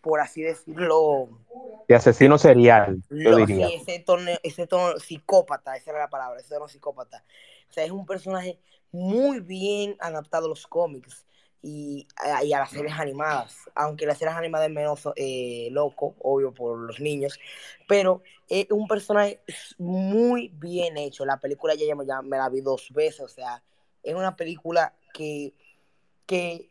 por 0.00 0.20
así 0.20 0.42
decirlo. 0.42 1.28
De 1.88 1.94
asesino 1.94 2.38
serial, 2.38 3.02
yo 3.10 3.36
diría. 3.36 3.68
Sí, 3.68 3.74
ese 3.74 3.98
tono, 4.00 4.30
ese 4.42 4.66
tono 4.66 4.98
psicópata, 4.98 5.76
esa 5.76 5.90
era 5.90 6.00
la 6.00 6.10
palabra, 6.10 6.40
ese 6.40 6.54
tono 6.54 6.68
psicópata. 6.68 7.24
O 7.68 7.72
sea, 7.72 7.84
es 7.84 7.90
un 7.90 8.06
personaje 8.06 8.58
muy 8.92 9.40
bien 9.40 9.96
adaptado 10.00 10.46
a 10.46 10.48
los 10.48 10.66
cómics 10.66 11.25
y, 11.66 12.06
y 12.44 12.52
a 12.52 12.60
las 12.60 12.70
series 12.70 12.94
animadas, 12.94 13.68
aunque 13.74 14.06
las 14.06 14.18
series 14.18 14.36
animadas 14.36 14.68
es 14.68 14.74
menos 14.74 15.08
eh, 15.16 15.68
loco, 15.72 16.14
obvio 16.20 16.54
por 16.54 16.78
los 16.78 17.00
niños, 17.00 17.40
pero 17.88 18.22
es 18.48 18.66
un 18.70 18.86
personaje 18.86 19.40
muy 19.78 20.48
bien 20.54 20.96
hecho. 20.96 21.24
La 21.24 21.40
película 21.40 21.74
ya, 21.74 21.86
ya 21.86 22.22
me 22.22 22.36
la 22.36 22.48
vi 22.48 22.60
dos 22.60 22.90
veces, 22.92 23.20
o 23.20 23.28
sea, 23.28 23.62
es 24.02 24.14
una 24.14 24.36
película 24.36 24.94
que, 25.12 25.54
que 26.26 26.70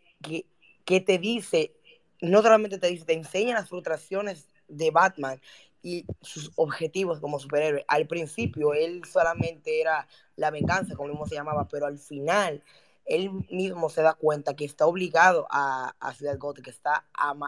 que, 0.86 1.02
te 1.02 1.18
dice, 1.18 1.76
no 2.22 2.42
solamente 2.42 2.78
te 2.78 2.88
dice, 2.88 3.06
te 3.06 3.14
enseña 3.14 3.56
las 3.56 3.70
frustraciones 3.70 4.48
de 4.68 4.92
Batman 4.92 5.42
y 5.82 6.06
sus 6.22 6.52
objetivos 6.56 7.20
como 7.20 7.40
superhéroe. 7.40 7.86
Al 7.88 8.08
principio 8.08 8.74
él 8.74 9.04
solamente 9.06 9.82
era 9.82 10.08
la 10.36 10.52
venganza, 10.52 10.96
como 10.96 11.10
mismo 11.10 11.28
se 11.28 11.36
llamaba, 11.36 11.68
pero 11.68 11.86
al 11.86 12.00
final 12.00 12.64
él 13.06 13.32
mismo 13.52 13.90
se 13.90 14.02
da 14.02 14.14
cuenta 14.14 14.56
que 14.56 14.66
está 14.66 14.86
obligado 14.86 15.48
a, 15.50 15.94
a 16.00 16.14
Ciudad 16.14 16.38
Gótica, 16.38 16.66
que 16.66 16.72
está 16.72 17.06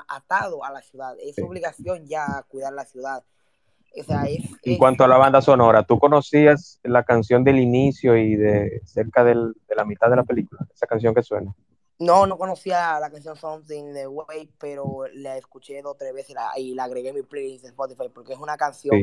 atado 0.07 0.63
a 0.63 0.71
la 0.71 0.81
ciudad. 0.81 1.15
Es 1.19 1.37
obligación 1.39 2.07
ya 2.07 2.45
cuidar 2.47 2.73
la 2.73 2.85
ciudad. 2.85 3.23
O 3.99 4.03
sea, 4.03 4.23
es, 4.25 4.43
en 4.63 4.77
cuanto 4.77 5.03
a 5.03 5.07
la 5.07 5.17
banda 5.17 5.41
sonora, 5.41 5.83
¿tú 5.83 5.97
conocías 5.97 6.79
la 6.83 7.03
canción 7.03 7.43
del 7.43 7.57
inicio 7.59 8.15
y 8.15 8.35
de 8.35 8.81
cerca 8.85 9.23
del, 9.23 9.53
de 9.67 9.75
la 9.75 9.85
mitad 9.85 10.09
de 10.09 10.17
la 10.17 10.23
película? 10.23 10.67
Esa 10.73 10.85
canción 10.85 11.15
que 11.15 11.23
suena. 11.23 11.55
No, 11.99 12.27
no 12.27 12.37
conocía 12.37 12.99
la 12.99 13.09
canción 13.09 13.35
Something 13.35 13.93
the 13.93 14.07
Way, 14.07 14.51
pero 14.59 15.05
la 15.15 15.35
escuché 15.35 15.81
dos 15.81 15.93
o 15.93 15.95
tres 15.95 16.13
veces 16.13 16.35
y 16.57 16.75
la, 16.75 16.83
agregué 16.83 17.09
en 17.09 17.15
mi 17.15 17.23
playlist 17.23 17.63
de 17.63 17.69
Spotify 17.69 18.09
porque 18.13 18.33
es 18.33 18.39
una 18.39 18.55
canción 18.55 18.95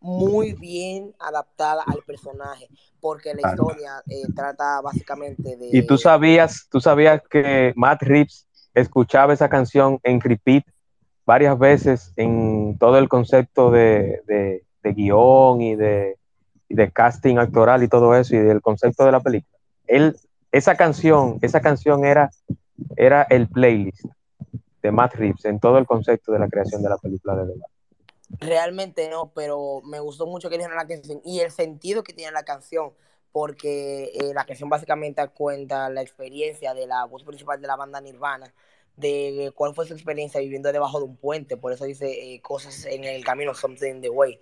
muy 0.00 0.52
bien 0.52 1.14
adaptada 1.18 1.82
al 1.86 2.02
personaje, 2.06 2.68
porque 3.00 3.32
la 3.34 3.50
historia 3.50 4.02
eh, 4.06 4.24
trata 4.36 4.82
básicamente 4.82 5.56
de... 5.56 5.70
Y 5.72 5.86
tú 5.86 5.96
sabías, 5.96 6.66
tú 6.70 6.78
sabías 6.80 7.22
que 7.30 7.72
Matt 7.74 8.02
Reeves 8.02 8.46
escuchaba 8.74 9.32
esa 9.32 9.48
canción 9.48 9.98
en 10.02 10.20
repeat 10.20 10.64
varias 11.24 11.58
veces 11.58 12.12
en 12.16 12.76
todo 12.78 12.98
el 12.98 13.08
concepto 13.08 13.70
de, 13.70 14.22
de, 14.26 14.64
de 14.82 14.92
guion 14.92 15.60
y 15.62 15.76
de, 15.76 16.18
y 16.68 16.74
de 16.74 16.90
casting 16.90 17.38
actoral 17.38 17.82
y 17.82 17.88
todo 17.88 18.14
eso 18.14 18.36
y 18.36 18.40
del 18.40 18.60
concepto 18.60 19.06
de 19.06 19.12
la 19.12 19.20
película. 19.20 19.58
Él 19.86 20.16
esa 20.52 20.76
canción, 20.76 21.38
esa 21.42 21.60
canción 21.60 22.04
era, 22.04 22.30
era 22.96 23.22
el 23.30 23.48
playlist 23.48 24.04
de 24.82 24.92
Matt 24.92 25.14
Reeves 25.14 25.44
en 25.46 25.58
todo 25.58 25.78
el 25.78 25.86
concepto 25.86 26.32
de 26.32 26.38
la 26.38 26.48
creación 26.48 26.82
de 26.82 26.90
la 26.90 26.98
película 26.98 27.34
de 27.36 27.46
verdad. 27.46 27.66
Realmente 28.38 29.08
no, 29.10 29.32
pero 29.34 29.80
me 29.84 30.00
gustó 30.00 30.26
mucho 30.26 30.48
que 30.48 30.56
dijeron 30.56 30.76
la 30.76 30.86
canción 30.86 31.20
y 31.24 31.40
el 31.40 31.50
sentido 31.50 32.02
que 32.02 32.12
tiene 32.12 32.32
la 32.32 32.44
canción, 32.44 32.92
porque 33.30 34.12
eh, 34.14 34.32
la 34.34 34.44
canción 34.44 34.68
básicamente 34.68 35.26
cuenta 35.28 35.88
la 35.88 36.02
experiencia 36.02 36.74
de 36.74 36.86
la 36.86 37.04
voz 37.04 37.24
principal 37.24 37.60
de 37.60 37.66
la 37.66 37.76
banda 37.76 38.00
Nirvana, 38.00 38.52
de 38.96 39.52
cuál 39.54 39.74
fue 39.74 39.86
su 39.86 39.94
experiencia 39.94 40.40
viviendo 40.40 40.70
debajo 40.70 40.98
de 40.98 41.06
un 41.06 41.16
puente, 41.16 41.56
por 41.56 41.72
eso 41.72 41.84
dice 41.84 42.34
eh, 42.34 42.40
cosas 42.42 42.84
en 42.84 43.04
el 43.04 43.24
camino, 43.24 43.54
something 43.54 44.00
the 44.00 44.10
way. 44.10 44.38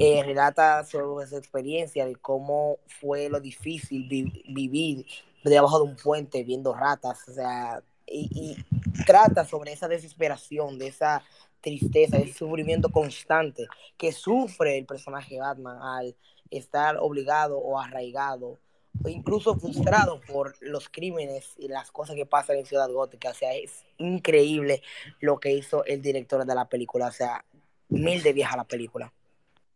Eh, 0.00 0.22
relata 0.24 0.84
sobre 0.84 1.26
su 1.26 1.36
experiencia, 1.36 2.06
de 2.06 2.16
cómo 2.16 2.78
fue 2.86 3.28
lo 3.28 3.40
difícil 3.40 4.08
vivir 4.48 5.06
debajo 5.50 5.78
de 5.78 5.84
un 5.84 5.96
puente 5.96 6.42
viendo 6.44 6.74
ratas, 6.74 7.28
o 7.28 7.32
sea, 7.32 7.82
y, 8.06 8.56
trata 9.04 9.44
sobre 9.44 9.72
esa 9.72 9.88
desesperación, 9.88 10.78
de 10.78 10.88
esa 10.88 11.22
tristeza, 11.60 12.16
ese 12.16 12.32
sufrimiento 12.32 12.90
constante 12.90 13.66
que 13.96 14.12
sufre 14.12 14.78
el 14.78 14.86
personaje 14.86 15.38
Batman 15.38 15.78
al 15.80 16.16
estar 16.50 16.96
obligado 16.98 17.58
o 17.58 17.78
arraigado 17.78 18.58
o 19.04 19.08
incluso 19.08 19.56
frustrado 19.56 20.20
por 20.26 20.54
los 20.60 20.88
crímenes 20.88 21.54
y 21.58 21.68
las 21.68 21.90
cosas 21.90 22.16
que 22.16 22.24
pasan 22.24 22.56
en 22.56 22.66
Ciudad 22.66 22.90
Gótica. 22.90 23.30
O 23.30 23.34
sea, 23.34 23.52
es 23.52 23.84
increíble 23.98 24.82
lo 25.20 25.38
que 25.38 25.52
hizo 25.52 25.84
el 25.84 26.00
director 26.00 26.46
de 26.46 26.54
la 26.54 26.66
película. 26.66 27.08
O 27.08 27.12
sea, 27.12 27.44
mil 27.88 28.22
de 28.22 28.32
vieja 28.32 28.56
la 28.56 28.64
película. 28.64 29.12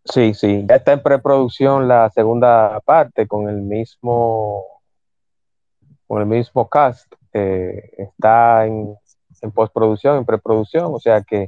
Sí, 0.04 0.32
sí, 0.32 0.64
ya 0.66 0.76
está 0.76 0.92
en 0.92 1.02
preproducción 1.02 1.86
la 1.86 2.08
segunda 2.10 2.80
parte 2.80 3.28
con 3.28 3.48
el 3.48 3.60
mismo 3.60 4.79
con 6.10 6.20
el 6.20 6.26
mismo 6.26 6.68
cast. 6.68 7.14
Eh, 7.32 7.92
está 7.96 8.66
en, 8.66 8.96
en, 9.42 9.52
postproducción, 9.52 10.16
en 10.16 10.24
preproducción, 10.24 10.86
o 10.92 10.98
sea 10.98 11.22
que 11.22 11.46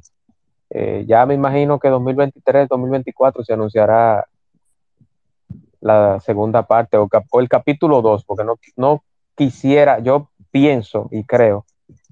eh, 0.70 1.05
ya 1.05 1.26
me 1.26 1.34
imagino 1.34 1.80
que 1.80 1.89
2023, 1.89 2.68
2024 2.68 3.43
se 3.43 3.55
anunciará 3.55 4.24
la 5.80 6.20
segunda 6.20 6.62
parte 6.64 6.97
o, 6.97 7.09
el 7.40 7.48
capítulo 7.48 8.02
2, 8.02 8.24
porque 8.24 8.44
no, 8.44 8.55
no 8.76 9.02
quisiera, 9.34 9.98
yo 9.98 10.30
pienso 10.52 11.09
y 11.10 11.24
creo 11.24 11.66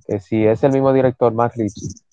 que 0.04 0.18
si 0.18 0.44
es 0.44 0.64
el 0.64 0.72
mismo 0.72 0.92
director, 0.92 1.32
Matt 1.32 1.54
Reeves, 1.54 2.04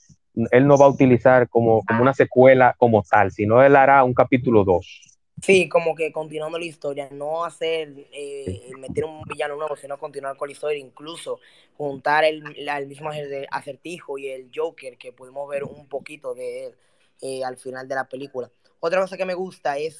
él 0.51 0.67
no 0.67 0.77
va 0.77 0.85
a 0.85 0.89
utilizar 0.89 1.49
como, 1.49 1.81
como 1.83 2.03
una 2.03 2.13
secuela 2.13 2.75
como 2.77 3.01
tal, 3.01 3.31
sino 3.31 3.63
él 3.63 3.75
hará 3.75 4.03
un 4.03 4.13
capítulo 4.13 4.63
2. 4.63 5.06
Sí, 5.41 5.69
como 5.69 5.95
que 5.95 6.11
continuando 6.11 6.57
la 6.57 6.65
historia, 6.65 7.09
no 7.11 7.45
hacer, 7.45 8.07
eh, 8.11 8.71
meter 8.77 9.05
un 9.05 9.21
villano 9.23 9.55
nuevo, 9.55 9.75
sino 9.75 9.97
continuar 9.97 10.35
con 10.35 10.47
la 10.47 10.53
historia, 10.53 10.79
incluso 10.79 11.39
juntar 11.77 12.25
el, 12.25 12.43
el 12.57 12.87
mismo 12.87 13.11
acertijo 13.51 14.17
y 14.17 14.29
el 14.29 14.49
Joker, 14.53 14.97
que 14.97 15.13
pudimos 15.13 15.47
ver 15.47 15.63
un 15.63 15.87
poquito 15.87 16.33
de 16.33 16.65
él 16.65 16.75
eh, 17.21 17.43
al 17.43 17.57
final 17.57 17.87
de 17.87 17.95
la 17.95 18.09
película. 18.09 18.49
Otra 18.79 18.99
cosa 18.99 19.15
que 19.15 19.25
me 19.25 19.35
gusta 19.35 19.77
es 19.77 19.99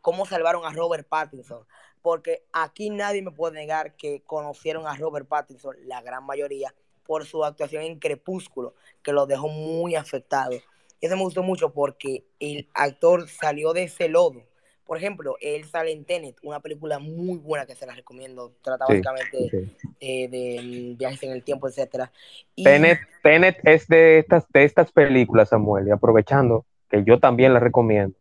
cómo 0.00 0.26
salvaron 0.26 0.64
a 0.64 0.72
Robert 0.72 1.06
Pattinson, 1.08 1.64
porque 2.02 2.42
aquí 2.52 2.90
nadie 2.90 3.22
me 3.22 3.30
puede 3.30 3.54
negar 3.54 3.94
que 3.94 4.22
conocieron 4.26 4.86
a 4.86 4.96
Robert 4.96 5.28
Pattinson, 5.28 5.76
la 5.86 6.02
gran 6.02 6.24
mayoría, 6.24 6.74
por 7.04 7.24
su 7.24 7.44
actuación 7.44 7.82
en 7.84 7.98
Crepúsculo, 7.98 8.74
que 9.02 9.12
lo 9.12 9.26
dejó 9.26 9.48
muy 9.48 9.94
afectado. 9.94 10.56
Eso 11.00 11.16
me 11.16 11.22
gustó 11.22 11.42
mucho 11.42 11.72
porque 11.72 12.24
el 12.38 12.68
actor 12.74 13.28
salió 13.28 13.72
de 13.72 13.84
ese 13.84 14.08
lodo. 14.08 14.42
Por 14.84 14.98
ejemplo, 14.98 15.36
él 15.40 15.64
sale 15.66 15.92
en 15.92 16.04
Tenet, 16.04 16.36
una 16.42 16.60
película 16.60 16.98
muy 16.98 17.38
buena 17.38 17.64
que 17.64 17.76
se 17.76 17.86
la 17.86 17.94
recomiendo. 17.94 18.52
Trata 18.60 18.86
sí, 18.86 18.94
básicamente 18.94 19.48
sí. 19.48 19.76
Eh, 20.00 20.28
de 20.28 20.94
viajes 20.98 21.22
en 21.22 21.30
el 21.30 21.44
tiempo, 21.44 21.68
etc. 21.68 22.08
Y... 22.56 22.64
Tenet, 22.64 22.98
Tenet 23.22 23.58
es 23.62 23.86
de 23.86 24.18
estas, 24.18 24.50
de 24.52 24.64
estas 24.64 24.90
películas, 24.90 25.50
Samuel, 25.50 25.86
y 25.86 25.90
aprovechando 25.92 26.66
que 26.88 27.04
yo 27.04 27.20
también 27.20 27.54
la 27.54 27.60
recomiendo, 27.60 28.16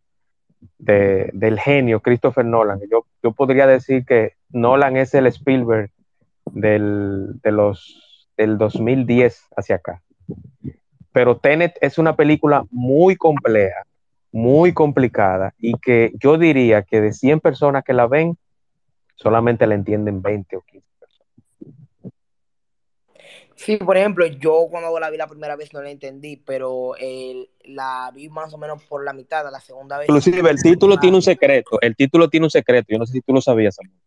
de, 0.77 1.31
del 1.34 1.60
genio 1.60 2.01
Christopher 2.01 2.45
Nolan. 2.45 2.80
Yo, 2.89 3.06
yo 3.23 3.31
podría 3.31 3.65
decir 3.65 4.06
que 4.06 4.35
Nolan 4.49 4.95
es 4.95 5.14
el 5.15 5.26
Spielberg 5.27 5.89
del, 6.45 7.39
de 7.41 7.51
los, 7.51 8.27
del 8.38 8.57
2010 8.57 9.47
hacia 9.56 9.77
acá 9.77 10.03
pero 11.11 11.38
Tenet 11.38 11.77
es 11.81 11.98
una 11.98 12.15
película 12.15 12.65
muy 12.72 13.15
compleja, 13.15 13.84
muy 14.31 14.73
complicada 14.73 15.53
y 15.57 15.73
que 15.80 16.11
yo 16.19 16.38
diría 16.38 16.84
que 16.84 17.02
de 17.02 17.14
100 17.14 17.40
personas 17.40 17.84
que 17.84 17.94
la 17.94 18.07
ven, 18.07 18.38
solamente 19.15 19.65
la 19.68 19.76
entienden 19.76 20.22
20 20.22 20.57
o 20.57 20.61
15 20.61 20.88
personas. 20.99 22.14
Sí, 23.56 23.77
por 23.77 23.98
ejemplo, 23.98 24.26
yo 24.26 24.68
cuando 24.69 24.98
la 24.99 25.10
vi 25.10 25.18
la 25.18 25.27
primera 25.27 25.56
vez 25.56 25.73
no 25.73 25.81
la 25.81 25.90
entendí, 25.90 26.38
pero 26.38 26.94
eh, 26.99 27.49
la 27.65 28.11
vi 28.14 28.30
más 28.30 28.53
o 28.53 28.57
menos 28.57 28.84
por 28.84 29.03
la 29.03 29.14
mitad, 29.14 29.49
la 29.52 29.60
segunda 29.60 29.98
vez. 29.98 30.07
Inclusive 30.07 30.49
el 30.49 30.61
título 30.61 30.98
tiene 30.98 31.18
un 31.18 31.23
secreto, 31.23 31.80
el 31.81 31.95
título 31.95 32.30
tiene 32.30 32.45
un 32.45 32.52
secreto, 32.52 32.88
yo 32.90 32.99
no 32.99 33.06
sé 33.06 33.14
si 33.14 33.22
tú 33.22 33.34
lo 33.34 33.41
sabías. 33.41 33.76
Samuel. 33.76 33.98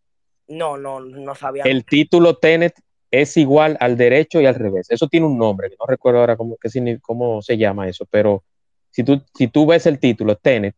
No, 0.49 0.77
no, 0.77 1.01
no 1.01 1.35
sabía. 1.35 1.65
El 1.65 1.85
título 1.85 2.37
Tenet 2.37 2.75
es 3.13 3.37
igual 3.37 3.77
al 3.79 3.97
derecho 3.97 4.41
y 4.41 4.47
al 4.47 4.55
revés. 4.55 4.87
Eso 4.91 5.07
tiene 5.07 5.27
un 5.27 5.39
nombre, 5.39 5.69
no 5.79 5.87
recuerdo 5.87 6.21
ahora 6.21 6.37
cómo, 6.37 6.57
cómo 7.03 7.43
se 7.43 7.59
llama 7.59 7.87
eso, 7.87 8.07
pero 8.11 8.43
si 8.91 9.05
tú, 9.05 9.23
si 9.35 9.49
tú 9.49 9.67
ves 9.67 9.87
el 9.87 9.99
título, 9.99 10.37
Tenet, 10.37 10.75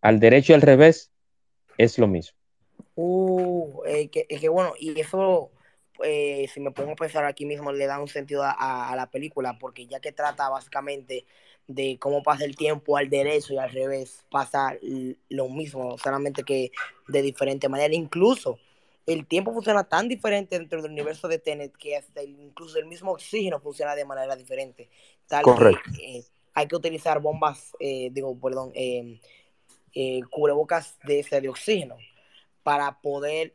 al 0.00 0.20
derecho 0.20 0.52
y 0.52 0.54
al 0.54 0.62
revés, 0.62 1.10
es 1.76 1.98
lo 1.98 2.06
mismo. 2.06 2.38
Uh, 2.94 3.82
eh, 3.86 4.08
que, 4.08 4.48
bueno, 4.48 4.74
y 4.78 4.98
eso, 5.00 5.50
eh, 6.04 6.48
si 6.52 6.60
me 6.60 6.70
pongo 6.70 6.92
a 6.92 6.96
pensar 6.96 7.24
aquí 7.24 7.44
mismo, 7.44 7.72
le 7.72 7.86
da 7.86 8.00
un 8.00 8.08
sentido 8.08 8.44
a, 8.44 8.94
la 8.94 9.10
película, 9.10 9.58
porque 9.58 9.86
ya 9.86 9.98
que 9.98 10.12
trata 10.12 10.48
básicamente 10.48 11.26
de 11.66 11.98
cómo 11.98 12.22
pasa 12.22 12.44
el 12.44 12.54
tiempo 12.54 12.96
al 12.96 13.10
derecho 13.10 13.54
y 13.54 13.58
al 13.58 13.70
revés, 13.70 14.24
pasa 14.30 14.76
lo 15.28 15.48
mismo, 15.48 15.98
solamente 15.98 16.44
que 16.44 16.70
de 17.08 17.22
diferente 17.22 17.68
manera, 17.68 17.94
incluso 17.94 18.60
el 19.06 19.26
tiempo 19.26 19.52
funciona 19.52 19.84
tan 19.84 20.08
diferente 20.08 20.58
dentro 20.58 20.80
del 20.80 20.92
universo 20.92 21.28
de 21.28 21.38
Tenet 21.38 21.76
que 21.76 21.96
hasta 21.96 22.20
el, 22.20 22.38
incluso 22.40 22.78
el 22.78 22.86
mismo 22.86 23.12
oxígeno 23.12 23.60
funciona 23.60 23.94
de 23.94 24.04
manera 24.04 24.36
diferente. 24.36 24.88
Tal 25.26 25.42
Correcto. 25.42 25.90
Que, 25.96 26.18
eh, 26.18 26.24
hay 26.54 26.68
que 26.68 26.76
utilizar 26.76 27.20
bombas, 27.20 27.72
eh, 27.80 28.10
digo, 28.12 28.38
perdón, 28.38 28.72
eh, 28.74 29.18
cubrebocas 30.30 30.98
de 31.04 31.20
ese 31.20 31.40
de 31.40 31.48
oxígeno 31.48 31.96
para 32.62 33.00
poder 33.00 33.54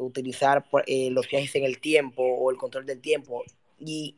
utilizar 0.00 0.64
los 1.10 1.28
viajes 1.28 1.54
en 1.56 1.64
el 1.64 1.80
tiempo 1.80 2.22
o 2.22 2.50
el 2.50 2.56
control 2.56 2.86
del 2.86 3.00
tiempo. 3.00 3.42
Y 3.78 4.16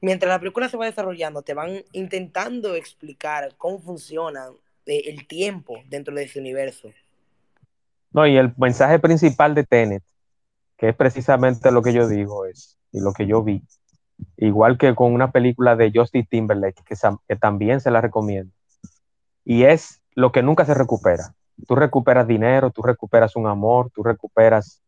mientras 0.00 0.30
la 0.30 0.38
película 0.38 0.68
se 0.68 0.76
va 0.76 0.86
desarrollando, 0.86 1.42
te 1.42 1.52
van 1.52 1.84
intentando 1.92 2.74
explicar 2.74 3.54
cómo 3.58 3.78
funciona 3.78 4.50
el 4.86 5.26
tiempo 5.26 5.82
dentro 5.88 6.14
de 6.14 6.24
ese 6.24 6.40
universo. 6.40 6.92
No, 8.10 8.26
y 8.26 8.36
el 8.36 8.54
mensaje 8.56 8.98
principal 8.98 9.54
de 9.54 9.64
Tenet, 9.64 10.02
que 10.76 10.90
es 10.90 10.96
precisamente 10.96 11.70
lo 11.70 11.82
que 11.82 11.92
yo 11.92 12.08
digo, 12.08 12.46
es, 12.46 12.78
y 12.90 13.00
lo 13.00 13.12
que 13.12 13.26
yo 13.26 13.42
vi, 13.42 13.62
igual 14.36 14.78
que 14.78 14.94
con 14.94 15.12
una 15.12 15.30
película 15.30 15.76
de 15.76 15.92
Justin 15.94 16.26
Timberlake, 16.26 16.82
que, 16.84 17.36
también 17.36 17.80
se 17.80 17.90
la 17.90 18.00
recomiendo, 18.00 18.52
y 19.44 19.64
es 19.64 20.00
lo 20.14 20.32
que 20.32 20.42
nunca 20.42 20.64
se 20.64 20.74
recupera. 20.74 21.34
Tú 21.66 21.74
recuperas 21.74 22.26
dinero, 22.26 22.70
tú 22.70 22.82
recuperas 22.82 23.36
un 23.36 23.46
amor, 23.46 23.90
tú 23.92 24.02
recuperas 24.02 24.80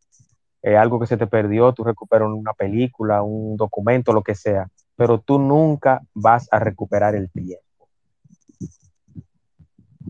eh, 0.61 0.77
algo 0.77 0.99
que 0.99 1.07
se 1.07 1.17
te 1.17 1.27
perdió, 1.27 1.73
tú 1.73 1.83
recuperas 1.83 2.27
una 2.29 2.53
película, 2.53 3.21
un 3.21 3.57
documento, 3.57 4.13
lo 4.13 4.23
que 4.23 4.35
sea, 4.35 4.69
pero 4.95 5.19
tú 5.19 5.37
nunca 5.37 6.01
vas 6.13 6.47
a 6.51 6.59
recuperar 6.59 7.15
el 7.15 7.29
tiempo. 7.29 7.61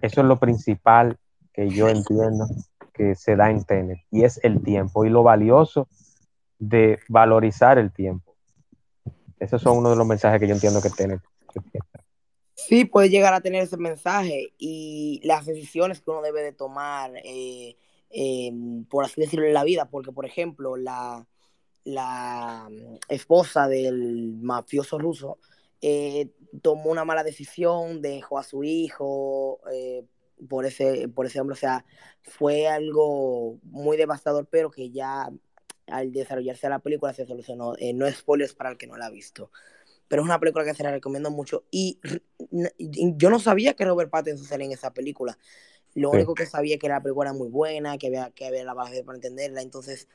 Eso 0.01 0.21
es 0.21 0.27
lo 0.27 0.39
principal 0.39 1.17
que 1.53 1.69
yo 1.69 1.89
entiendo 1.89 2.47
que 2.93 3.15
se 3.15 3.35
da 3.35 3.49
en 3.49 3.63
Tenet 3.63 3.99
y 4.11 4.23
es 4.23 4.39
el 4.43 4.61
tiempo 4.61 5.05
y 5.05 5.09
lo 5.09 5.23
valioso 5.23 5.87
de 6.59 6.99
valorizar 7.07 7.77
el 7.77 7.91
tiempo. 7.91 8.35
Esos 9.39 9.61
son 9.61 9.77
uno 9.77 9.89
de 9.89 9.95
los 9.95 10.05
mensajes 10.05 10.39
que 10.39 10.47
yo 10.47 10.53
entiendo 10.53 10.81
que 10.81 10.89
Tenet. 10.89 11.21
Sí, 12.53 12.85
puede 12.85 13.09
llegar 13.09 13.33
a 13.33 13.41
tener 13.41 13.63
ese 13.63 13.77
mensaje 13.77 14.53
y 14.57 15.19
las 15.23 15.45
decisiones 15.45 16.01
que 16.01 16.11
uno 16.11 16.21
debe 16.21 16.43
de 16.43 16.51
tomar, 16.51 17.11
eh, 17.23 17.75
eh, 18.11 18.51
por 18.89 19.03
así 19.03 19.19
decirlo, 19.19 19.47
en 19.47 19.53
la 19.53 19.63
vida, 19.63 19.89
porque 19.89 20.11
por 20.11 20.25
ejemplo, 20.25 20.75
la, 20.75 21.25
la 21.83 22.69
esposa 23.09 23.67
del 23.67 24.35
mafioso 24.41 24.99
ruso 24.99 25.39
eh, 25.81 26.29
tomó 26.61 26.91
una 26.91 27.05
mala 27.05 27.23
decisión, 27.23 28.01
dejó 28.01 28.37
a 28.37 28.43
su 28.43 28.63
hijo, 28.63 29.59
eh, 29.73 30.05
por 30.47 30.65
ese, 30.65 31.07
por 31.09 31.25
ese 31.25 31.39
hombre. 31.39 31.53
O 31.53 31.57
sea, 31.57 31.85
fue 32.23 32.67
algo 32.67 33.59
muy 33.63 33.97
devastador, 33.97 34.47
pero 34.49 34.71
que 34.71 34.91
ya 34.91 35.29
al 35.87 36.11
desarrollarse 36.11 36.69
la 36.69 36.79
película 36.79 37.13
se 37.13 37.25
solucionó. 37.25 37.73
Eh, 37.77 37.93
no 37.93 38.05
es 38.07 38.17
spoilers 38.17 38.53
para 38.53 38.71
el 38.71 38.77
que 38.77 38.87
no 38.87 38.97
la 38.97 39.07
ha 39.07 39.09
visto. 39.09 39.51
Pero 40.07 40.23
es 40.23 40.25
una 40.25 40.39
película 40.39 40.65
que 40.65 40.73
se 40.73 40.83
la 40.83 40.91
recomiendo 40.91 41.31
mucho. 41.31 41.63
Y, 41.71 41.99
yo 42.89 43.29
no 43.29 43.39
sabía 43.39 43.75
que 43.75 43.85
Robert 43.85 44.09
Pattinson 44.09 44.45
salía 44.45 44.65
en 44.65 44.73
esa 44.73 44.93
película. 44.93 45.37
Lo 45.93 46.11
sí. 46.11 46.17
único 46.17 46.33
que 46.33 46.45
sabía 46.45 46.77
que 46.77 46.89
la 46.89 47.01
película 47.01 47.29
era 47.29 47.37
muy 47.37 47.49
buena, 47.49 47.97
que 47.97 48.07
había, 48.07 48.31
que 48.31 48.45
había 48.45 48.63
la 48.63 48.73
base 48.73 49.03
para 49.03 49.17
entenderla. 49.17 49.61
Entonces, 49.61 50.07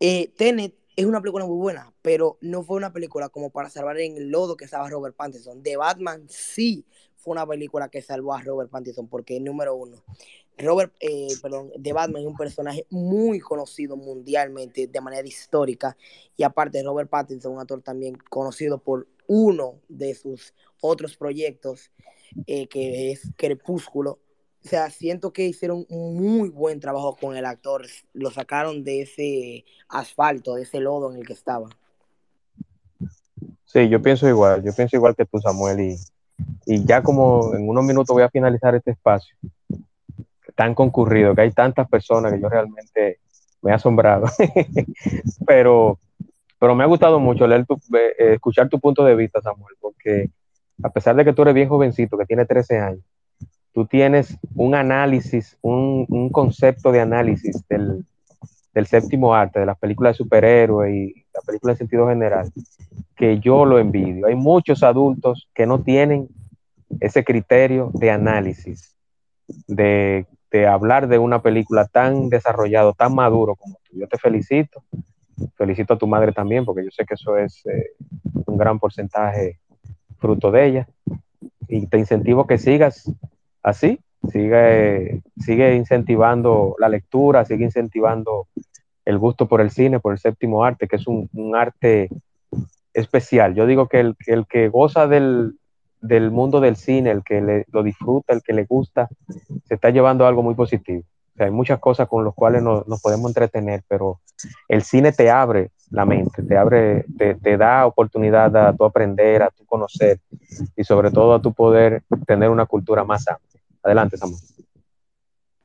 eh, 0.00 0.32
Tenet 0.36 0.74
es 0.96 1.06
una 1.06 1.20
película 1.20 1.46
muy 1.46 1.56
buena, 1.56 1.92
pero 2.02 2.38
no 2.40 2.62
fue 2.62 2.76
una 2.76 2.92
película 2.92 3.28
como 3.28 3.50
para 3.50 3.70
salvar 3.70 3.98
en 3.98 4.16
el 4.16 4.30
lodo 4.30 4.56
que 4.56 4.64
estaba 4.64 4.88
Robert 4.88 5.16
Pattinson. 5.16 5.62
De 5.62 5.76
Batman 5.76 6.26
sí 6.28 6.84
fue 7.24 7.32
una 7.32 7.46
película 7.46 7.88
que 7.88 8.02
salvó 8.02 8.34
a 8.34 8.42
Robert 8.42 8.70
Pattinson 8.70 9.08
porque 9.08 9.40
número 9.40 9.74
uno, 9.74 10.02
Robert, 10.58 10.92
eh, 11.00 11.28
perdón, 11.42 11.72
The 11.82 11.92
Batman 11.92 12.22
es 12.22 12.28
un 12.28 12.36
personaje 12.36 12.86
muy 12.90 13.40
conocido 13.40 13.96
mundialmente 13.96 14.86
de 14.86 15.00
manera 15.00 15.26
histórica 15.26 15.96
y 16.36 16.42
aparte 16.42 16.82
Robert 16.82 17.10
Pattinson, 17.10 17.52
un 17.52 17.60
actor 17.60 17.82
también 17.82 18.16
conocido 18.28 18.78
por 18.78 19.08
uno 19.26 19.80
de 19.88 20.14
sus 20.14 20.54
otros 20.80 21.16
proyectos 21.16 21.90
eh, 22.46 22.66
que 22.68 23.10
es 23.10 23.22
Crepúsculo. 23.36 24.18
O 24.64 24.68
sea, 24.68 24.90
siento 24.90 25.32
que 25.32 25.44
hicieron 25.46 25.86
un 25.88 26.16
muy 26.16 26.48
buen 26.48 26.80
trabajo 26.80 27.16
con 27.20 27.36
el 27.36 27.44
actor. 27.44 27.86
Lo 28.12 28.30
sacaron 28.30 28.82
de 28.82 29.02
ese 29.02 29.64
asfalto, 29.88 30.54
de 30.54 30.62
ese 30.62 30.80
lodo 30.80 31.12
en 31.12 31.18
el 31.18 31.26
que 31.26 31.34
estaba. 31.34 31.68
Sí, 33.66 33.88
yo 33.88 34.00
pienso 34.00 34.26
igual. 34.28 34.62
Yo 34.64 34.72
pienso 34.72 34.96
igual 34.96 35.14
que 35.14 35.26
tú, 35.26 35.38
Samuel. 35.38 35.80
Y 35.80 35.96
y 36.66 36.84
ya 36.84 37.02
como 37.02 37.54
en 37.54 37.68
unos 37.68 37.84
minutos 37.84 38.14
voy 38.14 38.22
a 38.22 38.30
finalizar 38.30 38.74
este 38.74 38.92
espacio, 38.92 39.36
tan 40.54 40.74
concurrido, 40.74 41.34
que 41.34 41.42
hay 41.42 41.52
tantas 41.52 41.88
personas 41.88 42.32
que 42.32 42.40
yo 42.40 42.48
realmente 42.48 43.18
me 43.62 43.70
he 43.70 43.74
asombrado, 43.74 44.26
pero, 45.46 45.98
pero 46.58 46.74
me 46.74 46.84
ha 46.84 46.86
gustado 46.86 47.18
mucho 47.18 47.46
leer 47.46 47.66
tu, 47.66 47.74
eh, 47.96 48.34
escuchar 48.34 48.68
tu 48.68 48.78
punto 48.78 49.04
de 49.04 49.14
vista, 49.14 49.40
Samuel, 49.40 49.74
porque 49.80 50.30
a 50.82 50.90
pesar 50.90 51.16
de 51.16 51.24
que 51.24 51.32
tú 51.32 51.42
eres 51.42 51.54
bien 51.54 51.68
jovencito, 51.68 52.18
que 52.18 52.26
tiene 52.26 52.44
13 52.44 52.78
años, 52.78 53.04
tú 53.72 53.86
tienes 53.86 54.36
un 54.54 54.74
análisis, 54.74 55.56
un, 55.62 56.06
un 56.08 56.30
concepto 56.30 56.92
de 56.92 57.00
análisis 57.00 57.66
del, 57.68 58.04
del 58.74 58.86
séptimo 58.86 59.34
arte, 59.34 59.60
de 59.60 59.66
las 59.66 59.78
películas 59.78 60.14
de 60.14 60.24
superhéroes 60.24 60.92
y 60.92 61.24
la 61.32 61.40
película 61.46 61.72
en 61.72 61.78
sentido 61.78 62.08
general, 62.08 62.52
que 63.16 63.38
yo 63.38 63.64
lo 63.64 63.78
envidio. 63.78 64.26
Hay 64.26 64.34
muchos 64.34 64.82
adultos 64.82 65.48
que 65.54 65.66
no 65.66 65.82
tienen 65.82 66.28
ese 67.00 67.24
criterio 67.24 67.90
de 67.94 68.10
análisis, 68.10 68.96
de, 69.68 70.26
de 70.50 70.66
hablar 70.66 71.06
de 71.06 71.18
una 71.18 71.40
película 71.40 71.86
tan 71.86 72.28
desarrollado, 72.28 72.92
tan 72.92 73.14
maduro 73.14 73.54
como 73.54 73.78
tú. 73.84 73.96
Yo 73.98 74.08
te 74.08 74.18
felicito, 74.18 74.82
felicito 75.56 75.94
a 75.94 75.98
tu 75.98 76.06
madre 76.06 76.32
también, 76.32 76.64
porque 76.64 76.84
yo 76.84 76.90
sé 76.90 77.04
que 77.04 77.14
eso 77.14 77.36
es 77.36 77.64
eh, 77.66 77.92
un 78.46 78.56
gran 78.56 78.78
porcentaje 78.78 79.60
fruto 80.18 80.50
de 80.50 80.66
ella. 80.66 80.88
Y 81.68 81.86
te 81.86 81.98
incentivo 81.98 82.46
que 82.46 82.58
sigas 82.58 83.10
así, 83.62 84.00
sigue, 84.30 85.22
sigue 85.38 85.74
incentivando 85.74 86.76
la 86.78 86.88
lectura, 86.88 87.44
sigue 87.44 87.64
incentivando 87.64 88.48
el 89.04 89.18
gusto 89.18 89.46
por 89.46 89.60
el 89.60 89.70
cine, 89.70 90.00
por 90.00 90.12
el 90.12 90.18
séptimo 90.18 90.64
arte, 90.64 90.88
que 90.88 90.96
es 90.96 91.06
un, 91.06 91.28
arte 91.54 92.08
especial. 92.92 93.54
Yo 93.54 93.66
digo 93.66 93.88
que 93.88 94.00
el, 94.00 94.46
que 94.46 94.68
goza 94.68 95.06
del, 95.06 95.56
mundo 96.30 96.60
del 96.60 96.76
cine, 96.76 97.10
el 97.10 97.22
que 97.22 97.40
le, 97.40 97.64
lo 97.70 97.82
disfruta, 97.82 98.32
el 98.32 98.42
que 98.42 98.52
le 98.52 98.64
gusta, 98.64 99.08
se 99.64 99.74
está 99.74 99.90
llevando 99.90 100.26
algo 100.26 100.42
muy 100.42 100.54
positivo. 100.54 101.02
O 101.34 101.36
sea, 101.36 101.46
hay 101.46 101.52
muchas 101.52 101.80
cosas 101.80 102.08
con 102.08 102.24
las 102.24 102.32
cuales 102.32 102.62
nos, 102.62 102.86
nos, 102.86 103.02
podemos 103.02 103.28
entretener, 103.30 103.82
pero 103.88 104.20
el 104.68 104.82
cine 104.82 105.10
te 105.10 105.30
abre 105.30 105.70
la 105.90 106.04
mente, 106.04 106.42
te 106.42 106.56
abre, 106.56 107.04
te, 107.18 107.34
te, 107.34 107.56
da 107.56 107.86
oportunidad 107.86 108.56
a 108.56 108.72
tu 108.72 108.84
aprender, 108.84 109.42
a 109.42 109.50
tu 109.50 109.64
conocer 109.64 110.20
y 110.76 110.84
sobre 110.84 111.10
todo 111.10 111.34
a 111.34 111.42
tu 111.42 111.52
poder 111.52 112.02
tener 112.26 112.50
una 112.50 112.66
cultura 112.66 113.04
más 113.04 113.26
amplia. 113.28 113.53
Adelante, 113.84 114.16
Samuel. 114.16 114.40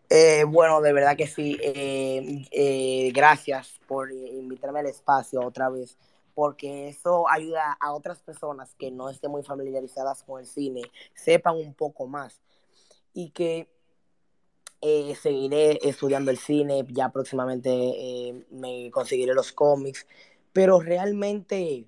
Eh, 0.09 0.43
bueno, 0.43 0.81
de 0.81 0.91
verdad 0.91 1.15
que 1.15 1.27
sí. 1.27 1.57
Eh, 1.61 2.45
eh, 2.51 3.11
gracias 3.13 3.79
por 3.87 4.11
invitarme 4.11 4.81
al 4.81 4.87
espacio 4.87 5.41
otra 5.41 5.69
vez, 5.69 5.97
porque 6.33 6.89
eso 6.89 7.29
ayuda 7.29 7.77
a 7.79 7.93
otras 7.93 8.19
personas 8.21 8.75
que 8.75 8.91
no 8.91 9.09
estén 9.09 9.31
muy 9.31 9.43
familiarizadas 9.43 10.23
con 10.23 10.41
el 10.41 10.47
cine, 10.47 10.81
sepan 11.13 11.55
un 11.55 11.73
poco 11.73 12.07
más 12.07 12.41
y 13.13 13.29
que 13.29 13.69
seguiré 14.81 15.77
estudiando 15.81 16.31
el 16.31 16.37
cine, 16.37 16.85
ya 16.89 17.09
próximamente 17.09 18.45
me 18.49 18.89
conseguiré 18.91 19.33
los 19.33 19.51
cómics, 19.51 20.07
pero 20.53 20.79
realmente 20.79 21.85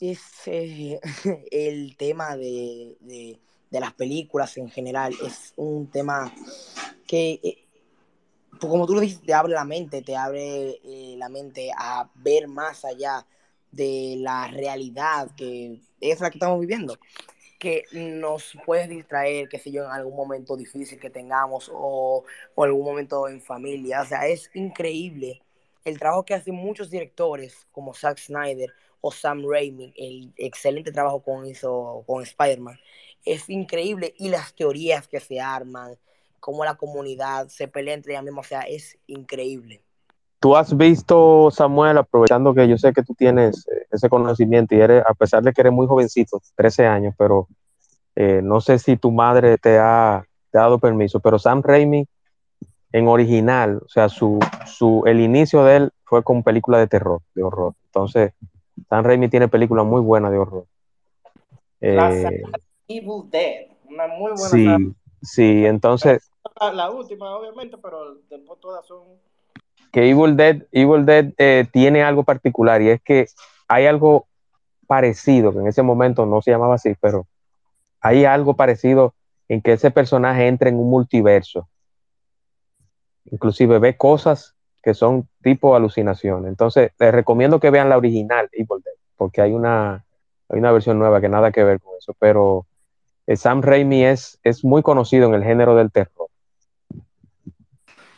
es 0.00 0.20
el 0.46 1.96
tema 1.96 2.36
de, 2.36 3.38
de, 3.70 3.80
las 3.80 3.92
películas 3.94 4.56
en 4.56 4.70
general, 4.70 5.14
es 5.24 5.52
un 5.56 5.90
tema 5.90 6.32
que, 7.06 7.40
eh, 7.42 7.58
como 8.60 8.86
tú 8.86 8.94
lo 8.94 9.00
dices, 9.00 9.22
te 9.22 9.34
abre 9.34 9.52
la 9.52 9.64
mente, 9.64 10.02
te 10.02 10.16
abre 10.16 10.80
eh, 10.84 11.14
la 11.16 11.28
mente 11.28 11.70
a 11.76 12.10
ver 12.16 12.48
más 12.48 12.84
allá 12.84 13.26
de 13.70 14.16
la 14.18 14.48
realidad 14.48 15.30
que 15.36 15.80
es 16.00 16.20
la 16.20 16.30
que 16.30 16.38
estamos 16.38 16.60
viviendo 16.60 16.98
que 17.60 17.84
nos 17.92 18.56
puede 18.64 18.88
distraer, 18.88 19.48
qué 19.50 19.58
sé 19.58 19.70
yo, 19.70 19.84
en 19.84 19.90
algún 19.90 20.16
momento 20.16 20.56
difícil 20.56 20.98
que 20.98 21.10
tengamos 21.10 21.70
o, 21.72 22.24
o 22.54 22.64
algún 22.64 22.86
momento 22.86 23.28
en 23.28 23.42
familia. 23.42 24.00
O 24.00 24.06
sea, 24.06 24.26
es 24.26 24.50
increíble 24.54 25.42
el 25.84 25.98
trabajo 25.98 26.24
que 26.24 26.32
hacen 26.32 26.54
muchos 26.54 26.90
directores 26.90 27.66
como 27.70 27.92
Zack 27.92 28.18
Snyder 28.18 28.72
o 29.02 29.12
Sam 29.12 29.44
Raimi, 29.46 29.92
el 29.96 30.32
excelente 30.36 30.90
trabajo 30.90 31.22
que 31.22 31.50
hizo 31.50 32.02
con 32.06 32.22
Spider-Man. 32.22 32.78
Es 33.24 33.48
increíble 33.48 34.14
y 34.18 34.28
las 34.28 34.54
teorías 34.54 35.08
que 35.08 35.20
se 35.20 35.40
arman, 35.40 35.96
cómo 36.40 36.64
la 36.64 36.76
comunidad 36.76 37.48
se 37.48 37.68
pelea 37.68 37.94
entre 37.94 38.14
ellas 38.14 38.24
mismas, 38.24 38.46
o 38.46 38.48
sea, 38.48 38.62
es 38.62 38.98
increíble. 39.06 39.82
Tú 40.40 40.56
has 40.56 40.74
visto, 40.74 41.50
Samuel, 41.50 41.98
aprovechando 41.98 42.54
que 42.54 42.66
yo 42.66 42.78
sé 42.78 42.94
que 42.94 43.02
tú 43.02 43.14
tienes 43.14 43.68
eh, 43.68 43.86
ese 43.90 44.08
conocimiento 44.08 44.74
y 44.74 44.80
eres, 44.80 45.04
a 45.06 45.12
pesar 45.12 45.42
de 45.42 45.52
que 45.52 45.60
eres 45.60 45.72
muy 45.72 45.86
jovencito, 45.86 46.40
13 46.56 46.86
años, 46.86 47.14
pero 47.18 47.46
eh, 48.16 48.40
no 48.42 48.62
sé 48.62 48.78
si 48.78 48.96
tu 48.96 49.12
madre 49.12 49.58
te 49.58 49.78
ha, 49.78 50.24
te 50.50 50.56
ha, 50.56 50.62
dado 50.62 50.78
permiso, 50.78 51.20
pero 51.20 51.38
Sam 51.38 51.62
Raimi 51.62 52.06
en 52.92 53.06
original, 53.06 53.82
o 53.84 53.88
sea, 53.88 54.08
su, 54.08 54.38
su, 54.64 55.02
el 55.06 55.20
inicio 55.20 55.62
de 55.64 55.76
él 55.76 55.90
fue 56.04 56.22
con 56.22 56.42
película 56.42 56.78
de 56.78 56.86
terror, 56.86 57.20
de 57.34 57.42
horror. 57.42 57.74
Entonces, 57.84 58.32
Sam 58.88 59.04
Raimi 59.04 59.28
tiene 59.28 59.46
películas 59.46 59.84
muy 59.84 60.00
buenas 60.00 60.32
de 60.32 60.38
horror. 60.38 60.64
Eh, 61.82 62.42
Evil 62.90 63.30
Dead, 63.30 63.66
una 63.88 64.06
muy 64.08 64.32
buena 64.32 64.48
Sí, 64.48 64.64
saga. 64.64 64.78
sí, 65.22 65.66
entonces... 65.66 66.30
La, 66.60 66.72
la 66.72 66.90
última, 66.90 67.36
obviamente, 67.36 67.76
pero 67.78 68.16
después 68.28 68.58
todas 68.60 68.86
son 68.86 69.04
que 69.92 70.08
Evil 70.10 70.36
Dead, 70.36 70.62
Evil 70.72 71.04
Dead 71.04 71.32
eh, 71.38 71.66
tiene 71.72 72.02
algo 72.02 72.22
particular 72.22 72.80
y 72.80 72.90
es 72.90 73.02
que 73.02 73.26
hay 73.68 73.86
algo 73.86 74.26
parecido, 74.86 75.52
que 75.52 75.58
en 75.60 75.66
ese 75.66 75.82
momento 75.82 76.26
no 76.26 76.42
se 76.42 76.50
llamaba 76.50 76.74
así, 76.76 76.94
pero 77.00 77.26
hay 78.00 78.24
algo 78.24 78.54
parecido 78.54 79.14
en 79.48 79.60
que 79.62 79.72
ese 79.72 79.90
personaje 79.90 80.46
entra 80.46 80.68
en 80.68 80.78
un 80.78 80.90
multiverso. 80.90 81.68
Inclusive 83.30 83.78
ve 83.78 83.96
cosas 83.96 84.54
que 84.82 84.94
son 84.94 85.28
tipo 85.42 85.74
alucinación. 85.76 86.46
Entonces, 86.46 86.92
les 86.98 87.12
recomiendo 87.12 87.60
que 87.60 87.70
vean 87.70 87.88
la 87.88 87.98
original 87.98 88.48
Evil 88.52 88.82
Dead, 88.84 88.94
porque 89.16 89.42
hay 89.42 89.52
una, 89.52 90.04
hay 90.48 90.58
una 90.58 90.72
versión 90.72 90.98
nueva 90.98 91.20
que 91.20 91.28
nada 91.28 91.52
que 91.52 91.64
ver 91.64 91.80
con 91.80 91.92
eso, 91.98 92.14
pero 92.18 92.66
Sam 93.36 93.62
Raimi 93.62 94.04
es, 94.04 94.38
es 94.42 94.64
muy 94.64 94.82
conocido 94.82 95.28
en 95.28 95.34
el 95.34 95.44
género 95.44 95.76
del 95.76 95.90
terror. 95.90 96.28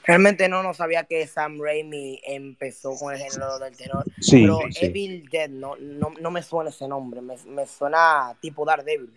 Realmente 0.05 0.49
no, 0.49 0.63
no 0.63 0.75
sabía 0.75 1.05
que 1.05 1.27
Sam 1.27 1.61
Raimi 1.61 2.21
empezó 2.27 2.97
con 2.99 3.15
el 3.15 3.21
género 3.21 3.59
del 3.59 3.77
terror. 3.77 4.05
Sí, 4.21 4.43
pero 4.43 4.61
sí. 4.71 4.87
Evil 4.87 5.29
Dead 5.31 5.49
no, 5.49 5.77
no, 5.77 6.13
no, 6.21 6.31
me 6.31 6.43
suena 6.43 6.71
ese 6.71 6.89
nombre, 6.89 7.21
me, 7.21 7.37
me 7.47 7.67
suena 7.67 8.37
tipo 8.41 8.65
Daredevil. 8.65 9.13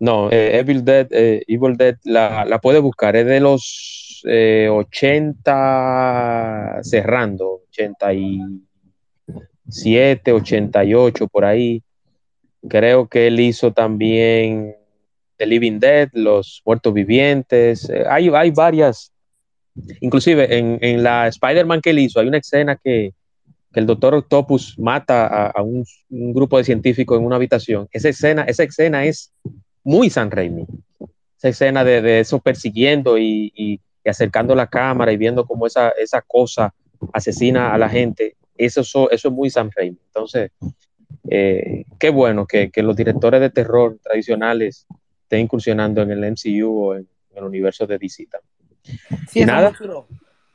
No, 0.00 0.30
eh, 0.30 0.58
Evil 0.58 0.84
Dead, 0.84 1.08
eh, 1.10 1.42
Evil 1.46 1.76
Dead 1.76 1.96
la, 2.04 2.44
la 2.44 2.60
puede 2.60 2.78
buscar, 2.78 3.16
es 3.16 3.26
de 3.26 3.40
los 3.40 4.22
eh, 4.26 4.68
80 4.70 6.80
cerrando, 6.82 7.62
87, 7.70 10.32
88 10.32 11.28
por 11.28 11.44
ahí. 11.44 11.82
Creo 12.68 13.08
que 13.08 13.26
él 13.26 13.40
hizo 13.40 13.72
también 13.72 14.76
The 15.36 15.46
Living 15.46 15.78
Dead, 15.78 16.10
Los 16.12 16.62
Muertos 16.64 16.92
Vivientes. 16.92 17.88
Eh, 17.88 18.04
hay, 18.08 18.28
hay 18.28 18.50
varias 18.50 19.12
Inclusive 20.00 20.58
en, 20.58 20.78
en 20.80 21.02
la 21.02 21.28
Spider-Man 21.28 21.80
que 21.80 21.90
él 21.90 22.00
hizo, 22.00 22.20
hay 22.20 22.28
una 22.28 22.38
escena 22.38 22.76
que, 22.76 23.14
que 23.72 23.80
el 23.80 23.86
doctor 23.86 24.14
Octopus 24.14 24.78
mata 24.78 25.26
a, 25.26 25.50
a 25.50 25.62
un, 25.62 25.84
grupo 26.08 26.58
de 26.58 26.64
científicos 26.64 27.18
en 27.18 27.24
una 27.24 27.36
habitación. 27.36 27.88
Esa 27.92 28.08
escena, 28.08 28.42
esa 28.44 28.64
escena 28.64 29.04
es 29.04 29.32
muy 29.84 30.10
San 30.10 30.30
Raimi. 30.30 30.66
Esa 31.36 31.48
escena 31.48 31.84
de, 31.84 32.02
de 32.02 32.20
eso 32.20 32.40
persiguiendo 32.40 33.18
y, 33.18 33.52
y, 33.54 33.80
acercando 34.08 34.54
la 34.54 34.66
cámara 34.66 35.12
y 35.12 35.18
viendo 35.18 35.44
cómo 35.44 35.66
esa, 35.66 35.90
esa 35.90 36.22
cosa 36.22 36.74
asesina 37.12 37.74
a 37.74 37.78
la 37.78 37.90
gente. 37.90 38.36
Eso, 38.56 38.80
eso, 38.80 39.10
eso 39.10 39.28
es 39.28 39.34
muy 39.34 39.50
San 39.50 39.70
Raimi. 39.70 39.98
Entonces, 40.06 40.50
eh, 41.30 41.84
qué 41.98 42.10
bueno 42.10 42.46
que, 42.46 42.70
que, 42.70 42.82
los 42.82 42.96
directores 42.96 43.40
de 43.40 43.50
terror 43.50 43.98
tradicionales 44.02 44.86
estén 45.22 45.40
incursionando 45.40 46.02
en 46.02 46.10
el 46.10 46.32
MCU 46.32 46.68
o 46.68 46.94
en, 46.94 47.08
en 47.30 47.38
el 47.38 47.44
universo 47.44 47.86
de 47.86 47.98
DC 47.98 48.26
también. 48.26 48.58
Sí, 49.28 49.44
nada. 49.44 49.72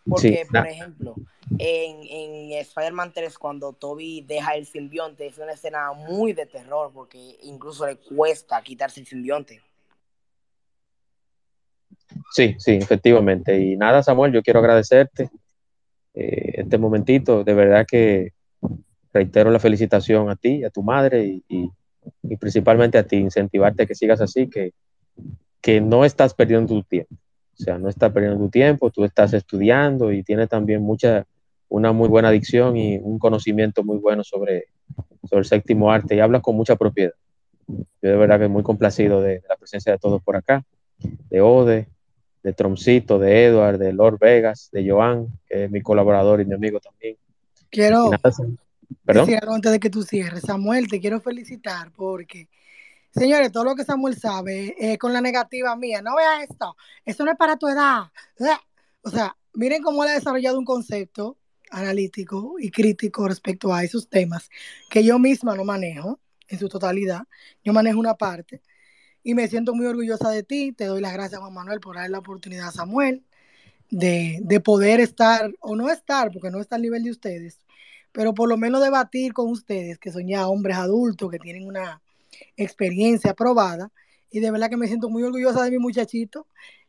Porque, 0.05 0.27
sí, 0.27 0.38
por 0.45 0.53
nada. 0.53 0.69
ejemplo, 0.69 1.15
en, 1.57 2.03
en 2.03 2.59
Spider-Man 2.59 3.13
3, 3.13 3.38
cuando 3.38 3.71
Toby 3.73 4.21
deja 4.21 4.55
el 4.55 4.65
simbionte, 4.65 5.27
es 5.27 5.38
una 5.38 5.53
escena 5.53 5.93
muy 5.93 6.34
de 6.34 6.45
terror, 6.45 6.91
porque 6.93 7.38
incluso 7.43 7.85
le 7.88 7.95
cuesta 7.95 8.61
quitarse 8.61 8.99
el 8.99 9.05
simbionte. 9.05 9.61
Sí, 12.31 12.55
sí, 12.57 12.73
efectivamente. 12.73 13.57
Y 13.57 13.77
nada, 13.77 14.03
Samuel, 14.03 14.34
yo 14.34 14.41
quiero 14.41 14.59
agradecerte 14.59 15.30
eh, 16.13 16.53
este 16.57 16.77
momentito. 16.77 17.43
De 17.43 17.53
verdad 17.53 17.85
que 17.88 18.34
reitero 19.14 19.52
la 19.52 19.60
felicitación 19.60 20.30
a 20.30 20.35
ti, 20.35 20.64
a 20.64 20.69
tu 20.69 20.81
madre 20.81 21.26
y, 21.26 21.44
y, 21.48 21.69
y 22.23 22.38
principalmente 22.38 22.98
a 22.98 23.03
ti, 23.06 23.18
incentivarte 23.18 23.84
a 23.84 23.85
que 23.85 23.95
sigas 23.95 24.19
así, 24.22 24.49
que, 24.49 24.73
que 25.61 25.80
no 25.80 26.03
estás 26.03 26.34
perdiendo 26.34 26.73
tu 26.73 26.84
tiempo. 26.84 27.15
O 27.60 27.64
sea, 27.64 27.77
no 27.77 27.88
estás 27.88 28.11
perdiendo 28.11 28.40
tu 28.40 28.49
tiempo, 28.49 28.90
tú 28.90 29.06
estás 29.06 29.34
estudiando 29.34 30.11
y 30.11 30.23
tienes 30.23 30.49
también 30.49 30.81
mucha, 30.81 31.26
una 31.69 31.91
muy 31.91 32.10
buena 32.10 32.30
adicción 32.30 32.76
y 32.76 32.98
un 32.98 33.19
conocimiento 33.19 33.84
muy 33.84 33.98
bueno 33.98 34.23
sobre, 34.23 34.65
sobre 35.23 35.40
el 35.40 35.45
séptimo 35.45 35.91
arte 35.91 36.15
y 36.15 36.19
hablas 36.19 36.41
con 36.41 36.56
mucha 36.56 36.76
propiedad. 36.76 37.14
Yo 37.68 37.80
de 38.02 38.15
verdad 38.15 38.40
que 38.40 38.48
muy 38.48 38.64
complacido 38.64 39.22
de, 39.22 39.35
de 39.35 39.44
la 39.48 39.56
presencia 39.56 39.91
de 39.91 39.99
todos 39.99 40.22
por 40.22 40.35
acá, 40.35 40.65
de 41.30 41.41
Ode, 41.41 41.88
de 42.44 42.53
Tromcito, 42.53 43.19
de 43.19 43.45
Edward, 43.45 43.77
de 43.77 43.94
Lord 43.94 44.18
Vegas, 44.19 44.69
de 44.72 44.90
Joan, 44.90 45.27
que 45.48 45.65
es 45.65 45.72
mi 45.72 45.81
colaborador 45.81 46.41
y 46.41 46.45
mi 46.45 46.56
amigo 46.56 46.80
también. 46.80 47.15
Quiero 47.69 48.11
nada, 48.11 48.31
Perdón. 49.05 49.30
antes 49.49 49.72
de 49.72 49.80
que 49.80 49.89
tú 49.89 50.03
cierres. 50.03 50.41
Samuel, 50.41 50.88
te 50.88 50.99
quiero 50.99 51.19
felicitar 51.19 51.91
porque, 51.91 52.49
señores, 53.11 53.51
todo 53.51 53.64
lo 53.64 53.76
que 53.76 53.84
Samuel 53.84 54.18
sabe 54.18 54.76
eh, 54.80 54.97
con 54.97 55.14
la 55.14 55.22
negativa 55.22 55.76
mía, 55.76 56.01
no 56.01 56.15
vea 56.15 56.43
esto, 56.43 56.76
eso 57.05 57.26
no 57.26 57.31
es 57.31 57.38
para 57.38 57.57
tu 57.57 57.68
edad. 57.68 58.03
O 59.01 59.10
sea, 59.10 59.35
miren 59.53 59.81
cómo 59.81 60.03
él 60.03 60.11
ha 60.11 60.14
desarrollado 60.14 60.57
un 60.57 60.65
concepto 60.65 61.38
analítico 61.69 62.55
y 62.60 62.69
crítico 62.69 63.27
respecto 63.27 63.73
a 63.73 63.84
esos 63.84 64.07
temas 64.07 64.49
que 64.89 65.03
yo 65.03 65.19
misma 65.19 65.55
no 65.55 65.65
manejo 65.65 66.19
en 66.47 66.60
su 66.60 66.69
totalidad. 66.69 67.23
Yo 67.64 67.73
manejo 67.73 67.99
una 67.99 68.15
parte 68.15 68.61
y 69.23 69.34
me 69.34 69.47
siento 69.47 69.73
muy 69.73 69.85
orgullosa 69.85 70.30
de 70.30 70.43
ti. 70.43 70.72
Te 70.72 70.85
doy 70.85 71.01
las 71.01 71.14
gracias, 71.14 71.41
Juan 71.41 71.53
Manuel, 71.53 71.80
por 71.80 71.95
dar 71.95 72.10
la 72.10 72.19
oportunidad 72.19 72.68
a 72.68 72.72
Samuel 72.72 73.23
de, 73.89 74.39
de 74.41 74.60
poder 74.60 74.99
estar, 74.99 75.51
o 75.60 75.76
no 75.76 75.89
estar, 75.89 76.31
porque 76.31 76.49
no 76.49 76.60
está 76.60 76.76
al 76.76 76.81
nivel 76.81 77.03
de 77.03 77.11
ustedes, 77.11 77.60
pero 78.14 78.34
por 78.34 78.48
lo 78.48 78.56
menos 78.57 78.81
debatir 78.81 79.34
con 79.34 79.49
ustedes, 79.49 79.99
que 79.99 80.11
son 80.14 80.27
ya 80.27 80.48
hombres 80.48 80.77
adultos, 80.77 81.30
que 81.30 81.40
tienen 81.40 81.68
una 81.68 82.02
experiencia 82.56 83.34
probada. 83.34 83.91
Y 84.31 84.40
de 84.40 84.52
verdad 84.52 84.69
que 84.69 84.77
me 84.77 84.88
siento 84.88 85.10
muy 85.10 85.23
orgullosa 85.23 85.64
de 85.64 85.72
mi 85.72 85.80
muchachito. 85.80 86.48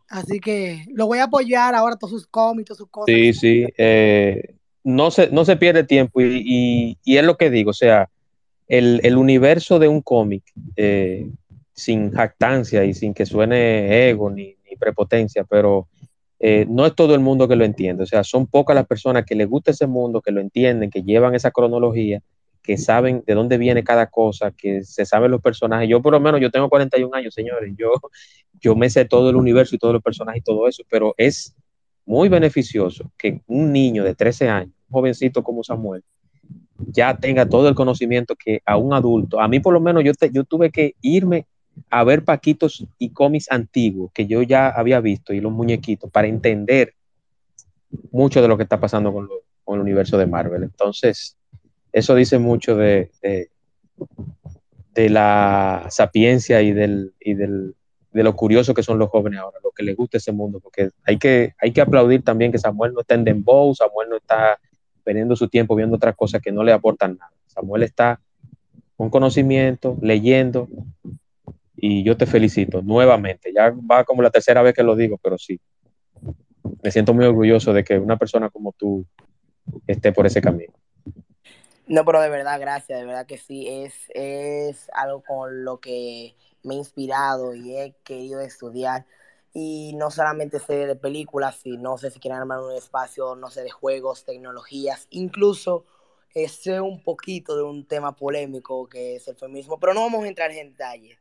Así 0.08 0.38
que 0.38 0.84
lo 0.94 1.06
voy 1.06 1.18
a 1.18 1.24
apoyar 1.24 1.74
ahora, 1.74 1.96
todos 1.96 2.12
sus 2.12 2.26
cómics, 2.26 2.68
todas 2.68 2.78
sus 2.78 2.88
cosas. 2.88 3.14
Sí, 3.14 3.32
sí. 3.32 3.66
eh, 3.76 4.54
no, 4.84 5.10
se, 5.10 5.30
no 5.30 5.44
se 5.44 5.56
pierde 5.56 5.84
tiempo 5.84 6.20
y, 6.20 6.42
y- 6.44 6.98
y 7.04 7.16
es 7.16 7.24
lo 7.24 7.36
que 7.36 7.50
digo, 7.50 7.70
o 7.70 7.74
sea, 7.74 8.10
el, 8.68 9.00
el 9.02 9.16
universo 9.16 9.78
de 9.78 9.88
un 9.88 10.02
cómic, 10.02 10.44
eh, 10.76 11.28
sin 11.72 12.12
jactancia 12.12 12.84
y 12.84 12.94
sin 12.94 13.14
que 13.14 13.26
suene 13.26 14.08
ego 14.10 14.30
ni, 14.30 14.56
ni 14.68 14.76
prepotencia, 14.76 15.44
pero 15.44 15.88
eh, 16.40 16.66
no 16.68 16.86
es 16.86 16.94
todo 16.94 17.14
el 17.14 17.20
mundo 17.20 17.48
que 17.48 17.56
lo 17.56 17.64
entiende, 17.64 18.02
o 18.02 18.06
sea, 18.06 18.24
son 18.24 18.46
pocas 18.46 18.74
las 18.74 18.86
personas 18.86 19.24
que 19.24 19.34
les 19.34 19.48
gusta 19.48 19.70
ese 19.70 19.86
mundo, 19.86 20.20
que 20.20 20.32
lo 20.32 20.40
entienden, 20.40 20.90
que 20.90 21.02
llevan 21.02 21.34
esa 21.34 21.50
cronología, 21.50 22.20
que 22.62 22.76
saben 22.78 23.22
de 23.26 23.34
dónde 23.34 23.58
viene 23.58 23.84
cada 23.84 24.06
cosa, 24.08 24.50
que 24.50 24.82
se 24.84 25.04
saben 25.06 25.30
los 25.30 25.42
personajes. 25.42 25.88
Yo 25.88 26.00
por 26.02 26.12
lo 26.12 26.20
menos, 26.20 26.40
yo 26.40 26.50
tengo 26.50 26.68
41 26.70 27.14
años, 27.14 27.34
señores, 27.34 27.74
yo, 27.78 27.92
yo 28.60 28.74
me 28.76 28.88
sé 28.90 29.04
todo 29.04 29.30
el 29.30 29.36
universo 29.36 29.74
y 29.74 29.78
todos 29.78 29.94
los 29.94 30.02
personajes 30.02 30.40
y 30.40 30.44
todo 30.44 30.66
eso, 30.68 30.82
pero 30.90 31.14
es 31.18 31.54
muy 32.06 32.28
beneficioso 32.28 33.10
que 33.18 33.40
un 33.46 33.72
niño 33.72 34.04
de 34.04 34.14
13 34.14 34.48
años, 34.48 34.72
un 34.88 34.94
jovencito 35.00 35.42
como 35.42 35.62
Samuel, 35.62 36.02
ya 36.78 37.16
tenga 37.16 37.48
todo 37.48 37.68
el 37.68 37.74
conocimiento 37.74 38.34
que 38.36 38.60
a 38.66 38.76
un 38.76 38.92
adulto, 38.94 39.40
a 39.40 39.48
mí 39.48 39.60
por 39.60 39.72
lo 39.74 39.80
menos 39.80 40.04
yo, 40.04 40.12
te- 40.14 40.30
yo 40.32 40.44
tuve 40.44 40.70
que 40.70 40.94
irme 41.02 41.46
a 41.90 42.04
ver 42.04 42.24
paquitos 42.24 42.86
y 42.98 43.10
cómics 43.10 43.50
antiguos 43.50 44.10
que 44.12 44.26
yo 44.26 44.42
ya 44.42 44.68
había 44.68 45.00
visto 45.00 45.32
y 45.32 45.40
los 45.40 45.52
muñequitos 45.52 46.10
para 46.10 46.28
entender 46.28 46.94
mucho 48.10 48.42
de 48.42 48.48
lo 48.48 48.56
que 48.56 48.64
está 48.64 48.80
pasando 48.80 49.12
con, 49.12 49.28
el 49.66 49.80
universo 49.80 50.18
de 50.18 50.26
Marvel. 50.26 50.62
Entonces, 50.62 51.36
eso 51.92 52.14
dice 52.14 52.38
mucho 52.38 52.76
de, 52.76 53.10
de, 53.22 53.50
de 54.94 55.08
la 55.08 55.86
sapiencia 55.90 56.60
y, 56.60 56.72
del, 56.72 57.14
y 57.20 57.34
del, 57.34 57.74
de 58.12 58.22
lo 58.22 58.36
curioso 58.36 58.74
que 58.74 58.82
son 58.82 58.98
los 58.98 59.08
jóvenes 59.08 59.40
ahora, 59.40 59.58
lo 59.62 59.70
que 59.72 59.82
les 59.82 59.96
gusta 59.96 60.18
ese 60.18 60.32
mundo, 60.32 60.60
porque 60.60 60.90
hay 61.04 61.18
que, 61.18 61.54
hay 61.58 61.72
que 61.72 61.80
aplaudir 61.80 62.22
también 62.22 62.52
que 62.52 62.58
Samuel 62.58 62.92
no 62.92 63.00
está 63.00 63.14
en 63.14 63.24
Dembow, 63.24 63.74
Samuel 63.74 64.08
no 64.10 64.16
está 64.16 64.58
perdiendo 65.02 65.34
su 65.36 65.48
tiempo 65.48 65.74
viendo 65.74 65.96
otras 65.96 66.14
cosas 66.14 66.40
que 66.40 66.52
no 66.52 66.62
le 66.62 66.72
aportan 66.72 67.16
nada. 67.18 67.32
Samuel 67.46 67.82
está 67.82 68.20
con 68.96 69.10
conocimiento, 69.10 69.98
leyendo, 70.00 70.68
y 71.86 72.02
yo 72.02 72.16
te 72.16 72.24
felicito 72.24 72.80
nuevamente. 72.80 73.52
Ya 73.54 73.70
va 73.70 74.04
como 74.04 74.22
la 74.22 74.30
tercera 74.30 74.62
vez 74.62 74.72
que 74.72 74.82
lo 74.82 74.96
digo, 74.96 75.18
pero 75.18 75.36
sí. 75.36 75.60
Me 76.82 76.90
siento 76.90 77.12
muy 77.12 77.26
orgulloso 77.26 77.74
de 77.74 77.84
que 77.84 77.98
una 77.98 78.16
persona 78.16 78.48
como 78.48 78.72
tú 78.72 79.04
esté 79.86 80.10
por 80.10 80.24
ese 80.24 80.40
camino. 80.40 80.72
No, 81.86 82.06
pero 82.06 82.22
de 82.22 82.30
verdad, 82.30 82.58
gracias, 82.58 82.98
de 82.98 83.04
verdad 83.04 83.26
que 83.26 83.36
sí, 83.36 83.68
es, 83.68 83.92
es 84.14 84.88
algo 84.94 85.22
con 85.22 85.62
lo 85.62 85.78
que 85.78 86.34
me 86.62 86.72
he 86.72 86.78
inspirado 86.78 87.54
y 87.54 87.76
he 87.76 87.94
querido 88.02 88.40
estudiar. 88.40 89.04
Y 89.52 89.92
no 89.94 90.10
solamente 90.10 90.60
sé 90.60 90.86
de 90.86 90.96
películas, 90.96 91.56
sino 91.62 91.98
sé 91.98 92.10
si 92.10 92.18
quieren 92.18 92.38
armar 92.38 92.60
un 92.60 92.72
espacio, 92.72 93.36
no 93.36 93.50
sé, 93.50 93.62
de 93.62 93.70
juegos, 93.70 94.24
tecnologías, 94.24 95.06
incluso 95.10 95.84
eh, 96.34 96.48
sé 96.48 96.80
un 96.80 97.02
poquito 97.02 97.54
de 97.54 97.62
un 97.62 97.86
tema 97.86 98.16
polémico 98.16 98.88
que 98.88 99.16
es 99.16 99.28
el 99.28 99.36
feminismo, 99.36 99.78
pero 99.78 99.92
no 99.92 100.00
vamos 100.00 100.24
a 100.24 100.28
entrar 100.28 100.50
en 100.50 100.70
detalle. 100.70 101.18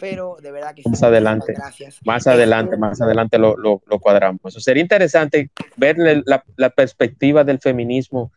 Pero 0.00 0.36
de 0.42 0.50
verdad 0.50 0.74
que 0.74 0.82
Más 0.88 1.02
adelante. 1.02 1.52
gracias. 1.54 2.00
Más 2.04 2.18
Este, 2.22 2.30
adelante, 2.30 2.76
más 2.76 3.00
adelante 3.00 3.38
lo, 3.38 3.56
lo, 3.56 3.82
lo 3.86 3.98
cuadramos. 3.98 4.40
Eso 4.44 4.60
sería 4.60 4.82
interesante 4.82 5.50
ver 5.76 5.96
la, 6.26 6.42
la 6.56 6.70
perspectiva 6.70 7.44
del 7.44 7.58
feminismo 7.60 8.32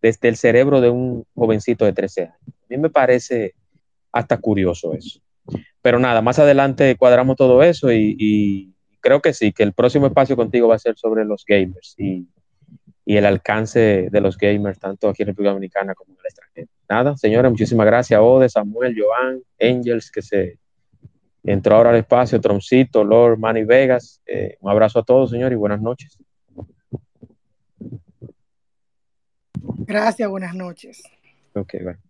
desde 0.00 0.28
el 0.28 0.36
cerebro 0.36 0.80
de 0.80 0.90
un 0.90 1.24
jovencito 1.34 1.84
de 1.84 1.92
13 1.92 2.22
años. 2.22 2.36
A 2.46 2.66
mí 2.68 2.76
me 2.78 2.90
parece 2.90 3.54
hasta 4.12 4.36
curioso 4.38 4.94
eso. 4.94 5.20
Pero 5.82 5.98
nada, 5.98 6.20
más 6.22 6.38
adelante 6.38 6.96
cuadramos 6.96 7.36
todo 7.36 7.62
eso 7.62 7.90
y, 7.92 8.16
y 8.18 8.72
creo 9.00 9.20
que 9.20 9.32
sí, 9.32 9.52
que 9.52 9.62
el 9.62 9.72
próximo 9.72 10.06
espacio 10.06 10.36
contigo 10.36 10.68
va 10.68 10.74
a 10.74 10.78
ser 10.78 10.96
sobre 10.96 11.24
los 11.24 11.44
gamers 11.46 11.94
y, 11.98 12.26
y 13.06 13.16
el 13.16 13.24
alcance 13.24 14.08
de 14.10 14.20
los 14.20 14.36
gamers, 14.36 14.78
tanto 14.78 15.08
aquí 15.08 15.22
en 15.22 15.28
República 15.28 15.52
Dominicana 15.52 15.94
como 15.94 16.12
en 16.12 16.18
el 16.20 16.26
extranjero. 16.26 16.68
Nada, 16.90 17.16
señores, 17.16 17.50
muchísimas 17.50 17.86
gracias, 17.86 18.20
Ode, 18.22 18.48
Samuel, 18.50 18.94
Joan, 18.98 19.40
Angels, 19.60 20.10
que 20.10 20.20
se 20.20 20.58
entró 21.52 21.76
ahora 21.76 21.90
al 21.90 21.96
espacio, 21.96 22.40
Troncito, 22.40 23.04
Lord, 23.04 23.38
Manny 23.38 23.64
Vegas. 23.64 24.20
Eh, 24.26 24.56
un 24.60 24.70
abrazo 24.70 24.98
a 24.98 25.02
todos, 25.02 25.30
señores, 25.30 25.56
y 25.56 25.58
buenas 25.58 25.80
noches. 25.80 26.18
Gracias, 29.86 30.28
buenas 30.28 30.54
noches. 30.54 31.02
Ok, 31.54 31.72
bye. 31.82 32.07